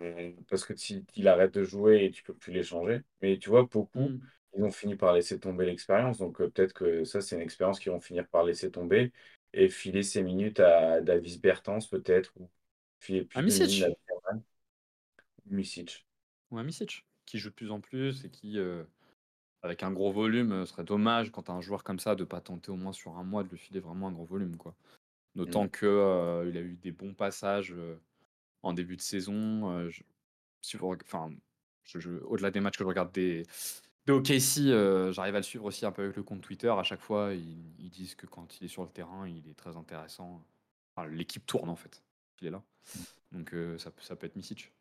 parce 0.48 0.64
que 0.64 0.76
si 0.76 1.04
il 1.16 1.26
arrête 1.28 1.52
de 1.54 1.64
jouer 1.64 2.04
et 2.04 2.10
tu 2.12 2.22
peux 2.22 2.34
plus 2.34 2.52
l'échanger. 2.52 3.02
Mais 3.20 3.38
tu 3.38 3.50
vois, 3.50 3.64
beaucoup, 3.64 4.10
Hmm. 4.10 4.18
ils 4.56 4.62
ont 4.62 4.70
fini 4.70 4.94
par 4.96 5.12
laisser 5.12 5.40
tomber 5.40 5.66
l'expérience. 5.66 6.18
Donc 6.18 6.40
euh, 6.40 6.48
peut-être 6.50 6.72
que 6.72 7.04
ça, 7.04 7.20
c'est 7.20 7.34
une 7.36 7.42
expérience 7.42 7.80
qu'ils 7.80 7.90
vont 7.92 8.00
finir 8.00 8.28
par 8.28 8.44
laisser 8.44 8.70
tomber 8.70 9.12
et 9.52 9.68
filer 9.68 10.02
ses 10.04 10.22
minutes 10.22 10.60
à 10.60 11.00
Davis 11.00 11.40
Bertans, 11.40 11.80
peut-être, 11.90 12.32
ou 12.36 12.48
filer 13.00 13.24
plus 13.24 13.40
À 13.40 13.42
Misic. 13.42 13.90
à 14.26 14.34
Misic. 15.46 16.04
Ou 16.50 16.56
un 16.58 16.62
Misic, 16.64 17.04
qui 17.26 17.38
joue 17.38 17.50
de 17.50 17.54
plus 17.54 17.70
en 17.70 17.80
plus 17.82 18.24
et 18.24 18.30
qui, 18.30 18.58
euh, 18.58 18.82
avec 19.62 19.82
un 19.82 19.92
gros 19.92 20.12
volume, 20.12 20.52
euh, 20.52 20.66
serait 20.66 20.84
dommage 20.84 21.32
quand 21.32 21.42
t'as 21.44 21.54
un 21.54 21.60
joueur 21.62 21.84
comme 21.84 22.00
ça 22.00 22.14
de 22.16 22.24
pas 22.24 22.40
tenter 22.40 22.70
au 22.72 22.76
moins 22.76 22.92
sur 22.94 23.18
un 23.18 23.24
mois 23.24 23.44
de 23.44 23.50
lui 23.50 23.58
filer 23.58 23.80
vraiment 23.80 24.08
un 24.08 24.12
gros 24.12 24.26
volume, 24.26 24.56
quoi. 24.56 24.76
D'autant 25.34 25.64
Mm. 25.64 25.70
que 25.70 25.86
euh, 25.86 26.48
il 26.48 26.56
a 26.56 26.60
eu 26.60 26.76
des 26.76 26.92
bons 26.92 27.14
passages 27.14 27.72
euh, 27.76 27.96
en 28.62 28.72
début 28.72 28.96
de 28.96 29.00
saison. 29.02 29.70
euh, 29.72 29.90
je- 29.90 30.02
si 30.62 30.76
vous 30.76 30.88
reg- 30.88 31.02
enfin, 31.04 31.32
je- 31.84 31.98
je- 31.98 32.10
au-delà 32.24 32.50
des 32.50 32.60
matchs 32.60 32.78
que 32.78 32.84
je 32.84 32.88
regarde 32.88 33.12
des, 33.12 33.42
de 34.06 34.12
OKC, 34.12 35.12
j'arrive 35.12 35.34
à 35.34 35.38
le 35.38 35.42
suivre 35.42 35.64
aussi 35.64 35.84
un 35.86 35.92
peu 35.92 36.02
avec 36.04 36.16
le 36.16 36.22
compte 36.22 36.40
Twitter. 36.42 36.68
À 36.68 36.82
chaque 36.84 37.00
fois, 37.00 37.32
ils, 37.34 37.74
ils 37.78 37.90
disent 37.90 38.14
que 38.14 38.26
quand 38.26 38.60
il 38.60 38.64
est 38.64 38.68
sur 38.68 38.82
le 38.84 38.88
terrain, 38.90 39.26
il 39.28 39.48
est 39.48 39.54
très 39.54 39.76
intéressant. 39.76 40.42
Enfin, 40.96 41.08
L'équipe 41.08 41.44
tourne 41.46 41.68
en 41.70 41.76
fait. 41.76 42.02
Il 42.40 42.46
est 42.48 42.50
là. 42.50 42.62
Donc 43.32 43.52
euh, 43.54 43.76
ça, 43.78 43.90
peut- 43.90 44.02
ça 44.02 44.14
peut 44.16 44.26
être 44.26 44.36
Misic. 44.36 44.72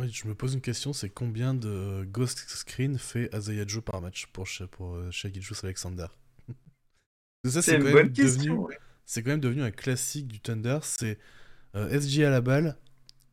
Oui, 0.00 0.08
je 0.08 0.26
me 0.26 0.34
pose 0.34 0.54
une 0.54 0.62
question, 0.62 0.92
c'est 0.92 1.10
combien 1.10 1.52
de 1.54 2.04
ghost 2.10 2.38
screen 2.48 2.98
fait 2.98 3.28
Isaiah 3.34 3.64
Joe 3.66 3.84
par 3.84 4.00
match 4.00 4.26
pour, 4.32 4.46
pour 4.70 5.12
Shai 5.12 5.30
Alexander 5.62 6.06
ça, 7.44 7.62
c'est 7.62 7.78
même 7.78 8.08
devenu, 8.08 8.50
ouais. 8.50 8.78
C'est 9.06 9.22
quand 9.22 9.30
même 9.30 9.40
devenu 9.40 9.62
un 9.62 9.70
classique 9.70 10.28
du 10.28 10.40
Thunder. 10.40 10.78
C'est 10.82 11.18
euh, 11.74 11.88
SG 12.00 12.24
à 12.24 12.30
la 12.30 12.40
balle, 12.40 12.76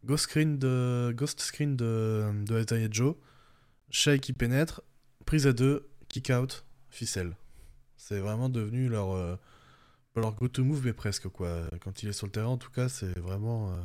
ghost 0.05 0.25
screen 0.25 0.57
de, 0.59 1.13
ghost 1.15 1.41
screen 1.41 1.75
de, 1.75 2.31
de 2.45 2.89
Joe, 2.91 3.15
Shai 3.89 4.19
qui 4.19 4.33
pénètre, 4.33 4.81
prise 5.25 5.47
à 5.47 5.53
deux, 5.53 5.87
kick 6.09 6.29
out, 6.31 6.65
ficelle. 6.89 7.35
C'est 7.97 8.19
vraiment 8.19 8.49
devenu 8.49 8.89
leur, 8.89 9.11
euh, 9.11 9.35
leur 10.15 10.33
go-to 10.33 10.63
move, 10.63 10.83
mais 10.85 10.93
presque 10.93 11.27
quoi. 11.29 11.63
Quand 11.81 12.03
il 12.03 12.09
est 12.09 12.13
sur 12.13 12.27
le 12.27 12.31
terrain, 12.31 12.47
en 12.47 12.57
tout 12.57 12.71
cas, 12.71 12.89
c'est 12.89 13.17
vraiment. 13.19 13.71
euh, 13.71 13.75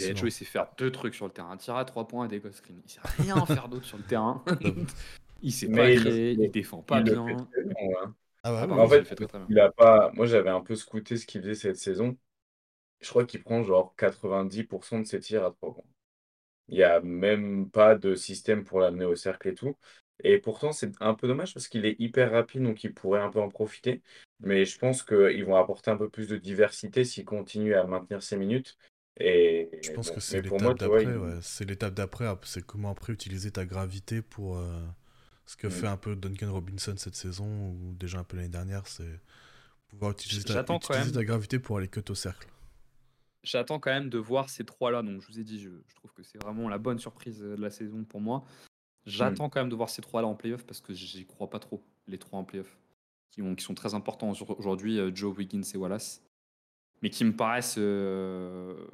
Et. 0.00 0.14
Joe, 0.14 0.28
il 0.28 0.32
sait 0.32 0.44
faire 0.44 0.68
deux 0.78 0.90
trucs 0.92 1.14
sur 1.14 1.26
le 1.26 1.32
terrain. 1.32 1.50
Un 1.50 1.56
tir 1.56 1.74
à 1.76 1.84
trois 1.84 2.06
points 2.06 2.26
et 2.26 2.28
des 2.28 2.38
ghost 2.40 2.56
screens. 2.58 2.80
Il 2.84 2.90
sait 2.90 3.00
rien 3.18 3.44
faire 3.46 3.68
d'autre 3.68 3.86
sur 3.86 3.96
le 3.96 4.04
terrain. 4.04 4.44
il 5.42 5.52
sait 5.52 5.68
Mais 5.68 5.76
pas 5.76 5.90
il- 5.90 6.00
créer, 6.00 6.32
il, 6.32 6.40
il- 6.42 6.50
défend 6.50 6.82
pas 6.82 7.00
il 7.00 7.04
bien. 7.04 7.48
Ouais. 8.52 8.58
Ah 8.58 8.66
ouais, 8.66 8.66
Ah 8.68 8.76
bah 8.76 8.76
non, 8.76 8.82
En 8.82 8.88
fait, 8.88 9.00
le 9.00 9.04
fait 9.04 9.16
très 9.16 9.26
très 9.28 9.38
bien. 9.38 9.50
il 9.50 9.58
a 9.60 9.70
pas. 9.72 10.10
Moi, 10.14 10.26
j'avais 10.26 10.50
un 10.50 10.60
peu 10.60 10.74
scouté 10.76 11.16
ce 11.16 11.26
qu'il 11.26 11.42
faisait 11.42 11.54
cette 11.54 11.76
saison. 11.76 12.16
Je 13.00 13.10
crois 13.10 13.26
qu'il 13.26 13.42
prend 13.42 13.62
genre 13.64 13.94
90% 13.96 15.00
de 15.00 15.04
ses 15.06 15.20
tirs 15.20 15.44
à 15.44 15.52
trois 15.52 15.74
points. 15.74 15.84
Il 16.68 16.76
n'y 16.78 16.82
a 16.84 17.00
même 17.00 17.70
pas 17.70 17.94
de 17.96 18.14
système 18.14 18.64
pour 18.64 18.80
l'amener 18.80 19.04
au 19.04 19.16
cercle 19.16 19.48
et 19.48 19.54
tout. 19.54 19.76
Et 20.24 20.38
pourtant, 20.38 20.72
c'est 20.72 20.92
un 21.02 21.14
peu 21.14 21.28
dommage 21.28 21.54
parce 21.54 21.68
qu'il 21.68 21.86
est 21.86 21.96
hyper 22.00 22.32
rapide, 22.32 22.62
donc 22.62 22.84
il 22.84 22.94
pourrait 22.94 23.20
un 23.20 23.30
peu 23.30 23.40
en 23.40 23.48
profiter. 23.50 24.02
Mais 24.40 24.64
je 24.64 24.78
pense 24.78 25.02
qu'ils 25.02 25.44
vont 25.44 25.56
apporter 25.56 25.90
un 25.90 25.96
peu 25.98 26.10
plus 26.10 26.28
de 26.28 26.36
diversité 26.38 27.04
s'il 27.04 27.24
continue 27.24 27.74
à 27.74 27.84
maintenir 27.86 28.22
ses 28.22 28.36
minutes. 28.36 28.78
Et 29.20 29.70
Je 29.80 29.90
pense 29.90 30.10
bon, 30.10 30.10
que 30.10 30.20
c'est 30.20 30.40
l'étape 30.42 30.76
d'après, 30.76 31.16
il- 31.16 31.18
ouais. 31.18 31.38
C'est 31.40 31.64
l'étape 31.64 31.94
d'après, 31.94 32.26
ap- 32.26 32.44
c'est 32.44 32.60
comment 32.64 32.90
après 32.90 33.12
utiliser 33.14 33.50
ta 33.50 33.64
gravité 33.64 34.20
pour... 34.22 34.58
euh, 34.58 34.86
Ce 35.46 35.56
que 35.56 35.68
fait 35.68 35.86
un 35.86 35.96
peu 35.96 36.16
Duncan 36.16 36.52
Robinson 36.52 36.94
cette 36.96 37.14
saison, 37.14 37.70
ou 37.70 37.94
déjà 37.94 38.18
un 38.18 38.24
peu 38.24 38.36
l'année 38.36 38.48
dernière, 38.48 38.86
c'est 38.88 39.20
pouvoir 39.88 40.10
utiliser, 40.10 40.42
ta, 40.44 40.54
J'attends 40.54 40.78
quand 40.80 40.88
utiliser 40.94 41.12
même. 41.12 41.20
ta 41.20 41.24
gravité 41.24 41.58
pour 41.60 41.78
aller 41.78 41.86
cut 41.88 42.02
au 42.08 42.14
cercle. 42.16 42.48
J'attends 43.44 43.78
quand 43.78 43.92
même 43.92 44.10
de 44.10 44.18
voir 44.18 44.50
ces 44.50 44.64
trois-là. 44.64 45.02
Donc, 45.02 45.20
je 45.22 45.26
vous 45.28 45.38
ai 45.38 45.44
dit, 45.44 45.60
je, 45.60 45.70
je 45.86 45.94
trouve 45.94 46.12
que 46.12 46.24
c'est 46.24 46.42
vraiment 46.42 46.68
la 46.68 46.78
bonne 46.78 46.98
surprise 46.98 47.38
de 47.38 47.54
la 47.54 47.70
saison 47.70 48.02
pour 48.02 48.20
moi. 48.20 48.44
J'attends 49.04 49.48
quand 49.48 49.60
même 49.60 49.68
de 49.70 49.76
voir 49.76 49.88
ces 49.88 50.02
trois-là 50.02 50.26
en 50.26 50.34
playoff 50.34 50.64
parce 50.66 50.80
que 50.80 50.92
j'y 50.92 51.24
crois 51.26 51.48
pas 51.48 51.60
trop, 51.60 51.80
les 52.08 52.18
trois 52.18 52.40
en 52.40 52.44
playoff, 52.44 52.76
qui, 53.30 53.40
ont- 53.42 53.54
qui 53.54 53.64
sont 53.64 53.74
très 53.74 53.94
importants 53.94 54.32
aujourd'hui, 54.58 54.98
euh, 54.98 55.14
Joe, 55.14 55.36
Wiggins 55.36 55.62
et 55.72 55.76
Wallace, 55.76 56.24
mais 57.02 57.10
qui 57.10 57.24
me 57.24 57.36
paraissent 57.36 57.76
euh, 57.78 58.84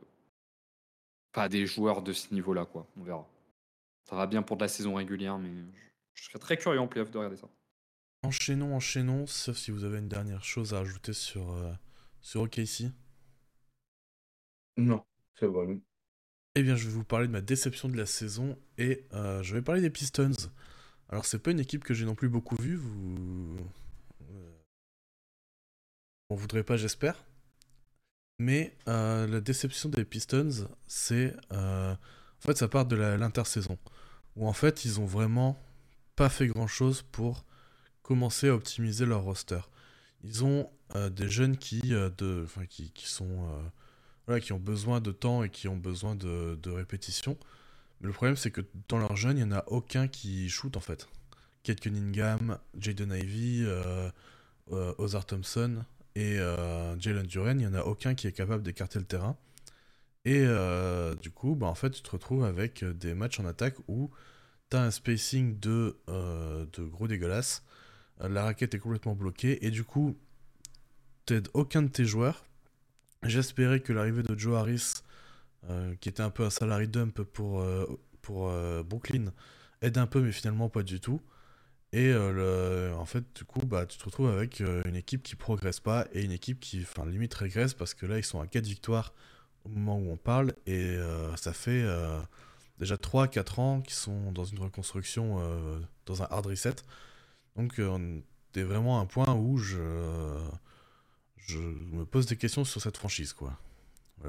pas 1.32 1.48
des 1.48 1.64
joueurs 1.64 2.02
de 2.02 2.12
ce 2.12 2.34
niveau-là, 2.34 2.66
quoi. 2.66 2.86
On 2.98 3.02
verra. 3.02 3.26
Ça 4.04 4.16
va 4.16 4.26
bien 4.26 4.42
pour 4.42 4.58
de 4.58 4.64
la 4.64 4.68
saison 4.68 4.96
régulière, 4.96 5.38
mais 5.38 5.50
je, 6.14 6.24
serais 6.24 6.38
très 6.38 6.56
curieux 6.56 6.80
en 6.80 6.88
playoff 6.88 7.10
de 7.10 7.18
regarder 7.18 7.36
ça. 7.36 7.48
Enchaînons, 8.22 8.74
enchaînons, 8.74 9.26
sauf 9.26 9.56
si 9.56 9.70
vous 9.70 9.84
avez 9.84 9.98
une 9.98 10.08
dernière 10.08 10.44
chose 10.44 10.74
à 10.74 10.78
ajouter 10.78 11.12
sur, 11.12 11.50
euh, 11.50 11.72
sur 12.20 12.42
OKC. 12.42 12.92
Non, 14.76 15.04
c'est 15.38 15.48
bon. 15.48 15.80
Eh 16.54 16.62
bien, 16.62 16.76
je 16.76 16.86
vais 16.86 16.94
vous 16.94 17.04
parler 17.04 17.26
de 17.26 17.32
ma 17.32 17.40
déception 17.40 17.88
de 17.88 17.96
la 17.96 18.06
saison 18.06 18.58
et 18.76 19.06
euh, 19.14 19.42
je 19.42 19.54
vais 19.54 19.62
parler 19.62 19.80
des 19.80 19.90
Pistons. 19.90 20.32
Alors, 21.08 21.24
c'est 21.24 21.38
pas 21.38 21.50
une 21.50 21.60
équipe 21.60 21.84
que 21.84 21.94
j'ai 21.94 22.04
non 22.04 22.14
plus 22.14 22.28
beaucoup 22.28 22.56
vue. 22.56 22.76
Vous. 22.76 23.56
Euh, 24.30 24.52
on 26.28 26.34
voudrait 26.34 26.62
pas, 26.62 26.76
j'espère. 26.76 27.24
Mais 28.38 28.76
euh, 28.88 29.26
la 29.26 29.40
déception 29.40 29.88
des 29.88 30.04
Pistons, 30.04 30.68
c'est. 30.86 31.34
en 31.50 31.96
fait, 32.40 32.58
ça 32.58 32.68
part 32.68 32.86
de 32.86 32.96
l'intersaison. 32.96 33.78
Où 34.36 34.46
en 34.46 34.52
fait, 34.52 34.84
ils 34.84 35.00
ont 35.00 35.06
vraiment 35.06 35.62
pas 36.16 36.28
fait 36.28 36.46
grand 36.46 36.66
chose 36.66 37.02
pour 37.12 37.44
commencer 38.02 38.48
à 38.48 38.54
optimiser 38.54 39.06
leur 39.06 39.22
roster. 39.22 39.60
Ils 40.24 40.44
ont 40.44 40.70
des 41.10 41.28
jeunes 41.28 41.56
qui, 41.56 41.80
de, 41.80 42.46
qui, 42.68 44.52
ont 44.52 44.58
besoin 44.58 45.00
de 45.00 45.10
temps 45.10 45.42
et 45.42 45.48
qui 45.48 45.68
ont 45.68 45.76
besoin 45.76 46.14
de, 46.14 46.70
répétition. 46.70 47.36
Mais 48.00 48.08
le 48.08 48.12
problème, 48.12 48.36
c'est 48.36 48.50
que 48.50 48.60
dans 48.88 48.98
leurs 48.98 49.16
jeunes, 49.16 49.38
il 49.38 49.46
n'y 49.46 49.52
en 49.54 49.56
a 49.56 49.64
aucun 49.68 50.08
qui 50.08 50.48
shoot 50.48 50.76
en 50.76 50.80
fait. 50.80 51.08
Kate 51.62 51.80
Cunningham, 51.80 52.58
Jaden 52.78 53.12
Ivey, 53.12 53.64
euh, 53.64 54.10
euh, 54.72 54.94
Ozar 54.98 55.24
Thompson 55.24 55.84
et 56.14 56.38
euh, 56.38 56.98
Jalen 56.98 57.26
Duren, 57.26 57.60
il 57.60 57.66
n'y 57.68 57.74
en 57.74 57.78
a 57.78 57.82
aucun 57.82 58.14
qui 58.14 58.26
est 58.26 58.32
capable 58.32 58.62
d'écarter 58.62 58.98
le 58.98 59.04
terrain. 59.04 59.36
Et 60.24 60.46
du 61.20 61.30
coup, 61.30 61.56
bah, 61.56 61.66
en 61.66 61.74
fait, 61.74 61.90
tu 61.90 62.02
te 62.02 62.10
retrouves 62.10 62.44
avec 62.44 62.84
des 62.84 63.12
matchs 63.14 63.40
en 63.40 63.44
attaque 63.44 63.74
où 63.88 64.10
un 64.78 64.90
spacing 64.90 65.58
de, 65.60 65.96
de 66.08 66.84
gros 66.84 67.08
dégueulasse. 67.08 67.64
La 68.20 68.44
raquette 68.44 68.74
est 68.74 68.78
complètement 68.78 69.14
bloquée 69.14 69.64
et 69.66 69.70
du 69.70 69.84
coup, 69.84 70.16
t'aides 71.26 71.48
aucun 71.54 71.82
de 71.82 71.88
tes 71.88 72.04
joueurs 72.04 72.44
J'espérais 73.24 73.78
que 73.80 73.92
l'arrivée 73.92 74.24
de 74.24 74.36
Joe 74.36 74.58
Harris, 74.58 74.94
euh, 75.70 75.94
qui 76.00 76.08
était 76.08 76.22
un 76.22 76.30
peu 76.30 76.44
un 76.44 76.50
salary 76.50 76.88
dump 76.88 77.22
pour, 77.22 77.60
euh, 77.60 77.86
pour 78.20 78.48
euh, 78.48 78.82
Brooklyn, 78.82 79.32
aide 79.80 79.96
un 79.98 80.06
peu, 80.06 80.20
mais 80.20 80.32
finalement 80.32 80.68
pas 80.68 80.82
du 80.82 81.00
tout. 81.00 81.20
Et 81.92 82.10
le, 82.10 82.90
en 82.96 83.04
fait, 83.04 83.22
du 83.36 83.44
coup, 83.44 83.60
bah, 83.66 83.84
tu 83.84 83.98
te 83.98 84.04
retrouves 84.04 84.30
avec 84.30 84.60
une 84.86 84.96
équipe 84.96 85.22
qui 85.22 85.36
progresse 85.36 85.78
pas 85.78 86.06
et 86.14 86.22
une 86.22 86.32
équipe 86.32 86.58
qui, 86.58 86.80
enfin, 86.80 87.04
limite 87.04 87.34
régresse 87.34 87.74
parce 87.74 87.92
que 87.92 88.06
là, 88.06 88.16
ils 88.16 88.24
sont 88.24 88.40
à 88.40 88.46
4 88.46 88.64
victoires 88.64 89.12
au 89.66 89.68
moment 89.68 89.98
où 89.98 90.10
on 90.10 90.16
parle 90.16 90.54
et 90.66 90.96
ça 91.36 91.52
fait 91.52 91.84
déjà 92.78 92.96
3-4 92.96 93.60
ans 93.60 93.80
qu'ils 93.80 93.94
sont 93.94 94.32
dans 94.32 94.44
une 94.44 94.58
reconstruction, 94.58 95.38
dans 96.06 96.22
un 96.22 96.26
hard 96.30 96.46
reset. 96.46 96.76
Donc, 97.56 97.74
on 97.78 98.22
est 98.54 98.62
vraiment 98.62 98.98
à 98.98 99.02
un 99.02 99.06
point 99.06 99.34
où 99.34 99.58
je 99.58 99.78
je 101.36 101.58
me 101.58 102.04
pose 102.04 102.26
des 102.26 102.36
questions 102.36 102.64
sur 102.64 102.80
cette 102.80 102.96
franchise, 102.96 103.32
quoi. 103.32 103.58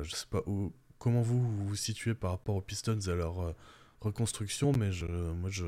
je 0.01 0.15
sais 0.15 0.25
pas 0.29 0.41
où, 0.47 0.73
comment 1.03 1.21
vous 1.21 1.67
vous, 1.67 1.75
situez 1.75 2.13
par 2.13 2.31
rapport 2.31 2.55
aux 2.55 2.61
Pistons 2.61 2.99
et 2.99 3.09
à 3.09 3.15
leur 3.15 3.41
euh, 3.41 3.53
reconstruction, 3.99 4.71
mais 4.71 4.91
je, 4.91 5.05
moi 5.05 5.49
je. 5.49 5.65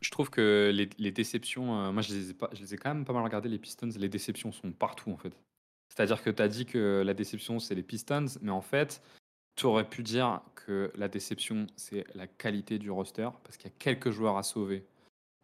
je 0.00 0.10
trouve 0.10 0.30
que 0.30 0.70
les, 0.72 1.10
déceptions, 1.10 1.80
euh, 1.80 1.92
moi 1.92 2.02
je 2.02 2.14
les, 2.14 2.30
ai 2.30 2.34
pas, 2.34 2.48
je 2.52 2.60
les 2.60 2.74
ai 2.74 2.76
quand 2.76 2.94
même 2.94 3.04
pas 3.04 3.12
mal 3.12 3.24
regardées, 3.24 3.48
les 3.48 3.58
Pistons, 3.58 3.90
les 3.96 4.08
déceptions 4.08 4.52
sont 4.52 4.70
partout 4.72 5.10
en 5.10 5.16
fait. 5.16 5.32
C'est-à-dire 5.88 6.22
que 6.22 6.30
tu 6.30 6.42
as 6.42 6.48
dit 6.48 6.64
que 6.64 7.02
la 7.04 7.14
déception 7.14 7.58
c'est 7.58 7.74
les 7.74 7.82
Pistons, 7.82 8.26
mais 8.40 8.52
en 8.52 8.62
fait, 8.62 9.02
tu 9.56 9.66
aurais 9.66 9.88
pu 9.88 10.02
dire 10.02 10.40
que 10.54 10.92
la 10.96 11.08
déception 11.08 11.66
c'est 11.76 12.04
la 12.14 12.26
qualité 12.26 12.78
du 12.78 12.90
roster, 12.90 13.28
parce 13.44 13.56
qu'il 13.56 13.70
y 13.70 13.72
a 13.74 13.76
quelques 13.78 14.10
joueurs 14.10 14.36
à 14.36 14.42
sauver. 14.42 14.86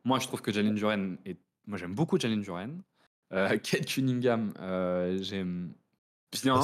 Moi 0.05 0.19
je 0.19 0.27
trouve 0.27 0.43
que 0.43 0.53
Jalen 0.53 0.75
Duren 0.75 1.19
est. 1.25 1.39
Moi 1.67 1.79
j'aime 1.79 1.95
beaucoup 1.95 2.19
Jalen 2.19 2.41
Duren. 2.41 2.83
Euh, 3.33 3.59
Kate 3.63 3.87
Cunningham, 3.87 4.53
euh, 4.61 5.19
j'aime 5.23 5.73
bien, 6.41 6.61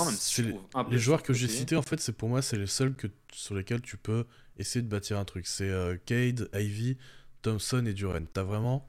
Les 0.91 0.99
joueurs 0.99 1.23
que 1.23 1.33
j'ai 1.33 1.49
cités, 1.49 1.77
en 1.77 1.83
fait, 1.83 2.01
c'est 2.01 2.13
pour 2.13 2.29
moi, 2.29 2.43
c'est 2.43 2.57
les 2.57 2.67
seuls 2.67 2.95
que, 2.95 3.07
sur 3.33 3.55
lesquels 3.55 3.83
tu 3.83 3.97
peux 3.97 4.25
essayer 4.57 4.83
de 4.83 4.89
bâtir 4.89 5.19
un 5.19 5.25
truc. 5.25 5.47
C'est 5.47 5.69
euh, 5.69 5.97
Cade, 6.07 6.49
Ivy, 6.55 6.97
Thompson 7.43 7.85
et 7.87 7.93
Duran. 7.93 8.23
T'as 8.33 8.43
vraiment 8.43 8.89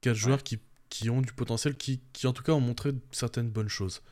quatre 0.00 0.16
joueurs 0.16 0.42
qui, 0.42 0.58
qui, 0.88 1.10
ont 1.10 1.22
du 1.22 1.32
potentiel, 1.32 1.76
qui, 1.76 2.00
qui 2.12 2.26
en 2.26 2.32
tout 2.32 2.42
cas 2.42 2.52
ont 2.52 2.60
montré 2.60 2.92
certaines 3.10 3.50
bonnes 3.50 3.68
choses. 3.68 4.02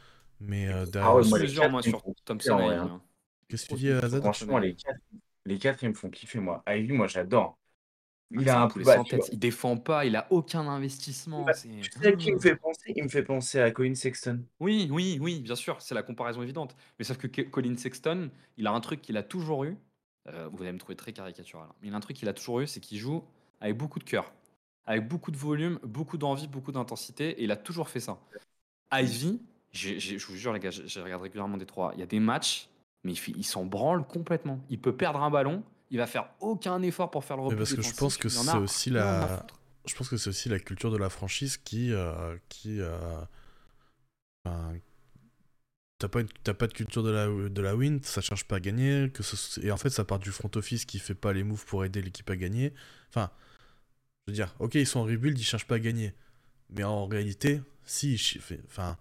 Mais 0.41 0.69
euh, 0.69 0.87
derrière. 0.87 1.11
Ah 1.11 1.17
ouais, 1.17 1.29
moi, 1.29 1.69
moi, 1.69 1.83
sur 1.83 2.03
Thompson 2.25 2.59
et 2.59 2.65
Ivy. 2.65 2.75
Hein. 2.75 3.03
Qu'est-ce 3.51 3.67
que 3.67 3.75
tu 3.75 3.81
dis, 3.81 3.91
Azad 3.91 4.23
Franchement, 4.23 4.59
les 4.59 4.75
quatre, 4.75 5.01
les 5.45 5.59
quatre, 5.59 5.83
ils 5.83 5.89
me 5.89 5.95
font 5.95 6.09
kiffer, 6.09 6.39
moi. 6.39 6.63
Ivy, 6.69 6.93
moi, 6.93 7.07
j'adore. 7.09 7.59
Il 8.31 8.49
a 8.49 8.63
un 8.63 8.69
peu 8.69 8.83
Il 9.33 9.39
défend 9.39 9.77
pas, 9.77 10.05
il 10.05 10.15
a 10.15 10.29
aucun 10.31 10.69
investissement. 10.69 11.43
Bah, 11.43 11.53
tu 11.53 11.83
sais 11.83 12.17
qui 12.17 12.33
me 12.33 12.39
fait 12.39 12.55
penser 12.55 12.93
Il 12.95 13.03
me 13.03 13.09
fait 13.09 13.25
penser 13.25 13.61
à 13.61 13.71
Colin 13.73 13.95
Sexton. 13.95 14.45
Oui, 14.61 14.89
oui, 14.93 15.19
oui, 15.21 15.41
bien 15.41 15.57
sûr, 15.57 15.81
c'est 15.81 15.97
la 15.97 16.05
comparaison 16.05 16.43
évidente. 16.43 16.77
Mais 16.99 17.05
sauf 17.05 17.17
que 17.17 17.27
Colin 17.43 17.77
Sexton, 17.77 18.31
il 18.57 18.67
a 18.69 18.71
un 18.71 18.81
truc 18.81 19.03
qu'il 19.03 19.17
a 19.17 19.25
toujours 19.25 19.65
eu. 19.65 19.77
Euh, 20.29 20.49
vous 20.53 20.63
allez 20.63 20.73
me 20.73 20.79
trouver 20.79 20.97
très 20.97 21.13
caricatural. 21.13 21.67
Hein, 21.69 21.75
mais 21.83 21.89
il 21.89 21.95
a 21.95 21.97
un 21.97 22.01
truc 22.01 22.17
qu'il 22.17 22.29
a 22.29 22.33
toujours 22.33 22.61
eu, 22.61 22.67
c'est 22.67 22.79
qu'il 22.81 22.99
joue 22.99 23.25
avec 23.61 23.77
beaucoup 23.77 23.99
de 23.99 24.05
cœur, 24.05 24.33
avec 24.85 25.09
beaucoup 25.09 25.31
de 25.31 25.37
volume, 25.37 25.79
beaucoup 25.83 26.19
d'envie, 26.19 26.47
beaucoup 26.47 26.73
d'intensité, 26.73 27.31
et 27.31 27.45
il 27.45 27.51
a 27.51 27.57
toujours 27.57 27.89
fait 27.89 28.01
ça. 28.01 28.19
Ivy, 28.93 29.41
je 29.73 30.27
vous 30.27 30.37
jure 30.37 30.53
les 30.53 30.61
gars, 30.61 30.71
je 30.71 31.01
regarde 31.01 31.23
régulièrement 31.23 31.57
des 31.57 31.67
trois. 31.67 31.93
Il 31.95 32.01
y 32.01 32.03
a 32.03 32.07
des 32.07 32.21
matchs, 32.21 32.69
mais 33.05 33.13
il, 33.13 33.37
il 33.39 33.45
s'en 33.45 33.65
branle 33.65 34.07
complètement. 34.07 34.61
Il 34.71 34.81
peut 34.81 34.97
perdre 34.97 35.23
un 35.23 35.31
ballon, 35.31 35.63
il 35.91 35.99
va 35.99 36.07
faire 36.07 36.29
aucun 36.41 36.81
effort 36.83 37.11
pour 37.11 37.25
faire 37.25 37.37
le 37.37 37.43
repli 37.45 37.59
parce 37.59 37.75
que 37.75 37.83
je 37.83 37.95
pense 37.95 38.17
que 38.17 38.29
c'est 38.29 38.57
aussi 38.57 38.91
la 38.91 39.45
je 39.87 39.95
pense 39.95 40.09
que 40.09 40.17
c'est 40.17 40.31
aussi 40.31 40.49
la 40.49 40.59
culture 40.59 40.91
de 40.91 40.97
la 40.97 41.09
franchise 41.09 41.57
qui 41.57 41.93
euh, 41.93 42.37
qui 42.49 42.81
euh... 42.81 43.21
t'as 45.99 46.09
pas 46.09 46.23
pas 46.55 46.67
de 46.67 46.73
culture 46.73 47.03
de 47.03 47.11
la 47.11 47.27
de 47.27 47.63
la 47.63 47.75
win 47.75 48.01
ça 48.03 48.21
cherche 48.21 48.45
pas 48.45 48.57
à 48.57 48.61
gagner 48.61 49.11
que 49.13 49.23
et 49.63 49.73
en 49.73 49.77
fait 49.77 49.91
ça 49.91 50.05
part 50.05 50.19
du 50.19 50.31
front 50.31 50.51
office 50.55 50.85
qui 50.85 50.99
fait 50.99 51.15
pas 51.15 51.33
les 51.33 51.43
moves 51.43 51.65
pour 51.65 51.85
aider 51.85 52.03
l'équipe 52.03 52.29
à 52.31 52.37
gagner. 52.37 52.73
Enfin 53.09 53.31
je 54.27 54.33
veux 54.33 54.35
dire 54.35 54.55
ok 54.61 54.77
ils 54.77 54.87
sont 54.87 55.01
en 55.01 55.05
rebuild 55.05 55.39
ils 55.39 55.45
cherchent 55.45 55.67
pas 55.67 55.77
à 55.77 55.81
gagner. 55.81 56.15
Mais 56.71 56.85
en 56.85 57.07
réalité 57.07 57.63
si 57.85 58.39
enfin 58.67 58.97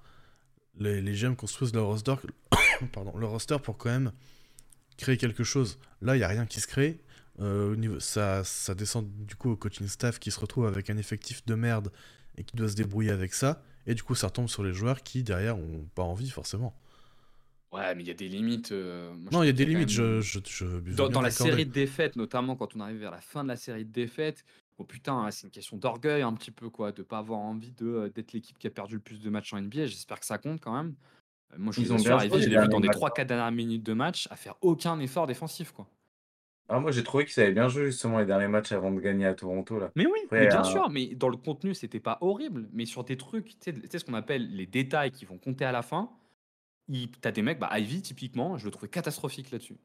les, 0.80 1.02
les 1.02 1.14
GM 1.14 1.36
construisent 1.36 1.74
leur 1.74 1.86
roster 1.86 2.16
pardon 2.92 3.18
leur 3.18 3.32
roster 3.32 3.58
pour 3.62 3.78
quand 3.78 3.90
même 3.90 4.12
créer 4.98 5.18
quelque 5.18 5.44
chose. 5.44 5.80
Là, 6.02 6.16
il 6.16 6.20
n'y 6.20 6.24
a 6.24 6.28
rien 6.28 6.46
qui 6.46 6.60
se 6.60 6.68
crée. 6.68 7.00
Euh, 7.40 7.72
au 7.72 7.76
niveau, 7.76 8.00
ça, 8.00 8.44
ça 8.44 8.76
descend 8.76 9.10
du 9.26 9.36
coup 9.36 9.52
au 9.52 9.56
coaching 9.56 9.88
staff 9.88 10.20
qui 10.20 10.30
se 10.30 10.40
retrouve 10.40 10.68
avec 10.68 10.90
un 10.90 10.98
effectif 10.98 11.46
de 11.46 11.56
merde 11.56 11.92
et 12.38 12.44
qui 12.44 12.56
doit 12.56 12.68
se 12.68 12.76
débrouiller 12.76 13.12
avec 13.12 13.34
ça. 13.34 13.64
Et 13.88 13.96
du 13.96 14.04
coup, 14.04 14.14
ça 14.14 14.28
retombe 14.28 14.50
sur 14.50 14.64
les 14.64 14.74
joueurs 14.74 15.02
qui, 15.04 15.24
derrière, 15.24 15.58
ont 15.58 15.88
pas 15.96 16.04
envie 16.04 16.30
forcément. 16.30 16.76
Ouais, 17.72 17.94
mais 17.96 18.04
il 18.04 18.08
y 18.08 18.12
a 18.12 18.16
des 18.16 18.28
limites. 18.28 18.72
Euh, 18.72 19.14
non, 19.32 19.44
il 19.44 19.48
y 19.48 19.50
a 19.50 19.54
des 19.54 19.66
limites. 19.66 19.90
Je, 19.90 20.22
je, 20.22 20.38
dans, 20.96 21.22
la 21.22 21.32
série 21.32 21.66
de 21.66 21.72
défaites, 21.72 22.16
notamment 22.16 22.56
quand 22.56 22.76
on 22.76 22.80
arrive 22.80 22.98
vers 22.98 23.12
la 23.12 23.22
fin 23.22 23.44
de 23.44 23.50
la 23.50 23.56
série 23.56 23.86
de 23.86 23.92
défaites, 23.92 24.44
oh 24.80 24.84
putain, 24.84 25.14
hein, 25.14 25.32
c'est 25.32 25.46
une 25.46 25.52
question 25.52 25.78
d'orgueil 25.78 26.24
un 26.24 26.34
petit 26.34 26.52
peu, 26.52 26.70
quoi, 26.70 26.92
de 26.92 27.04
pas 27.04 27.20
avoir 27.20 27.40
envie 27.40 27.74
euh, 27.82 28.10
d'être 28.10 28.34
l'équipe 28.34 28.58
qui 28.58 28.68
a 28.68 28.72
perdu 28.72 28.96
le 28.96 29.02
plus 29.02 29.22
de 29.22 29.30
matchs 29.30 29.54
en 29.54 29.62
NBA. 29.62 29.86
J'espère 29.86 30.20
que 30.20 30.26
ça 30.26 30.40
compte 30.40 30.60
quand 30.60 30.74
même. 30.74 30.96
Moi, 31.58 31.74
je 31.74 32.12
arrivé, 32.12 32.42
je 32.42 32.50
l'ai 32.50 32.60
vu 32.60 32.68
dans 32.68 32.80
des 32.80 32.90
3-4 32.90 33.26
dernières 33.26 33.52
minutes 33.52 33.84
de 33.84 33.94
match 33.94 34.28
à 34.32 34.36
faire 34.36 34.56
aucun 34.62 35.00
effort 35.00 35.28
défensif. 35.28 35.72
Quoi. 35.72 35.88
Ah, 36.68 36.80
moi, 36.80 36.92
j'ai 36.92 37.04
trouvé 37.04 37.26
qu'ils 37.26 37.42
avaient 37.42 37.52
bien 37.52 37.68
joué 37.68 37.86
justement 37.86 38.20
les 38.20 38.26
derniers 38.26 38.48
matchs 38.48 38.72
avant 38.72 38.92
de 38.92 39.00
gagner 39.00 39.26
à 39.26 39.34
Toronto. 39.34 39.80
Là. 39.80 39.90
Mais 39.96 40.06
oui, 40.06 40.20
bien 40.32 40.62
euh, 40.62 40.64
sûr, 40.64 40.90
mais 40.90 41.08
dans 41.16 41.30
le 41.30 41.38
contenu, 41.38 41.74
c'était 41.74 42.00
pas 42.00 42.20
horrible. 42.22 42.70
Mais 42.72 42.86
sur 42.86 43.04
des 43.04 43.18
trucs, 43.18 43.60
tu 43.60 43.74
sais, 43.90 44.00
ce 44.00 44.06
qu'on 44.06 44.14
appelle 44.14 44.56
les 44.56 44.68
détails 44.68 45.10
qui 45.12 45.26
vont 45.26 45.40
compter 45.40 45.66
à 45.66 45.72
la 45.72 45.82
fin, 45.82 46.12
tu 46.88 47.10
as 47.24 47.32
des 47.32 47.42
mecs, 47.42 47.60
bah, 47.60 47.72
Ivy 47.78 48.04
typiquement, 48.04 48.58
je 48.58 48.66
le 48.66 48.72
trouvais 48.72 48.88
catastrophique 48.88 49.50
là-dessus. 49.50 49.78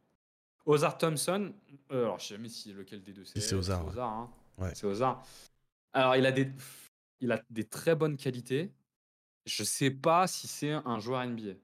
Ozar 0.66 0.98
Thompson, 0.98 1.52
euh, 1.92 2.04
alors 2.04 2.18
je 2.18 2.26
sais 2.26 2.34
jamais 2.34 2.48
si 2.48 2.72
lequel 2.72 3.02
des 3.02 3.12
deux 3.12 3.24
c'est. 3.24 3.40
C'est 3.40 3.54
Ozar. 3.54 3.82
Hein. 3.98 4.30
C'est 4.74 4.86
Ozar. 4.86 5.22
Alors 5.92 6.16
il 6.16 6.26
a, 6.26 6.32
des, 6.32 6.50
il 7.20 7.32
a 7.32 7.42
des 7.50 7.64
très 7.64 7.94
bonnes 7.94 8.16
qualités, 8.16 8.72
je 9.46 9.62
sais 9.62 9.90
pas 9.90 10.26
si 10.26 10.46
c'est 10.46 10.72
un 10.72 10.98
joueur 10.98 11.24
NBA. 11.26 11.54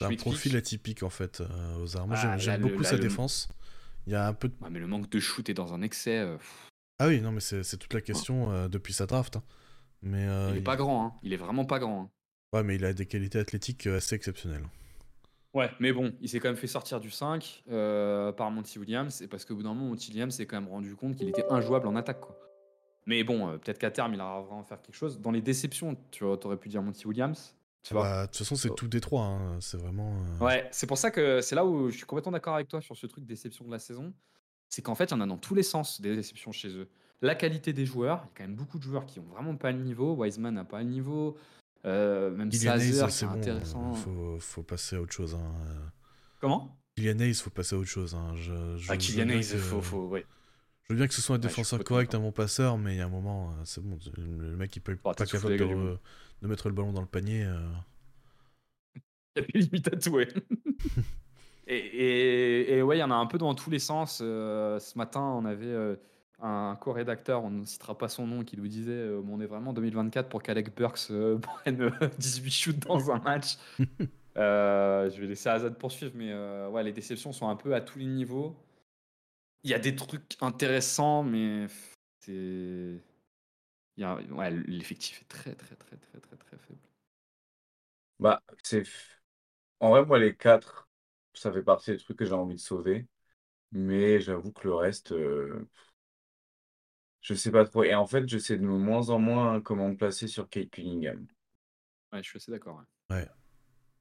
C'est 0.00 0.06
un 0.06 0.16
profil 0.16 0.56
atypique 0.56 1.02
en 1.02 1.10
fait 1.10 1.40
euh, 1.40 1.82
aux 1.82 1.96
armes. 1.96 2.10
Moi 2.10 2.36
j'aime 2.36 2.62
ah, 2.64 2.68
beaucoup 2.68 2.84
sa 2.84 2.98
défense. 2.98 3.48
Il 4.06 4.12
y 4.12 4.16
a 4.16 4.28
un 4.28 4.34
peu 4.34 4.48
de... 4.48 4.54
mais 4.70 4.78
le 4.78 4.86
manque 4.86 5.08
de 5.10 5.18
shoot 5.18 5.48
est 5.48 5.54
dans 5.54 5.72
un 5.72 5.82
excès. 5.82 6.18
Euh, 6.18 6.36
ah 6.98 7.08
oui, 7.08 7.20
non, 7.20 7.32
mais 7.32 7.40
c'est 7.40 7.76
toute 7.76 7.92
la 7.92 8.00
question 8.00 8.52
euh, 8.52 8.68
depuis 8.68 8.92
sa 8.92 9.06
draft. 9.06 9.36
Hein. 9.36 9.42
Mais, 10.02 10.26
il 10.50 10.58
est 10.58 10.62
pas 10.62 10.76
grand, 10.76 11.06
hein. 11.06 11.12
il 11.22 11.32
est 11.32 11.38
vraiment 11.38 11.64
pas 11.64 11.78
grand. 11.78 12.02
Hein. 12.02 12.10
Ouais, 12.52 12.62
mais 12.62 12.76
il 12.76 12.84
a 12.84 12.92
des 12.92 13.06
qualités 13.06 13.38
athlétiques 13.38 13.86
assez 13.86 14.14
exceptionnelles. 14.14 14.64
Ouais, 15.52 15.70
mais 15.80 15.92
bon, 15.92 16.14
il 16.20 16.28
s'est 16.28 16.38
quand 16.38 16.48
même 16.48 16.56
fait 16.56 16.66
sortir 16.66 17.00
du 17.00 17.10
5 17.10 17.64
par 18.36 18.50
Monty 18.50 18.78
Williams, 18.78 19.22
et 19.22 19.26
parce 19.26 19.44
qu'au 19.44 19.56
bout 19.56 19.62
d'un 19.62 19.74
moment, 19.74 19.88
Monty 19.88 20.10
Williams 20.10 20.34
s'est 20.34 20.46
quand 20.46 20.60
même 20.60 20.70
rendu 20.70 20.94
compte 20.94 21.16
qu'il 21.16 21.28
était 21.28 21.46
injouable 21.50 21.88
en 21.88 21.96
attaque. 21.96 22.20
Quoi. 22.20 22.38
Mais 23.06 23.22
bon, 23.22 23.48
euh, 23.48 23.58
peut-être 23.58 23.78
qu'à 23.78 23.90
terme, 23.90 24.12
il 24.14 24.18
va 24.18 24.40
vraiment 24.40 24.64
faire 24.64 24.82
quelque 24.82 24.94
chose. 24.94 25.20
Dans 25.20 25.30
les 25.30 25.40
déceptions, 25.40 25.96
tu 26.10 26.24
aurais 26.24 26.56
pu 26.56 26.68
dire 26.68 26.82
Monty 26.82 27.06
Williams. 27.06 27.54
Tu 27.82 27.94
bah, 27.94 28.22
de 28.22 28.26
toute 28.26 28.38
façon, 28.38 28.56
c'est 28.56 28.70
oh. 28.70 28.74
tout 28.74 28.88
Détroit. 28.88 29.24
Hein. 29.24 29.58
C'est 29.60 29.76
vraiment. 29.76 30.12
Euh, 30.40 30.44
ouais, 30.44 30.68
c'est 30.72 30.88
pour 30.88 30.98
ça 30.98 31.12
que 31.12 31.40
c'est 31.40 31.54
là 31.54 31.64
où 31.64 31.88
je 31.88 31.96
suis 31.96 32.06
complètement 32.06 32.32
d'accord 32.32 32.56
avec 32.56 32.66
toi 32.66 32.80
sur 32.80 32.96
ce 32.96 33.06
truc 33.06 33.24
déception 33.24 33.64
de 33.64 33.70
la 33.70 33.78
saison. 33.78 34.12
C'est 34.68 34.82
qu'en 34.82 34.96
fait, 34.96 35.04
il 35.04 35.10
y 35.12 35.14
en 35.14 35.20
a 35.20 35.26
dans 35.26 35.38
tous 35.38 35.54
les 35.54 35.62
sens 35.62 36.00
des 36.00 36.16
déceptions 36.16 36.50
chez 36.50 36.68
eux. 36.68 36.88
La 37.22 37.36
qualité 37.36 37.72
des 37.72 37.86
joueurs, 37.86 38.22
il 38.24 38.26
y 38.26 38.28
a 38.28 38.32
quand 38.34 38.44
même 38.44 38.56
beaucoup 38.56 38.78
de 38.78 38.82
joueurs 38.82 39.06
qui 39.06 39.20
ont 39.20 39.26
vraiment 39.30 39.54
pas 39.56 39.70
le 39.70 39.78
niveau. 39.78 40.14
Wiseman 40.14 40.54
n'a 40.54 40.64
pas 40.64 40.80
le 40.80 40.88
niveau. 40.88 41.36
Euh, 41.84 42.32
même 42.32 42.50
Sazer, 42.50 43.08
c'est 43.08 43.26
bon, 43.26 43.32
intéressant. 43.34 43.94
Faut, 43.94 44.38
faut 44.40 44.62
passer 44.64 44.96
à 44.96 45.00
autre 45.00 45.12
chose. 45.12 45.36
Hein. 45.36 45.52
Comment? 46.40 46.76
Kylian 46.96 47.20
Hayes, 47.20 47.34
faut 47.34 47.50
passer 47.50 47.76
à 47.76 47.78
autre 47.78 47.88
chose. 47.88 48.14
Hein. 48.14 48.34
Je, 48.34 48.76
je, 48.76 48.90
Ah, 48.90 48.96
Kylian 48.96 49.28
Hayes, 49.28 49.44
faut, 49.44 49.80
faut, 49.80 50.08
ouais. 50.08 50.26
Je 50.88 50.94
veux 50.94 50.98
bien 50.98 51.08
que 51.08 51.14
ce 51.14 51.20
soit 51.22 51.36
un 51.36 51.38
défenseur 51.40 51.82
correct, 51.82 52.14
un 52.14 52.20
bon 52.20 52.30
passeur, 52.32 52.78
mais 52.78 52.94
il 52.94 52.98
y 52.98 53.00
a 53.00 53.06
un 53.06 53.08
moment, 53.08 53.50
euh, 53.50 53.62
c'est 53.64 53.82
bon. 53.82 53.98
Le 54.16 54.56
mec, 54.56 54.74
il 54.76 54.80
peut 54.80 54.96
Oh, 55.04 55.12
pas 55.12 55.26
capable 55.26 55.56
de, 55.56 55.98
de 56.42 56.46
mettre 56.46 56.68
le 56.68 56.74
ballon 56.74 56.92
dans 56.92 57.00
le 57.00 57.06
panier. 57.08 57.44
euh. 57.44 57.58
Il 59.36 59.42
y 59.42 59.58
a 59.58 59.60
limite 59.62 59.88
à 59.92 59.96
tout, 59.96 60.10
ouais. 60.10 60.28
et, 61.66 61.76
et, 61.76 62.76
et 62.78 62.82
ouais, 62.82 62.96
il 62.96 63.00
y 63.00 63.02
en 63.02 63.10
a 63.10 63.14
un 63.16 63.26
peu 63.26 63.38
dans 63.38 63.54
tous 63.54 63.70
les 63.70 63.78
sens. 63.80 64.20
Euh, 64.22 64.78
ce 64.78 64.96
matin, 64.96 65.20
on 65.20 65.44
avait 65.44 65.66
euh, 65.66 65.96
un 66.40 66.76
co-rédacteur, 66.80 67.42
on 67.42 67.50
ne 67.50 67.64
citera 67.64 67.98
pas 67.98 68.08
son 68.08 68.26
nom, 68.26 68.44
qui 68.44 68.56
nous 68.56 68.68
disait 68.68 68.92
euh, 68.92 69.20
on 69.28 69.40
est 69.40 69.46
vraiment 69.46 69.70
en 69.70 69.74
2024 69.74 70.28
pour 70.28 70.42
qu'Alec 70.42 70.74
Burks 70.76 71.08
prenne 71.42 71.82
euh, 71.82 71.90
18 72.18 72.50
shoots 72.50 72.78
dans 72.86 73.10
un 73.10 73.18
match. 73.18 73.56
Je 74.36 75.20
vais 75.20 75.26
laisser 75.26 75.48
Azad 75.48 75.76
poursuivre, 75.78 76.12
mais 76.14 76.32
ouais, 76.68 76.82
les 76.84 76.92
déceptions 76.92 77.32
sont 77.32 77.48
un 77.48 77.56
peu 77.56 77.74
à 77.74 77.80
tous 77.80 77.98
les 77.98 78.06
niveaux. 78.06 78.54
Il 79.66 79.70
y 79.70 79.74
a 79.74 79.78
des 79.78 79.94
trucs 79.94 80.36
intéressants, 80.40 81.22
mais 81.22 81.66
c'est. 82.20 82.32
il 83.96 84.02
y 84.02 84.04
a- 84.04 84.16
Ouais, 84.32 84.50
l'effectif 84.50 85.20
est 85.22 85.26
très, 85.28 85.54
très, 85.54 85.76
très, 85.76 85.96
très, 85.98 86.20
très, 86.20 86.36
très 86.36 86.56
faible. 86.58 86.80
Bah, 88.18 88.42
c'est. 88.62 88.84
En 89.80 89.90
vrai, 89.90 90.04
moi, 90.06 90.18
les 90.18 90.36
quatre, 90.36 90.88
ça 91.34 91.52
fait 91.52 91.62
partie 91.62 91.92
des 91.92 91.98
trucs 91.98 92.18
que 92.18 92.26
j'ai 92.26 92.32
envie 92.34 92.54
de 92.56 92.60
sauver. 92.60 93.08
Mais 93.72 94.20
j'avoue 94.20 94.52
que 94.52 94.68
le 94.68 94.74
reste, 94.74 95.12
euh, 95.12 95.68
je 97.20 97.34
sais 97.34 97.50
pas 97.50 97.66
trop. 97.66 97.82
Et 97.84 97.94
en 97.94 98.06
fait, 98.06 98.26
je 98.26 98.38
sais 98.38 98.56
de 98.56 98.64
moins 98.66 99.10
en 99.10 99.18
moins 99.18 99.60
comment 99.60 99.90
me 99.90 99.96
placer 99.96 100.28
sur 100.28 100.48
Kate 100.48 100.70
Cunningham. 100.70 101.26
Ouais, 102.12 102.22
je 102.22 102.28
suis 102.28 102.36
assez 102.38 102.50
d'accord. 102.50 102.76
ouais. 103.10 103.26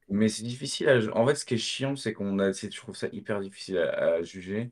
Mais 0.10 0.30
c'est 0.30 0.44
difficile 0.44 0.90
à... 0.90 1.00
En 1.18 1.26
fait, 1.28 1.36
ce 1.36 1.46
qui 1.46 1.56
est 1.56 1.58
chiant, 1.58 1.96
c'est 1.96 2.14
qu'on 2.14 2.40
a... 2.40 2.54
c'est- 2.54 2.72
Je 2.72 2.78
trouve 2.78 2.96
ça 2.96 3.08
hyper 3.12 3.40
difficile 3.42 3.78
à, 3.80 4.16
à 4.16 4.22
juger. 4.24 4.72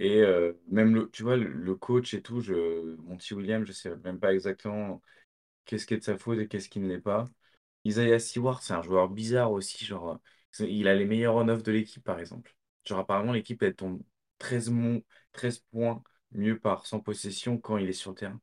Et 0.00 0.22
même, 0.68 0.94
le... 0.94 1.10
tu 1.10 1.22
vois, 1.24 1.36
le, 1.36 1.76
coach 1.76 2.14
et 2.14 2.22
tout, 2.22 2.40
je... 2.40 2.96
Monty 3.02 3.34
Williams, 3.34 3.66
je 3.66 3.72
sais 3.72 3.96
même 3.98 4.18
pas 4.20 4.32
exactement 4.34 5.02
qu'est-ce 5.66 5.86
qui 5.86 5.94
est 5.94 5.98
de 5.98 6.04
sa 6.04 6.18
faute 6.18 6.38
et 6.40 6.48
qu'est-ce 6.48 6.68
qui 6.70 6.80
ne 6.80 6.88
l'est 6.88 7.00
pas. 7.00 7.26
Isaiah 7.84 8.18
Stewart, 8.20 8.62
c'est 8.62 8.74
un 8.74 8.82
joueur 8.82 9.08
bizarre 9.10 9.52
aussi. 9.52 9.88
Il 10.60 10.88
a 10.88 10.94
les 10.94 11.04
meilleurs 11.06 11.36
on-off 11.36 11.62
de 11.62 11.72
l'équipe, 11.72 12.04
par 12.04 12.18
exemple. 12.20 12.56
Genre, 12.84 12.98
apparemment, 13.00 13.32
l'équipe, 13.32 13.62
elle 13.62 13.74
tombe 13.76 14.02
13, 14.38 14.70
mon- 14.70 15.02
13 15.32 15.60
points 15.60 16.02
mieux 16.32 16.58
par 16.58 16.86
100 16.86 17.00
possessions 17.00 17.58
quand 17.58 17.76
il 17.78 17.88
est 17.88 17.92
sur 17.92 18.10
le 18.12 18.16
terrain. 18.16 18.40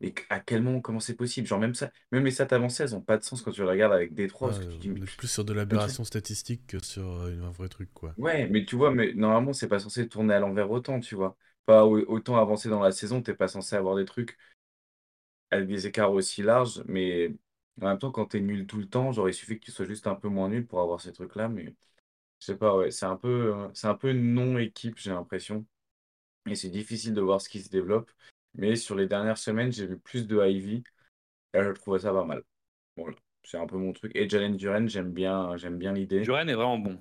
Et 0.00 0.12
qu- 0.14 0.26
à 0.30 0.40
quel 0.40 0.62
moment, 0.62 0.80
comment 0.80 1.00
c'est 1.00 1.16
possible? 1.16 1.46
Genre, 1.46 1.58
même 1.60 1.74
ça, 1.74 1.90
même 2.12 2.24
les 2.24 2.30
stats 2.30 2.48
avancées, 2.54 2.82
elles 2.84 2.90
n'ont 2.92 3.00
pas 3.02 3.18
de 3.18 3.24
sens 3.24 3.42
quand 3.42 3.52
tu 3.52 3.62
le 3.62 3.68
regardes 3.68 3.92
avec 3.92 4.14
Détroit. 4.14 4.48
parce 4.50 4.60
que 4.60 4.64
tu 4.66 4.78
dis, 4.78 4.90
on 4.90 5.02
est 5.02 5.06
plus 5.06 5.28
sur 5.28 5.44
de 5.44 5.52
l'aberration 5.52 6.02
statistique 6.04 6.66
que 6.66 6.82
sur 6.82 7.06
euh, 7.06 7.42
un 7.42 7.50
vrai 7.50 7.68
truc, 7.68 7.92
quoi. 7.92 8.16
Ouais, 8.16 8.46
mais 8.48 8.64
tu 8.64 8.76
vois, 8.76 8.90
mais 8.92 9.12
normalement, 9.12 9.52
c'est 9.52 9.68
pas 9.68 9.78
censé 9.78 10.08
tourner 10.08 10.32
à 10.34 10.40
l'envers 10.40 10.70
autant, 10.70 11.00
tu 11.00 11.14
vois. 11.14 11.36
Pas 11.66 11.84
au- 11.84 11.98
autant 12.08 12.36
avancé 12.38 12.68
dans 12.70 12.80
la 12.80 12.92
saison, 12.92 13.20
t'es 13.22 13.34
pas 13.34 13.48
censé 13.48 13.76
avoir 13.76 13.94
des 13.96 14.06
trucs 14.06 14.38
avec 15.50 15.66
des 15.68 15.86
écarts 15.86 16.12
aussi 16.12 16.42
larges, 16.42 16.82
mais 16.86 17.28
en 17.80 17.86
même 17.88 17.98
temps, 17.98 18.10
quand 18.12 18.26
t'es 18.26 18.40
nul 18.40 18.66
tout 18.66 18.78
le 18.78 18.88
temps, 18.88 19.12
genre, 19.12 19.28
il 19.28 19.34
suffit 19.34 19.58
que 19.58 19.64
tu 19.64 19.70
sois 19.72 19.86
juste 19.86 20.06
un 20.06 20.14
peu 20.14 20.28
moins 20.28 20.48
nul 20.48 20.66
pour 20.66 20.80
avoir 20.80 21.00
ces 21.00 21.12
trucs-là, 21.12 21.48
mais 21.48 21.74
je 22.40 22.46
sais 22.46 22.56
pas, 22.56 22.76
ouais, 22.76 22.90
c'est 22.92 23.06
un 23.06 23.16
peu, 23.16 23.54
euh, 23.56 23.68
c'est 23.74 23.88
un 23.88 23.94
peu 23.96 24.12
non-équipe, 24.12 24.98
j'ai 24.98 25.10
l'impression. 25.10 25.66
Et 26.48 26.56
c'est 26.56 26.70
difficile 26.70 27.14
de 27.14 27.20
voir 27.20 27.40
ce 27.40 27.48
qui 27.50 27.60
se 27.62 27.70
développe. 27.70 28.10
Mais 28.56 28.76
sur 28.76 28.94
les 28.96 29.06
dernières 29.06 29.38
semaines, 29.38 29.72
j'ai 29.72 29.86
vu 29.86 29.98
plus 29.98 30.26
de 30.26 30.38
Ivy, 30.44 30.82
et 31.54 31.62
je 31.62 31.70
trouvais 31.72 32.00
ça 32.00 32.12
pas 32.12 32.24
mal. 32.24 32.42
Voilà, 32.96 33.16
c'est 33.44 33.58
un 33.58 33.66
peu 33.66 33.76
mon 33.78 33.92
truc. 33.92 34.12
Et 34.16 34.28
Jalen 34.28 34.56
Duren, 34.56 34.88
j'aime 34.88 35.12
bien, 35.12 35.56
j'aime 35.56 35.78
bien 35.78 35.92
l'idée. 35.92 36.22
Duren 36.22 36.48
est 36.48 36.54
vraiment 36.54 36.78
bon. 36.78 37.00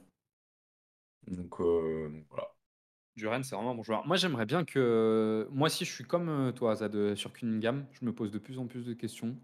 Donc, 1.28 1.60
euh, 1.60 2.10
donc 2.10 2.26
voilà. 2.30 2.48
Duren, 3.16 3.44
c'est 3.44 3.56
vraiment 3.56 3.72
un 3.72 3.76
bon 3.76 3.84
joueur. 3.84 4.06
Moi, 4.08 4.18
j'aimerais 4.18 4.46
bien 4.46 4.66
que. 4.66 5.48
Moi, 5.52 5.70
si 5.70 5.86
je 5.86 5.92
suis 5.92 6.04
comme 6.06 6.30
euh, 6.30 6.52
toi, 6.52 6.76
Zad, 6.76 6.96
euh, 6.96 7.16
sur 7.16 7.34
Cunningham, 7.34 7.86
je 7.94 8.06
me 8.06 8.14
pose 8.14 8.32
de 8.32 8.40
plus 8.40 8.60
en 8.60 8.68
plus 8.68 8.86
de 8.86 8.94
questions. 8.94 9.36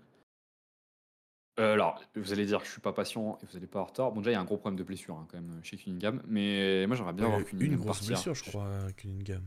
Euh, 1.59 1.73
alors, 1.73 2.01
vous 2.15 2.31
allez 2.33 2.45
dire 2.45 2.59
que 2.59 2.65
je 2.65 2.71
suis 2.71 2.81
pas 2.81 2.93
patient 2.93 3.37
et 3.41 3.45
vous 3.45 3.57
allez 3.57 3.67
pas 3.67 3.79
avoir 3.79 3.93
tort. 3.93 4.11
Bon, 4.13 4.21
déjà, 4.21 4.31
il 4.31 4.33
y 4.33 4.37
a 4.37 4.41
un 4.41 4.45
gros 4.45 4.57
problème 4.57 4.77
de 4.77 4.83
blessure 4.83 5.15
hein, 5.15 5.27
quand 5.29 5.39
même 5.41 5.59
chez 5.63 5.77
Cunningham. 5.77 6.21
Mais 6.27 6.85
moi, 6.87 6.95
j'aimerais 6.95 7.13
bien 7.13 7.27
Ouais, 7.27 7.29
voir 7.29 7.45
Cunningham 7.45 7.73
une 7.73 7.77
grosse 7.77 8.01
partir. 8.01 8.07
blessure, 8.07 8.33
je 8.35 8.43
crois, 8.43 8.67
à 8.87 8.91
Cunningham. 8.93 9.45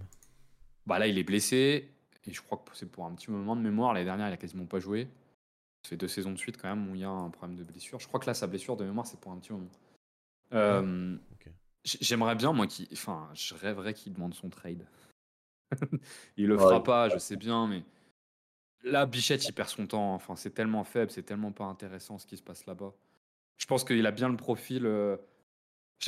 Bah 0.86 0.98
là, 0.98 1.06
il 1.06 1.18
est 1.18 1.24
blessé. 1.24 1.93
Et 2.26 2.32
je 2.32 2.40
crois 2.42 2.58
que 2.58 2.74
c'est 2.76 2.90
pour 2.90 3.04
un 3.06 3.14
petit 3.14 3.30
moment 3.30 3.54
de 3.56 3.60
mémoire. 3.60 3.92
L'année 3.92 4.06
dernière, 4.06 4.28
il 4.28 4.32
a 4.32 4.36
quasiment 4.36 4.66
pas 4.66 4.80
joué. 4.80 5.08
Ça 5.82 5.90
fait 5.90 5.96
deux 5.96 6.08
saisons 6.08 6.32
de 6.32 6.38
suite 6.38 6.56
quand 6.60 6.68
même 6.68 6.90
où 6.90 6.94
il 6.94 7.02
y 7.02 7.04
a 7.04 7.10
un 7.10 7.28
problème 7.30 7.58
de 7.58 7.64
blessure. 7.64 8.00
Je 8.00 8.08
crois 8.08 8.18
que 8.20 8.26
là, 8.26 8.34
sa 8.34 8.46
blessure 8.46 8.76
de 8.76 8.84
mémoire, 8.84 9.06
c'est 9.06 9.20
pour 9.20 9.32
un 9.32 9.36
petit 9.38 9.52
moment. 9.52 9.68
Euh, 10.54 11.16
J'aimerais 11.84 12.34
bien, 12.34 12.52
moi, 12.52 12.66
qui. 12.66 12.88
Enfin, 12.92 13.28
je 13.34 13.54
rêverais 13.54 13.92
qu'il 13.92 14.14
demande 14.14 14.32
son 14.32 14.48
trade. 14.48 14.86
il 16.38 16.46
le 16.46 16.54
Ouais. 16.56 16.62
fera 16.62 16.82
pas, 16.82 17.08
je 17.10 17.18
sais 17.18 17.36
bien, 17.36 17.66
mais. 17.66 17.82
Là, 18.84 19.04
Bichette, 19.06 19.46
il 19.46 19.52
perd 19.52 19.68
son 19.68 19.86
temps. 19.86 20.14
Enfin, 20.14 20.36
c'est 20.36 20.50
tellement 20.54 20.84
faible, 20.84 21.10
c'est 21.10 21.22
tellement 21.22 21.52
pas 21.52 21.64
intéressant 21.64 22.18
ce 22.18 22.26
qui 22.26 22.36
se 22.38 22.42
passe 22.42 22.64
là-bas. 22.66 22.92
Je 23.58 23.66
pense 23.66 23.84
qu'il 23.84 24.06
a 24.06 24.10
bien 24.10 24.28
le 24.30 24.36
profil. 24.36 24.86
euh, 24.86 25.16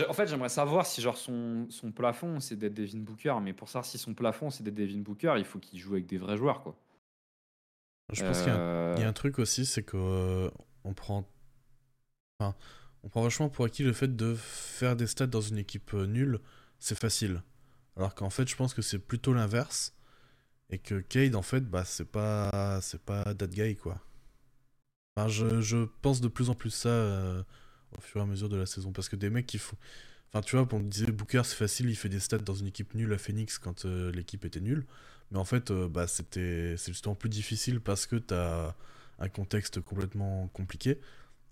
En 0.08 0.12
fait, 0.12 0.26
j'aimerais 0.26 0.48
savoir 0.48 0.86
si 0.86 1.00
genre 1.00 1.16
son, 1.16 1.66
son 1.70 1.92
plafond 1.92 2.40
c'est 2.40 2.56
d'être 2.56 2.74
Devin 2.74 2.98
Booker, 2.98 3.36
mais 3.42 3.52
pour 3.52 3.68
savoir 3.68 3.84
si 3.84 3.98
son 3.98 4.14
plafond 4.14 4.50
c'est 4.50 4.62
d'être 4.62 4.74
Devin 4.74 5.00
Booker, 5.00 5.34
il 5.38 5.44
faut 5.44 5.58
qu'il 5.58 5.78
joue 5.78 5.92
avec 5.94 6.06
des 6.06 6.18
vrais 6.18 6.36
joueurs 6.36 6.62
quoi. 6.62 6.76
Je 8.12 8.22
pense 8.22 8.38
qu'il 8.38 8.48
y 8.48 8.50
a 8.50 8.56
un 8.56 8.60
Euh, 8.60 8.94
Il 8.96 9.00
y 9.00 9.04
a 9.04 9.08
un 9.08 9.12
truc 9.12 9.38
aussi, 9.38 9.66
c'est 9.66 9.82
que 9.82 9.96
euh, 9.96 10.50
on 10.84 10.94
prend, 10.94 11.28
enfin, 12.38 12.54
on 13.02 13.08
prend 13.08 13.22
vachement 13.22 13.48
pour 13.48 13.64
acquis 13.64 13.82
le 13.82 13.92
fait 13.92 14.14
de 14.16 14.34
faire 14.34 14.96
des 14.96 15.06
stats 15.06 15.26
dans 15.26 15.40
une 15.40 15.58
équipe 15.58 15.94
euh, 15.94 16.06
nulle, 16.06 16.40
c'est 16.78 16.98
facile. 16.98 17.42
Alors 17.96 18.14
qu'en 18.14 18.30
fait, 18.30 18.48
je 18.48 18.56
pense 18.56 18.74
que 18.74 18.82
c'est 18.82 18.98
plutôt 18.98 19.32
l'inverse 19.32 19.94
et 20.70 20.78
que 20.78 21.00
Cade, 21.00 21.36
en 21.36 21.42
fait, 21.42 21.62
bah, 21.62 21.84
c'est 21.84 22.10
pas, 22.10 22.80
c'est 22.82 23.02
pas 23.02 23.34
that 23.34 23.48
guy 23.48 23.76
quoi. 23.76 24.00
Enfin, 25.16 25.28
je, 25.28 25.60
je 25.60 25.78
pense 26.02 26.20
de 26.20 26.28
plus 26.28 26.50
en 26.50 26.54
plus 26.54 26.70
ça 26.70 26.88
euh, 26.88 27.42
au 27.96 28.00
fur 28.00 28.20
et 28.20 28.24
à 28.24 28.26
mesure 28.26 28.48
de 28.48 28.56
la 28.56 28.66
saison 28.66 28.92
parce 28.92 29.08
que 29.08 29.16
des 29.16 29.30
mecs 29.30 29.46
qui 29.46 29.58
font, 29.58 29.76
enfin, 30.32 30.42
tu 30.42 30.56
vois, 30.56 30.68
on 30.72 30.80
disait 30.80 31.12
Booker, 31.12 31.42
c'est 31.44 31.56
facile, 31.56 31.88
il 31.90 31.96
fait 31.96 32.08
des 32.08 32.20
stats 32.20 32.38
dans 32.38 32.54
une 32.54 32.66
équipe 32.66 32.94
nulle 32.94 33.12
à 33.12 33.18
Phoenix 33.18 33.58
quand 33.58 33.84
euh, 33.84 34.12
l'équipe 34.12 34.44
était 34.44 34.60
nulle. 34.60 34.84
Mais 35.30 35.38
en 35.38 35.44
fait, 35.44 35.70
euh, 35.70 35.88
bah, 35.88 36.06
c'est 36.06 36.76
justement 36.86 37.14
plus 37.14 37.28
difficile 37.28 37.80
parce 37.80 38.06
que 38.06 38.16
t'as 38.16 38.74
un 39.18 39.28
contexte 39.28 39.80
complètement 39.80 40.48
compliqué. 40.48 41.00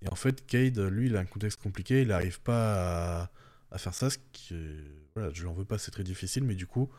Et 0.01 0.09
en 0.09 0.15
fait, 0.15 0.45
Cade, 0.45 0.79
lui, 0.79 1.07
il 1.07 1.15
a 1.15 1.19
un 1.19 1.25
contexte 1.25 1.61
compliqué, 1.61 2.01
il 2.01 2.09
n'arrive 2.09 2.41
pas 2.41 3.29
à, 3.71 3.77
faire 3.77 3.93
ça, 3.93 4.09
je 4.49 5.43
l'en 5.43 5.53
veux 5.53 5.65
pas, 5.65 5.77
c'est 5.77 5.91
très 5.91 6.03
difficile, 6.03 6.43
mais 6.43 6.55
du 6.55 6.67
coup, 6.67 6.89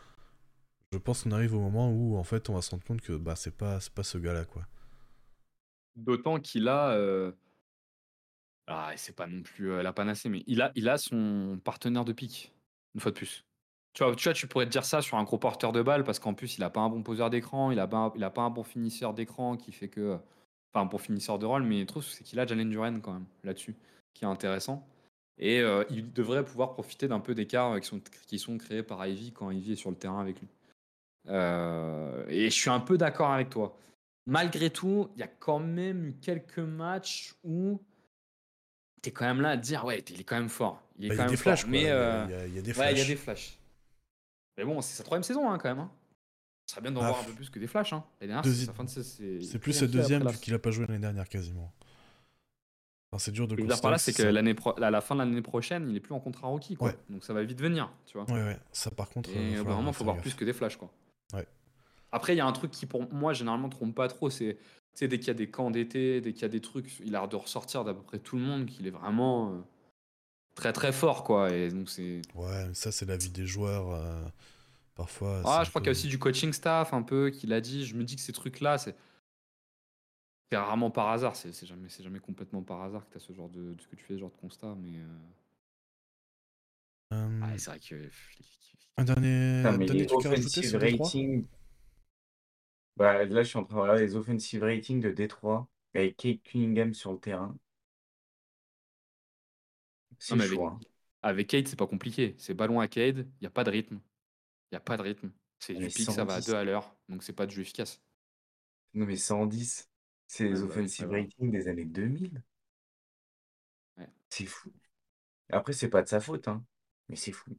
je 0.93 0.99
pense 0.99 1.23
qu'on 1.23 1.33
arrive 1.33 1.55
au 1.55 1.61
moment 1.61 1.91
où, 1.91 2.17
en 2.17 2.25
fait, 2.25 2.51
on 2.51 2.55
va 2.55 2.63
se 2.63 2.71
rendre 2.71 2.85
compte 2.85 3.01
que 3.01 3.13
bah, 3.13 3.37
c'est 3.37 3.55
pas, 3.55 3.81
ce 3.81 4.19
gars-là. 4.19 4.45
D'autant 5.95 6.41
qu'il 6.41 6.69
a. 6.69 6.91
euh, 6.91 7.33
Ah, 8.67 8.93
c'est 8.97 9.15
pas 9.15 9.27
non 9.27 9.43
plus 9.43 9.81
la 9.83 9.93
panacée, 9.93 10.29
mais 10.29 10.43
il 10.47 10.61
a, 10.61 10.99
son 10.99 11.61
partenaire 11.63 12.05
de 12.05 12.13
pique, 12.13 12.53
une 12.95 13.01
fois 13.01 13.13
de 13.13 13.17
plus. 13.17 13.45
Tu 13.93 14.03
vois, 14.05 14.15
tu 14.15 14.25
vois, 14.25 14.33
tu 14.35 14.47
pourrais 14.47 14.67
te 14.67 14.71
dire 14.71 14.85
ça 14.85 15.01
sur 15.03 15.17
un 15.17 15.25
gros 15.25 15.39
porteur 15.39 15.73
de 15.73 15.83
balle, 15.83 16.05
parce 16.05 16.19
qu'en 16.19 16.35
plus, 16.35 16.59
il 16.59 16.65
a 16.65 16.71
pas 16.71 16.81
un 16.81 16.89
bon 16.89 17.03
poseur 17.03 17.31
d'écran, 17.31 17.71
il 17.71 17.79
a 17.79 17.87
pas, 17.87 18.13
a 18.21 18.31
pas 18.31 18.43
un 18.43 18.51
bon 18.51 18.65
finisseur 18.65 19.15
d'écran 19.15 19.57
qui 19.57 19.73
fait 19.73 19.89
que. 19.89 20.19
Enfin, 20.75 20.85
un 20.85 20.87
bon 20.87 20.99
finisseur 20.99 21.39
de 21.39 21.47
rôle, 21.47 21.63
mais 21.63 21.81
le 21.81 21.87
truc, 21.87 22.05
c'est 22.05 22.25
qu'il 22.25 22.41
a 22.41 22.47
Jalen 22.47 22.69
Duren 22.69 23.01
quand 23.01 23.13
même 23.13 23.27
là-dessus, 23.45 23.77
qui 24.15 24.25
est 24.25 24.29
intéressant. 24.29 24.87
Et 25.39 25.61
il 25.91 26.13
devrait 26.13 26.45
pouvoir 26.45 26.73
profiter 26.73 27.09
d'un 27.09 27.21
peu 27.21 27.35
d'écarts 27.35 27.73
euh, 27.73 27.79
qui 27.79 27.87
sont, 27.87 28.01
qui 28.27 28.39
sont 28.39 28.57
créés 28.59 28.83
par 28.83 29.07
Ivy 29.07 29.33
quand 29.33 29.51
Ivy 29.51 29.73
est 29.73 29.77
sur 29.77 29.91
le 29.91 29.97
terrain 29.97 30.21
avec 30.21 30.41
lui. 30.41 30.49
Et 31.29 32.51
je 32.51 32.55
suis 32.55 32.71
un 32.71 32.81
peu 32.81 32.99
d'accord 32.99 33.31
avec 33.31 33.51
toi. 33.51 33.77
Malgré 34.27 34.71
tout, 34.71 35.09
il 35.15 35.21
y 35.21 35.23
a 35.23 35.29
quand 35.29 35.61
même 35.61 36.15
quelques 36.21 36.59
matchs 36.59 37.35
où 37.45 37.81
quand 39.13 39.25
même 39.27 39.41
là 39.41 39.51
à 39.51 39.57
te 39.57 39.63
dire 39.63 39.85
ouais, 39.85 40.05
il 40.11 40.21
est 40.21 40.25
quand 40.25 40.37
même 40.37 40.49
fort. 40.49 40.83
Il 40.99 41.07
est 41.07 41.09
Bah, 41.09 41.15
y 41.15 41.17
quand 41.17 41.23
a 41.23 41.27
même 41.27 41.31
des 41.33 41.37
flashs, 41.37 41.61
fort. 41.63 41.71
quoi. 41.71 41.73
Mais 41.73 41.81
Il 41.83 41.87
y 41.87 41.91
a- 41.91 41.95
euh, 41.95 42.25
il 42.27 42.31
y, 42.31 42.35
a- 42.35 42.47
il 42.47 42.55
y 42.55 42.59
a 42.59 42.63
des 42.63 42.69
ouais, 42.69 42.75
flashs. 42.75 42.93
il 42.93 42.99
y 42.99 43.01
a 43.03 43.05
des 43.07 43.17
flashs. 43.17 43.59
Mais 44.59 44.65
bon, 44.65 44.81
c'est 44.81 44.95
sa 44.97 45.05
troisième 45.05 45.23
saison 45.25 45.51
hein, 45.51 45.59
quand 45.59 45.69
même. 45.69 45.79
hein. 45.81 45.91
Ce 46.67 46.73
serait 46.75 46.83
bien 46.83 46.91
d'en 46.93 47.03
Ah, 47.03 47.09
voir 47.11 47.21
un 47.21 47.25
peu 47.25 47.33
plus 47.33 47.49
que 47.51 47.59
des 47.61 47.67
flashs. 47.69 47.93
Hein. 47.93 48.03
C'est 49.43 49.59
plus 49.59 49.73
sa 49.73 49.87
deuxième 49.87 50.27
vu 50.29 50.39
qu'il 50.39 50.55
a 50.55 50.59
pas 50.59 50.71
joué 50.71 50.87
l'année 50.87 50.99
dernière 51.01 51.29
quasiment. 51.29 51.73
Enfin, 53.13 53.23
c'est 53.23 53.31
dur 53.31 53.47
de 53.47 53.55
dire 53.55 53.67
par 53.81 53.91
là, 53.93 53.97
constater 53.99 54.17
c'est 54.17 54.23
que 54.25 54.29
l'année 54.29 54.55
pro- 54.55 54.75
à 54.83 54.91
la 54.91 55.01
fin 55.01 55.15
de 55.15 55.21
l'année 55.21 55.43
prochaine, 55.43 55.89
il 55.89 55.97
est 55.97 56.01
plus 56.01 56.13
en 56.13 56.19
contrat 56.19 56.49
rookie. 56.49 56.75
Quoi. 56.75 56.89
Ouais. 56.89 56.97
Donc 57.09 57.25
ça 57.25 57.33
va 57.33 57.45
vite 57.45 57.61
venir. 57.61 57.89
Tu 58.07 58.19
vois. 58.19 58.29
Ouais, 58.29 58.43
ouais, 58.43 58.59
ça 58.73 58.91
par 58.91 59.09
contre. 59.09 59.31
Et 59.31 59.37
euh, 59.57 59.61
euh, 59.61 59.63
vraiment, 59.63 59.93
faut 59.93 60.03
voir 60.05 60.17
plus 60.19 60.35
que 60.35 60.45
des 60.45 60.53
flashs. 60.53 60.77
Quoi. 60.77 60.91
Ouais. 61.33 61.47
Après, 62.13 62.35
il 62.35 62.39
y 62.39 62.41
a 62.41 62.47
un 62.47 62.53
truc 62.53 62.71
qui, 62.71 62.87
pour 62.87 63.13
moi, 63.13 63.33
généralement, 63.33 63.69
trompe 63.69 63.95
pas 63.95 64.09
trop. 64.09 64.31
C'est 64.31 64.57
tu 64.57 65.01
sais, 65.01 65.09
dès 65.09 65.19
qu'il 65.19 65.29
y 65.29 65.31
a 65.31 65.35
des 65.35 65.51
camps 65.51 65.71
d'été, 65.71 66.21
dès 66.23 66.33
qu'il 66.33 66.43
y 66.43 66.47
a 66.47 66.49
des 66.49 66.61
trucs, 66.61 67.01
il 67.01 67.09
a 67.15 67.21
l'air 67.21 67.29
de 67.29 67.37
ressortir 67.37 67.85
d'à 67.85 67.93
peu 67.95 68.03
près 68.03 68.19
tout 68.19 68.37
le 68.37 68.43
monde 68.43 68.67
qu'il 68.67 68.87
est 68.87 68.91
vraiment 68.91 69.53
euh, 69.53 69.59
très 70.55 70.73
très 70.73 70.93
fort. 70.93 71.25
quoi. 71.25 71.53
Et 71.53 71.71
donc, 71.71 71.91
c'est. 71.91 72.23
Ouais, 72.35 72.71
ça, 72.75 72.93
c'est 72.93 73.07
la 73.07 73.17
vie 73.17 73.31
des 73.31 73.47
joueurs. 73.47 73.91
euh, 73.91 74.23
Parfois. 74.95 75.43
Ah, 75.45 75.63
je 75.65 75.71
crois 75.71 75.81
peu- 75.81 75.85
qu'il 75.85 75.87
y 75.87 75.91
a 75.91 75.93
aussi 75.93 76.09
du 76.09 76.19
coaching 76.19 76.53
staff 76.53 76.95
un 76.95 77.03
peu 77.03 77.31
qui 77.31 77.47
l'a 77.47 77.61
dit. 77.61 77.85
Je 77.85 77.95
me 77.97 78.05
dis 78.05 78.17
que 78.17 78.23
ces 78.23 78.33
trucs-là, 78.33 78.79
c'est. 78.79 78.97
C'est 80.51 80.59
rarement 80.59 80.91
par 80.93 81.09
hasard, 81.09 81.35
c'est 81.35 81.53
c'est 81.53 81.67
jamais, 81.67 81.89
c'est 81.89 82.05
jamais 82.05 82.21
complètement 82.21 82.63
par 82.63 82.81
hasard 82.83 83.05
que 83.07 83.11
tu 83.11 83.17
as 83.17 83.21
ce 83.21 83.33
genre 83.33 83.49
de, 83.49 83.75
que 83.91 83.97
tu 83.97 84.05
fais, 84.05 84.15
ce 84.15 84.21
genre 84.21 84.31
de 84.31 84.37
constat, 84.37 84.77
mais 84.81 84.99
euh, 84.99 85.07
Ah, 87.43 87.59
c'est 87.59 87.71
vrai 87.71 87.81
que. 87.81 88.11
un 88.97 89.05
dernier, 89.05 89.63
mais 89.79 89.87
les 89.89 90.07
rajouter 90.07 90.29
offensive 90.29 90.77
ratings. 90.77 91.45
Bah, 92.97 93.25
là, 93.25 93.43
je 93.43 93.49
suis 93.49 93.59
en 93.59 93.65
train 93.65 93.77
de 93.77 93.81
regarder 93.83 94.03
les 94.03 94.17
offensive 94.17 94.63
ratings 94.63 95.01
de 95.01 95.11
Détroit 95.11 95.69
avec 95.95 96.17
Kate 96.19 96.43
Cunningham 96.43 96.93
sur 96.95 97.13
le 97.13 97.19
terrain. 97.19 97.57
C'est 100.19 100.35
Non, 100.35 100.37
mais 100.37 100.45
avec, 100.45 100.61
chaud, 100.61 100.67
hein. 100.67 100.83
avec 101.23 101.49
Cade, 101.49 101.69
c'est 101.69 101.77
pas 101.77 101.87
compliqué. 101.87 102.35
C'est 102.39 102.55
ballon 102.55 102.81
à 102.81 102.89
Cade, 102.89 103.19
il 103.41 103.45
n'y 103.45 103.47
a 103.47 103.51
pas 103.51 103.65
de 103.65 103.71
rythme. 103.71 103.97
Il 104.73 104.75
n'y 104.75 104.79
a 104.79 104.81
pas 104.81 104.97
de 104.99 105.03
rythme. 105.03 105.33
C'est 105.61 105.75
Ah, 105.75 105.79
du 105.79 105.81
mais 105.81 105.91
pic, 105.91 106.11
ça 106.13 106.25
va 106.25 106.37
à 106.37 106.41
110. 106.41 106.43
2 106.43 106.55
à 106.57 106.65
l'heure. 106.65 106.97
Donc 107.09 107.23
c'est 107.25 107.33
pas 107.35 107.47
du 107.47 107.55
jeu 107.57 107.63
efficace. 107.63 108.03
Non, 108.95 109.07
mais 109.07 109.15
110, 109.17 109.89
c'est 110.27 110.49
les 110.49 110.63
bah 110.65 110.77
oui, 110.77 110.89
c'est 110.89 111.07
offensive 111.07 111.09
ratings 111.09 111.53
des 111.53 111.69
années 111.69 111.85
2000. 111.85 112.43
Ouais. 113.99 114.09
C'est 114.31 114.47
fou. 114.47 114.73
Après, 115.51 115.73
c'est 115.75 115.91
pas 115.91 116.03
de 116.03 116.09
sa 116.09 116.21
faute, 116.21 116.49
hein. 116.49 116.65
Mais 117.09 117.17
c'est 117.17 117.33
fou. 117.33 117.57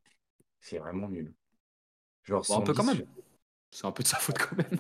C'est 0.62 0.80
vraiment 0.80 1.10
nul. 1.10 1.34
Genre 2.24 2.46
Bon, 2.48 2.58
un 2.58 2.62
peu 2.62 2.74
quand 2.74 2.84
110 2.84 2.84
même. 2.84 3.06
C'est 3.72 3.86
un 3.86 3.92
peu 3.92 4.04
de 4.04 4.08
sa 4.08 4.18
faute 4.18 4.38
quand 4.40 4.56
même. 4.58 4.80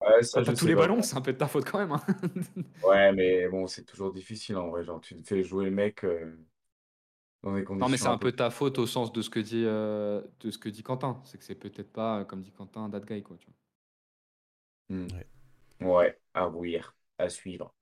Ouais, 0.00 0.22
ça, 0.22 0.42
Quand 0.42 0.44
t'as 0.44 0.52
je 0.52 0.54
tous 0.54 0.66
les 0.66 0.74
pas. 0.74 0.76
ballons, 0.76 1.02
c'est 1.02 1.16
un 1.16 1.20
peu 1.20 1.32
de 1.32 1.38
ta 1.38 1.48
faute 1.48 1.64
quand 1.70 1.78
même. 1.78 1.92
hein. 1.92 2.02
Ouais, 2.82 3.12
mais 3.12 3.48
bon, 3.48 3.66
c'est 3.66 3.84
toujours 3.84 4.12
difficile 4.12 4.56
en 4.56 4.68
vrai. 4.70 4.84
Genre, 4.84 5.00
tu 5.00 5.14
te 5.16 5.26
fais 5.26 5.42
jouer 5.42 5.64
le 5.66 5.70
mec 5.70 6.04
euh, 6.04 6.36
dans 7.42 7.54
des 7.54 7.64
Non, 7.80 7.88
mais 7.88 7.96
conditions 7.96 7.96
c'est 7.96 8.08
un 8.08 8.16
un 8.18 8.18
peu. 8.18 8.30
de 8.30 8.30
ta 8.30 8.50
faute 8.50 8.78
au 8.78 8.86
sens 8.86 9.12
de 9.12 9.22
ce 9.22 9.30
que 9.30 9.40
dit, 9.40 9.64
euh, 9.64 10.20
de 10.40 10.50
ce 10.50 10.58
que 10.58 10.68
dit 10.68 10.82
Quentin. 10.82 11.20
C'est 11.24 11.38
que 11.38 11.44
c'est 11.44 11.54
peut-être 11.54 11.92
pas, 11.92 12.20
euh, 12.20 12.24
comme 12.24 12.42
dit 12.42 12.52
Quentin, 12.52 12.90
that 12.90 13.00
guy. 13.00 13.22
Quoi, 13.22 13.36
tu 13.38 13.46
vois. 13.46 13.54
Hmm. 14.88 15.06
Ouais. 15.12 15.26
Ouais, 15.80 16.18
à 16.34 16.48
bouillir, 16.48 16.96
à 17.18 17.28
suivre. 17.28 17.74